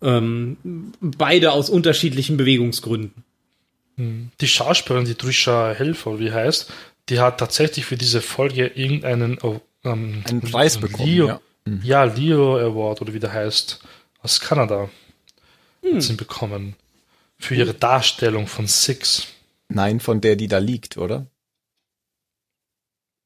Ähm, 0.00 0.92
beide 1.00 1.52
aus 1.52 1.70
unterschiedlichen 1.70 2.36
Bewegungsgründen. 2.36 3.24
Die 3.98 4.46
Schauspielerin, 4.46 5.06
die 5.06 5.16
Trisha 5.16 5.72
Helfer, 5.72 6.20
wie 6.20 6.30
heißt, 6.30 6.72
die 7.08 7.18
hat 7.18 7.38
tatsächlich 7.40 7.84
für 7.84 7.96
diese 7.96 8.20
Folge 8.20 8.66
irgendeinen 8.68 9.38
oh, 9.42 9.60
ähm, 9.84 10.22
Einen 10.28 10.40
Preis 10.40 10.78
bekommen, 10.78 11.08
Leo, 11.08 11.26
ja. 11.26 11.40
ja. 11.82 12.04
Leo 12.04 12.58
Award 12.58 13.00
oder 13.00 13.12
wie 13.12 13.18
der 13.18 13.32
heißt, 13.32 13.80
aus 14.22 14.40
Kanada 14.40 14.88
hat 15.84 16.02
sie 16.02 16.12
ihn 16.12 16.16
bekommen. 16.16 16.76
Für 17.40 17.54
ihre 17.54 17.74
Darstellung 17.74 18.46
von 18.46 18.66
Six. 18.66 19.28
Nein, 19.68 20.00
von 20.00 20.20
der, 20.20 20.36
die 20.36 20.48
da 20.48 20.58
liegt, 20.58 20.96
oder? 20.96 21.26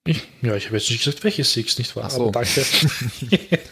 Ich, 0.04 0.22
ja, 0.42 0.56
ich 0.56 0.66
habe 0.66 0.76
jetzt 0.76 0.90
nicht 0.90 1.04
gesagt, 1.04 1.22
welche 1.24 1.44
Six, 1.44 1.78
nicht 1.78 1.96
wahr? 1.96 2.04
Ach 2.06 2.10
so. 2.10 2.28
Aber 2.28 2.32
danke. 2.32 2.64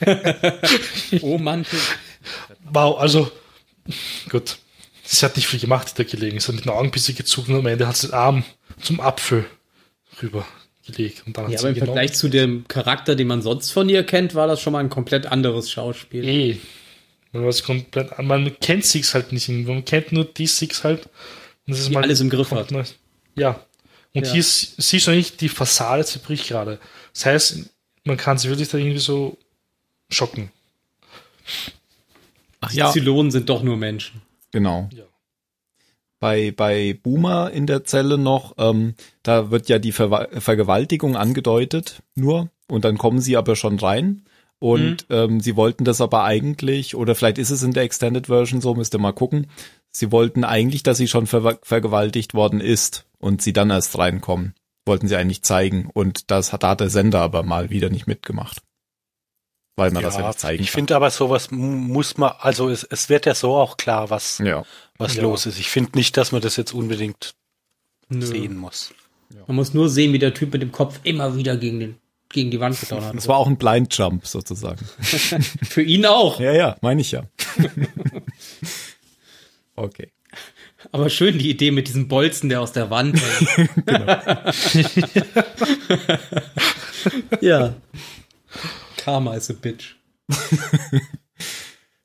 Oh 1.23 1.39
Mann. 1.39 1.67
Wow, 2.73 2.99
also, 2.99 3.31
gut. 4.29 4.59
Sie 5.05 5.25
hat 5.25 5.37
nicht 5.37 5.49
viel 5.49 5.59
gemacht, 5.61 5.91
die 5.91 6.05
da 6.05 6.09
gelegen. 6.09 6.39
Sie 6.39 6.47
hat 6.49 6.55
mit 6.55 6.65
den 6.65 6.71
Augen 6.71 6.89
ein 6.89 6.91
bisschen 6.93 7.17
gezogen 7.17 7.55
und 7.55 7.61
am 7.61 7.67
Ende 7.67 7.87
hat 7.87 7.97
sie 7.97 8.07
den 8.09 8.15
Arm 8.15 8.45
zum 8.81 9.01
Apfel 9.01 9.45
rüber 10.23 10.47
gelegt. 10.87 11.25
Und 11.27 11.37
dann 11.37 11.47
hat 11.47 11.53
Ja, 11.53 11.59
sie 11.59 11.63
aber 11.65 11.69
im 11.71 11.75
genommen. 11.75 11.95
Vergleich 11.97 12.13
zu 12.15 12.29
dem 12.29 12.67
Charakter, 12.69 13.17
den 13.17 13.27
man 13.27 13.43
sonst 13.43 13.73
von 13.73 13.89
ihr 13.89 14.05
kennt, 14.05 14.35
war 14.35 14.47
das 14.47 14.61
schon 14.61 14.73
mal 14.73 14.79
ein 14.79 14.89
komplett 14.91 15.27
anderes 15.27 15.71
Schauspiel. 15.71 16.25
Eh. 16.25 16.57
Man, 17.33 17.45
was 17.45 17.63
komplett, 17.63 18.17
man 18.19 18.57
kennt 18.61 18.85
Six 18.85 19.15
halt 19.15 19.33
nicht. 19.33 19.49
Man 19.49 19.85
kennt 19.85 20.13
nur 20.13 20.25
die 20.25 20.47
Six 20.47 20.85
halt. 20.85 21.07
Und 21.67 21.75
das 21.75 21.81
ist 21.81 21.91
Die 21.91 21.97
alles 21.97 22.21
im 22.21 22.31
Griff 22.31 22.51
hat. 22.53 22.71
Neues. 22.71 22.95
Ja. 23.37 23.65
Und 24.15 24.27
Ja. 24.27 24.33
hier 24.33 24.41
ist, 24.41 24.75
siehst 24.81 25.07
du 25.07 25.13
nicht, 25.13 25.41
die 25.41 25.49
Fassade 25.49 26.05
zerbricht 26.05 26.49
gerade. 26.49 26.79
Das 27.15 27.27
heißt, 27.27 27.59
man 28.05 28.17
kann 28.17 28.39
sie 28.39 28.49
wirklich 28.49 28.69
da 28.69 28.79
irgendwie 28.79 28.99
so 28.99 29.37
schocken. 30.09 30.51
Ach 32.61 32.71
Die 32.71 32.83
Zylonen 32.93 33.31
sind 33.31 33.49
doch 33.49 33.63
nur 33.63 33.77
Menschen. 33.77 34.23
Genau. 34.53 34.89
Ja. 34.93 35.05
Bei, 36.19 36.53
bei 36.55 36.99
Boomer 37.03 37.51
in 37.51 37.67
der 37.67 37.85
Zelle 37.85 38.19
noch, 38.19 38.55
ähm, 38.59 38.95
da 39.23 39.51
wird 39.51 39.71
ja 39.71 39.79
die 39.79 39.93
Ver 39.93 40.29
Vergewaltigung 40.33 41.17
angedeutet, 41.17 42.03
nur, 42.15 42.51
und 42.69 42.85
dann 42.85 42.99
kommen 42.99 43.21
sie 43.21 43.39
aber 43.39 43.57
schon 43.57 43.79
rein. 43.79 44.23
Und 44.59 45.07
ähm, 45.09 45.41
sie 45.41 45.57
wollten 45.57 45.85
das 45.85 46.03
aber 46.03 46.25
eigentlich, 46.25 46.95
oder 46.95 47.15
vielleicht 47.15 47.39
ist 47.39 47.49
es 47.49 47.63
in 47.63 47.73
der 47.73 47.85
Extended 47.85 48.27
Version 48.27 48.61
so, 48.61 48.75
müsst 48.75 48.95
ihr 48.95 48.99
mal 48.99 49.13
gucken. 49.13 49.47
Sie 49.91 50.13
wollten 50.13 50.45
eigentlich, 50.45 50.83
dass 50.83 50.99
sie 50.99 51.09
schon 51.09 51.27
ver 51.27 51.59
vergewaltigt 51.63 52.35
worden 52.35 52.61
ist 52.61 53.07
und 53.19 53.41
sie 53.41 53.55
dann 53.55 53.71
erst 53.71 53.97
reinkommen. 53.97 54.55
Wollten 54.85 55.09
sie 55.09 55.17
eigentlich 55.17 55.43
zeigen. 55.43 55.89
Und 55.91 56.31
das 56.31 56.53
hat, 56.53 56.63
da 56.63 56.71
hat 56.71 56.81
der 56.81 56.91
Sender 56.91 57.21
aber 57.21 57.43
mal 57.43 57.71
wieder 57.71 57.89
nicht 57.89 58.07
mitgemacht. 58.07 58.59
Weil 59.77 59.91
man 59.93 60.03
das 60.03 60.17
ja 60.17 60.27
nicht 60.27 60.39
zeigen 60.39 60.63
ich 60.63 60.71
kann. 60.71 60.81
finde 60.81 60.97
aber 60.97 61.11
sowas 61.11 61.51
muss 61.51 62.19
man, 62.19 62.33
also 62.39 62.69
es, 62.69 62.85
es 62.85 63.09
wird 63.09 63.27
ja 63.27 63.35
so 63.35 63.57
auch 63.57 63.77
klar, 63.77 64.11
was, 64.11 64.39
Ja. 64.39 64.65
was 64.99 65.15
Ja. 65.15 65.23
los 65.23 65.47
ist. 65.47 65.59
Ich 65.59 65.69
finde 65.69 65.97
nicht, 65.97 66.17
dass 66.17 66.33
man 66.33 66.43
das 66.43 66.57
jetzt 66.57 66.73
unbedingt 66.75 67.35
Nö. 68.09 68.27
sehen 68.27 68.57
muss. 68.57 68.93
Man 69.47 69.57
muss 69.57 69.73
nur 69.75 69.89
sehen, 69.89 70.13
wie 70.13 70.19
der 70.19 70.35
Typ 70.35 70.53
mit 70.53 70.61
dem 70.61 70.73
Kopf 70.73 70.99
immer 71.05 71.37
wieder 71.37 71.57
gegen 71.57 71.81
den 71.81 71.97
gegen 72.33 72.53
die 72.53 72.61
Wand 72.61 72.79
getan 72.79 73.03
hat. 73.05 73.17
Das 73.17 73.27
war 73.27 73.39
auch 73.39 73.49
ein 73.49 73.57
Blind 73.57 73.97
Jump 73.97 74.25
sozusagen. 74.25 74.85
Für 75.03 75.83
ihn 75.83 76.07
auch. 76.07 76.39
Ja, 76.39 76.53
ja, 76.53 76.77
meine 76.81 77.01
ich 77.01 77.11
ja. 77.11 77.25
okay. 79.77 80.13
Aber 80.93 81.11
schön 81.11 81.39
die 81.39 81.51
Idee 81.51 81.73
mit 81.73 81.89
diesem 81.89 82.07
Bolzen, 82.07 82.49
der 82.49 82.61
aus 82.61 82.71
der 82.73 82.89
Wand 82.91 83.21
hängt. 83.21 83.71
ja. 87.41 87.75
Karma 89.01 89.35
is 89.35 89.51
a 89.51 89.55
bitch. 89.55 89.97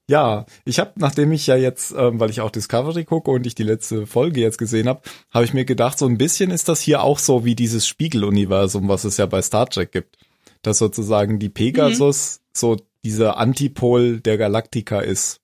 Ja, 0.08 0.46
ich 0.66 0.78
habe, 0.80 0.92
nachdem 0.98 1.32
ich 1.32 1.48
ja 1.48 1.56
jetzt, 1.56 1.92
ähm, 1.98 2.20
weil 2.20 2.30
ich 2.30 2.42
auch 2.42 2.52
Discovery 2.52 3.06
gucke 3.06 3.32
und 3.32 3.48
ich 3.48 3.56
die 3.56 3.64
letzte 3.64 4.06
Folge 4.06 4.40
jetzt 4.40 4.60
gesehen 4.60 4.88
habe, 4.88 5.02
habe 5.32 5.46
ich 5.46 5.54
mir 5.54 5.66
gedacht, 5.66 5.98
so 5.98 6.06
ein 6.06 6.20
bisschen 6.20 6.52
ist 6.52 6.70
das 6.70 6.80
hier 6.80 7.02
auch 7.02 7.18
so 7.18 7.44
wie 7.44 7.56
dieses 7.56 7.88
Spiegeluniversum, 7.88 8.88
was 8.88 9.04
es 9.04 9.18
ja 9.18 9.26
bei 9.26 9.42
Star 9.42 9.68
Trek 9.68 9.92
gibt. 9.92 10.18
Dass 10.62 10.78
sozusagen 10.78 11.40
die 11.40 11.50
Pegasus 11.50 12.42
so 12.54 12.78
dieser 13.04 13.38
Antipol 13.38 14.20
der 14.20 14.38
Galaktika 14.38 15.00
ist, 15.00 15.42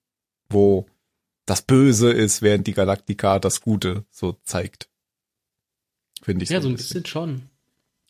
wo 0.48 0.86
das 1.44 1.62
Böse 1.62 2.12
ist, 2.12 2.40
während 2.40 2.68
die 2.68 2.74
Galaktika 2.74 3.40
das 3.40 3.62
Gute 3.62 4.04
so 4.10 4.36
zeigt. 4.44 4.88
Finde 6.22 6.44
ich 6.44 6.50
Ja, 6.50 6.60
so 6.60 6.68
ein 6.68 6.76
bisschen 6.76 7.04
schon. 7.04 7.48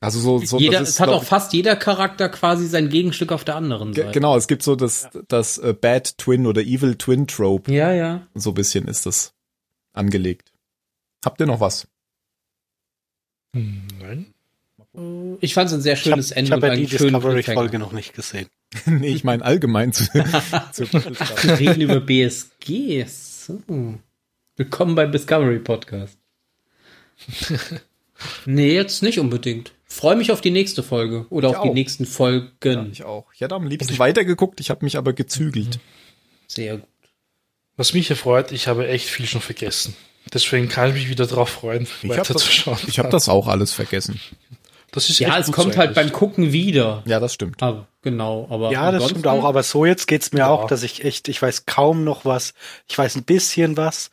Also 0.02 0.18
so, 0.18 0.38
so 0.44 0.58
Jeder, 0.58 0.80
das 0.80 0.88
ist, 0.88 0.94
es 0.96 1.00
hat 1.00 1.08
glaub 1.08 1.20
auch 1.20 1.24
fast 1.24 1.52
jeder 1.52 1.76
Charakter 1.76 2.28
quasi 2.28 2.66
sein 2.66 2.88
Gegenstück 2.88 3.30
auf 3.30 3.44
der 3.44 3.54
anderen 3.54 3.94
Seite. 3.94 4.10
Genau, 4.10 4.36
es 4.36 4.48
gibt 4.48 4.64
so 4.64 4.74
das, 4.74 5.08
das 5.28 5.58
äh, 5.58 5.74
Bad 5.80 6.18
Twin 6.18 6.46
oder 6.46 6.60
Evil 6.60 6.96
Twin 6.96 7.28
Trope. 7.28 7.72
Ja, 7.72 7.92
ja. 7.92 8.26
So 8.34 8.50
ein 8.50 8.54
bisschen 8.54 8.88
ist 8.88 9.06
das 9.06 9.32
angelegt. 9.92 10.52
Habt 11.24 11.40
ihr 11.40 11.46
noch 11.46 11.60
was? 11.60 11.86
Hm, 13.54 13.82
Nein. 14.00 14.26
Ich 15.40 15.54
fand 15.54 15.68
es 15.68 15.74
ein 15.74 15.80
sehr 15.80 15.94
Ich 15.94 16.00
habe 16.00 16.10
schönes 16.10 16.32
Ende 16.32 16.50
hab 16.50 16.62
und 16.62 16.68
ja 16.68 16.74
die 16.74 16.86
Discovery-Folge 16.86 17.78
noch 17.78 17.92
nicht 17.92 18.12
gesehen. 18.12 18.48
nee, 18.86 19.08
ich 19.08 19.22
meine 19.22 19.44
allgemein 19.44 19.92
zu, 19.92 20.04
zur 20.72 20.86
Staffel. 20.86 21.16
Wir 21.42 21.58
reden 21.60 21.80
über 21.80 22.00
BSGs. 22.00 23.46
So. 23.46 23.62
Willkommen 24.56 24.96
beim 24.96 25.12
Discovery 25.12 25.60
Podcast. 25.60 26.18
nee, 28.46 28.74
jetzt 28.74 29.02
nicht 29.02 29.18
unbedingt. 29.18 29.72
Freue 29.92 30.16
mich 30.16 30.32
auf 30.32 30.40
die 30.40 30.50
nächste 30.50 30.82
Folge 30.82 31.26
oder 31.30 31.50
Ich 31.50 31.56
auf 31.56 31.62
die 31.64 31.68
auch. 31.70 31.74
nächsten 31.74 32.06
Folgen. 32.06 32.48
Ja, 32.64 32.86
ich 32.90 33.04
auch. 33.04 33.26
Ich 33.34 33.40
hätte 33.42 33.54
am 33.54 33.66
liebsten 33.66 33.98
weitergeguckt, 33.98 34.58
ich 34.60 34.70
habe 34.70 34.84
mich 34.84 34.96
aber 34.96 35.12
gezügelt. 35.12 35.78
Sehr 36.46 36.78
gut. 36.78 36.88
Was 37.76 37.92
mich 37.94 38.08
erfreut, 38.10 38.52
ich 38.52 38.68
habe 38.68 38.88
echt 38.88 39.08
viel 39.08 39.26
schon 39.26 39.40
vergessen. 39.40 39.94
Deswegen 40.32 40.68
kann 40.68 40.88
ich 40.90 40.94
mich 40.94 41.08
wieder 41.10 41.26
darauf 41.26 41.48
freuen, 41.50 41.82
Ich 41.82 41.92
habe 42.04 42.08
das, 42.08 42.28
weiterzuschauen. 42.30 42.78
ich 42.86 42.98
hab 42.98 43.10
das 43.10 43.28
auch 43.28 43.48
alles 43.48 43.72
vergessen. 43.72 44.20
Das 44.92 45.08
ist 45.10 45.18
Ja, 45.18 45.38
es 45.38 45.50
kommt 45.52 45.72
so 45.74 45.78
halt 45.78 45.94
beim. 45.94 46.12
Gucken 46.12 46.52
wieder. 46.52 47.02
Ja, 47.06 47.18
das 47.20 47.34
stimmt. 47.34 47.62
Aber, 47.62 47.88
genau, 48.02 48.46
aber. 48.50 48.70
Ja, 48.72 48.92
das 48.92 49.08
stimmt 49.10 49.26
auch, 49.26 49.44
aber 49.44 49.62
so 49.62 49.84
jetzt 49.86 50.06
geht's 50.06 50.32
mir 50.32 50.40
Ja. 50.40 50.48
auch, 50.50 50.66
dass 50.68 50.82
ich 50.82 51.04
echt, 51.04 51.28
ich 51.28 51.40
weiß 51.40 51.64
kaum 51.66 52.04
noch 52.04 52.24
was, 52.24 52.54
ich 52.88 52.96
weiß 52.96 53.16
ein 53.16 53.24
bisschen 53.24 53.76
was, 53.76 54.10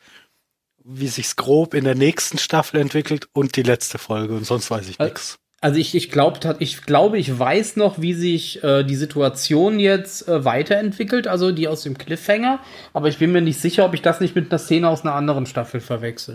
wie 0.84 1.08
sich's 1.08 1.36
grob 1.36 1.74
in 1.74 1.84
der 1.84 1.94
nächsten 1.94 2.38
Staffel 2.38 2.80
entwickelt 2.80 3.28
und 3.32 3.56
die 3.56 3.62
letzte 3.62 3.98
Folge 3.98 4.34
und 4.34 4.44
sonst 4.44 4.70
weiß 4.70 4.88
ich 4.88 4.98
Al- 5.00 5.08
nix. 5.08 5.38
Also 5.62 5.78
ich, 5.78 5.94
ich, 5.94 6.10
glaub, 6.10 6.40
ich 6.58 6.82
glaube, 6.86 7.18
ich 7.18 7.38
weiß 7.38 7.76
noch, 7.76 8.00
wie 8.00 8.14
sich 8.14 8.64
äh, 8.64 8.82
die 8.82 8.96
Situation 8.96 9.78
jetzt 9.78 10.26
äh, 10.26 10.42
weiterentwickelt, 10.42 11.26
also 11.26 11.52
die 11.52 11.68
aus 11.68 11.82
dem 11.82 11.98
Cliffhanger, 11.98 12.60
aber 12.94 13.08
ich 13.08 13.18
bin 13.18 13.30
mir 13.30 13.42
nicht 13.42 13.60
sicher, 13.60 13.84
ob 13.84 13.92
ich 13.92 14.00
das 14.00 14.20
nicht 14.20 14.34
mit 14.34 14.50
einer 14.50 14.58
Szene 14.58 14.88
aus 14.88 15.02
einer 15.02 15.14
anderen 15.14 15.44
Staffel 15.44 15.80
verwechsel. 15.80 16.34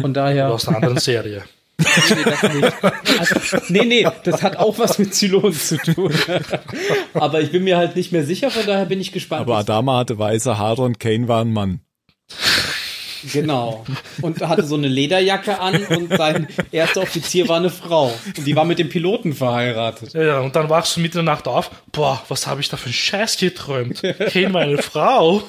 Von 0.00 0.14
daher. 0.14 0.50
Aus 0.54 0.66
einer 0.66 0.78
anderen 0.78 0.98
Serie. 0.98 1.42
Nee, 1.78 1.84
das 2.24 2.42
nicht. 2.54 2.72
Also, 3.18 3.58
nee, 3.68 3.84
nee, 3.84 4.06
das 4.22 4.42
hat 4.42 4.56
auch 4.56 4.78
was 4.78 4.98
mit 4.98 5.14
Zylonen 5.14 5.52
zu 5.52 5.76
tun. 5.76 6.14
aber 7.14 7.40
ich 7.40 7.50
bin 7.50 7.64
mir 7.64 7.76
halt 7.76 7.96
nicht 7.96 8.12
mehr 8.12 8.24
sicher, 8.24 8.50
von 8.50 8.64
daher 8.64 8.86
bin 8.86 9.00
ich 9.00 9.12
gespannt. 9.12 9.42
Aber 9.42 9.56
Adama 9.56 9.98
hatte 9.98 10.18
weiße 10.18 10.56
Haare 10.56 10.82
und 10.82 11.00
Kane 11.00 11.28
war 11.28 11.42
ein 11.42 11.52
Mann. 11.52 11.80
Genau. 13.32 13.84
Und 14.22 14.40
hatte 14.42 14.64
so 14.64 14.74
eine 14.76 14.88
Lederjacke 14.88 15.58
an 15.60 15.84
und 15.86 16.10
sein 16.16 16.48
erster 16.72 17.02
Offizier 17.02 17.48
war 17.48 17.56
eine 17.58 17.70
Frau. 17.70 18.12
Und 18.36 18.46
die 18.46 18.54
war 18.56 18.64
mit 18.64 18.78
dem 18.78 18.88
Piloten 18.88 19.32
verheiratet. 19.32 20.12
Ja, 20.14 20.22
ja, 20.22 20.40
und 20.40 20.54
dann 20.56 20.68
wachst 20.68 20.96
du 20.96 21.00
mitten 21.00 21.18
in 21.18 21.26
der 21.26 21.34
Nacht 21.34 21.48
auf. 21.48 21.70
Boah, 21.92 22.22
was 22.28 22.46
habe 22.46 22.60
ich 22.60 22.68
da 22.68 22.76
für 22.76 22.86
einen 22.86 22.92
Scheiß 22.94 23.38
geträumt? 23.38 24.02
Kane 24.02 24.48
meine 24.50 24.78
Frau. 24.82 25.42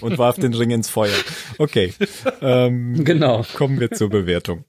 Und 0.00 0.18
warf 0.18 0.36
den 0.36 0.54
Ring 0.54 0.70
ins 0.70 0.88
Feuer. 0.88 1.16
Okay. 1.58 1.94
Ähm, 2.40 3.04
Genau. 3.04 3.44
kommen 3.54 3.78
wir 3.80 3.90
zur 3.92 4.10
Bewertung. 4.10 4.64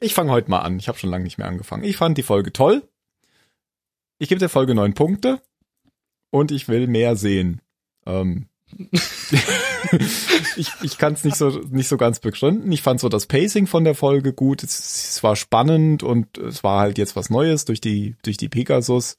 Ich 0.00 0.14
fange 0.14 0.30
heute 0.30 0.50
mal 0.50 0.60
an. 0.60 0.78
Ich 0.78 0.88
habe 0.88 0.98
schon 0.98 1.10
lange 1.10 1.24
nicht 1.24 1.38
mehr 1.38 1.48
angefangen. 1.48 1.84
Ich 1.84 1.96
fand 1.96 2.16
die 2.18 2.22
Folge 2.22 2.52
toll. 2.52 2.82
Ich 4.18 4.28
gebe 4.28 4.38
der 4.38 4.48
Folge 4.48 4.74
neun 4.74 4.94
Punkte. 4.94 5.40
Und 6.30 6.50
ich 6.50 6.68
will 6.68 6.86
mehr 6.86 7.16
sehen. 7.16 7.60
Ähm, 8.06 8.47
ich 10.56 10.70
ich 10.82 10.98
kann 10.98 11.14
es 11.14 11.24
nicht 11.24 11.36
so 11.36 11.48
nicht 11.70 11.88
so 11.88 11.96
ganz 11.96 12.20
begründen. 12.20 12.70
Ich 12.70 12.82
fand 12.82 13.00
so 13.00 13.08
das 13.08 13.26
Pacing 13.26 13.66
von 13.66 13.84
der 13.84 13.94
Folge 13.94 14.32
gut. 14.32 14.62
Es, 14.62 14.78
es 15.10 15.22
war 15.22 15.36
spannend 15.36 16.02
und 16.02 16.38
es 16.38 16.62
war 16.62 16.80
halt 16.80 16.98
jetzt 16.98 17.16
was 17.16 17.30
Neues 17.30 17.64
durch 17.64 17.80
die 17.80 18.16
durch 18.22 18.36
die 18.36 18.48
Pegasus. 18.48 19.16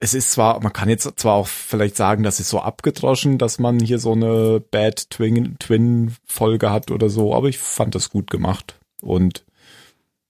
Es 0.00 0.14
ist 0.14 0.30
zwar, 0.30 0.62
man 0.62 0.72
kann 0.72 0.88
jetzt 0.88 1.18
zwar 1.18 1.34
auch 1.34 1.48
vielleicht 1.48 1.96
sagen, 1.96 2.22
das 2.22 2.38
ist 2.38 2.50
so 2.50 2.60
abgedroschen, 2.60 3.36
dass 3.36 3.58
man 3.58 3.80
hier 3.80 3.98
so 3.98 4.12
eine 4.12 4.60
Bad 4.60 5.10
Twin 5.10 5.56
Twin 5.58 6.14
Folge 6.24 6.70
hat 6.70 6.92
oder 6.92 7.10
so, 7.10 7.34
aber 7.34 7.48
ich 7.48 7.58
fand 7.58 7.96
das 7.96 8.10
gut 8.10 8.30
gemacht 8.30 8.78
und 9.02 9.44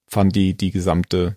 fand 0.06 0.34
die 0.34 0.56
die 0.56 0.70
gesamte 0.70 1.36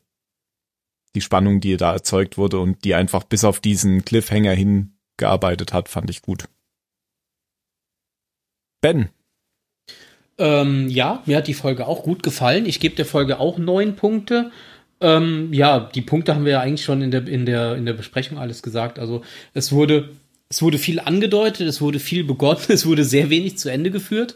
die 1.13 1.21
Spannung, 1.21 1.59
die 1.59 1.75
da 1.75 1.91
erzeugt 1.91 2.37
wurde 2.37 2.59
und 2.59 2.85
die 2.85 2.95
einfach 2.95 3.23
bis 3.23 3.43
auf 3.43 3.59
diesen 3.59 4.05
Cliffhanger 4.05 4.53
hingearbeitet 4.53 5.73
hat, 5.73 5.89
fand 5.89 6.09
ich 6.09 6.21
gut. 6.21 6.47
Ben, 8.81 9.09
Ähm, 10.37 10.89
ja, 10.89 11.21
mir 11.27 11.37
hat 11.37 11.47
die 11.47 11.53
Folge 11.53 11.87
auch 11.87 12.01
gut 12.03 12.23
gefallen. 12.23 12.65
Ich 12.65 12.79
gebe 12.79 12.95
der 12.95 13.05
Folge 13.05 13.39
auch 13.39 13.59
neun 13.59 13.95
Punkte. 13.95 14.51
Ähm, 14.99 15.53
ja, 15.53 15.91
die 15.93 16.01
Punkte 16.01 16.33
haben 16.33 16.45
wir 16.45 16.53
ja 16.53 16.61
eigentlich 16.61 16.83
schon 16.83 17.01
in 17.01 17.11
der, 17.11 17.27
in 17.27 17.45
der, 17.45 17.75
in 17.75 17.85
der 17.85 17.93
Besprechung 17.93 18.39
alles 18.39 18.63
gesagt. 18.63 18.97
Also 18.97 19.23
es 19.53 19.71
wurde, 19.71 20.09
es 20.49 20.61
wurde 20.63 20.79
viel 20.79 20.99
angedeutet, 20.99 21.67
es 21.67 21.79
wurde 21.81 21.99
viel 21.99 22.23
begonnen, 22.23 22.61
es 22.69 22.85
wurde 22.85 23.03
sehr 23.03 23.29
wenig 23.29 23.57
zu 23.57 23.69
Ende 23.69 23.91
geführt. 23.91 24.35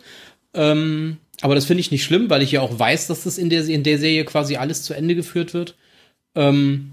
Ähm, 0.54 1.18
aber 1.42 1.56
das 1.56 1.66
finde 1.66 1.82
ich 1.82 1.92
nicht 1.92 2.04
schlimm, 2.04 2.30
weil 2.30 2.44
ich 2.44 2.52
ja 2.52 2.62
auch 2.62 2.78
weiß, 2.78 3.08
dass 3.08 3.24
das 3.24 3.38
in 3.38 3.50
der, 3.50 3.66
in 3.66 3.84
der 3.84 3.98
Serie 3.98 4.26
quasi 4.26 4.58
alles 4.58 4.84
zu 4.84 4.94
Ende 4.94 5.16
geführt 5.16 5.54
wird. 5.54 5.76
Ähm, 6.36 6.92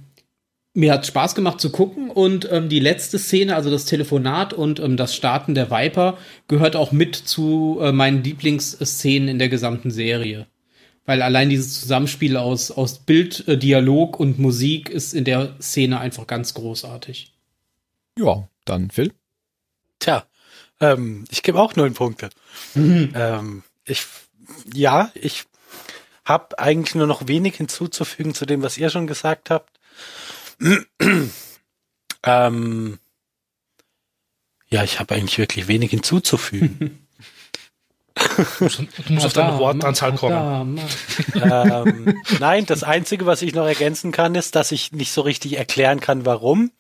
mir 0.74 0.92
hat 0.92 1.06
Spaß 1.06 1.34
gemacht 1.34 1.60
zu 1.60 1.70
gucken 1.70 2.10
und 2.10 2.50
ähm, 2.50 2.68
die 2.68 2.80
letzte 2.80 3.18
Szene, 3.18 3.54
also 3.54 3.70
das 3.70 3.84
Telefonat 3.84 4.54
und 4.54 4.80
ähm, 4.80 4.96
das 4.96 5.14
Starten 5.14 5.54
der 5.54 5.70
Viper, 5.70 6.16
gehört 6.48 6.76
auch 6.76 6.92
mit 6.92 7.14
zu 7.14 7.78
äh, 7.82 7.92
meinen 7.92 8.24
Lieblingsszenen 8.24 9.28
in 9.28 9.38
der 9.38 9.48
gesamten 9.48 9.90
Serie. 9.90 10.46
Weil 11.04 11.20
allein 11.20 11.50
dieses 11.50 11.80
Zusammenspiel 11.80 12.36
aus, 12.36 12.70
aus 12.70 13.00
Bild, 13.00 13.46
äh, 13.48 13.58
Dialog 13.58 14.18
und 14.18 14.38
Musik 14.38 14.88
ist 14.88 15.12
in 15.12 15.24
der 15.24 15.56
Szene 15.60 16.00
einfach 16.00 16.26
ganz 16.26 16.54
großartig. 16.54 17.32
ja, 18.18 18.48
dann 18.64 18.90
Phil. 18.90 19.12
Tja, 19.98 20.24
ähm, 20.80 21.24
ich 21.30 21.42
gebe 21.42 21.60
auch 21.60 21.76
neun 21.76 21.94
Punkte. 21.94 22.30
Ähm, 22.74 23.62
ich, 23.84 24.06
ja, 24.72 25.10
ich 25.14 25.44
habe 26.24 26.58
eigentlich 26.58 26.94
nur 26.94 27.06
noch 27.06 27.26
wenig 27.26 27.56
hinzuzufügen 27.56 28.34
zu 28.34 28.46
dem, 28.46 28.62
was 28.62 28.78
ihr 28.78 28.90
schon 28.90 29.06
gesagt 29.06 29.50
habt. 29.50 29.80
ähm, 32.24 32.98
ja, 34.68 34.84
ich 34.84 35.00
habe 35.00 35.14
eigentlich 35.14 35.38
wirklich 35.38 35.68
wenig 35.68 35.90
hinzuzufügen. 35.90 36.98
Du 38.14 38.64
musst, 38.64 38.82
musst 39.08 39.26
auf 39.26 39.32
deine 39.32 39.58
Wortanzahl 39.58 40.14
kommen. 40.14 40.78
ähm, 41.34 42.22
nein, 42.40 42.66
das 42.66 42.82
Einzige, 42.82 43.24
was 43.24 43.40
ich 43.40 43.54
noch 43.54 43.66
ergänzen 43.66 44.12
kann, 44.12 44.34
ist, 44.34 44.54
dass 44.54 44.70
ich 44.70 44.92
nicht 44.92 45.12
so 45.12 45.22
richtig 45.22 45.56
erklären 45.56 46.00
kann, 46.00 46.26
warum. 46.26 46.72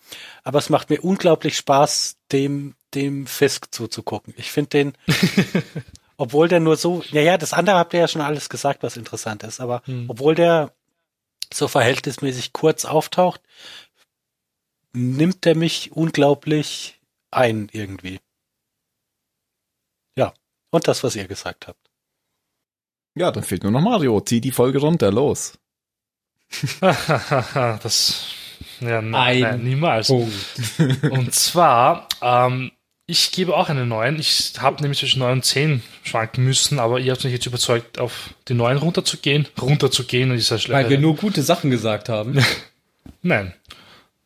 Aber 0.44 0.58
es 0.58 0.68
macht 0.68 0.90
mir 0.90 1.00
unglaublich 1.00 1.56
Spaß, 1.56 2.16
dem, 2.32 2.74
dem 2.94 3.26
Fisk 3.26 3.68
zuzugucken. 3.70 4.34
Ich 4.36 4.52
finde 4.52 4.68
den, 4.70 4.92
obwohl 6.18 6.48
der 6.48 6.60
nur 6.60 6.76
so, 6.76 7.02
ja, 7.10 7.22
ja, 7.22 7.38
das 7.38 7.54
andere 7.54 7.76
habt 7.76 7.94
ihr 7.94 8.00
ja 8.00 8.08
schon 8.08 8.22
alles 8.22 8.50
gesagt, 8.50 8.82
was 8.82 8.98
interessant 8.98 9.42
ist, 9.42 9.60
aber 9.60 9.82
obwohl 10.08 10.34
der 10.34 10.72
so 11.54 11.68
verhältnismäßig 11.68 12.52
kurz 12.52 12.84
auftaucht, 12.84 13.40
nimmt 14.92 15.46
er 15.46 15.56
mich 15.56 15.92
unglaublich 15.92 17.00
ein 17.30 17.68
irgendwie. 17.72 18.20
Ja, 20.16 20.34
und 20.70 20.88
das, 20.88 21.02
was 21.02 21.16
ihr 21.16 21.26
gesagt 21.26 21.66
habt. 21.66 21.90
Ja, 23.14 23.30
dann 23.30 23.44
fehlt 23.44 23.62
nur 23.62 23.72
noch 23.72 23.80
Mario. 23.80 24.20
Zieh 24.20 24.40
die 24.40 24.52
Folge 24.52 24.78
runter, 24.80 25.10
los. 25.10 25.58
das, 26.80 28.26
ja, 28.80 29.02
nein, 29.02 29.12
Ein 29.12 29.40
nein, 29.40 29.64
niemals. 29.64 30.08
Punkt. 30.08 30.34
Und 31.10 31.34
zwar, 31.34 32.08
ähm, 32.20 32.72
Ich 33.12 33.30
gebe 33.30 33.54
auch 33.54 33.68
eine 33.68 33.84
9. 33.84 34.18
Ich 34.18 34.54
habe 34.58 34.80
nämlich 34.80 35.00
zwischen 35.00 35.18
9 35.18 35.32
und 35.32 35.44
10 35.44 35.82
schwanken 36.02 36.44
müssen, 36.44 36.78
aber 36.78 36.98
ihr 36.98 37.12
habt 37.12 37.22
mich 37.24 37.34
jetzt 37.34 37.44
überzeugt, 37.44 37.98
auf 37.98 38.30
die 38.48 38.54
9 38.54 38.78
runterzugehen. 38.78 39.46
Runterzugehen 39.60 40.30
und 40.30 40.38
ist 40.38 40.48
ja 40.48 40.56
schlecht. 40.56 40.84
Weil 40.84 40.88
wir 40.88 40.98
nur 40.98 41.14
gute 41.14 41.42
Sachen 41.42 41.70
gesagt 41.70 42.08
haben. 42.08 42.42
Nein, 43.22 43.52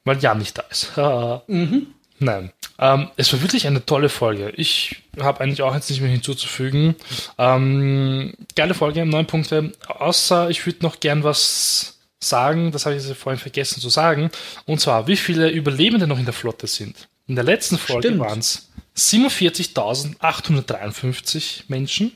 weil 0.04 0.20
Jan 0.20 0.38
nicht 0.38 0.56
da 0.56 0.62
ist. 0.70 0.92
Nein. 2.20 2.52
Ähm, 2.78 3.10
es 3.16 3.32
war 3.32 3.42
wirklich 3.42 3.66
eine 3.66 3.84
tolle 3.84 4.08
Folge. 4.08 4.52
Ich 4.56 5.02
habe 5.18 5.40
eigentlich 5.40 5.62
auch 5.62 5.74
jetzt 5.74 5.90
nicht 5.90 6.00
mehr 6.00 6.10
hinzuzufügen. 6.10 6.94
Ähm, 7.38 8.34
geile 8.54 8.74
Folge, 8.74 9.04
neun 9.04 9.26
Punkte. 9.26 9.72
Außer 9.88 10.48
ich 10.48 10.64
würde 10.64 10.84
noch 10.84 11.00
gern 11.00 11.24
was 11.24 11.98
sagen, 12.20 12.70
das 12.70 12.86
habe 12.86 12.94
ich 12.94 13.02
vorhin 13.18 13.40
vergessen 13.40 13.80
zu 13.80 13.88
sagen. 13.88 14.30
Und 14.64 14.80
zwar, 14.80 15.08
wie 15.08 15.16
viele 15.16 15.50
Überlebende 15.50 16.06
noch 16.06 16.20
in 16.20 16.24
der 16.24 16.34
Flotte 16.34 16.68
sind. 16.68 17.08
In 17.26 17.34
der 17.34 17.44
letzten 17.44 17.76
Folge 17.78 18.18
waren 18.18 18.38
es 18.38 18.70
47.853 18.96 21.64
Menschen. 21.68 22.12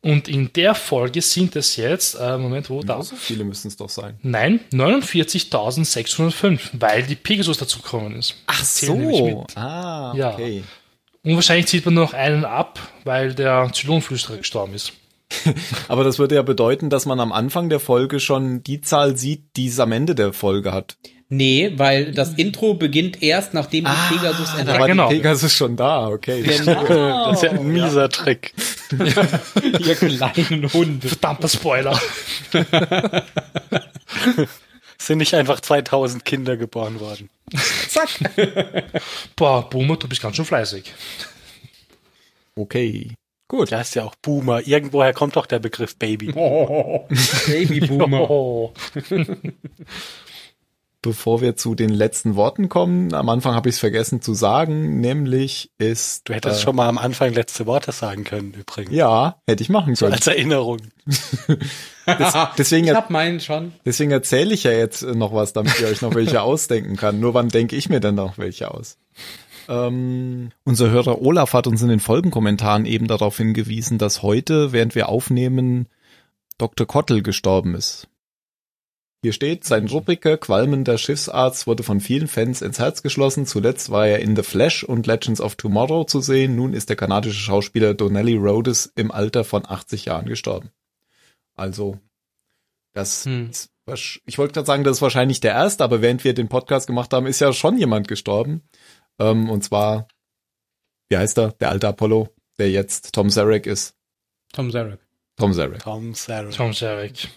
Und 0.00 0.28
in 0.28 0.52
der 0.52 0.76
Folge 0.76 1.20
sind 1.22 1.56
es 1.56 1.74
jetzt, 1.74 2.14
äh, 2.14 2.38
Moment, 2.38 2.70
wo 2.70 2.82
da? 2.82 3.02
So 3.02 3.16
viele 3.16 3.42
müssen 3.42 3.66
es 3.66 3.76
doch 3.76 3.88
sein. 3.88 4.16
Nein, 4.22 4.60
49.605, 4.72 6.60
weil 6.74 7.02
die 7.02 7.16
Pegasus 7.16 7.58
dazugekommen 7.58 8.14
ist. 8.14 8.36
Ach 8.46 8.64
mit. 8.94 9.56
Ah, 9.56 10.12
Ja. 10.16 10.34
okay. 10.34 10.62
Und 11.24 11.34
wahrscheinlich 11.34 11.66
zieht 11.66 11.84
man 11.84 11.94
nur 11.94 12.04
noch 12.04 12.14
einen 12.14 12.44
ab, 12.44 12.78
weil 13.04 13.34
der 13.34 13.70
Zylonflüsterer 13.72 14.36
gestorben 14.36 14.74
ist. 14.74 14.92
Aber 15.88 16.04
das 16.04 16.20
würde 16.20 16.36
ja 16.36 16.42
bedeuten, 16.42 16.90
dass 16.90 17.04
man 17.04 17.18
am 17.18 17.32
Anfang 17.32 17.68
der 17.68 17.80
Folge 17.80 18.20
schon 18.20 18.62
die 18.62 18.80
Zahl 18.80 19.16
sieht, 19.16 19.56
die 19.56 19.66
es 19.66 19.80
am 19.80 19.90
Ende 19.92 20.14
der 20.14 20.32
Folge 20.32 20.72
hat. 20.72 20.96
Nee, 21.30 21.72
weil 21.76 22.12
das 22.12 22.32
Intro 22.34 22.72
beginnt 22.72 23.22
erst, 23.22 23.52
nachdem 23.52 23.84
die 23.84 24.14
Pegasus 24.14 24.52
da 24.52 24.58
entdeckt 24.60 24.80
war 24.80 24.86
genau. 24.88 25.08
Pegasus 25.08 25.52
schon 25.52 25.76
da, 25.76 26.08
okay. 26.08 26.42
Genau. 26.42 26.84
Das 27.28 27.36
ist 27.36 27.42
ja 27.42 27.50
ein 27.50 27.68
mieser 27.68 28.08
Trick. 28.08 28.54
Ihr 29.78 29.94
kleinen 29.94 30.72
Hunde. 30.72 31.06
Verdammter 31.06 31.48
Spoiler. 31.48 32.00
Sind 34.98 35.18
nicht 35.18 35.34
einfach 35.34 35.60
2000 35.60 36.24
Kinder 36.24 36.56
geboren 36.56 36.98
worden. 36.98 37.28
Zack. 37.88 38.08
Boah, 39.36 39.68
Boomer, 39.68 39.96
du 39.96 40.08
bist 40.08 40.22
ganz 40.22 40.36
schön 40.36 40.46
fleißig. 40.46 40.94
Okay. 42.56 43.12
Gut. 43.48 43.70
Der 43.70 43.78
heißt 43.78 43.94
ja 43.94 44.04
auch 44.04 44.14
Boomer. 44.16 44.66
Irgendwoher 44.66 45.12
kommt 45.12 45.36
doch 45.36 45.46
der 45.46 45.58
Begriff 45.58 45.96
Baby. 45.96 46.32
Oh, 46.34 47.06
Babyboomer. 47.46 48.30
Oh. 48.30 48.72
Bevor 51.00 51.40
wir 51.40 51.54
zu 51.54 51.76
den 51.76 51.90
letzten 51.90 52.34
Worten 52.34 52.68
kommen, 52.68 53.14
am 53.14 53.28
Anfang 53.28 53.54
habe 53.54 53.68
ich 53.68 53.76
es 53.76 53.78
vergessen 53.78 54.20
zu 54.20 54.34
sagen, 54.34 55.00
nämlich 55.00 55.70
ist. 55.78 56.28
Du 56.28 56.34
hättest 56.34 56.60
äh, 56.60 56.64
schon 56.64 56.74
mal 56.74 56.88
am 56.88 56.98
Anfang 56.98 57.32
letzte 57.32 57.66
Worte 57.66 57.92
sagen 57.92 58.24
können, 58.24 58.52
übrigens. 58.52 58.92
Ja, 58.92 59.40
hätte 59.46 59.62
ich 59.62 59.68
machen 59.68 59.94
So 59.94 60.06
können. 60.06 60.14
als 60.14 60.26
Erinnerung. 60.26 60.78
deswegen 62.58 62.86
ich 62.88 62.94
hab 62.94 63.10
meinen 63.10 63.38
schon. 63.38 63.72
Deswegen 63.84 64.10
erzähle 64.10 64.52
ich 64.52 64.64
ja 64.64 64.72
jetzt 64.72 65.02
noch 65.02 65.32
was, 65.32 65.52
damit 65.52 65.78
ihr 65.80 65.86
euch 65.86 66.02
noch 66.02 66.16
welche 66.16 66.42
ausdenken 66.42 66.96
kann. 66.96 67.20
Nur 67.20 67.32
wann 67.32 67.48
denke 67.48 67.76
ich 67.76 67.88
mir 67.88 68.00
denn 68.00 68.16
noch 68.16 68.36
welche 68.36 68.72
aus? 68.72 68.98
Ähm, 69.68 70.50
unser 70.64 70.90
Hörer 70.90 71.22
Olaf 71.22 71.52
hat 71.52 71.68
uns 71.68 71.80
in 71.80 71.88
den 71.88 72.00
Folgenkommentaren 72.00 72.86
eben 72.86 73.06
darauf 73.06 73.36
hingewiesen, 73.36 73.98
dass 73.98 74.22
heute, 74.22 74.72
während 74.72 74.96
wir 74.96 75.08
aufnehmen, 75.08 75.86
Dr. 76.56 76.88
Kottel 76.88 77.22
gestorben 77.22 77.76
ist. 77.76 78.08
Hier 79.22 79.32
steht, 79.32 79.64
sein 79.64 79.88
ruppiger, 79.88 80.36
qualmender 80.36 80.96
Schiffsarzt 80.96 81.66
wurde 81.66 81.82
von 81.82 82.00
vielen 82.00 82.28
Fans 82.28 82.62
ins 82.62 82.78
Herz 82.78 83.02
geschlossen. 83.02 83.46
Zuletzt 83.46 83.90
war 83.90 84.06
er 84.06 84.20
in 84.20 84.36
The 84.36 84.44
Flash 84.44 84.84
und 84.84 85.08
Legends 85.08 85.40
of 85.40 85.56
Tomorrow 85.56 86.04
zu 86.04 86.20
sehen. 86.20 86.54
Nun 86.54 86.72
ist 86.72 86.88
der 86.88 86.96
kanadische 86.96 87.40
Schauspieler 87.40 87.94
Donnelly 87.94 88.36
Rhodes 88.36 88.92
im 88.94 89.10
Alter 89.10 89.42
von 89.42 89.66
80 89.66 90.04
Jahren 90.04 90.26
gestorben. 90.26 90.70
Also, 91.56 91.98
das 92.92 93.24
Hm. 93.24 93.50
ist, 93.50 93.70
ich 94.24 94.38
wollte 94.38 94.54
gerade 94.54 94.66
sagen, 94.66 94.84
das 94.84 94.98
ist 94.98 95.02
wahrscheinlich 95.02 95.40
der 95.40 95.52
erste, 95.52 95.82
aber 95.82 96.00
während 96.00 96.22
wir 96.22 96.34
den 96.34 96.48
Podcast 96.48 96.86
gemacht 96.86 97.12
haben, 97.12 97.26
ist 97.26 97.40
ja 97.40 97.52
schon 97.52 97.76
jemand 97.76 98.06
gestorben. 98.06 98.62
Ähm, 99.18 99.50
und 99.50 99.64
zwar, 99.64 100.06
wie 101.08 101.16
heißt 101.16 101.38
er? 101.38 101.52
Der 101.52 101.70
alte 101.70 101.88
Apollo, 101.88 102.28
der 102.58 102.70
jetzt 102.70 103.12
Tom 103.14 103.30
Zarek 103.30 103.66
ist. 103.66 103.96
Tom 104.52 104.70
Zarek. 104.70 105.00
Tom 105.36 105.52
Zarek. 105.52 105.80
Tom 105.82 106.14
Sarah. 106.14 106.50
Tom 106.50 106.72
Zarek. 106.72 107.28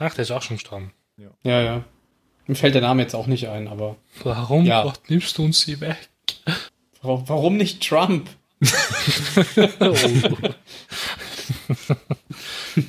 Ach, 0.00 0.14
der 0.14 0.22
ist 0.22 0.30
auch 0.32 0.42
schon 0.42 0.56
gestorben. 0.56 0.92
Ja, 1.44 1.60
ja. 1.60 1.84
Mir 2.46 2.56
fällt 2.56 2.74
der 2.74 2.82
Name 2.82 3.02
jetzt 3.02 3.14
auch 3.14 3.26
nicht 3.28 3.48
ein, 3.48 3.68
aber 3.68 3.96
Warum 4.24 4.64
Ja. 4.64 4.82
Gott, 4.82 4.98
nimmst 5.08 5.38
du 5.38 5.44
uns 5.44 5.60
sie 5.60 5.80
weg? 5.80 6.08
warum, 7.02 7.56
nicht 7.56 7.86
Trump? 7.88 8.28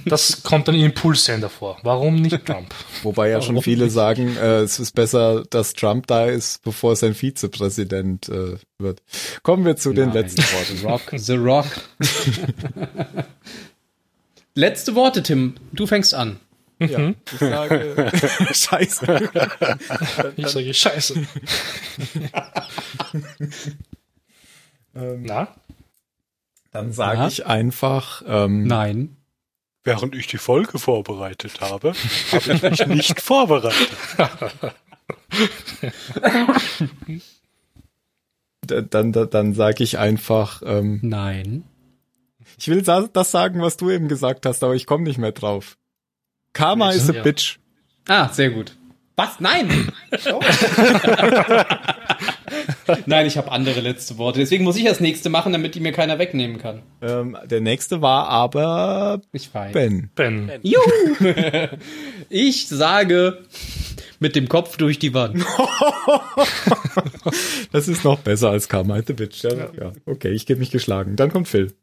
Das 0.06 0.44
kommt 0.44 0.68
dann 0.68 0.76
im 0.76 0.86
Impulssender 0.86 1.50
vor. 1.50 1.78
Warum 1.84 2.16
nicht 2.22 2.46
Trump? 2.46 2.74
Wobei 3.04 3.30
ja 3.30 3.42
schon 3.42 3.56
Warum 3.56 3.64
viele 3.64 3.86
nicht? 3.86 3.94
sagen, 3.94 4.38
äh, 4.38 4.60
es 4.60 4.80
ist 4.80 4.94
besser, 4.94 5.44
dass 5.50 5.74
Trump 5.74 6.08
da 6.08 6.26
ist, 6.26 6.62
bevor 6.64 6.96
sein 6.96 7.16
Vizepräsident 7.16 8.30
äh, 8.30 8.58
wird. 8.78 9.02
Kommen 9.44 9.66
wir 9.66 9.76
zu 9.78 9.94
den 9.94 10.10
Nein, 10.10 10.18
letzten 10.24 10.44
Worten. 10.44 10.78
The 10.78 10.86
Rock. 10.86 11.02
The 11.16 11.36
Rock. 11.36 13.26
Letzte 14.54 14.96
Worte, 14.96 15.24
Tim. 15.24 15.56
Du 15.72 15.88
fängst 15.88 16.14
an. 16.14 16.40
Ja, 16.90 17.14
ich 17.32 17.38
sage, 17.38 18.12
scheiße. 18.54 19.30
Ich 20.36 20.48
sage 20.48 20.74
Scheiße. 20.74 21.28
Ähm, 24.96 25.24
Na? 25.24 25.48
Dann 26.72 26.92
sage 26.92 27.28
ich 27.28 27.46
einfach, 27.46 28.24
ähm, 28.26 28.66
Nein. 28.66 29.18
Während 29.84 30.16
ich 30.16 30.28
die 30.28 30.38
Folge 30.38 30.78
vorbereitet 30.78 31.60
habe, 31.60 31.94
habe 32.32 32.54
ich 32.54 32.62
mich 32.62 32.86
nicht 32.88 33.20
vorbereitet. 33.20 33.90
dann, 38.62 39.12
dann, 39.12 39.30
dann 39.30 39.54
sage 39.54 39.84
ich 39.84 39.98
einfach, 39.98 40.62
ähm, 40.64 41.00
Nein. 41.02 41.64
ich 42.58 42.68
will 42.68 42.84
das 42.84 43.32
sagen, 43.32 43.62
was 43.62 43.78
du 43.78 43.90
eben 43.90 44.08
gesagt 44.08 44.46
hast, 44.46 44.64
aber 44.64 44.76
ich 44.76 44.86
komme 44.86 45.04
nicht 45.04 45.18
mehr 45.18 45.32
drauf. 45.32 45.78
Karma 46.54 46.92
is 46.92 47.10
a 47.10 47.14
Ja. 47.14 47.24
bitch. 47.24 47.58
Ah, 48.08 48.30
sehr 48.30 48.50
gut. 48.52 48.76
Was? 49.18 49.40
Nein! 49.40 49.92
Nein, 53.06 53.26
ich 53.28 53.38
habe 53.38 53.52
andere 53.52 53.80
letzte 53.82 54.18
Worte. 54.18 54.40
Deswegen 54.40 54.64
muss 54.64 54.76
ich 54.78 54.84
das 54.86 55.00
nächste 55.00 55.30
machen, 55.30 55.52
damit 55.54 55.76
die 55.76 55.80
mir 55.80 55.92
keiner 55.92 56.18
wegnehmen 56.18 56.58
kann. 56.58 56.82
Ähm, 57.02 57.38
der 57.46 57.62
nächste 57.62 58.02
war 58.02 58.28
aber 58.30 59.22
Ich 59.32 59.54
weiß. 59.54 59.74
Ben. 59.74 60.10
Ben. 60.16 60.52
Juhu! 60.64 60.82
Ich 62.30 62.68
sage 62.70 63.44
mit 64.20 64.36
dem 64.36 64.48
Kopf 64.50 64.78
durch 64.78 64.98
die 65.00 65.14
Wand. 65.14 65.46
Das 67.72 67.88
ist 67.88 68.04
noch 68.04 68.20
besser 68.20 68.50
als 68.50 68.68
Karma 68.68 68.98
is 68.98 69.10
a 69.10 69.14
bitch. 69.14 69.44
Ja, 69.44 69.54
ja. 69.54 69.92
okay, 70.06 70.30
ich 70.32 70.46
gebe 70.46 70.60
mich 70.60 70.72
geschlagen. 70.72 71.16
Dann 71.16 71.32
kommt 71.32 71.48
Phil. 71.48 71.74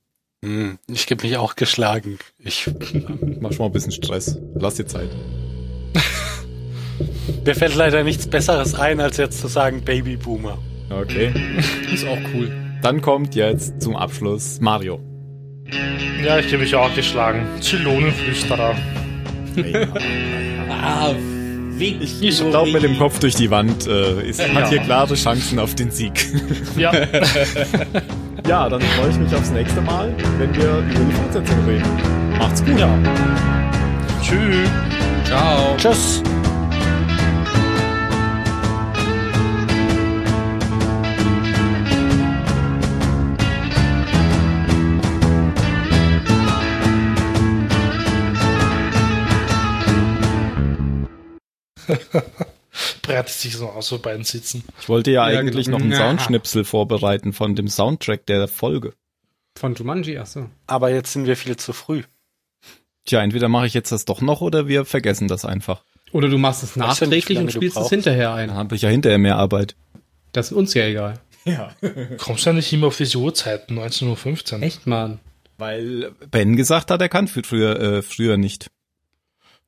Hm, 0.45 0.79
ich 0.89 1.07
gebe 1.07 1.27
mich 1.27 1.37
auch 1.37 1.57
geschlagen. 1.57 2.19
Ich, 2.39 2.71
Mach 3.41 3.51
schon 3.53 3.59
mal 3.59 3.67
ein 3.67 3.73
bisschen 3.73 3.93
Stress. 3.93 4.39
Lass 4.55 4.75
dir 4.77 4.87
Zeit. 4.87 5.09
mir 7.45 7.55
fällt 7.55 7.75
leider 7.75 8.05
nichts 8.05 8.27
Besseres 8.29 8.75
ein, 8.75 9.01
als 9.01 9.17
jetzt 9.17 9.41
zu 9.41 9.49
sagen 9.49 9.83
Babyboomer. 9.83 10.59
Okay. 10.91 11.33
Ist 11.93 12.07
auch 12.07 12.19
cool. 12.35 12.51
Dann 12.83 13.03
kommt 13.03 13.35
jetzt 13.35 13.83
zum 13.83 13.97
Abschluss 13.97 14.61
Mario. 14.61 15.01
Ja, 16.25 16.39
ich 16.39 16.47
gebe 16.49 16.63
mich 16.63 16.75
auch 16.75 16.95
geschlagen. 16.95 17.47
Zylonenflüsterer. 17.61 18.77
Ah, 20.71 21.13
Weg. 21.73 21.97
Ich 22.21 22.39
glaube, 22.39 22.73
mit 22.73 22.83
dem 22.83 22.97
Kopf 22.99 23.19
durch 23.19 23.35
die 23.35 23.51
Wand 23.51 23.87
äh, 23.87 24.23
ist, 24.29 24.41
hat 24.41 24.53
Ja. 24.55 24.69
hier 24.69 24.79
klare 24.81 25.15
Chancen 25.15 25.59
auf 25.59 25.75
den 25.75 25.91
Sieg. 25.91 26.13
Ja. 26.77 26.93
ja, 28.49 28.67
dann 28.67 28.81
freue 28.81 29.11
ich 29.11 29.19
mich 29.19 29.35
aufs 29.35 29.51
nächste 29.51 29.83
Mal, 29.83 30.15
wenn 30.39 30.55
wir 30.55 30.79
über 30.79 31.05
die 31.05 31.13
Fortsetzung 31.13 31.65
reden. 31.67 31.85
Macht's 32.39 32.65
gut. 32.65 32.79
ja. 32.79 32.89
Tschüss. 34.23 34.71
Ciao. 35.25 35.77
Tschüss. 35.77 36.23
Breitet 53.19 53.35
sich 53.35 53.57
so 53.57 53.69
aus, 53.69 53.89
so 53.89 53.99
beiden 53.99 54.25
sitzen. 54.25 54.63
Ich 54.81 54.89
wollte 54.89 55.11
ja, 55.11 55.29
Ja, 55.31 55.39
eigentlich 55.41 55.67
genau. 55.67 55.79
noch 55.79 55.85
einen 55.85 55.93
Ja. 55.93 55.99
Soundschnipsel 55.99 56.65
vorbereiten 56.65 57.33
von 57.33 57.55
dem 57.57 57.69
Soundtrack 57.69 58.27
der 58.27 58.47
Folge. 58.49 58.95
Von 59.57 59.75
Jumanji, 59.75 60.19
ach 60.19 60.27
so. 60.27 60.49
Aber 60.67 60.91
jetzt 60.91 61.13
sind 61.13 61.27
wir 61.27 61.37
viel 61.37 61.57
zu 61.57 61.73
früh. 61.73 62.03
Tja, 63.05 63.23
entweder 63.23 63.49
mache 63.49 63.67
ich 63.67 63.75
jetzt 63.75 63.91
das 63.91 64.05
doch 64.05 64.21
noch 64.21 64.41
oder 64.41 64.69
wir 64.69 64.85
vergessen 64.85 65.27
das 65.29 65.45
einfach. 65.45 65.83
Oder 66.13 66.29
du 66.29 66.39
machst 66.39 66.63
es 66.63 66.77
nachträglich 66.77 67.39
und 67.39 67.51
spielst 67.53 67.77
es 67.77 67.89
hinterher 67.89 68.31
Dann 68.37 68.51
ein. 68.51 68.55
habe 68.55 68.77
ich 68.77 68.83
ja 68.83 68.89
hinterher 68.89 69.19
mehr 69.19 69.37
Arbeit. 69.37 69.75
Das 70.33 70.51
ist 70.51 70.57
uns 70.57 70.75
ja 70.75 70.85
egal. 70.85 71.19
Ja. 71.45 71.73
Kommst 72.19 72.45
du 72.47 72.51
ja 72.51 72.55
nicht 72.55 72.73
immer 72.73 72.87
auf 72.89 72.97
diese 72.99 73.19
Uhrzeiten, 73.19 73.79
19.15 73.79 74.55
Uhr? 74.59 74.63
Echt, 74.63 74.87
Mann. 74.87 75.19
Weil 75.57 76.13
Ben 76.31 76.55
gesagt 76.57 76.91
hat, 76.91 77.01
er 77.01 77.09
kann 77.09 77.27
für 77.27 77.43
früher, 77.43 77.81
äh, 77.81 78.03
früher 78.03 78.37
nicht. 78.37 78.71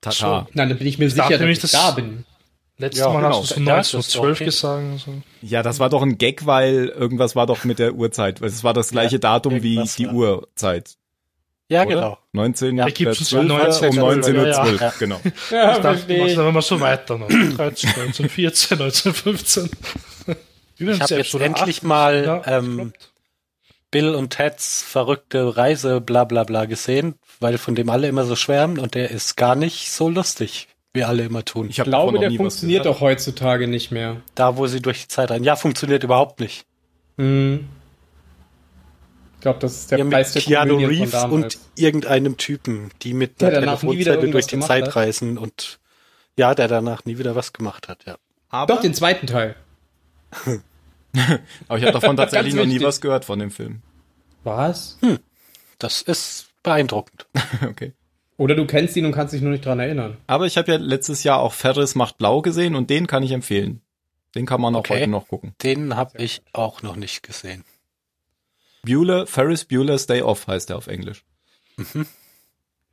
Tata. 0.00 0.44
So. 0.44 0.50
Na, 0.54 0.66
dann 0.66 0.78
bin 0.78 0.86
ich 0.86 0.98
mir 0.98 1.06
Ich 1.06 1.14
sicher, 1.14 1.36
dass 1.36 1.48
ich 1.48 1.58
das- 1.58 1.72
da 1.72 1.90
bin. 1.90 2.24
Letztes 2.80 3.00
Ja, 3.00 3.08
Mal 3.12 3.22
genau. 3.22 3.42
hast 3.42 3.56
du 3.56 3.60
Ja, 3.62 3.80
ist 3.80 3.94
19.12 3.94 4.30
okay. 4.32 4.44
gesagt. 4.46 5.00
So. 5.04 5.14
Ja, 5.42 5.62
das 5.62 5.78
war 5.78 5.88
doch 5.90 6.02
ein 6.02 6.18
Gag, 6.18 6.46
weil 6.46 6.86
irgendwas 6.88 7.36
war 7.36 7.46
doch 7.46 7.64
mit 7.64 7.78
der 7.78 7.94
Uhrzeit. 7.94 8.40
Weil 8.40 8.48
Es 8.48 8.64
war 8.64 8.72
das 8.74 8.90
gleiche 8.90 9.18
Datum 9.18 9.62
wie 9.62 9.82
die 9.96 10.06
war. 10.06 10.14
Uhrzeit. 10.14 10.96
Ja, 11.68 11.82
oder? 11.84 11.94
genau. 11.94 12.18
19, 12.32 12.78
Ja, 12.78 12.84
der 12.86 12.92
gibt's 12.94 13.18
uns 13.20 13.28
12. 13.28 13.46
19, 13.46 13.88
um 13.90 14.08
19.12 14.08 14.34
Uhr, 14.38 14.46
ja, 14.46 14.74
ja. 14.74 14.92
genau. 14.98 15.20
Ja, 15.50 15.72
Ich 15.76 15.78
dachte, 15.82 16.06
du 16.08 16.16
machst 16.18 16.36
dann 16.38 16.48
immer 16.48 16.62
so 16.62 16.80
weiter. 16.80 17.18
Noch. 17.18 17.28
13, 17.28 17.90
19, 17.96 18.28
14, 18.28 18.78
19, 18.78 19.14
15. 19.14 19.70
Übrigens, 20.78 20.96
Ich 20.96 21.02
habe 21.02 21.14
jetzt 21.16 21.34
endlich 21.34 21.76
8. 21.78 21.84
mal 21.84 22.24
Ja, 22.24 22.42
ähm. 22.58 22.92
Bill 23.92 24.14
und 24.14 24.30
Teds 24.30 24.82
verrückte 24.82 25.56
Reise 25.56 26.00
bla 26.00 26.22
bla 26.24 26.44
bla 26.44 26.64
gesehen, 26.64 27.16
weil 27.40 27.58
von 27.58 27.74
dem 27.74 27.90
alle 27.90 28.06
immer 28.08 28.24
so 28.24 28.36
schwärmen 28.36 28.78
und 28.78 28.94
der 28.94 29.10
ist 29.10 29.36
gar 29.36 29.56
nicht 29.56 29.90
so 29.90 30.08
lustig, 30.08 30.68
wie 30.92 31.04
alle 31.04 31.24
immer 31.24 31.44
tun. 31.44 31.68
Ich 31.70 31.76
glaube, 31.82 32.18
der 32.18 32.32
funktioniert 32.32 32.86
doch 32.86 33.00
heutzutage 33.00 33.68
nicht 33.68 33.90
mehr. 33.90 34.16
Da, 34.34 34.56
wo 34.56 34.66
sie 34.66 34.80
durch 34.80 35.02
die 35.02 35.08
Zeit 35.08 35.30
rein. 35.30 35.44
Ja, 35.44 35.56
funktioniert 35.56 36.02
überhaupt 36.02 36.40
nicht. 36.40 36.66
Hm. 37.16 37.68
Ich 39.36 39.40
glaube, 39.42 39.58
das 39.60 39.72
ist 39.74 39.90
der 39.90 39.98
Ja, 40.00 40.04
Preis 40.04 40.34
mit 40.34 40.46
der 40.46 40.56
Keanu 40.66 40.76
Reeves 40.86 41.24
und 41.24 41.58
irgendeinem 41.76 42.36
Typen, 42.36 42.90
die 43.02 43.14
mit 43.14 43.40
Der 43.40 43.48
einer 43.48 43.60
danach 43.60 43.82
nie 43.82 43.98
wieder 43.98 44.12
Telefonzelle 44.20 44.32
durch 44.32 44.46
die 44.48 44.60
Zeit 44.60 44.86
hat. 44.88 44.96
reisen 44.96 45.38
und 45.38 45.78
ja, 46.36 46.54
der 46.54 46.68
danach 46.68 47.04
nie 47.04 47.18
wieder 47.18 47.34
was 47.36 47.52
gemacht 47.52 47.88
hat, 47.88 48.04
ja. 48.06 48.16
Aber, 48.50 48.74
Doch, 48.74 48.82
den 48.82 48.94
zweiten 48.94 49.26
Teil. 49.26 49.54
aber 51.68 51.78
ich 51.78 51.84
habe 51.84 51.92
davon 51.92 52.16
tatsächlich 52.16 52.54
noch 52.54 52.66
nie 52.66 52.80
was 52.82 53.00
gehört 53.00 53.24
von 53.24 53.38
dem 53.38 53.50
Film. 53.50 53.82
Was? 54.44 54.98
Das 55.78 56.02
ist 56.02 56.48
beeindruckend. 56.62 57.26
okay. 57.68 57.92
Oder 58.40 58.54
du 58.54 58.64
kennst 58.66 58.96
ihn 58.96 59.04
und 59.04 59.12
kannst 59.12 59.34
dich 59.34 59.42
nur 59.42 59.50
nicht 59.50 59.66
dran 59.66 59.80
erinnern. 59.80 60.16
Aber 60.26 60.46
ich 60.46 60.56
habe 60.56 60.72
ja 60.72 60.78
letztes 60.78 61.24
Jahr 61.24 61.40
auch 61.40 61.52
Ferris 61.52 61.94
macht 61.94 62.16
blau 62.16 62.40
gesehen 62.40 62.74
und 62.74 62.88
den 62.88 63.06
kann 63.06 63.22
ich 63.22 63.32
empfehlen. 63.32 63.82
Den 64.34 64.46
kann 64.46 64.62
man 64.62 64.74
auch 64.74 64.78
Okay. 64.80 64.94
heute 64.94 65.08
noch 65.08 65.28
gucken. 65.28 65.54
Den 65.62 65.94
habe 65.94 66.16
ich 66.22 66.40
auch 66.54 66.80
noch 66.80 66.96
nicht 66.96 67.22
gesehen. 67.22 67.64
Bueller, 68.82 69.26
Ferris 69.26 69.66
Bueller's 69.66 70.06
Day 70.06 70.22
Off 70.22 70.46
heißt 70.46 70.70
er 70.70 70.78
auf 70.78 70.86
Englisch. 70.86 71.22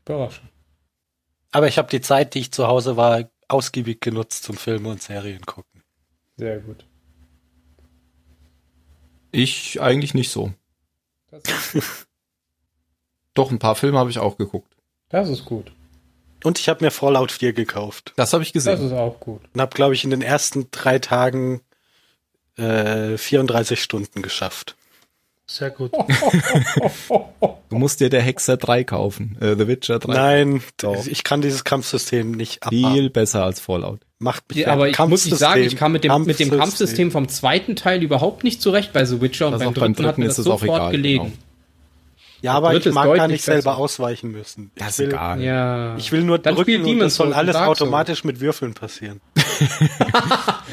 Überraschend. 0.06 0.49
Aber 1.53 1.69
ich 1.69 1.78
habe 1.78 1.90
die 1.90 2.02
Zeit, 2.02 2.34
die 2.34 2.40
ich 2.40 2.52
zu 2.52 2.68
Hause 2.68 2.98
war, 2.98 3.30
ausgiebig 3.48 4.02
genutzt 4.02 4.44
zum 4.44 4.57
Filme 4.57 4.90
und 4.90 5.02
Serien 5.02 5.45
gucken. 5.45 5.82
Sehr 6.36 6.60
gut. 6.60 6.86
Ich 9.32 9.80
eigentlich 9.80 10.14
nicht 10.14 10.30
so. 10.30 10.52
Das 11.32 11.74
ist, 11.74 12.07
Doch, 13.34 13.49
ein 13.49 13.60
paar 13.60 13.76
Filme 13.76 13.98
habe 13.98 14.10
ich 14.10 14.19
auch 14.19 14.36
geguckt. 14.38 14.74
Das 15.10 15.30
ist 15.30 15.46
gut. 15.46 15.72
Und 16.44 16.60
ich 16.60 16.70
habe 16.70 16.84
mir 16.86 16.92
Fallout 16.92 17.32
4 17.32 17.54
gekauft 17.54 18.14
Das 18.16 18.32
habe 18.34 18.44
ich 18.44 18.52
Das 18.52 18.66
gesehen. 18.66 18.86
ist 18.88 18.94
auch 18.94 19.20
gut. 19.20 19.42
und 19.54 19.62
habe, 19.62 19.74
glaube 19.76 19.94
ich, 19.96 20.04
in 20.04 20.12
den 20.12 20.22
ersten 20.22 20.68
drei 20.72 21.00
Tagen 21.00 21.62
äh, 22.58 23.18
34 23.18 23.82
Stunden 23.82 24.22
geschafft. 24.22 24.76
Sehr 25.50 25.70
gut. 25.72 25.92
Du 27.70 27.76
musst 27.76 28.00
dir 28.00 28.10
der 28.10 28.22
Hexer 28.22 28.56
3 28.56 28.86
kaufen. 28.86 29.38
Äh, 29.42 29.56
The 29.58 29.68
Witcher 29.68 30.00
3. 30.00 30.14
Nein, 30.14 30.64
Doch. 30.78 31.06
ich 31.06 31.26
kann 31.26 31.42
dieses 31.42 31.66
Kampfsystem 31.66 32.32
nicht 32.32 32.64
abhaben. 32.64 32.94
Viel 32.94 33.10
besser 33.10 33.44
als 33.44 33.60
Fallout. 33.60 34.00
Macht 34.20 34.48
mich 34.50 34.60
Ja, 34.60 34.70
aber 34.70 34.88
ich 34.90 34.98
muss 35.00 35.26
nicht 35.26 35.38
sagen, 35.38 35.64
ich 35.64 35.76
kam 35.76 35.92
mit 35.92 36.06
dem, 36.06 36.24
mit 36.24 36.40
dem 36.40 36.50
Kampfsystem. 36.50 37.12
Vom 37.12 37.28
zweiten 37.28 37.76
Teil 37.76 38.02
überhaupt 38.02 38.46
nicht 38.46 38.62
zurecht 38.62 38.94
bei 38.94 39.04
The 39.04 39.20
Witcher 39.20 39.48
und 39.48 39.60
beim 39.60 39.68
auch 39.68 39.74
beim 39.74 39.94
dritten 39.94 40.06
hat 40.06 40.12
dritten 40.16 40.22
mir 40.22 40.28
ist 40.30 40.38
das 40.40 40.46
es 40.46 40.52
auch 40.52 40.60
sofort 40.62 40.80
egal, 40.80 40.92
gelegen. 40.92 41.24
genau. 41.26 41.38
Ja, 42.41 42.53
aber 42.53 42.76
ich 42.76 42.85
mag 42.91 43.15
gar 43.15 43.27
nicht 43.27 43.43
selber 43.43 43.72
besser. 43.72 43.77
ausweichen 43.77 44.31
müssen. 44.31 44.72
Das 44.76 44.88
ich 44.88 44.89
ist 44.89 44.99
will, 44.99 45.07
egal. 45.09 45.41
Ja. 45.41 45.97
Ich 45.97 46.11
will 46.11 46.23
nur 46.23 46.38
Dann 46.38 46.55
drücken 46.55 46.85
und 46.85 46.99
das 46.99 47.15
soll 47.15 47.34
alles 47.34 47.55
automatisch 47.55 48.23
mit 48.23 48.39
Würfeln 48.39 48.73
passieren. 48.73 49.22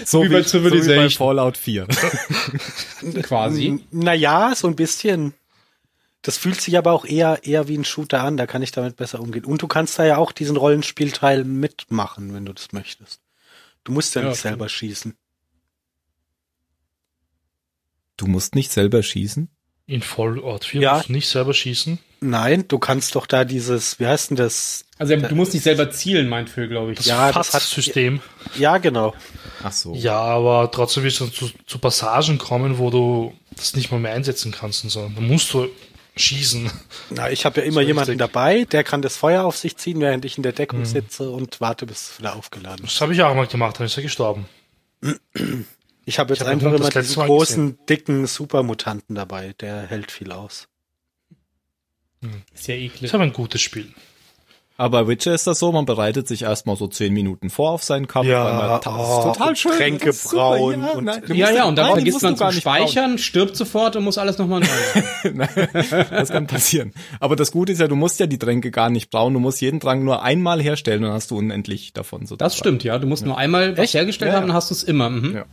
So 0.05 0.23
Wie 0.23 0.29
bei 0.29 0.43
so 0.43 0.59
wie 0.59 0.65
bei 0.65 0.71
Civilization. 0.81 1.11
Fallout 1.11 1.57
4. 1.57 1.87
quasi. 3.23 3.81
Naja, 3.91 4.53
so 4.55 4.67
ein 4.67 4.77
bisschen. 4.77 5.33
Das 6.21 6.37
fühlt 6.37 6.61
sich 6.61 6.77
aber 6.77 6.93
auch 6.93 7.05
eher, 7.07 7.41
eher 7.45 7.69
wie 7.69 7.79
ein 7.79 7.85
Shooter 7.85 8.23
an, 8.23 8.37
da 8.37 8.47
kann 8.47 8.63
ich 8.63 8.73
damit 8.73 8.97
besser 8.97 9.21
umgehen. 9.21 9.45
Und 9.45 9.63
du 9.63 9.69
kannst 9.69 9.99
da 9.99 10.05
ja 10.05 10.17
auch 10.19 10.33
diesen 10.33 10.57
Rollenspielteil 10.57 11.45
mitmachen, 11.45 12.35
wenn 12.35 12.45
du 12.45 12.53
das 12.53 12.73
möchtest. 12.73 13.21
Du 13.85 13.93
musst 13.93 14.15
ja, 14.15 14.23
Ja, 14.23 14.29
nicht 14.29 14.41
selber 14.41 14.69
schießen. 14.69 15.15
Du 18.17 18.27
musst 18.27 18.55
nicht 18.55 18.73
selber 18.73 19.03
schießen? 19.03 19.49
In 19.87 20.01
Fallout 20.03 20.65
4 20.65 20.81
Ja. 20.81 20.95
musst 20.95 21.09
du 21.09 21.13
nicht 21.13 21.29
selber 21.29 21.53
schießen. 21.53 21.99
Nein, 22.21 22.65
du 22.69 22.79
kannst 22.79 23.15
doch 23.17 23.27
da 23.27 23.45
dieses, 23.45 24.01
wie 24.01 24.07
heißt 24.07 24.31
denn 24.31 24.37
das? 24.39 24.87
Also 24.99 25.15
du 25.15 25.35
musst 25.35 25.53
nicht 25.53 25.63
selber 25.63 25.91
zielen, 25.91 26.29
meint 26.31 26.49
Phil, 26.49 26.69
glaube 26.69 26.93
ich. 26.93 26.97
Das 26.99 27.07
Ja, 27.07 27.27
das 27.29 27.37
hat- 27.37 27.47
Fass-System. 27.63 28.21
Ja, 28.57 28.79
genau. 28.79 29.15
Ach 29.63 29.73
so. 29.73 29.95
Ja, 29.95 30.19
aber 30.19 30.71
trotzdem 30.71 31.03
wirst 31.05 31.21
du 31.21 31.27
zu, 31.27 31.51
zu 31.67 31.79
Passagen 31.79 32.39
kommen, 32.39 32.79
wo 32.79 32.89
du 32.91 33.35
das 33.57 33.77
nicht 33.77 33.91
mal 33.91 34.01
mehr 34.01 34.13
einsetzen 34.15 34.53
kannst 34.53 34.85
und 34.85 34.91
so. 34.91 35.11
Da 35.15 35.21
musst 35.21 35.53
du 35.53 35.69
schießen. 36.17 36.71
Na, 37.11 37.31
ich 37.31 37.45
habe 37.45 37.61
ja 37.61 37.67
immer 37.67 37.81
So 37.83 37.87
jemanden 37.89 38.11
richtig. 38.13 38.19
dabei, 38.27 38.65
der 38.65 38.85
kann 38.85 39.03
das 39.03 39.19
Feuer 39.19 39.45
auf 39.45 39.59
sich 39.59 39.77
ziehen, 39.77 40.01
während 40.01 40.25
ich 40.25 40.39
in 40.39 40.43
der 40.45 40.53
Deckung 40.53 40.87
sitze 40.87 41.29
und 41.29 41.61
warte, 41.61 41.85
bis 41.85 42.13
es 42.13 42.19
wieder 42.21 42.37
aufgeladen 42.37 42.87
ist. 42.87 42.95
Das 42.95 43.01
habe 43.03 43.13
ich 43.13 43.23
auch 43.23 43.35
mal 43.35 43.47
gemacht, 43.47 43.79
dann 43.79 43.87
ist 43.87 43.97
er 43.99 44.03
gestorben. 44.03 44.47
Ich 46.05 46.19
habe 46.19 46.35
jetzt 46.35 46.43
Ich 46.43 46.47
hab 46.47 46.53
einfach 46.53 46.73
immer 46.73 46.89
diesen 46.91 47.25
großen, 47.25 47.79
dicken 47.89 48.27
Supermutanten 48.27 49.15
dabei. 49.15 49.55
Der 49.61 49.83
hält 49.83 50.11
viel 50.11 50.33
aus. 50.33 50.69
Ist 52.55 52.69
ja 52.69 52.75
eklig. 52.75 53.01
Das 53.01 53.11
ist 53.11 53.15
aber 53.15 53.25
ein 53.25 53.33
gutes 53.33 53.61
Spiel. 53.61 53.93
Aber 54.77 55.05
bei 55.05 55.09
Witcher 55.09 55.33
ist 55.33 55.47
das 55.47 55.61
so, 55.61 55.71
man 55.71 55.85
bereitet 55.85 56.27
sich 56.27 56.43
erstmal 56.43 56.75
so 56.75 56.89
zehn 56.89 57.13
Minuten 57.13 57.49
vor 57.49 57.71
auf 57.71 57.85
seinen 57.85 58.09
Kampf. 58.09 58.27
Ja, 58.27 58.45
weil 58.45 58.55
man, 58.55 58.81
das 58.81 58.93
oh, 58.93 59.19
ist 59.19 59.25
total 59.25 59.49
und 59.51 59.59
schön. 59.59 59.73
Tränke 59.73 60.13
brauen 60.13 60.83
ja, 60.83 60.91
und- 60.91 61.05
nein, 61.05 61.23
du 61.25 61.35
Ja, 61.35 61.51
ja, 61.53 61.65
und 61.67 61.77
dann 61.77 61.93
vergisst 61.93 62.23
man 62.23 62.37
zum 62.37 62.49
nicht 62.49 62.65
brauen. 62.65 62.89
Speichern, 62.89 63.19
stirbt 63.19 63.57
sofort 63.57 63.95
und 63.95 64.03
muss 64.03 64.19
alles 64.19 64.39
nochmal 64.39 64.61
neu. 64.61 65.33
Das 66.11 66.31
kann 66.31 66.49
passieren. 66.49 66.93
Aber 67.21 67.37
das 67.37 67.53
Gute 67.53 67.71
ist 67.71 67.81
ja, 67.81 67.87
du 67.87 67.95
musst 67.95 68.19
ja 68.19 68.27
die 68.27 68.39
Tränke 68.39 68.73
gar 68.73 68.91
nicht 68.91 69.11
brauen. 69.11 69.33
Du 69.33 69.39
musst 69.39 69.61
jeden 69.61 69.79
Trank 69.79 70.03
nur 70.03 70.23
einmal 70.25 70.61
herstellen, 70.61 71.03
dann 71.03 71.13
hast 71.13 71.31
du 71.31 71.39
unendlich 71.39 71.93
davon. 71.93 72.23
Sozusagen. 72.23 72.39
Das 72.39 72.57
stimmt, 72.57 72.83
ja. 72.83 72.99
Du 72.99 73.07
musst 73.07 73.25
nur 73.25 73.39
einmal 73.39 73.79
was 73.79 73.95
hergestellt 73.95 74.33
Ja, 74.33 74.39
haben, 74.39 74.49
dann 74.49 74.57
hast 74.57 74.71
du 74.71 74.75
es 74.75 74.83
immer. 74.83 75.09
Mhm. 75.09 75.37
Ja. 75.37 75.45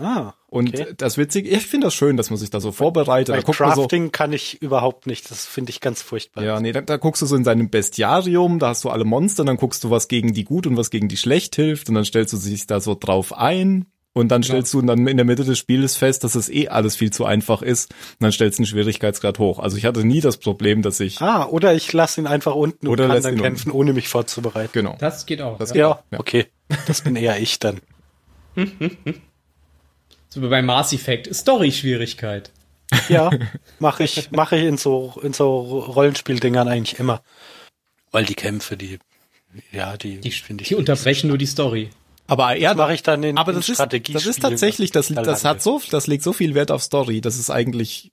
Ah, 0.00 0.32
Und 0.48 0.68
okay. 0.74 0.92
das 0.96 1.16
Witzige, 1.16 1.48
ich 1.48 1.66
finde 1.66 1.86
das 1.86 1.94
schön, 1.94 2.16
dass 2.16 2.30
man 2.30 2.38
sich 2.38 2.50
da 2.50 2.60
so 2.60 2.72
vorbereitet. 2.72 3.34
Bei 3.34 3.40
Da 3.40 3.42
guckt 3.46 3.60
man 3.60 3.70
so, 3.74 3.82
Crafting 3.82 4.12
kann 4.12 4.32
ich 4.32 4.60
überhaupt 4.60 5.06
nicht. 5.06 5.30
Das 5.30 5.46
finde 5.46 5.70
ich 5.70 5.80
ganz 5.80 6.02
furchtbar. 6.02 6.42
ja, 6.44 6.60
nee, 6.60 6.72
da, 6.72 6.80
da 6.80 6.96
guckst 6.96 7.22
du 7.22 7.26
so 7.26 7.36
in 7.36 7.44
deinem 7.44 7.70
Bestiarium, 7.70 8.58
da 8.58 8.68
hast 8.68 8.84
du 8.84 8.90
alle 8.90 9.04
Monster, 9.04 9.44
dann 9.44 9.56
guckst 9.56 9.82
du, 9.84 9.90
was 9.90 10.08
gegen 10.08 10.34
die 10.34 10.44
gut 10.44 10.66
und 10.66 10.76
was 10.76 10.90
gegen 10.90 11.08
die 11.08 11.16
schlecht 11.16 11.56
hilft 11.56 11.88
und 11.88 11.94
dann 11.94 12.04
stellst 12.04 12.32
du 12.32 12.38
dich 12.38 12.66
da 12.66 12.80
so 12.80 12.94
drauf 12.98 13.32
ein 13.36 13.86
und 14.12 14.28
dann 14.28 14.42
stellst 14.42 14.72
du 14.74 14.80
dann 14.82 15.06
in 15.06 15.16
der 15.18 15.26
Mitte 15.26 15.44
des 15.44 15.58
Spieles 15.58 15.94
fest, 15.96 16.24
dass 16.24 16.34
es 16.34 16.48
eh 16.48 16.68
alles 16.68 16.96
viel 16.96 17.12
zu 17.12 17.24
einfach 17.26 17.62
ist 17.62 17.90
und 17.92 18.22
dann 18.22 18.32
stellst 18.32 18.58
du 18.58 18.62
den 18.62 18.66
Schwierigkeitsgrad 18.66 19.38
hoch. 19.38 19.58
Also 19.58 19.76
ich 19.76 19.84
hatte 19.84 20.04
nie 20.04 20.20
das 20.20 20.38
Problem, 20.38 20.82
dass 20.82 21.00
ich, 21.00 21.20
Ah, 21.20 21.44
oder 21.46 21.74
ich 21.74 21.92
lasse 21.92 22.20
ihn 22.20 22.26
einfach 22.26 22.54
unten 22.54 22.88
Oder 22.88 23.04
und 23.04 23.10
kann 23.12 23.22
dann 23.22 23.36
ihn 23.36 23.42
kämpfen, 23.42 23.70
ohne 23.70 23.92
mich 23.92 24.08
vorzubereiten. 24.08 24.70
genau. 24.72 24.96
Das 24.98 25.26
geht 25.26 25.42
auch. 25.42 25.58
Das 25.58 25.70
ja. 25.70 25.76
Ja, 25.90 26.02
Ja. 26.12 26.18
okay. 26.20 26.46
Das 26.86 27.02
bin 27.02 27.14
eher 27.14 27.38
ich 27.40 27.58
dann. 27.58 27.80
So 30.36 30.42
wie 30.42 30.48
bei 30.48 30.60
Mass 30.60 30.92
Effect. 30.92 31.34
Story-Schwierigkeit. 31.34 32.52
Ja, 33.08 33.30
mache 33.78 34.04
ich, 34.04 34.30
mache 34.32 34.56
ich 34.58 34.64
in 34.64 34.76
so, 34.76 35.18
in 35.22 35.32
so 35.32 35.60
Rollenspieldingern 35.80 36.68
eigentlich 36.68 37.00
immer. 37.00 37.22
Weil 38.12 38.26
die 38.26 38.34
Kämpfe, 38.34 38.76
die, 38.76 38.98
ja, 39.72 39.96
die, 39.96 40.20
Die, 40.20 40.30
finde 40.30 40.60
ich. 40.60 40.68
die 40.68 40.74
unterbrechen 40.74 41.28
nur 41.28 41.38
die 41.38 41.46
Story. 41.46 41.88
Aber 42.26 42.54
ja, 42.54 42.70
Das 42.70 42.76
mache 42.76 42.92
ich 42.92 43.02
dann 43.02 43.22
in, 43.22 43.38
aber 43.38 43.52
in 43.52 43.56
das 43.56 43.70
ist, 43.70 43.80
das 43.80 44.26
ist 44.26 44.42
tatsächlich, 44.42 44.90
das, 44.90 45.08
das 45.08 45.46
hat 45.46 45.62
so, 45.62 45.80
das 45.90 46.06
legt 46.06 46.22
so 46.22 46.34
viel 46.34 46.54
Wert 46.54 46.70
auf 46.70 46.82
Story, 46.82 47.22
das 47.22 47.38
ist 47.38 47.48
eigentlich 47.48 48.12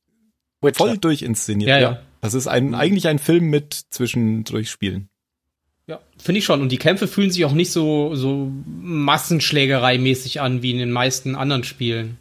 Witcher. 0.61 0.77
voll 0.77 0.97
durchinszeniert. 0.97 1.67
Ja, 1.69 1.79
ja. 1.79 2.01
Das 2.21 2.33
ist 2.33 2.47
ein, 2.47 2.73
eigentlich 2.73 3.09
ein 3.09 3.19
Film 3.19 3.49
mit 3.49 3.81
zwischendurch 3.89 4.71
Spielen. 4.71 5.09
Ja, 5.87 5.99
finde 6.17 6.39
ich 6.39 6.45
schon. 6.45 6.61
Und 6.61 6.69
die 6.69 6.77
Kämpfe 6.77 7.07
fühlen 7.07 7.29
sich 7.31 7.43
auch 7.45 7.51
nicht 7.51 7.71
so, 7.71 8.15
so 8.15 8.51
Massenschlägerei-mäßig 8.81 10.39
an 10.41 10.61
wie 10.61 10.71
in 10.71 10.77
den 10.77 10.91
meisten 10.91 11.35
anderen 11.35 11.63
Spielen. 11.63 12.17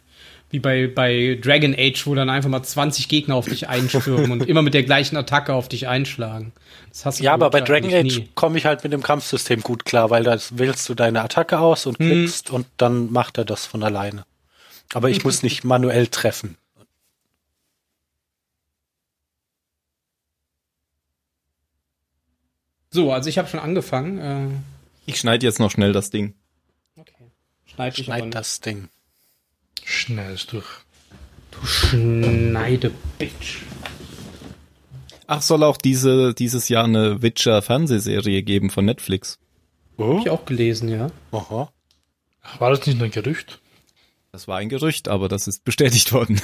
Wie 0.49 0.59
bei, 0.59 0.87
bei 0.87 1.39
Dragon 1.41 1.73
Age, 1.75 2.05
wo 2.05 2.13
dann 2.13 2.29
einfach 2.29 2.49
mal 2.49 2.61
20 2.61 3.07
Gegner 3.07 3.35
auf 3.35 3.47
dich 3.47 3.69
einstürmen 3.69 4.31
und 4.31 4.47
immer 4.47 4.61
mit 4.61 4.75
der 4.75 4.83
gleichen 4.83 5.17
Attacke 5.17 5.53
auf 5.53 5.67
dich 5.67 5.87
einschlagen. 5.87 6.51
Das 6.89 7.05
hast 7.05 7.19
du 7.19 7.23
Ja, 7.23 7.33
aber 7.33 7.49
bei 7.49 7.61
Dragon 7.61 7.91
Age 7.91 8.21
komme 8.35 8.59
ich 8.59 8.65
halt 8.65 8.83
mit 8.83 8.93
dem 8.93 9.01
Kampfsystem 9.01 9.61
gut 9.61 9.83
klar, 9.85 10.11
weil 10.11 10.23
da 10.23 10.37
wählst 10.51 10.87
du 10.89 10.93
deine 10.93 11.21
Attacke 11.23 11.57
aus 11.57 11.87
und 11.87 11.97
Hm. 11.97 12.07
klickst 12.07 12.51
und 12.51 12.67
dann 12.77 13.11
macht 13.11 13.39
er 13.39 13.45
das 13.45 13.65
von 13.65 13.81
alleine. 13.81 14.25
Aber 14.93 15.09
ich 15.09 15.23
muss 15.23 15.41
nicht 15.41 15.63
manuell 15.63 16.05
treffen. 16.07 16.55
So, 22.93 23.11
also 23.11 23.27
ich 23.27 23.37
habe 23.39 23.47
schon 23.47 23.59
angefangen. 23.59 24.17
Äh, 24.19 24.47
Ich 25.07 25.17
schneide 25.19 25.45
jetzt 25.45 25.59
noch 25.59 25.71
schnell 25.71 25.93
das 25.93 26.11
Ding. 26.11 26.35
okay. 26.95 27.11
Schneid 27.65 27.97
Schneid 27.97 28.33
das 28.35 28.61
Ding. 28.61 28.87
Schnell 29.83 30.35
ist 30.35 30.51
durch. 30.53 30.67
Du 31.51 31.65
Schneidebitch. 31.65 33.63
Ach, 35.25 35.41
soll 35.41 35.63
auch 35.63 35.77
diese, 35.77 36.33
dieses 36.35 36.69
Jahr 36.69 36.83
eine 36.83 37.21
Witcher-Fernsehserie 37.23 38.43
geben 38.43 38.69
von 38.69 38.85
Netflix. 38.85 39.39
Hab 39.97 40.19
ich 40.19 40.29
auch 40.29 40.45
gelesen, 40.45 40.87
ja. 40.89 41.09
Aha. 41.31 41.71
War 42.59 42.69
das 42.69 42.85
nicht 42.85 42.97
nur 42.99 43.05
ein 43.05 43.11
Gerücht? 43.11 43.59
Das 44.31 44.47
war 44.47 44.57
ein 44.57 44.69
Gerücht, 44.69 45.07
aber 45.07 45.29
das 45.29 45.47
ist 45.47 45.63
bestätigt 45.63 46.11
worden. 46.13 46.39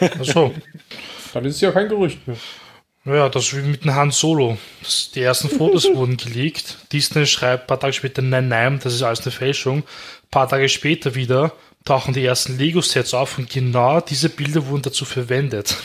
Ach 0.00 0.24
so. 0.24 0.54
Dann 1.34 1.44
ist 1.44 1.56
es 1.56 1.60
ja 1.60 1.72
kein 1.72 1.88
Gerücht 1.88 2.26
mehr. 2.28 2.36
Ja, 3.04 3.28
das 3.28 3.46
ist 3.46 3.56
wie 3.56 3.62
mit 3.62 3.84
dem 3.84 3.94
Han 3.94 4.12
Solo. 4.12 4.58
Das, 4.80 5.10
die 5.12 5.22
ersten 5.22 5.48
Fotos 5.48 5.84
wurden 5.94 6.16
geleakt. 6.16 6.78
Disney 6.92 7.26
schreibt 7.26 7.64
ein 7.64 7.66
paar 7.66 7.80
Tage 7.80 7.92
später, 7.92 8.22
nein, 8.22 8.48
nein, 8.48 8.78
das 8.82 8.94
ist 8.94 9.02
alles 9.02 9.22
eine 9.22 9.32
Fälschung. 9.32 9.78
Ein 9.78 10.30
paar 10.30 10.48
Tage 10.48 10.68
später 10.68 11.14
wieder 11.14 11.52
tauchen 11.84 12.14
die 12.14 12.24
ersten 12.24 12.58
Lego-Sets 12.58 13.12
auf 13.14 13.38
und 13.38 13.50
genau 13.50 14.00
diese 14.00 14.28
Bilder 14.28 14.66
wurden 14.68 14.82
dazu 14.82 15.04
verwendet. 15.04 15.76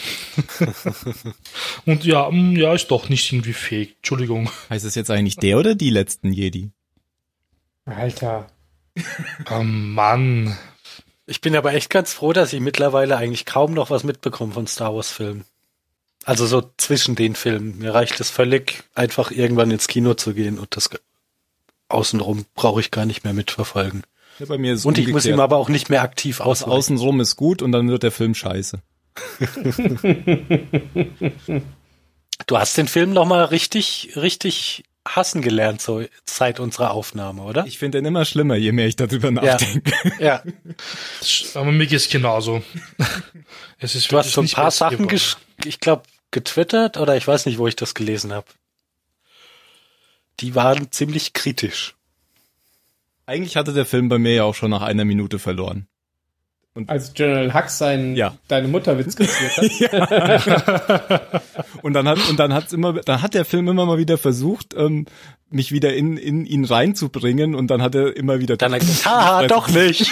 und 1.85 2.05
ja, 2.05 2.29
mm, 2.29 2.55
ja, 2.55 2.73
ist 2.73 2.89
doch 2.89 3.09
nicht 3.09 3.31
irgendwie 3.31 3.53
fake. 3.53 3.95
Entschuldigung. 3.97 4.51
Heißt 4.69 4.85
es 4.85 4.93
jetzt 4.93 5.09
eigentlich 5.09 5.37
der 5.37 5.57
oder 5.57 5.73
die 5.73 5.89
letzten 5.89 6.31
Jedi? 6.31 6.71
Alter. 7.85 8.47
Oh 9.51 9.61
Mann. 9.61 10.57
Ich 11.27 11.41
bin 11.41 11.55
aber 11.55 11.73
echt 11.73 11.91
ganz 11.91 12.13
froh, 12.13 12.33
dass 12.33 12.51
ich 12.51 12.59
mittlerweile 12.59 13.15
eigentlich 13.15 13.45
kaum 13.45 13.73
noch 13.73 13.91
was 13.91 14.03
mitbekomme 14.03 14.53
von 14.53 14.65
Star 14.65 14.95
Wars 14.95 15.11
Filmen. 15.11 15.45
Also 16.25 16.45
so 16.45 16.71
zwischen 16.77 17.15
den 17.15 17.35
Filmen. 17.35 17.77
Mir 17.79 17.93
reicht 17.93 18.19
es 18.19 18.29
völlig, 18.29 18.83
einfach 18.95 19.31
irgendwann 19.31 19.71
ins 19.71 19.87
Kino 19.87 20.13
zu 20.13 20.33
gehen 20.33 20.59
und 20.59 20.75
das 20.75 20.89
außenrum 21.89 22.45
brauche 22.53 22.81
ich 22.81 22.91
gar 22.91 23.05
nicht 23.05 23.23
mehr 23.23 23.33
mitverfolgen. 23.33 24.03
Ja, 24.39 24.45
bei 24.45 24.57
mir 24.57 24.73
ist 24.73 24.85
Und 24.85 24.97
ich 24.97 25.05
muss 25.07 25.23
umgekehrt. 25.23 25.37
ihm 25.37 25.39
aber 25.39 25.57
auch 25.57 25.69
nicht 25.69 25.89
mehr 25.89 26.01
aktiv 26.01 26.41
ausweichen. 26.41 26.71
Außenrum 26.71 27.21
ist 27.21 27.37
gut 27.37 27.61
und 27.61 27.71
dann 27.71 27.89
wird 27.89 28.03
der 28.03 28.11
Film 28.11 28.35
scheiße. 28.35 28.81
Du 32.45 32.57
hast 32.57 32.77
den 32.77 32.87
Film 32.87 33.13
noch 33.13 33.25
mal 33.25 33.43
richtig, 33.45 34.11
richtig 34.15 34.83
hassen 35.15 35.41
gelernt, 35.41 35.81
so 35.81 36.03
seit 36.25 36.59
unserer 36.59 36.91
Aufnahme, 36.91 37.43
oder? 37.43 37.65
Ich 37.65 37.77
finde 37.77 37.97
den 37.99 38.05
immer 38.05 38.25
schlimmer, 38.25 38.55
je 38.55 38.71
mehr 38.71 38.87
ich 38.87 38.95
darüber 38.95 39.31
nachdenke. 39.31 39.91
ja. 40.19 40.43
Das- 41.19 41.55
Aber 41.55 41.71
mir 41.71 41.87
geht's 41.87 42.09
genauso. 42.09 42.63
Es 43.79 43.93
ist 43.95 44.11
Du 44.11 44.17
hast 44.17 44.31
so 44.31 44.41
ein 44.41 44.49
paar 44.49 44.71
Sachen, 44.71 45.07
ich 45.63 45.79
glaube, 45.79 46.03
getwittert 46.31 46.97
oder 46.97 47.15
ich 47.15 47.27
weiß 47.27 47.45
nicht, 47.45 47.59
wo 47.59 47.67
ich 47.67 47.75
das 47.75 47.93
gelesen 47.93 48.33
habe. 48.33 48.47
Die 50.39 50.55
waren 50.55 50.91
ziemlich 50.91 51.33
kritisch. 51.33 51.95
Eigentlich 53.27 53.55
hatte 53.55 53.73
der 53.73 53.85
Film 53.85 54.09
bei 54.09 54.17
mir 54.17 54.33
ja 54.33 54.43
auch 54.45 54.55
schon 54.55 54.71
nach 54.71 54.81
einer 54.81 55.05
Minute 55.05 55.37
verloren. 55.37 55.87
Als 56.87 57.13
General 57.13 57.53
Hux 57.53 57.77
seinen 57.77 58.15
Ja. 58.15 58.35
deine 58.47 58.67
Mutterwitz 58.67 59.15
kassiert 59.15 59.91
hat. 59.91 61.41
Und 61.81 61.93
dann 61.93 62.07
hat 62.07 62.17
und 62.29 62.37
dann 62.39 62.53
hat's 62.53 62.73
immer, 62.73 62.93
dann 62.93 63.21
hat 63.21 63.33
der 63.33 63.45
Film 63.45 63.67
immer 63.67 63.85
mal 63.85 63.97
wieder 63.97 64.17
versucht, 64.17 64.73
ähm, 64.75 65.05
mich 65.49 65.71
wieder 65.71 65.93
in 65.93 66.17
in 66.17 66.45
ihn 66.45 66.65
reinzubringen 66.65 67.55
und 67.55 67.67
dann 67.67 67.81
hat 67.81 67.95
er 67.95 68.15
immer 68.17 68.39
wieder 68.39 68.57
Dann 68.57 68.73
hat 68.73 68.81
er 68.81 68.85
gesagt, 68.85 69.05
haha, 69.05 69.47
doch 69.47 69.69
nicht. 69.69 70.07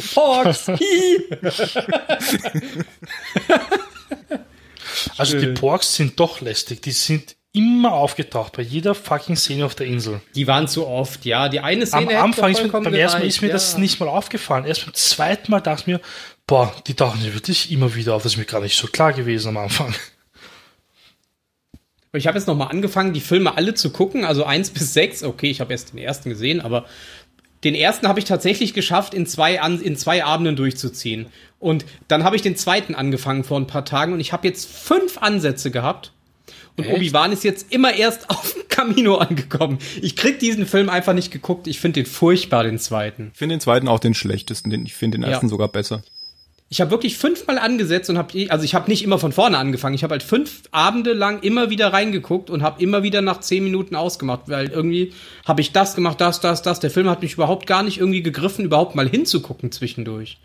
Fox! 0.00 0.70
Also 5.16 5.38
die. 5.38 5.46
Porks 5.48 5.94
sind 5.96 6.18
doch 6.20 6.40
lästig. 6.40 6.82
Die 6.82 6.92
sind 6.92 7.36
immer 7.52 7.92
aufgetaucht 7.92 8.56
bei 8.56 8.62
jeder 8.62 8.94
fucking 8.94 9.36
Szene 9.36 9.66
auf 9.66 9.74
der 9.74 9.86
Insel. 9.86 10.20
Die 10.34 10.46
waren 10.46 10.68
zu 10.68 10.86
oft, 10.86 11.24
ja. 11.24 11.48
Die 11.48 11.60
eine 11.60 11.86
Szene 11.86 12.16
Am 12.16 12.24
Anfang 12.24 12.50
ist 12.50 12.62
mir, 12.62 12.68
beim 12.70 12.94
ersten 12.94 13.20
Mal 13.20 13.26
ist 13.26 13.42
mir 13.42 13.48
ja. 13.48 13.52
das 13.52 13.76
nicht 13.76 14.00
mal 14.00 14.08
aufgefallen. 14.08 14.64
Erst 14.64 14.86
beim 14.86 14.94
zweiten 14.94 15.50
Mal 15.50 15.60
dachte 15.60 15.82
ich 15.82 15.86
mir, 15.86 16.00
boah, 16.46 16.74
die 16.86 16.94
tauchen 16.94 17.22
ja 17.24 17.34
wirklich 17.34 17.70
immer 17.70 17.94
wieder 17.94 18.14
auf. 18.14 18.22
Das 18.22 18.32
ist 18.32 18.38
mir 18.38 18.46
gar 18.46 18.60
nicht 18.60 18.76
so 18.76 18.86
klar 18.86 19.12
gewesen 19.12 19.48
am 19.48 19.58
Anfang. 19.58 19.94
Ich 22.14 22.26
habe 22.26 22.36
jetzt 22.36 22.46
noch 22.46 22.54
mal 22.54 22.66
angefangen, 22.66 23.14
die 23.14 23.22
Filme 23.22 23.56
alle 23.56 23.72
zu 23.72 23.88
gucken, 23.88 24.26
also 24.26 24.44
eins 24.44 24.68
bis 24.68 24.92
sechs. 24.92 25.22
Okay, 25.22 25.48
ich 25.48 25.62
habe 25.62 25.72
erst 25.72 25.94
den 25.94 25.98
ersten 25.98 26.28
gesehen, 26.28 26.60
aber 26.60 26.84
den 27.64 27.74
ersten 27.74 28.06
habe 28.06 28.18
ich 28.18 28.26
tatsächlich 28.26 28.74
geschafft, 28.74 29.14
in 29.14 29.26
zwei, 29.26 29.62
An 29.62 29.80
in 29.80 29.96
zwei 29.96 30.22
Abenden 30.22 30.54
durchzuziehen. 30.54 31.26
Und 31.58 31.86
dann 32.08 32.22
habe 32.22 32.36
ich 32.36 32.42
den 32.42 32.54
zweiten 32.54 32.94
angefangen 32.94 33.44
vor 33.44 33.58
ein 33.58 33.66
paar 33.66 33.86
Tagen 33.86 34.12
und 34.12 34.20
ich 34.20 34.34
habe 34.34 34.46
jetzt 34.46 34.68
fünf 34.68 35.18
Ansätze 35.18 35.70
gehabt. 35.70 36.12
Und? 36.76 36.86
Obi-Wan 36.88 37.32
ist 37.32 37.44
jetzt 37.44 37.72
immer 37.72 37.94
erst 37.94 38.30
auf 38.30 38.54
dem 38.54 38.68
Camino 38.68 39.16
angekommen. 39.16 39.78
Ich 40.00 40.16
krieg 40.16 40.38
diesen 40.38 40.66
Film 40.66 40.88
einfach 40.88 41.12
nicht 41.14 41.30
geguckt. 41.30 41.66
Ich 41.66 41.80
finde 41.80 42.02
den 42.02 42.06
furchtbar, 42.10 42.64
den 42.64 42.78
zweiten. 42.78 43.30
Ich 43.32 43.38
finde 43.38 43.56
den 43.56 43.60
zweiten 43.60 43.88
auch 43.88 44.00
den 44.00 44.14
schlechtesten, 44.14 44.70
den 44.70 44.86
ich 44.86 44.94
finde 44.94 45.18
den 45.18 45.22
Ja. 45.24 45.30
ersten 45.30 45.48
sogar 45.48 45.68
besser. 45.68 46.02
Ich 46.70 46.80
habe 46.80 46.90
wirklich 46.90 47.18
fünfmal 47.18 47.58
angesetzt 47.58 48.08
und 48.08 48.16
habe, 48.16 48.46
also 48.48 48.64
ich 48.64 48.74
habe 48.74 48.90
nicht 48.90 49.04
immer 49.04 49.18
von 49.18 49.32
vorne 49.32 49.58
angefangen. 49.58 49.94
Ich 49.94 50.04
habe 50.04 50.12
halt 50.12 50.22
fünf 50.22 50.62
Abende 50.70 51.12
lang 51.12 51.42
immer 51.42 51.68
wieder 51.68 51.92
reingeguckt 51.92 52.48
und 52.48 52.62
habe 52.62 52.82
immer 52.82 53.02
wieder 53.02 53.20
nach 53.20 53.40
zehn 53.40 53.62
Minuten 53.62 53.94
ausgemacht, 53.94 54.44
weil 54.46 54.70
irgendwie 54.70 55.12
habe 55.44 55.60
ich 55.60 55.72
das 55.72 55.94
gemacht, 55.94 56.18
das, 56.22 56.40
das, 56.40 56.62
das. 56.62 56.80
Der 56.80 56.90
Film 56.90 57.10
hat 57.10 57.20
mich 57.20 57.34
überhaupt 57.34 57.66
gar 57.66 57.82
nicht 57.82 57.98
irgendwie 57.98 58.22
gegriffen, 58.22 58.64
überhaupt 58.64 58.94
mal 58.94 59.06
hinzugucken 59.06 59.70
zwischendurch. 59.70 60.38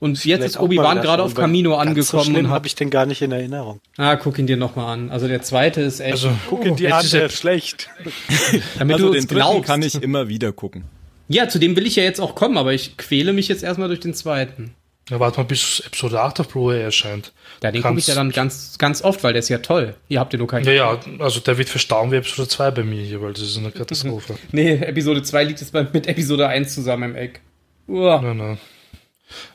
Und 0.00 0.12
jetzt 0.12 0.22
Vielleicht 0.22 0.42
ist 0.56 0.58
Obi-Wan 0.60 1.00
gerade 1.02 1.22
auf 1.22 1.34
Camino 1.34 1.76
ganz 1.76 1.82
angekommen 1.90 2.24
so 2.24 2.30
schlimm 2.32 2.48
habe 2.50 2.66
ich 2.66 2.74
den 2.74 2.88
gar 2.90 3.04
nicht 3.06 3.20
in 3.22 3.32
Erinnerung. 3.32 3.80
ah, 3.98 4.16
guck 4.16 4.38
ihn 4.38 4.46
dir 4.46 4.56
noch 4.56 4.74
mal 4.74 4.92
an. 4.92 5.10
Also 5.10 5.28
der 5.28 5.42
zweite 5.42 5.82
ist 5.82 6.00
echt, 6.00 6.12
Also, 6.12 6.30
Guck 6.48 6.64
in 6.64 6.74
die 6.76 6.84
jetzt 6.84 6.92
an, 6.94 7.04
ist 7.04 7.12
der 7.12 7.20
er- 7.20 7.26
ist 7.26 7.36
schlecht. 7.36 7.88
damit 8.78 8.94
Also 8.94 9.08
du 9.08 9.12
den 9.12 9.26
glaubst. 9.26 9.66
kann 9.66 9.82
ich 9.82 10.02
immer 10.02 10.28
wieder 10.28 10.52
gucken. 10.52 10.84
ja, 11.28 11.48
zu 11.48 11.58
dem 11.58 11.76
will 11.76 11.86
ich 11.86 11.96
ja 11.96 12.02
jetzt 12.02 12.18
auch 12.20 12.34
kommen, 12.34 12.56
aber 12.56 12.72
ich 12.72 12.96
quäle 12.96 13.32
mich 13.34 13.48
jetzt 13.48 13.62
erstmal 13.62 13.88
durch 13.88 14.00
den 14.00 14.14
zweiten. 14.14 14.74
Ja, 15.10 15.18
warte 15.20 15.38
mal, 15.40 15.44
bis 15.44 15.80
Episode 15.84 16.20
8 16.20 16.40
auf 16.40 16.48
Blu-ray 16.48 16.82
erscheint. 16.82 17.32
Ja, 17.62 17.70
den 17.72 17.82
gucke 17.82 17.98
ich 17.98 18.06
ja 18.06 18.14
dann 18.14 18.30
ganz, 18.30 18.78
ganz 18.78 19.02
oft, 19.02 19.22
weil 19.24 19.32
der 19.32 19.40
ist 19.40 19.48
ja 19.48 19.58
toll. 19.58 19.96
Ihr 20.08 20.20
habt 20.20 20.32
ja 20.32 20.38
nur 20.38 20.46
keinen. 20.46 20.64
Ja, 20.64 20.72
ja, 20.72 21.00
also 21.18 21.40
der 21.40 21.58
wird 21.58 21.68
verstauen 21.68 22.10
wie 22.12 22.16
Episode 22.16 22.46
2 22.48 22.70
bei 22.70 22.84
mir 22.84 23.02
hier, 23.02 23.20
weil 23.20 23.32
das 23.32 23.42
ist 23.42 23.58
eine 23.58 23.70
Katastrophe. 23.72 24.36
Nee, 24.52 24.74
Episode 24.76 25.22
2 25.22 25.44
liegt 25.44 25.60
jetzt 25.60 25.72
bei- 25.72 25.86
mit 25.92 26.06
Episode 26.06 26.46
1 26.48 26.74
zusammen 26.74 27.10
im 27.10 27.16
Eck. 27.16 27.40
Uah. 27.88 28.22
Nein, 28.22 28.36
nein. 28.36 28.58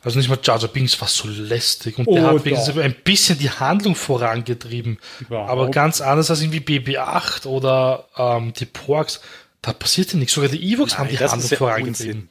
Also 0.04 0.18
nicht 0.18 0.30
mal 0.30 0.40
Jar 0.42 0.60
Jar 0.60 0.68
Binks 0.70 1.00
war 1.02 1.08
so 1.08 1.28
lästig 1.28 1.98
und 1.98 2.08
Oh, 2.08 2.16
der 2.16 2.28
hat 2.28 2.46
wenigstens 2.46 2.78
ein 2.78 2.96
bisschen 3.04 3.38
die 3.40 3.50
Handlung 3.50 3.96
vorangetrieben. 3.96 5.00
Überhaupt. 5.20 5.50
Aber 5.50 5.72
ganz 5.72 6.02
anders 6.02 6.30
als 6.30 6.42
irgendwie 6.42 6.60
BB-8 6.60 7.46
oder 7.46 8.08
ähm, 8.18 8.54
die 8.54 8.66
Porks. 8.66 9.22
Da 9.62 9.74
passierte 9.74 10.18
nichts. 10.18 10.34
Sogar 10.34 10.50
die 10.50 10.74
Evox 10.74 10.98
haben 10.98 11.10
die 11.10 11.18
Handlung 11.18 11.50
ja 11.50 11.58
vorangetrieben. 11.58 12.30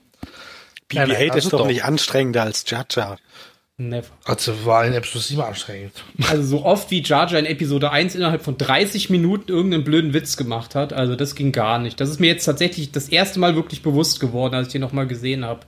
BB-8 0.91 1.07
nein, 1.07 1.31
also 1.31 1.39
ist 1.39 1.53
doch 1.53 1.59
doch. 1.61 1.67
nicht 1.67 1.85
anstrengender 1.85 2.43
als 2.43 2.65
Jar 2.69 2.87
Jar. 2.91 3.19
Never. 3.77 4.07
Also 4.25 4.65
war 4.65 4.87
in 4.87 4.93
Episode 4.93 5.25
7 5.25 5.41
anstrengend. 5.43 5.93
Also 6.31 6.45
so 6.45 6.65
oft 6.65 6.93
wie 6.93 7.03
Jar 7.03 7.29
Jar 7.29 7.41
in 7.41 7.47
Episode 7.47 7.91
1 7.91 8.15
innerhalb 8.15 8.45
von 8.45 8.57
30 8.57 9.11
Minuten 9.11 9.51
irgendeinen 9.51 9.83
blöden 9.83 10.15
Witz 10.15 10.37
gemacht 10.37 10.77
hat, 10.77 10.93
also 10.93 11.17
das 11.17 11.35
ging 11.35 11.51
gar 11.51 11.81
nicht. 11.81 12.01
Das 12.01 12.09
ist 12.09 12.21
mir 12.21 12.29
jetzt 12.29 12.45
tatsächlich 12.45 12.93
das 12.93 13.09
erste 13.09 13.41
Mal 13.41 13.57
wirklich 13.57 13.83
bewusst 13.83 14.21
geworden, 14.21 14.55
als 14.55 14.69
ich 14.69 14.73
den 14.73 14.81
nochmal 14.81 15.09
gesehen 15.09 15.45
habe. 15.45 15.67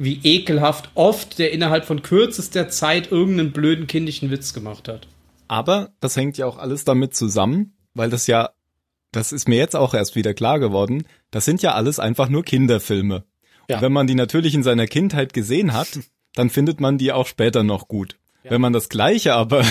Wie 0.00 0.20
ekelhaft 0.22 0.90
oft 0.94 1.38
der 1.38 1.52
innerhalb 1.52 1.84
von 1.84 2.02
kürzester 2.02 2.68
Zeit 2.68 3.10
irgendeinen 3.10 3.52
blöden 3.52 3.86
kindischen 3.86 4.30
Witz 4.30 4.54
gemacht 4.54 4.88
hat. 4.88 5.08
Aber 5.48 5.90
das 6.00 6.16
hängt 6.16 6.38
ja 6.38 6.46
auch 6.46 6.58
alles 6.58 6.84
damit 6.84 7.14
zusammen, 7.14 7.74
weil 7.94 8.10
das 8.10 8.26
ja, 8.26 8.50
das 9.12 9.32
ist 9.32 9.48
mir 9.48 9.56
jetzt 9.56 9.74
auch 9.74 9.94
erst 9.94 10.14
wieder 10.14 10.34
klar 10.34 10.60
geworden, 10.60 11.04
das 11.30 11.44
sind 11.44 11.62
ja 11.62 11.74
alles 11.74 11.98
einfach 11.98 12.28
nur 12.28 12.44
Kinderfilme. 12.44 13.24
Ja. 13.68 13.76
Und 13.76 13.82
wenn 13.82 13.92
man 13.92 14.06
die 14.06 14.14
natürlich 14.14 14.54
in 14.54 14.62
seiner 14.62 14.86
Kindheit 14.86 15.32
gesehen 15.32 15.72
hat, 15.72 15.98
dann 16.34 16.50
findet 16.50 16.80
man 16.80 16.98
die 16.98 17.12
auch 17.12 17.26
später 17.26 17.62
noch 17.62 17.88
gut. 17.88 18.16
Wenn 18.50 18.60
man 18.60 18.72
das 18.72 18.88
Gleiche 18.88 19.34
aber 19.34 19.62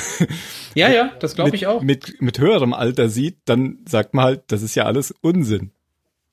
Ja, 0.75 0.89
ja, 0.89 1.11
das 1.19 1.33
glaube 1.33 1.55
ich 1.55 1.65
auch. 1.65 1.81
mit, 1.81 2.21
mit 2.21 2.37
höherem 2.37 2.73
Alter 2.73 3.09
sieht, 3.09 3.37
dann 3.45 3.79
sagt 3.87 4.13
man 4.13 4.25
halt, 4.25 4.43
das 4.47 4.61
ist 4.61 4.75
ja 4.75 4.83
alles 4.83 5.13
Unsinn. 5.21 5.71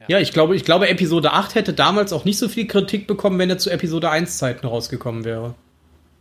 Ja, 0.08 0.18
ich 0.18 0.32
glaube, 0.32 0.56
ich 0.56 0.64
glaube, 0.64 0.88
Episode 0.88 1.32
8 1.32 1.54
hätte 1.54 1.72
damals 1.72 2.12
auch 2.12 2.24
nicht 2.24 2.38
so 2.38 2.48
viel 2.48 2.66
Kritik 2.66 3.06
bekommen, 3.06 3.38
wenn 3.38 3.50
er 3.50 3.58
zu 3.58 3.70
Episode 3.70 4.10
1 4.10 4.38
Zeiten 4.38 4.66
rausgekommen 4.66 5.24
wäre. 5.24 5.54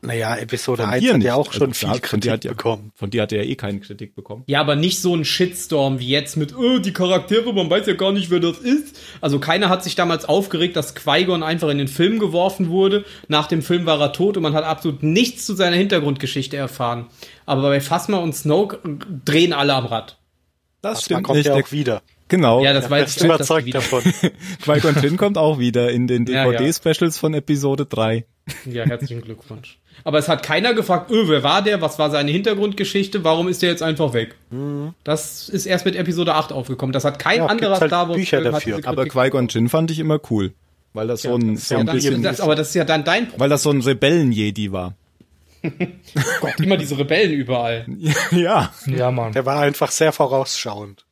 Naja, 0.06 0.36
Episode 0.36 0.84
Von 0.84 0.92
1 0.92 1.02
dir 1.02 1.12
hat 1.12 1.18
nicht. 1.20 1.28
ja 1.28 1.36
auch 1.36 1.54
schon 1.54 1.70
Also 1.70 1.74
viel 1.88 1.88
da- 1.88 1.94
von 1.94 2.20
dir 2.20 2.32
Kritik 2.32 2.32
hat 2.32 2.44
ja, 2.44 2.52
bekommen. 2.52 2.92
Von 2.94 3.10
dir 3.10 3.22
hat 3.22 3.32
er 3.32 3.44
ja 3.46 3.50
eh 3.50 3.56
keine 3.56 3.80
Kritik 3.80 4.16
bekommen. 4.16 4.44
Ja, 4.48 4.60
aber 4.60 4.76
nicht 4.76 5.00
so 5.00 5.16
ein 5.16 5.24
Shitstorm 5.24 6.00
wie 6.00 6.10
jetzt 6.10 6.36
mit, 6.36 6.54
oh, 6.58 6.80
die 6.80 6.92
Charaktere, 6.92 7.54
man 7.54 7.70
weiß 7.70 7.88
ja 7.88 7.94
gar 7.94 8.12
nicht, 8.12 8.30
wer 8.30 8.42
das 8.42 8.58
ist. 8.58 9.00
Also 9.22 9.40
keiner 9.40 9.70
hat 9.70 9.82
sich 9.82 9.96
damals 9.96 10.26
aufgeregt, 10.26 10.76
dass 10.76 10.94
Qui-Gon 10.94 11.42
einfach 11.42 11.70
in 11.70 11.78
den 11.78 11.88
Film 11.88 12.20
geworfen 12.20 12.68
wurde. 12.70 13.06
Nach 13.30 13.48
dem 13.48 13.62
Film 13.62 13.86
war 13.86 13.98
er 14.02 14.12
tot 14.12 14.36
und 14.36 14.44
man 14.44 14.54
hat 14.56 14.66
absolut 14.66 15.04
nichts 15.04 15.46
zu 15.46 15.56
seiner 15.56 15.78
Hintergrundgeschichte 15.78 16.58
erfahren. 16.58 17.08
Aber 17.46 17.62
bei 17.62 17.80
Phasma 17.80 18.18
und 18.18 18.36
Snoke 18.36 18.80
drehen 19.24 19.54
alle 19.54 19.74
am 19.74 19.86
Rad. 19.86 20.18
Das, 20.82 20.96
Das 20.98 21.06
stimmt 21.06 21.24
kommt 21.24 21.38
nicht. 21.38 21.46
ja 21.48 21.56
Der- 21.56 21.64
auch 21.64 21.72
wieder. 21.72 22.02
Genau. 22.30 22.64
Ja, 22.64 22.74
das 22.74 22.88
dass 22.90 23.16
die 23.16 23.26
überzeugt 23.26 23.66
wieder- 23.66 23.80
davon. 23.80 24.02
Qui-Gon 24.64 24.96
Jinn 25.02 25.18
kommt 25.18 25.38
auch 25.38 25.60
wieder 25.60 25.92
in 25.92 26.08
den 26.08 26.26
Ja, 26.26 26.46
ja. 26.50 26.58
DVD-Specials 26.58 27.18
von 27.18 27.34
Episode 27.34 27.86
3. 27.86 28.26
Ja, 28.66 28.86
herzlichen 28.86 29.22
Glückwunsch. 29.22 29.78
Aber 30.04 30.18
es 30.18 30.28
hat 30.28 30.44
keiner 30.44 30.74
gefragt, 30.74 31.12
öh, 31.12 31.28
wer 31.28 31.44
war 31.44 31.62
der, 31.62 31.82
was 31.82 32.00
war 32.00 32.10
seine 32.10 32.32
Hintergrundgeschichte, 32.32 33.24
warum 33.24 33.48
ist 33.48 33.62
der 33.62 33.70
jetzt 33.70 33.84
einfach 33.84 34.14
weg? 34.14 34.36
Das 35.04 35.48
ist 35.50 35.66
erst 35.66 35.86
mit 35.86 35.96
Episode 35.96 36.34
8 36.36 36.52
aufgekommen. 36.52 36.92
Das 36.94 37.06
hat 37.06 37.20
kein 37.20 37.38
Ja, 37.40 37.46
anderer 37.46 37.80
halt 37.80 37.90
Star 37.90 38.08
Wars 38.10 38.18
Bücher 38.18 38.42
dafür. 38.42 38.80
Aber 38.86 39.06
Qui-Gon 39.06 39.48
Jinn 39.50 39.70
fand 39.70 39.92
ich 39.92 40.00
immer 40.00 40.20
cool. 40.32 40.54
Weil 40.94 41.08
das 41.08 41.22
so 41.24 41.36
ein, 41.36 41.56
Das 41.56 41.70
so 41.70 41.76
ja 41.76 41.80
ein 41.82 41.86
dann, 41.88 41.96
bisschen, 41.96 42.22
das, 42.24 42.40
aber 42.42 42.56
das 42.56 42.70
ist 42.70 42.76
ja 42.76 42.86
dann 42.86 43.04
dein 43.04 43.24
Problem. 43.26 43.40
weil 43.40 43.50
das 43.50 43.64
so 43.64 43.72
ein 43.72 43.82
Rebellen-Jedi 43.82 44.72
war. 44.72 44.96
Gott, 46.42 46.60
immer 46.60 46.78
diese 46.78 46.98
Rebellen 46.98 47.32
überall. 47.32 47.86
ja. 48.32 48.72
Ja, 48.86 49.12
Mann. 49.12 49.32
Der 49.32 49.46
war 49.46 49.60
einfach 49.62 49.92
sehr 49.92 50.12
vorausschauend. 50.12 51.06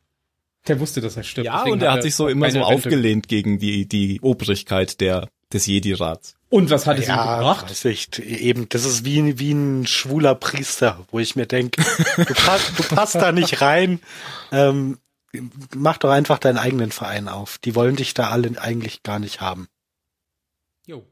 Der 0.67 0.79
wusste, 0.79 1.01
dass 1.01 1.17
er 1.17 1.23
stirbt. 1.23 1.45
Ja, 1.47 1.57
deswegen 1.59 1.73
und 1.73 1.81
er 1.81 1.91
hat 1.93 2.03
sich 2.03 2.15
so 2.15 2.27
immer 2.27 2.49
so 2.51 2.59
Rente. 2.61 2.75
aufgelehnt 2.75 3.27
gegen 3.27 3.57
die, 3.59 3.87
die 3.87 4.19
Obrigkeit 4.21 5.01
der, 5.01 5.27
des 5.51 5.65
Jedi-Rats. 5.65 6.35
Und 6.49 6.69
was 6.69 6.85
hat 6.85 6.99
es 6.99 7.05
ihm 7.05 7.09
Ja, 7.15 7.37
gebracht? 7.37 7.69
weiß 7.69 7.85
ich, 7.85 8.19
eben, 8.19 8.67
das 8.69 8.85
ist 8.85 9.03
wie, 9.05 9.39
wie 9.39 9.51
ein 9.53 9.87
schwuler 9.87 10.35
Priester, 10.35 11.05
wo 11.09 11.19
ich 11.19 11.35
mir 11.35 11.45
denke, 11.47 11.81
du, 12.17 12.33
passt, 12.33 12.77
du 12.77 12.83
passt 12.83 13.15
da 13.15 13.31
nicht 13.31 13.61
rein. 13.61 13.99
Ähm, 14.51 14.97
mach 15.75 15.97
doch 15.97 16.09
einfach 16.11 16.37
deinen 16.39 16.57
eigenen 16.57 16.91
Verein 16.91 17.27
auf. 17.29 17.57
Die 17.59 17.73
wollen 17.73 17.95
dich 17.95 18.13
da 18.13 18.29
alle 18.29 18.61
eigentlich 18.61 19.01
gar 19.01 19.17
nicht 19.19 19.39
haben. 19.41 19.67
Jo. 20.85 21.07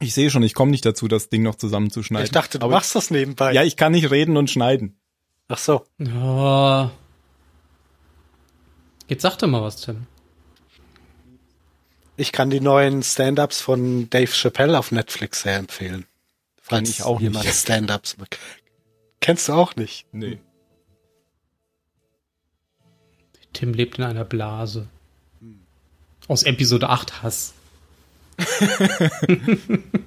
Ich 0.00 0.12
sehe 0.12 0.30
schon, 0.30 0.42
ich 0.42 0.52
komme 0.54 0.70
nicht 0.70 0.84
dazu, 0.84 1.08
das 1.08 1.30
Ding 1.30 1.42
noch 1.42 1.54
zusammenzuschneiden. 1.54 2.26
Ich 2.26 2.30
dachte, 2.32 2.58
du 2.58 2.66
Aber- 2.66 2.74
machst 2.74 2.94
das 2.94 3.10
nebenbei. 3.10 3.52
Ja, 3.54 3.62
ich 3.64 3.76
kann 3.76 3.92
nicht 3.92 4.10
reden 4.10 4.36
und 4.36 4.50
schneiden. 4.50 5.00
Ach 5.48 5.58
so. 5.58 5.86
Ja. 5.98 6.90
Jetzt 9.08 9.22
sag 9.22 9.36
doch 9.38 9.48
mal 9.48 9.62
was, 9.62 9.80
Tim. 9.80 10.06
Ich 12.16 12.32
kann 12.32 12.50
die 12.50 12.60
neuen 12.60 13.02
Stand-ups 13.02 13.60
von 13.60 14.08
Dave 14.10 14.30
Chappelle 14.32 14.78
auf 14.78 14.90
Netflix 14.90 15.42
sehr 15.42 15.56
empfehlen. 15.56 16.06
Falls 16.62 16.88
ich 16.88 17.02
auch 17.02 17.20
jemand 17.20 17.44
nicht. 17.44 17.56
Stand-ups 17.56 18.16
mag. 18.18 18.38
Kennst 19.20 19.48
du 19.48 19.52
auch 19.52 19.76
nicht? 19.76 20.06
Nee. 20.12 20.38
Tim 23.52 23.72
lebt 23.72 23.98
in 23.98 24.04
einer 24.04 24.24
Blase. 24.24 24.88
Aus 26.28 26.42
Episode 26.42 26.88
8 26.88 27.22
Hass. 27.22 27.54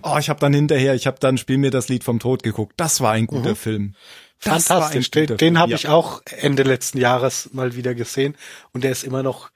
Oh, 0.01 0.17
ich 0.17 0.29
habe 0.29 0.39
dann 0.39 0.53
hinterher, 0.53 0.95
ich 0.95 1.07
habe 1.07 1.17
dann 1.19 1.37
Spiel 1.37 1.57
mir 1.57 1.71
das 1.71 1.89
Lied 1.89 2.05
vom 2.05 2.19
Tod 2.19 2.41
geguckt. 2.41 2.73
Das 2.77 3.01
war 3.01 3.11
ein 3.11 3.27
guter 3.27 3.55
Film. 3.55 3.95
Das 4.43 4.69
war 4.69 4.77
ein 4.77 4.81
Fantastisch. 4.83 5.11
Den, 5.11 5.37
den 5.37 5.59
habe 5.59 5.71
ja. 5.71 5.77
ich 5.77 5.87
auch 5.87 6.21
Ende 6.25 6.63
letzten 6.63 6.97
Jahres 6.97 7.49
mal 7.53 7.75
wieder 7.75 7.93
gesehen 7.93 8.35
und 8.71 8.83
der 8.83 8.91
ist 8.91 9.03
immer 9.03 9.23
noch 9.23 9.51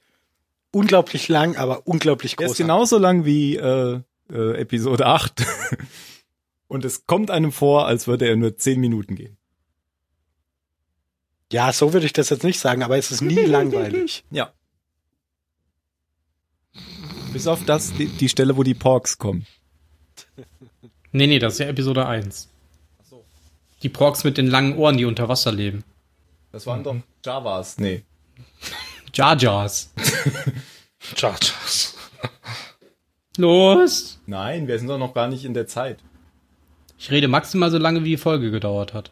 unglaublich 0.72 1.28
lang, 1.30 1.56
aber 1.56 1.88
unglaublich 1.88 2.36
Der 2.36 2.48
groß. 2.48 2.54
ist 2.54 2.58
genauso 2.58 2.98
lang 2.98 3.26
wie 3.26 3.56
äh, 3.56 4.02
äh, 4.32 4.58
Episode 4.60 5.06
8. 5.06 5.46
Und 6.68 6.86
es 6.86 7.06
kommt 7.06 7.30
einem 7.30 7.52
vor, 7.52 7.86
als 7.86 8.08
würde 8.08 8.28
er 8.28 8.36
nur 8.36 8.58
10 8.58 8.80
Minuten 8.80 9.16
gehen. 9.16 9.38
Ja, 11.52 11.72
so 11.72 11.94
würde 11.94 12.08
ich 12.08 12.14
das 12.14 12.32
jetzt 12.32 12.44
nicht 12.44 12.60
sagen, 12.60 12.82
aber 12.82 12.98
es 12.98 13.12
ist 13.12 13.22
nie 13.22 13.46
langweilig. 13.46 14.26
Ja. 14.32 14.52
Bis 17.32 17.48
auf 17.48 17.64
das, 17.66 17.94
die, 17.94 18.08
die 18.08 18.30
Stelle, 18.30 18.58
wo 18.58 18.64
die 18.64 18.74
Porks 18.74 19.18
kommen. 19.18 19.46
Nee, 21.12 21.28
nee, 21.28 21.40
das 21.40 21.54
ist 21.54 21.60
ja 21.60 21.68
Episode 21.68 22.08
1. 22.08 22.50
Die 23.84 23.90
Porks 23.90 24.24
mit 24.24 24.38
den 24.38 24.48
langen 24.48 24.78
Ohren, 24.78 24.98
die 24.98 25.06
unter 25.06 25.28
Wasser 25.30 25.52
leben. 25.52 25.84
Das 26.52 26.66
waren 26.66 26.84
doch 26.84 26.96
Javas. 27.26 27.78
Nee. 27.78 28.04
Jar 29.14 29.38
Jars. 29.38 29.92
Los! 33.38 34.20
Nein, 34.26 34.68
wir 34.68 34.78
sind 34.80 34.88
doch 34.88 34.98
noch 34.98 35.14
gar 35.14 35.28
nicht 35.28 35.44
in 35.46 35.54
der 35.54 35.68
Zeit. 35.68 36.00
Ich 37.00 37.12
rede 37.12 37.28
maximal 37.28 37.72
so 37.72 37.78
lange, 37.78 38.04
wie 38.04 38.12
die 38.12 38.18
Folge 38.18 38.52
gedauert 38.52 38.94
hat. 38.94 39.12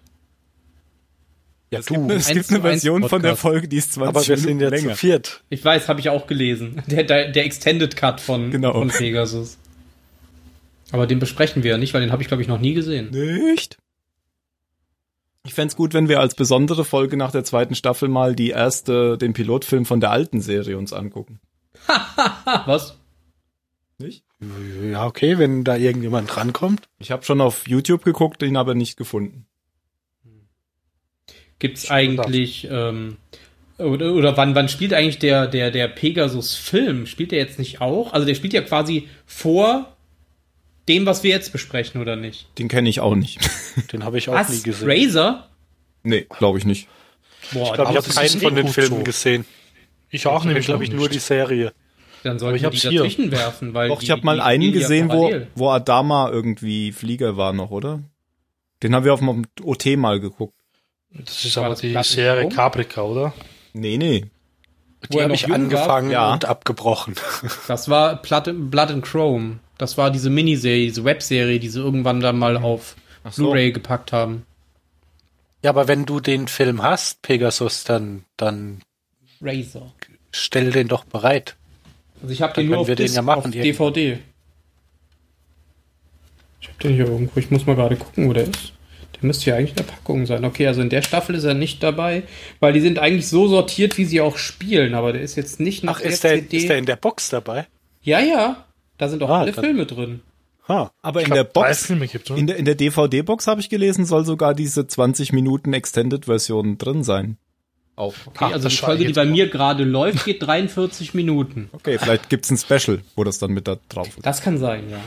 Ja, 1.72 1.80
Es 1.80 1.86
du. 1.86 1.94
gibt, 1.96 2.04
eine- 2.06 2.14
es 2.16 2.28
gibt 2.28 2.50
eine 2.50 2.62
Version 2.62 3.08
von 3.10 3.22
der. 3.22 3.36
Folge, 3.36 3.68
die 3.68 3.78
ist 3.78 3.94
20 3.94 4.10
aber 4.10 4.28
wir 4.28 4.38
sind 4.38 4.46
Minuten 4.58 4.74
jetzt 4.74 4.82
länger. 4.84 4.94
zu 4.94 5.00
viert. 5.00 5.44
Ich 5.50 5.64
weiß, 5.64 5.88
habe 5.90 6.00
ich 6.00 6.10
auch 6.10 6.28
gelesen. 6.28 6.82
Der, 6.88 7.04
der, 7.04 7.32
der 7.32 7.46
Extended 7.46 7.96
Cut 7.96 8.20
von, 8.22 8.52
Genau. 8.52 8.74
von 8.74 8.90
Pegasus. 8.90 9.58
Aber 10.92 11.08
den 11.08 11.20
besprechen 11.20 11.64
wir 11.64 11.72
ja 11.72 11.78
nicht, 11.78 11.94
weil 11.94 12.02
den 12.02 12.12
habe 12.12 12.22
ich, 12.22 12.28
glaube 12.28 12.42
ich, 12.44 12.50
noch 12.50 12.60
nie 12.60 12.74
gesehen. 12.74 13.10
Nicht? 13.12 13.78
Ich 15.46 15.54
fänd's 15.56 15.76
gut, 15.76 15.94
wenn 15.94 16.08
wir 16.08 16.20
als 16.20 16.36
besondere 16.36 16.86
Folge 16.86 17.18
nach 17.18 17.32
der 17.32 17.44
zweiten 17.44 17.74
Staffel 17.74 18.10
mal 18.10 18.36
die 18.36 18.50
erste, 18.50 19.18
den 19.18 19.34
Pilotfilm 19.34 19.86
von 19.86 20.00
der 20.00 20.12
alten 20.12 20.42
Serie 20.42 20.78
uns 20.78 20.94
angucken. 20.94 21.40
Was? 22.66 22.98
Nicht? 23.98 24.24
Ja, 24.92 25.06
okay, 25.06 25.38
wenn 25.38 25.64
da 25.64 25.76
irgendjemand 25.76 26.36
rankommt. 26.38 26.90
Ich 27.00 27.12
habe 27.12 27.24
schon 27.24 27.42
auf 27.42 27.68
YouTube 27.68 28.04
geguckt, 28.04 28.42
ihn 28.44 28.58
aber 28.58 28.76
nicht 28.76 28.98
gefunden. 28.98 29.46
Gibt's 31.60 31.92
eigentlich, 31.92 32.68
ähm, 32.70 33.18
oder, 33.78 34.14
oder 34.14 34.36
wann, 34.38 34.56
wann 34.56 34.68
spielt 34.68 34.94
eigentlich 34.94 35.20
der, 35.20 35.48
der, 35.48 35.70
der 35.70 35.88
Pegasus-Film? 35.88 37.06
Spielt 37.06 37.32
der 37.32 37.40
jetzt 37.40 37.60
nicht 37.60 37.82
auch? 37.82 38.14
Also 38.14 38.26
der 38.26 38.34
spielt 38.34 38.54
ja 38.54 38.62
quasi 38.62 39.08
vor 39.26 39.96
dem, 40.88 41.06
was 41.06 41.24
wir 41.24 41.32
jetzt 41.32 41.52
besprechen, 41.52 42.02
oder 42.02 42.16
nicht? 42.16 42.48
Den 42.58 42.68
kenne 42.68 42.90
ich 42.90 43.00
auch 43.00 43.16
nicht. 43.16 43.40
Den 43.94 44.04
habe 44.04 44.18
ich 44.18 44.30
auch 44.30 44.34
nie 44.34 44.40
Was? 44.40 44.64
gesehen. 44.64 44.90
Razor? 44.90 45.48
nee, 46.04 46.26
glaube 46.38 46.58
ich 46.58 46.66
nicht. 46.66 46.88
Boah, 47.54 47.68
Ich 47.68 47.74
glaube, 47.74 47.92
ich 47.92 47.98
habe 47.98 48.10
keinen 48.10 48.40
von 48.42 48.56
den 48.56 48.68
Filmen 48.68 49.04
gesehen. 49.04 49.46
Ich 50.10 50.28
auch 50.28 50.44
nämlich, 50.44 50.66
glaube 50.66 50.84
ich, 50.84 50.92
nur 50.92 51.08
die 51.10 51.20
Serie. 51.20 51.74
dann 52.24 52.38
sollten 52.40 52.64
ich 52.66 52.82
die 52.82 52.90
hier. 52.90 53.04
dazwischen 53.04 53.32
werfen, 53.32 53.74
weil 53.74 53.90
Doch, 53.90 54.00
die, 54.00 54.06
ich 54.06 54.12
habe 54.12 54.24
mal 54.24 54.36
die 54.38 54.42
einen 54.42 54.72
gesehen, 54.74 55.10
wo, 55.10 55.32
wo 55.56 55.70
Adama 55.70 56.30
irgendwie 56.30 56.92
Flieger 56.92 57.38
war 57.38 57.54
noch, 57.54 57.72
oder? 57.72 58.02
Den 58.84 58.94
haben 58.96 59.06
wir 59.06 59.14
auf 59.14 59.20
dem 59.20 59.46
OT 59.64 59.86
mal 59.98 60.20
geguckt. 60.20 60.56
Das 61.12 61.44
ist 61.46 61.56
War 61.58 61.66
aber 61.66 61.74
das 61.74 61.82
die 61.82 61.94
Serie 62.04 62.42
Chrome? 62.44 62.56
Caprica, 62.56 63.02
oder? 63.02 63.34
Nee, 63.74 63.98
nee. 63.98 64.26
Wo 65.10 65.18
Die 65.18 65.24
habe 65.24 65.34
ich 65.34 65.42
jung 65.42 65.50
war? 65.52 65.56
angefangen 65.58 66.12
Ja. 66.12 66.32
und 66.34 66.46
abgebrochen. 66.46 67.16
Das 67.68 67.90
war 67.90 68.22
Blood, 68.22 68.50
Blood 68.72 68.92
and 68.92 69.04
Chrome. 69.06 69.60
Das 69.82 69.98
war 69.98 70.12
diese 70.12 70.30
Miniserie, 70.30 70.86
diese 70.86 71.04
Webserie, 71.06 71.60
die 71.60 71.68
sie 71.68 71.80
irgendwann 71.80 72.20
dann 72.20 72.38
mal 72.38 72.56
auf 72.56 72.96
Ach 73.24 73.34
so. 73.34 73.46
Blu-ray 73.46 73.72
gepackt 73.72 74.12
haben. 74.12 74.46
Ja, 75.64 75.72
aber 75.72 75.88
wenn 75.88 76.06
du 76.06 76.20
den 76.20 76.48
Film 76.48 76.84
hast, 76.84 77.24
Pegasus, 77.24 77.84
dann, 77.84 78.24
dann 78.38 78.84
Razor. 79.42 79.92
stell 80.32 80.72
den 80.72 80.88
doch 80.88 81.04
bereit. 81.06 81.56
Also 82.22 82.32
ich 82.32 82.44
habe 82.44 82.54
den 82.54 82.68
nur 82.68 82.78
auf, 82.78 82.88
wir 82.90 82.96
den 82.96 83.06
Disc, 83.08 83.16
ja 83.16 83.24
machen, 83.24 83.46
auf. 83.46 83.52
DVD. 83.52 84.20
Ich 86.62 86.68
habe 86.68 86.78
den 86.84 86.94
hier 86.94 87.08
irgendwo. 87.08 87.40
Ich 87.40 87.50
muss 87.50 87.66
mal 87.66 87.76
gerade 87.76 87.96
gucken, 87.96 88.30
wo 88.30 88.34
der 88.34 88.44
ist. 88.44 88.74
Der 89.16 89.26
müsste 89.26 89.50
ja 89.50 89.56
eigentlich 89.56 89.72
in 89.72 89.78
der 89.78 89.84
Packung 89.86 90.28
sein. 90.28 90.46
Okay, 90.46 90.68
also 90.68 90.82
in 90.84 90.92
der 90.92 91.02
Staffel 91.02 91.34
ist 91.34 91.44
er 91.44 91.56
nicht 91.56 91.82
dabei, 91.82 92.22
weil 92.60 92.74
die 92.74 92.82
sind 92.82 93.00
eigentlich 93.00 93.28
so 93.28 93.48
sortiert, 93.48 93.98
wie 93.98 94.06
sie 94.06 94.22
auch 94.22 94.38
spielen. 94.38 94.94
Aber 94.94 95.12
der 95.12 95.24
ist 95.24 95.38
jetzt 95.38 95.60
nicht 95.60 95.84
nach 95.84 96.00
Ach, 96.00 96.06
ist 96.06 96.24
der, 96.24 96.36
ist 96.36 96.70
der 96.70 96.78
in 96.78 96.86
der 96.86 96.98
Box 96.98 97.30
dabei? 97.30 97.66
ja, 98.04 98.20
ja. 98.20 98.68
Da 99.02 99.10
sind 99.10 99.24
auch 99.24 99.32
Ah, 99.32 99.40
alle 99.40 99.52
Filme 99.52 99.88
drin. 99.88 100.22
Ha. 100.68 100.92
Aber 101.02 101.24
in 101.24 101.32
der 101.32 101.44
Box, 101.44 101.88
Filme 101.88 102.08
gibt, 102.08 102.30
in 102.30 102.46
der, 102.46 102.58
in 102.58 102.66
der 102.66 102.76
DVD-Box 102.76 103.48
habe 103.48 103.60
ich 103.60 103.68
gelesen, 103.68 104.06
soll 104.06 104.26
sogar 104.26 104.54
diese 104.54 104.86
20 104.86 105.34
Minuten 105.34 105.74
Extended-Version 105.74 106.78
drin 106.78 107.04
sein. 107.04 107.38
Auch. 107.96 108.14
Okay, 108.28 108.38
Ach, 108.46 108.52
also 108.54 108.70
die 108.70 108.76
Folge, 108.76 109.06
die 109.06 109.14
bei 109.14 109.26
mir 109.26 109.50
gerade 109.50 109.86
läuft, 109.86 110.24
geht 110.26 110.44
43 110.44 111.16
Minuten. 111.16 111.68
Okay, 111.72 111.98
vielleicht 111.98 112.30
gibt's 112.30 112.52
ein 112.52 112.60
Special, 112.60 113.02
wo 113.16 113.24
das 113.24 113.40
dann 113.40 113.54
mit 113.54 113.68
da 113.68 113.78
drauf 113.90 114.08
ist. 114.10 114.24
Das 114.24 114.44
kann 114.44 114.60
sein, 114.60 114.88
ja. 114.92 115.00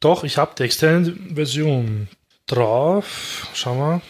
Doch, 0.00 0.24
ich 0.24 0.36
habe 0.36 0.50
die 0.58 0.64
Extended-Version 0.64 2.08
drauf. 2.48 3.48
Schau 3.54 3.76
mal. 3.76 4.02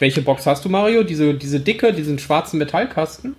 Welche 0.00 0.20
Box 0.22 0.46
hast 0.46 0.64
du, 0.64 0.68
Mario? 0.68 1.04
Diese, 1.04 1.32
diese 1.34 1.60
dicke, 1.60 1.92
diesen 1.92 2.18
schwarzen 2.18 2.58
Metallkasten? 2.58 3.36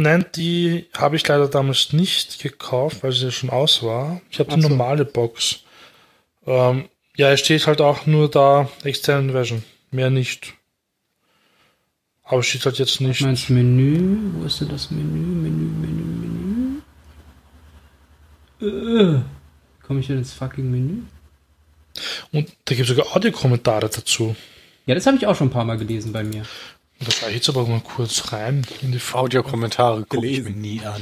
Nein, 0.00 0.26
die 0.36 0.86
habe 0.96 1.16
ich 1.16 1.26
leider 1.26 1.48
damals 1.48 1.92
nicht 1.92 2.40
gekauft, 2.40 3.02
weil 3.02 3.10
sie 3.10 3.24
ja 3.24 3.30
schon 3.32 3.50
aus 3.50 3.82
war. 3.82 4.20
Ich 4.30 4.38
habe 4.38 4.54
die 4.54 4.60
so. 4.60 4.68
normale 4.68 5.04
Box. 5.04 5.64
Ähm, 6.46 6.88
ja, 7.16 7.32
es 7.32 7.40
steht 7.40 7.66
halt 7.66 7.80
auch 7.80 8.06
nur 8.06 8.30
da 8.30 8.70
Extended 8.84 9.32
Version. 9.32 9.64
Mehr 9.90 10.08
nicht. 10.08 10.54
Aber 12.22 12.38
es 12.38 12.46
steht 12.46 12.64
halt 12.64 12.78
jetzt 12.78 13.00
nicht. 13.00 13.16
Ich 13.16 13.22
meine, 13.22 13.34
das 13.34 13.48
Menü. 13.48 14.18
Wo 14.34 14.44
ist 14.44 14.60
denn 14.60 14.68
das 14.68 14.92
Menü? 14.92 15.18
Menü, 15.18 15.64
Menü, 15.80 16.80
Menü. 18.60 19.16
Äh, 19.16 19.20
komme 19.84 19.98
ich 19.98 20.06
denn 20.06 20.18
ins 20.18 20.32
fucking 20.32 20.70
Menü? 20.70 21.02
Und 22.30 22.52
da 22.66 22.76
gibt 22.76 22.88
es 22.88 22.96
sogar 22.96 23.16
Audiokommentare 23.16 23.88
dazu. 23.88 24.36
Ja, 24.86 24.94
das 24.94 25.06
habe 25.06 25.16
ich 25.16 25.26
auch 25.26 25.34
schon 25.34 25.48
ein 25.48 25.52
paar 25.52 25.64
Mal 25.64 25.76
gelesen 25.76 26.12
bei 26.12 26.22
mir. 26.22 26.44
Da 27.00 27.12
schaue 27.12 27.28
ich 27.28 27.36
jetzt 27.36 27.48
aber 27.48 27.64
mal 27.64 27.80
kurz 27.80 28.32
rein 28.32 28.66
in 28.82 28.90
die. 28.90 28.98
Audiokommentare 29.12 30.04
gucke 30.08 30.26
ich 30.26 30.42
mir 30.42 30.50
nie 30.50 30.80
an. 30.84 31.00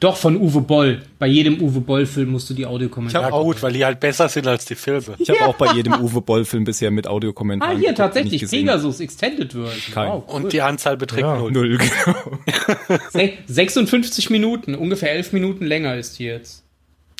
Doch, 0.00 0.16
von 0.16 0.36
Uwe 0.40 0.62
Boll. 0.62 1.02
Bei 1.18 1.26
jedem 1.26 1.60
Uwe 1.60 1.80
Boll-Film 1.80 2.30
musst 2.30 2.48
du 2.48 2.54
die 2.54 2.62
Ich 2.62 2.66
Audiokommentare. 2.66 3.26
hab 3.26 3.32
Ja 3.32 3.40
gut, 3.42 3.62
weil 3.62 3.74
die 3.74 3.84
halt 3.84 4.00
besser 4.00 4.28
sind 4.30 4.46
als 4.46 4.64
die 4.64 4.74
Filme. 4.74 5.14
Ich 5.18 5.28
habe 5.28 5.44
auch 5.46 5.54
bei 5.56 5.72
jedem 5.74 6.00
Uwe 6.00 6.22
Boll-Film 6.22 6.64
bisher 6.64 6.90
mit 6.90 7.06
Ah, 7.06 7.10
Audiokommentaren. 7.10 7.78
hier 7.78 7.92
geguckt, 7.92 8.14
den 8.16 8.26
ich 8.26 8.40
tatsächlich. 8.40 8.50
Pegasus 8.50 9.00
Extended 9.00 9.52
Version. 9.52 9.94
Kein. 9.94 10.08
Wow, 10.12 10.24
cool. 10.28 10.34
Und 10.34 10.52
die 10.54 10.62
Anzahl 10.62 10.96
beträgt 10.96 11.22
Ja. 11.26 11.36
null. 11.36 11.52
Null, 11.52 11.76
genau. 11.78 12.98
Se 13.10 13.32
56 13.46 14.30
Minuten. 14.30 14.74
Ungefähr 14.74 15.12
11 15.12 15.32
Minuten 15.34 15.66
länger 15.66 15.94
ist 15.96 16.18
die 16.18 16.24
jetzt. 16.24 16.62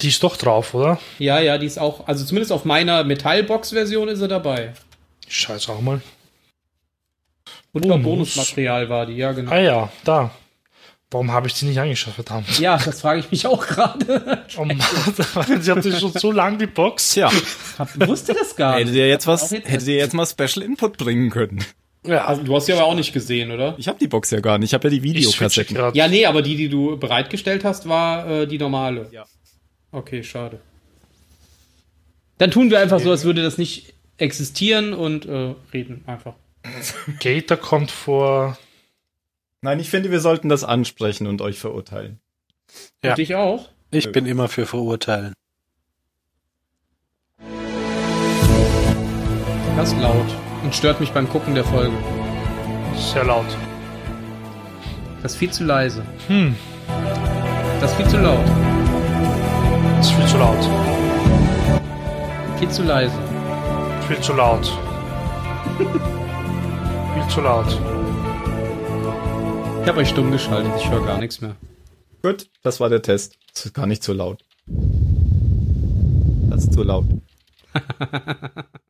Die 0.01 0.09
ist 0.09 0.22
doch 0.22 0.38
drauf, 0.38 0.72
oder? 0.72 0.98
Ja, 1.18 1.40
ja, 1.40 1.59
die 1.59 1.66
ist 1.66 1.78
auch, 1.78 2.09
also 2.09 2.24
zumindest 2.24 2.52
auf 2.52 2.64
meiner 2.64 3.05
Metallbox-Version 3.05 4.09
ist 4.09 4.18
sie 4.20 4.28
dabei. 4.28 4.72
Ich 5.28 5.36
scheiße 5.36 5.70
auch 5.70 5.80
mal. 5.82 6.01
Und 7.74 7.84
noch 7.84 7.98
Bonus. 7.98 8.34
Bonusmaterial 8.34 8.88
war 8.88 9.05
die, 9.06 9.14
ja, 9.16 9.32
genau. 9.32 9.51
Ah 9.51 9.59
ja, 9.60 9.92
da. 10.05 10.30
Warum 11.10 11.30
habe 11.30 11.46
ich 11.46 11.55
die 11.55 11.66
nicht 11.66 11.78
angeschaut, 11.78 12.14
verdammt? 12.14 12.59
Ja, 12.59 12.76
das 12.76 13.01
frage 13.02 13.20
ich 13.20 13.30
mich 13.30 13.46
auch 13.46 13.64
gerade. 13.64 14.44
Oh 14.56 14.64
Mann, 14.64 14.80
sie 15.60 15.70
hatte 15.70 15.92
schon 15.92 16.12
so 16.12 16.32
lang 16.32 16.59
die 16.59 16.66
Box. 16.66 17.12
Tja, 17.12 17.30
Hab- 17.78 18.09
Wusste 18.09 18.34
das 18.34 18.56
gar 18.56 18.74
hättet 18.74 18.86
nicht. 18.88 18.96
ihr 18.96 19.09
jetzt 19.09 19.26
was, 19.28 19.51
hättet 19.52 19.86
ihr 19.86 19.96
jetzt 19.96 20.14
mal 20.14 20.26
Special 20.26 20.64
Input 20.64 20.96
bringen 20.96 21.30
können. 21.30 21.64
Ja, 22.06 22.24
Also, 22.24 22.42
du 22.42 22.55
hast 22.56 22.66
sie 22.66 22.72
aber 22.72 22.84
auch 22.84 22.94
nicht 22.96 23.12
gesehen, 23.12 23.51
oder? 23.52 23.74
Ich 23.78 23.86
habe 23.86 23.98
die 23.98 24.09
Box 24.09 24.30
ja 24.30 24.40
gar 24.40 24.59
nicht, 24.59 24.70
ich 24.70 24.74
habe 24.74 24.88
ja 24.88 24.90
die 24.90 24.96
ich 24.96 25.02
Videokassetten. 25.02 25.76
gerade. 25.76 25.96
Ja, 25.96 26.09
nee, 26.09 26.26
aber 26.26 26.42
die, 26.42 26.56
die 26.56 26.68
du 26.68 26.96
bereitgestellt 26.98 27.64
hast, 27.64 27.88
war 27.88 28.28
äh, 28.28 28.46
die 28.46 28.59
normale. 28.59 29.09
Ja. 29.12 29.24
Okay, 29.92 30.22
schade. 30.24 30.59
Dann 32.38 32.51
tun 32.51 32.70
wir 32.70 32.80
einfach 32.80 32.98
so, 33.01 33.10
als 33.10 33.24
würde 33.24 33.42
das 33.42 33.56
nicht 33.59 33.94
existieren 34.18 34.92
und 34.92 35.26
äh, 35.26 35.55
reden 35.72 36.02
einfach. 36.06 36.34
Gator 37.20 37.56
kommt 37.56 37.90
vor. 37.90 38.56
Nein, 39.60 39.80
ich 39.80 39.90
finde, 39.90 40.10
wir 40.10 40.20
sollten 40.20 40.48
das 40.48 40.64
ansprechen 40.64 41.26
und 41.26 41.40
euch 41.40 41.58
verurteilen. 41.58 42.20
Ja. 43.02 43.10
Und 43.10 43.18
dich 43.18 43.34
auch? 43.34 43.68
ich 43.90 44.10
bin 44.10 44.26
immer 44.26 44.48
für 44.48 44.66
verurteilen. 44.66 45.32
Das 49.76 49.92
ist 49.92 50.00
laut 50.00 50.26
und 50.62 50.74
stört 50.74 51.00
mich 51.00 51.10
beim 51.12 51.28
Gucken 51.28 51.54
der 51.54 51.64
Folge. 51.64 51.96
Sehr 52.96 53.24
laut. 53.24 53.46
Das 55.22 55.32
ist 55.32 55.38
viel 55.38 55.50
zu 55.50 55.64
leise. 55.64 56.04
Hm, 56.28 56.56
Das 57.80 57.90
ist 57.92 57.96
viel 57.96 58.08
zu 58.08 58.18
laut. 58.18 58.44
ist 60.00 60.10
viel 60.10 60.26
zu 60.26 60.38
laut. 60.38 60.64
Viel 62.58 62.68
zu 62.70 62.82
leise. 62.82 63.18
Viel 64.08 64.20
zu 64.20 64.32
laut. 64.32 64.70
viel 67.14 67.28
zu 67.28 67.40
laut. 67.40 67.66
Ich 69.82 69.88
habe 69.88 70.00
euch 70.00 70.08
stumm 70.08 70.32
geschaltet, 70.32 70.72
ich 70.78 70.90
höre 70.90 71.04
gar 71.04 71.18
nichts 71.18 71.40
mehr. 71.40 71.54
Gut, 72.22 72.48
das 72.62 72.80
war 72.80 72.88
der 72.88 73.02
Test. 73.02 73.38
Das 73.52 73.66
ist 73.66 73.74
gar 73.74 73.86
nicht 73.86 74.02
zu 74.02 74.12
laut. 74.12 74.44
Das 76.50 76.64
ist 76.64 76.72
zu 76.72 76.82
laut. 76.82 77.06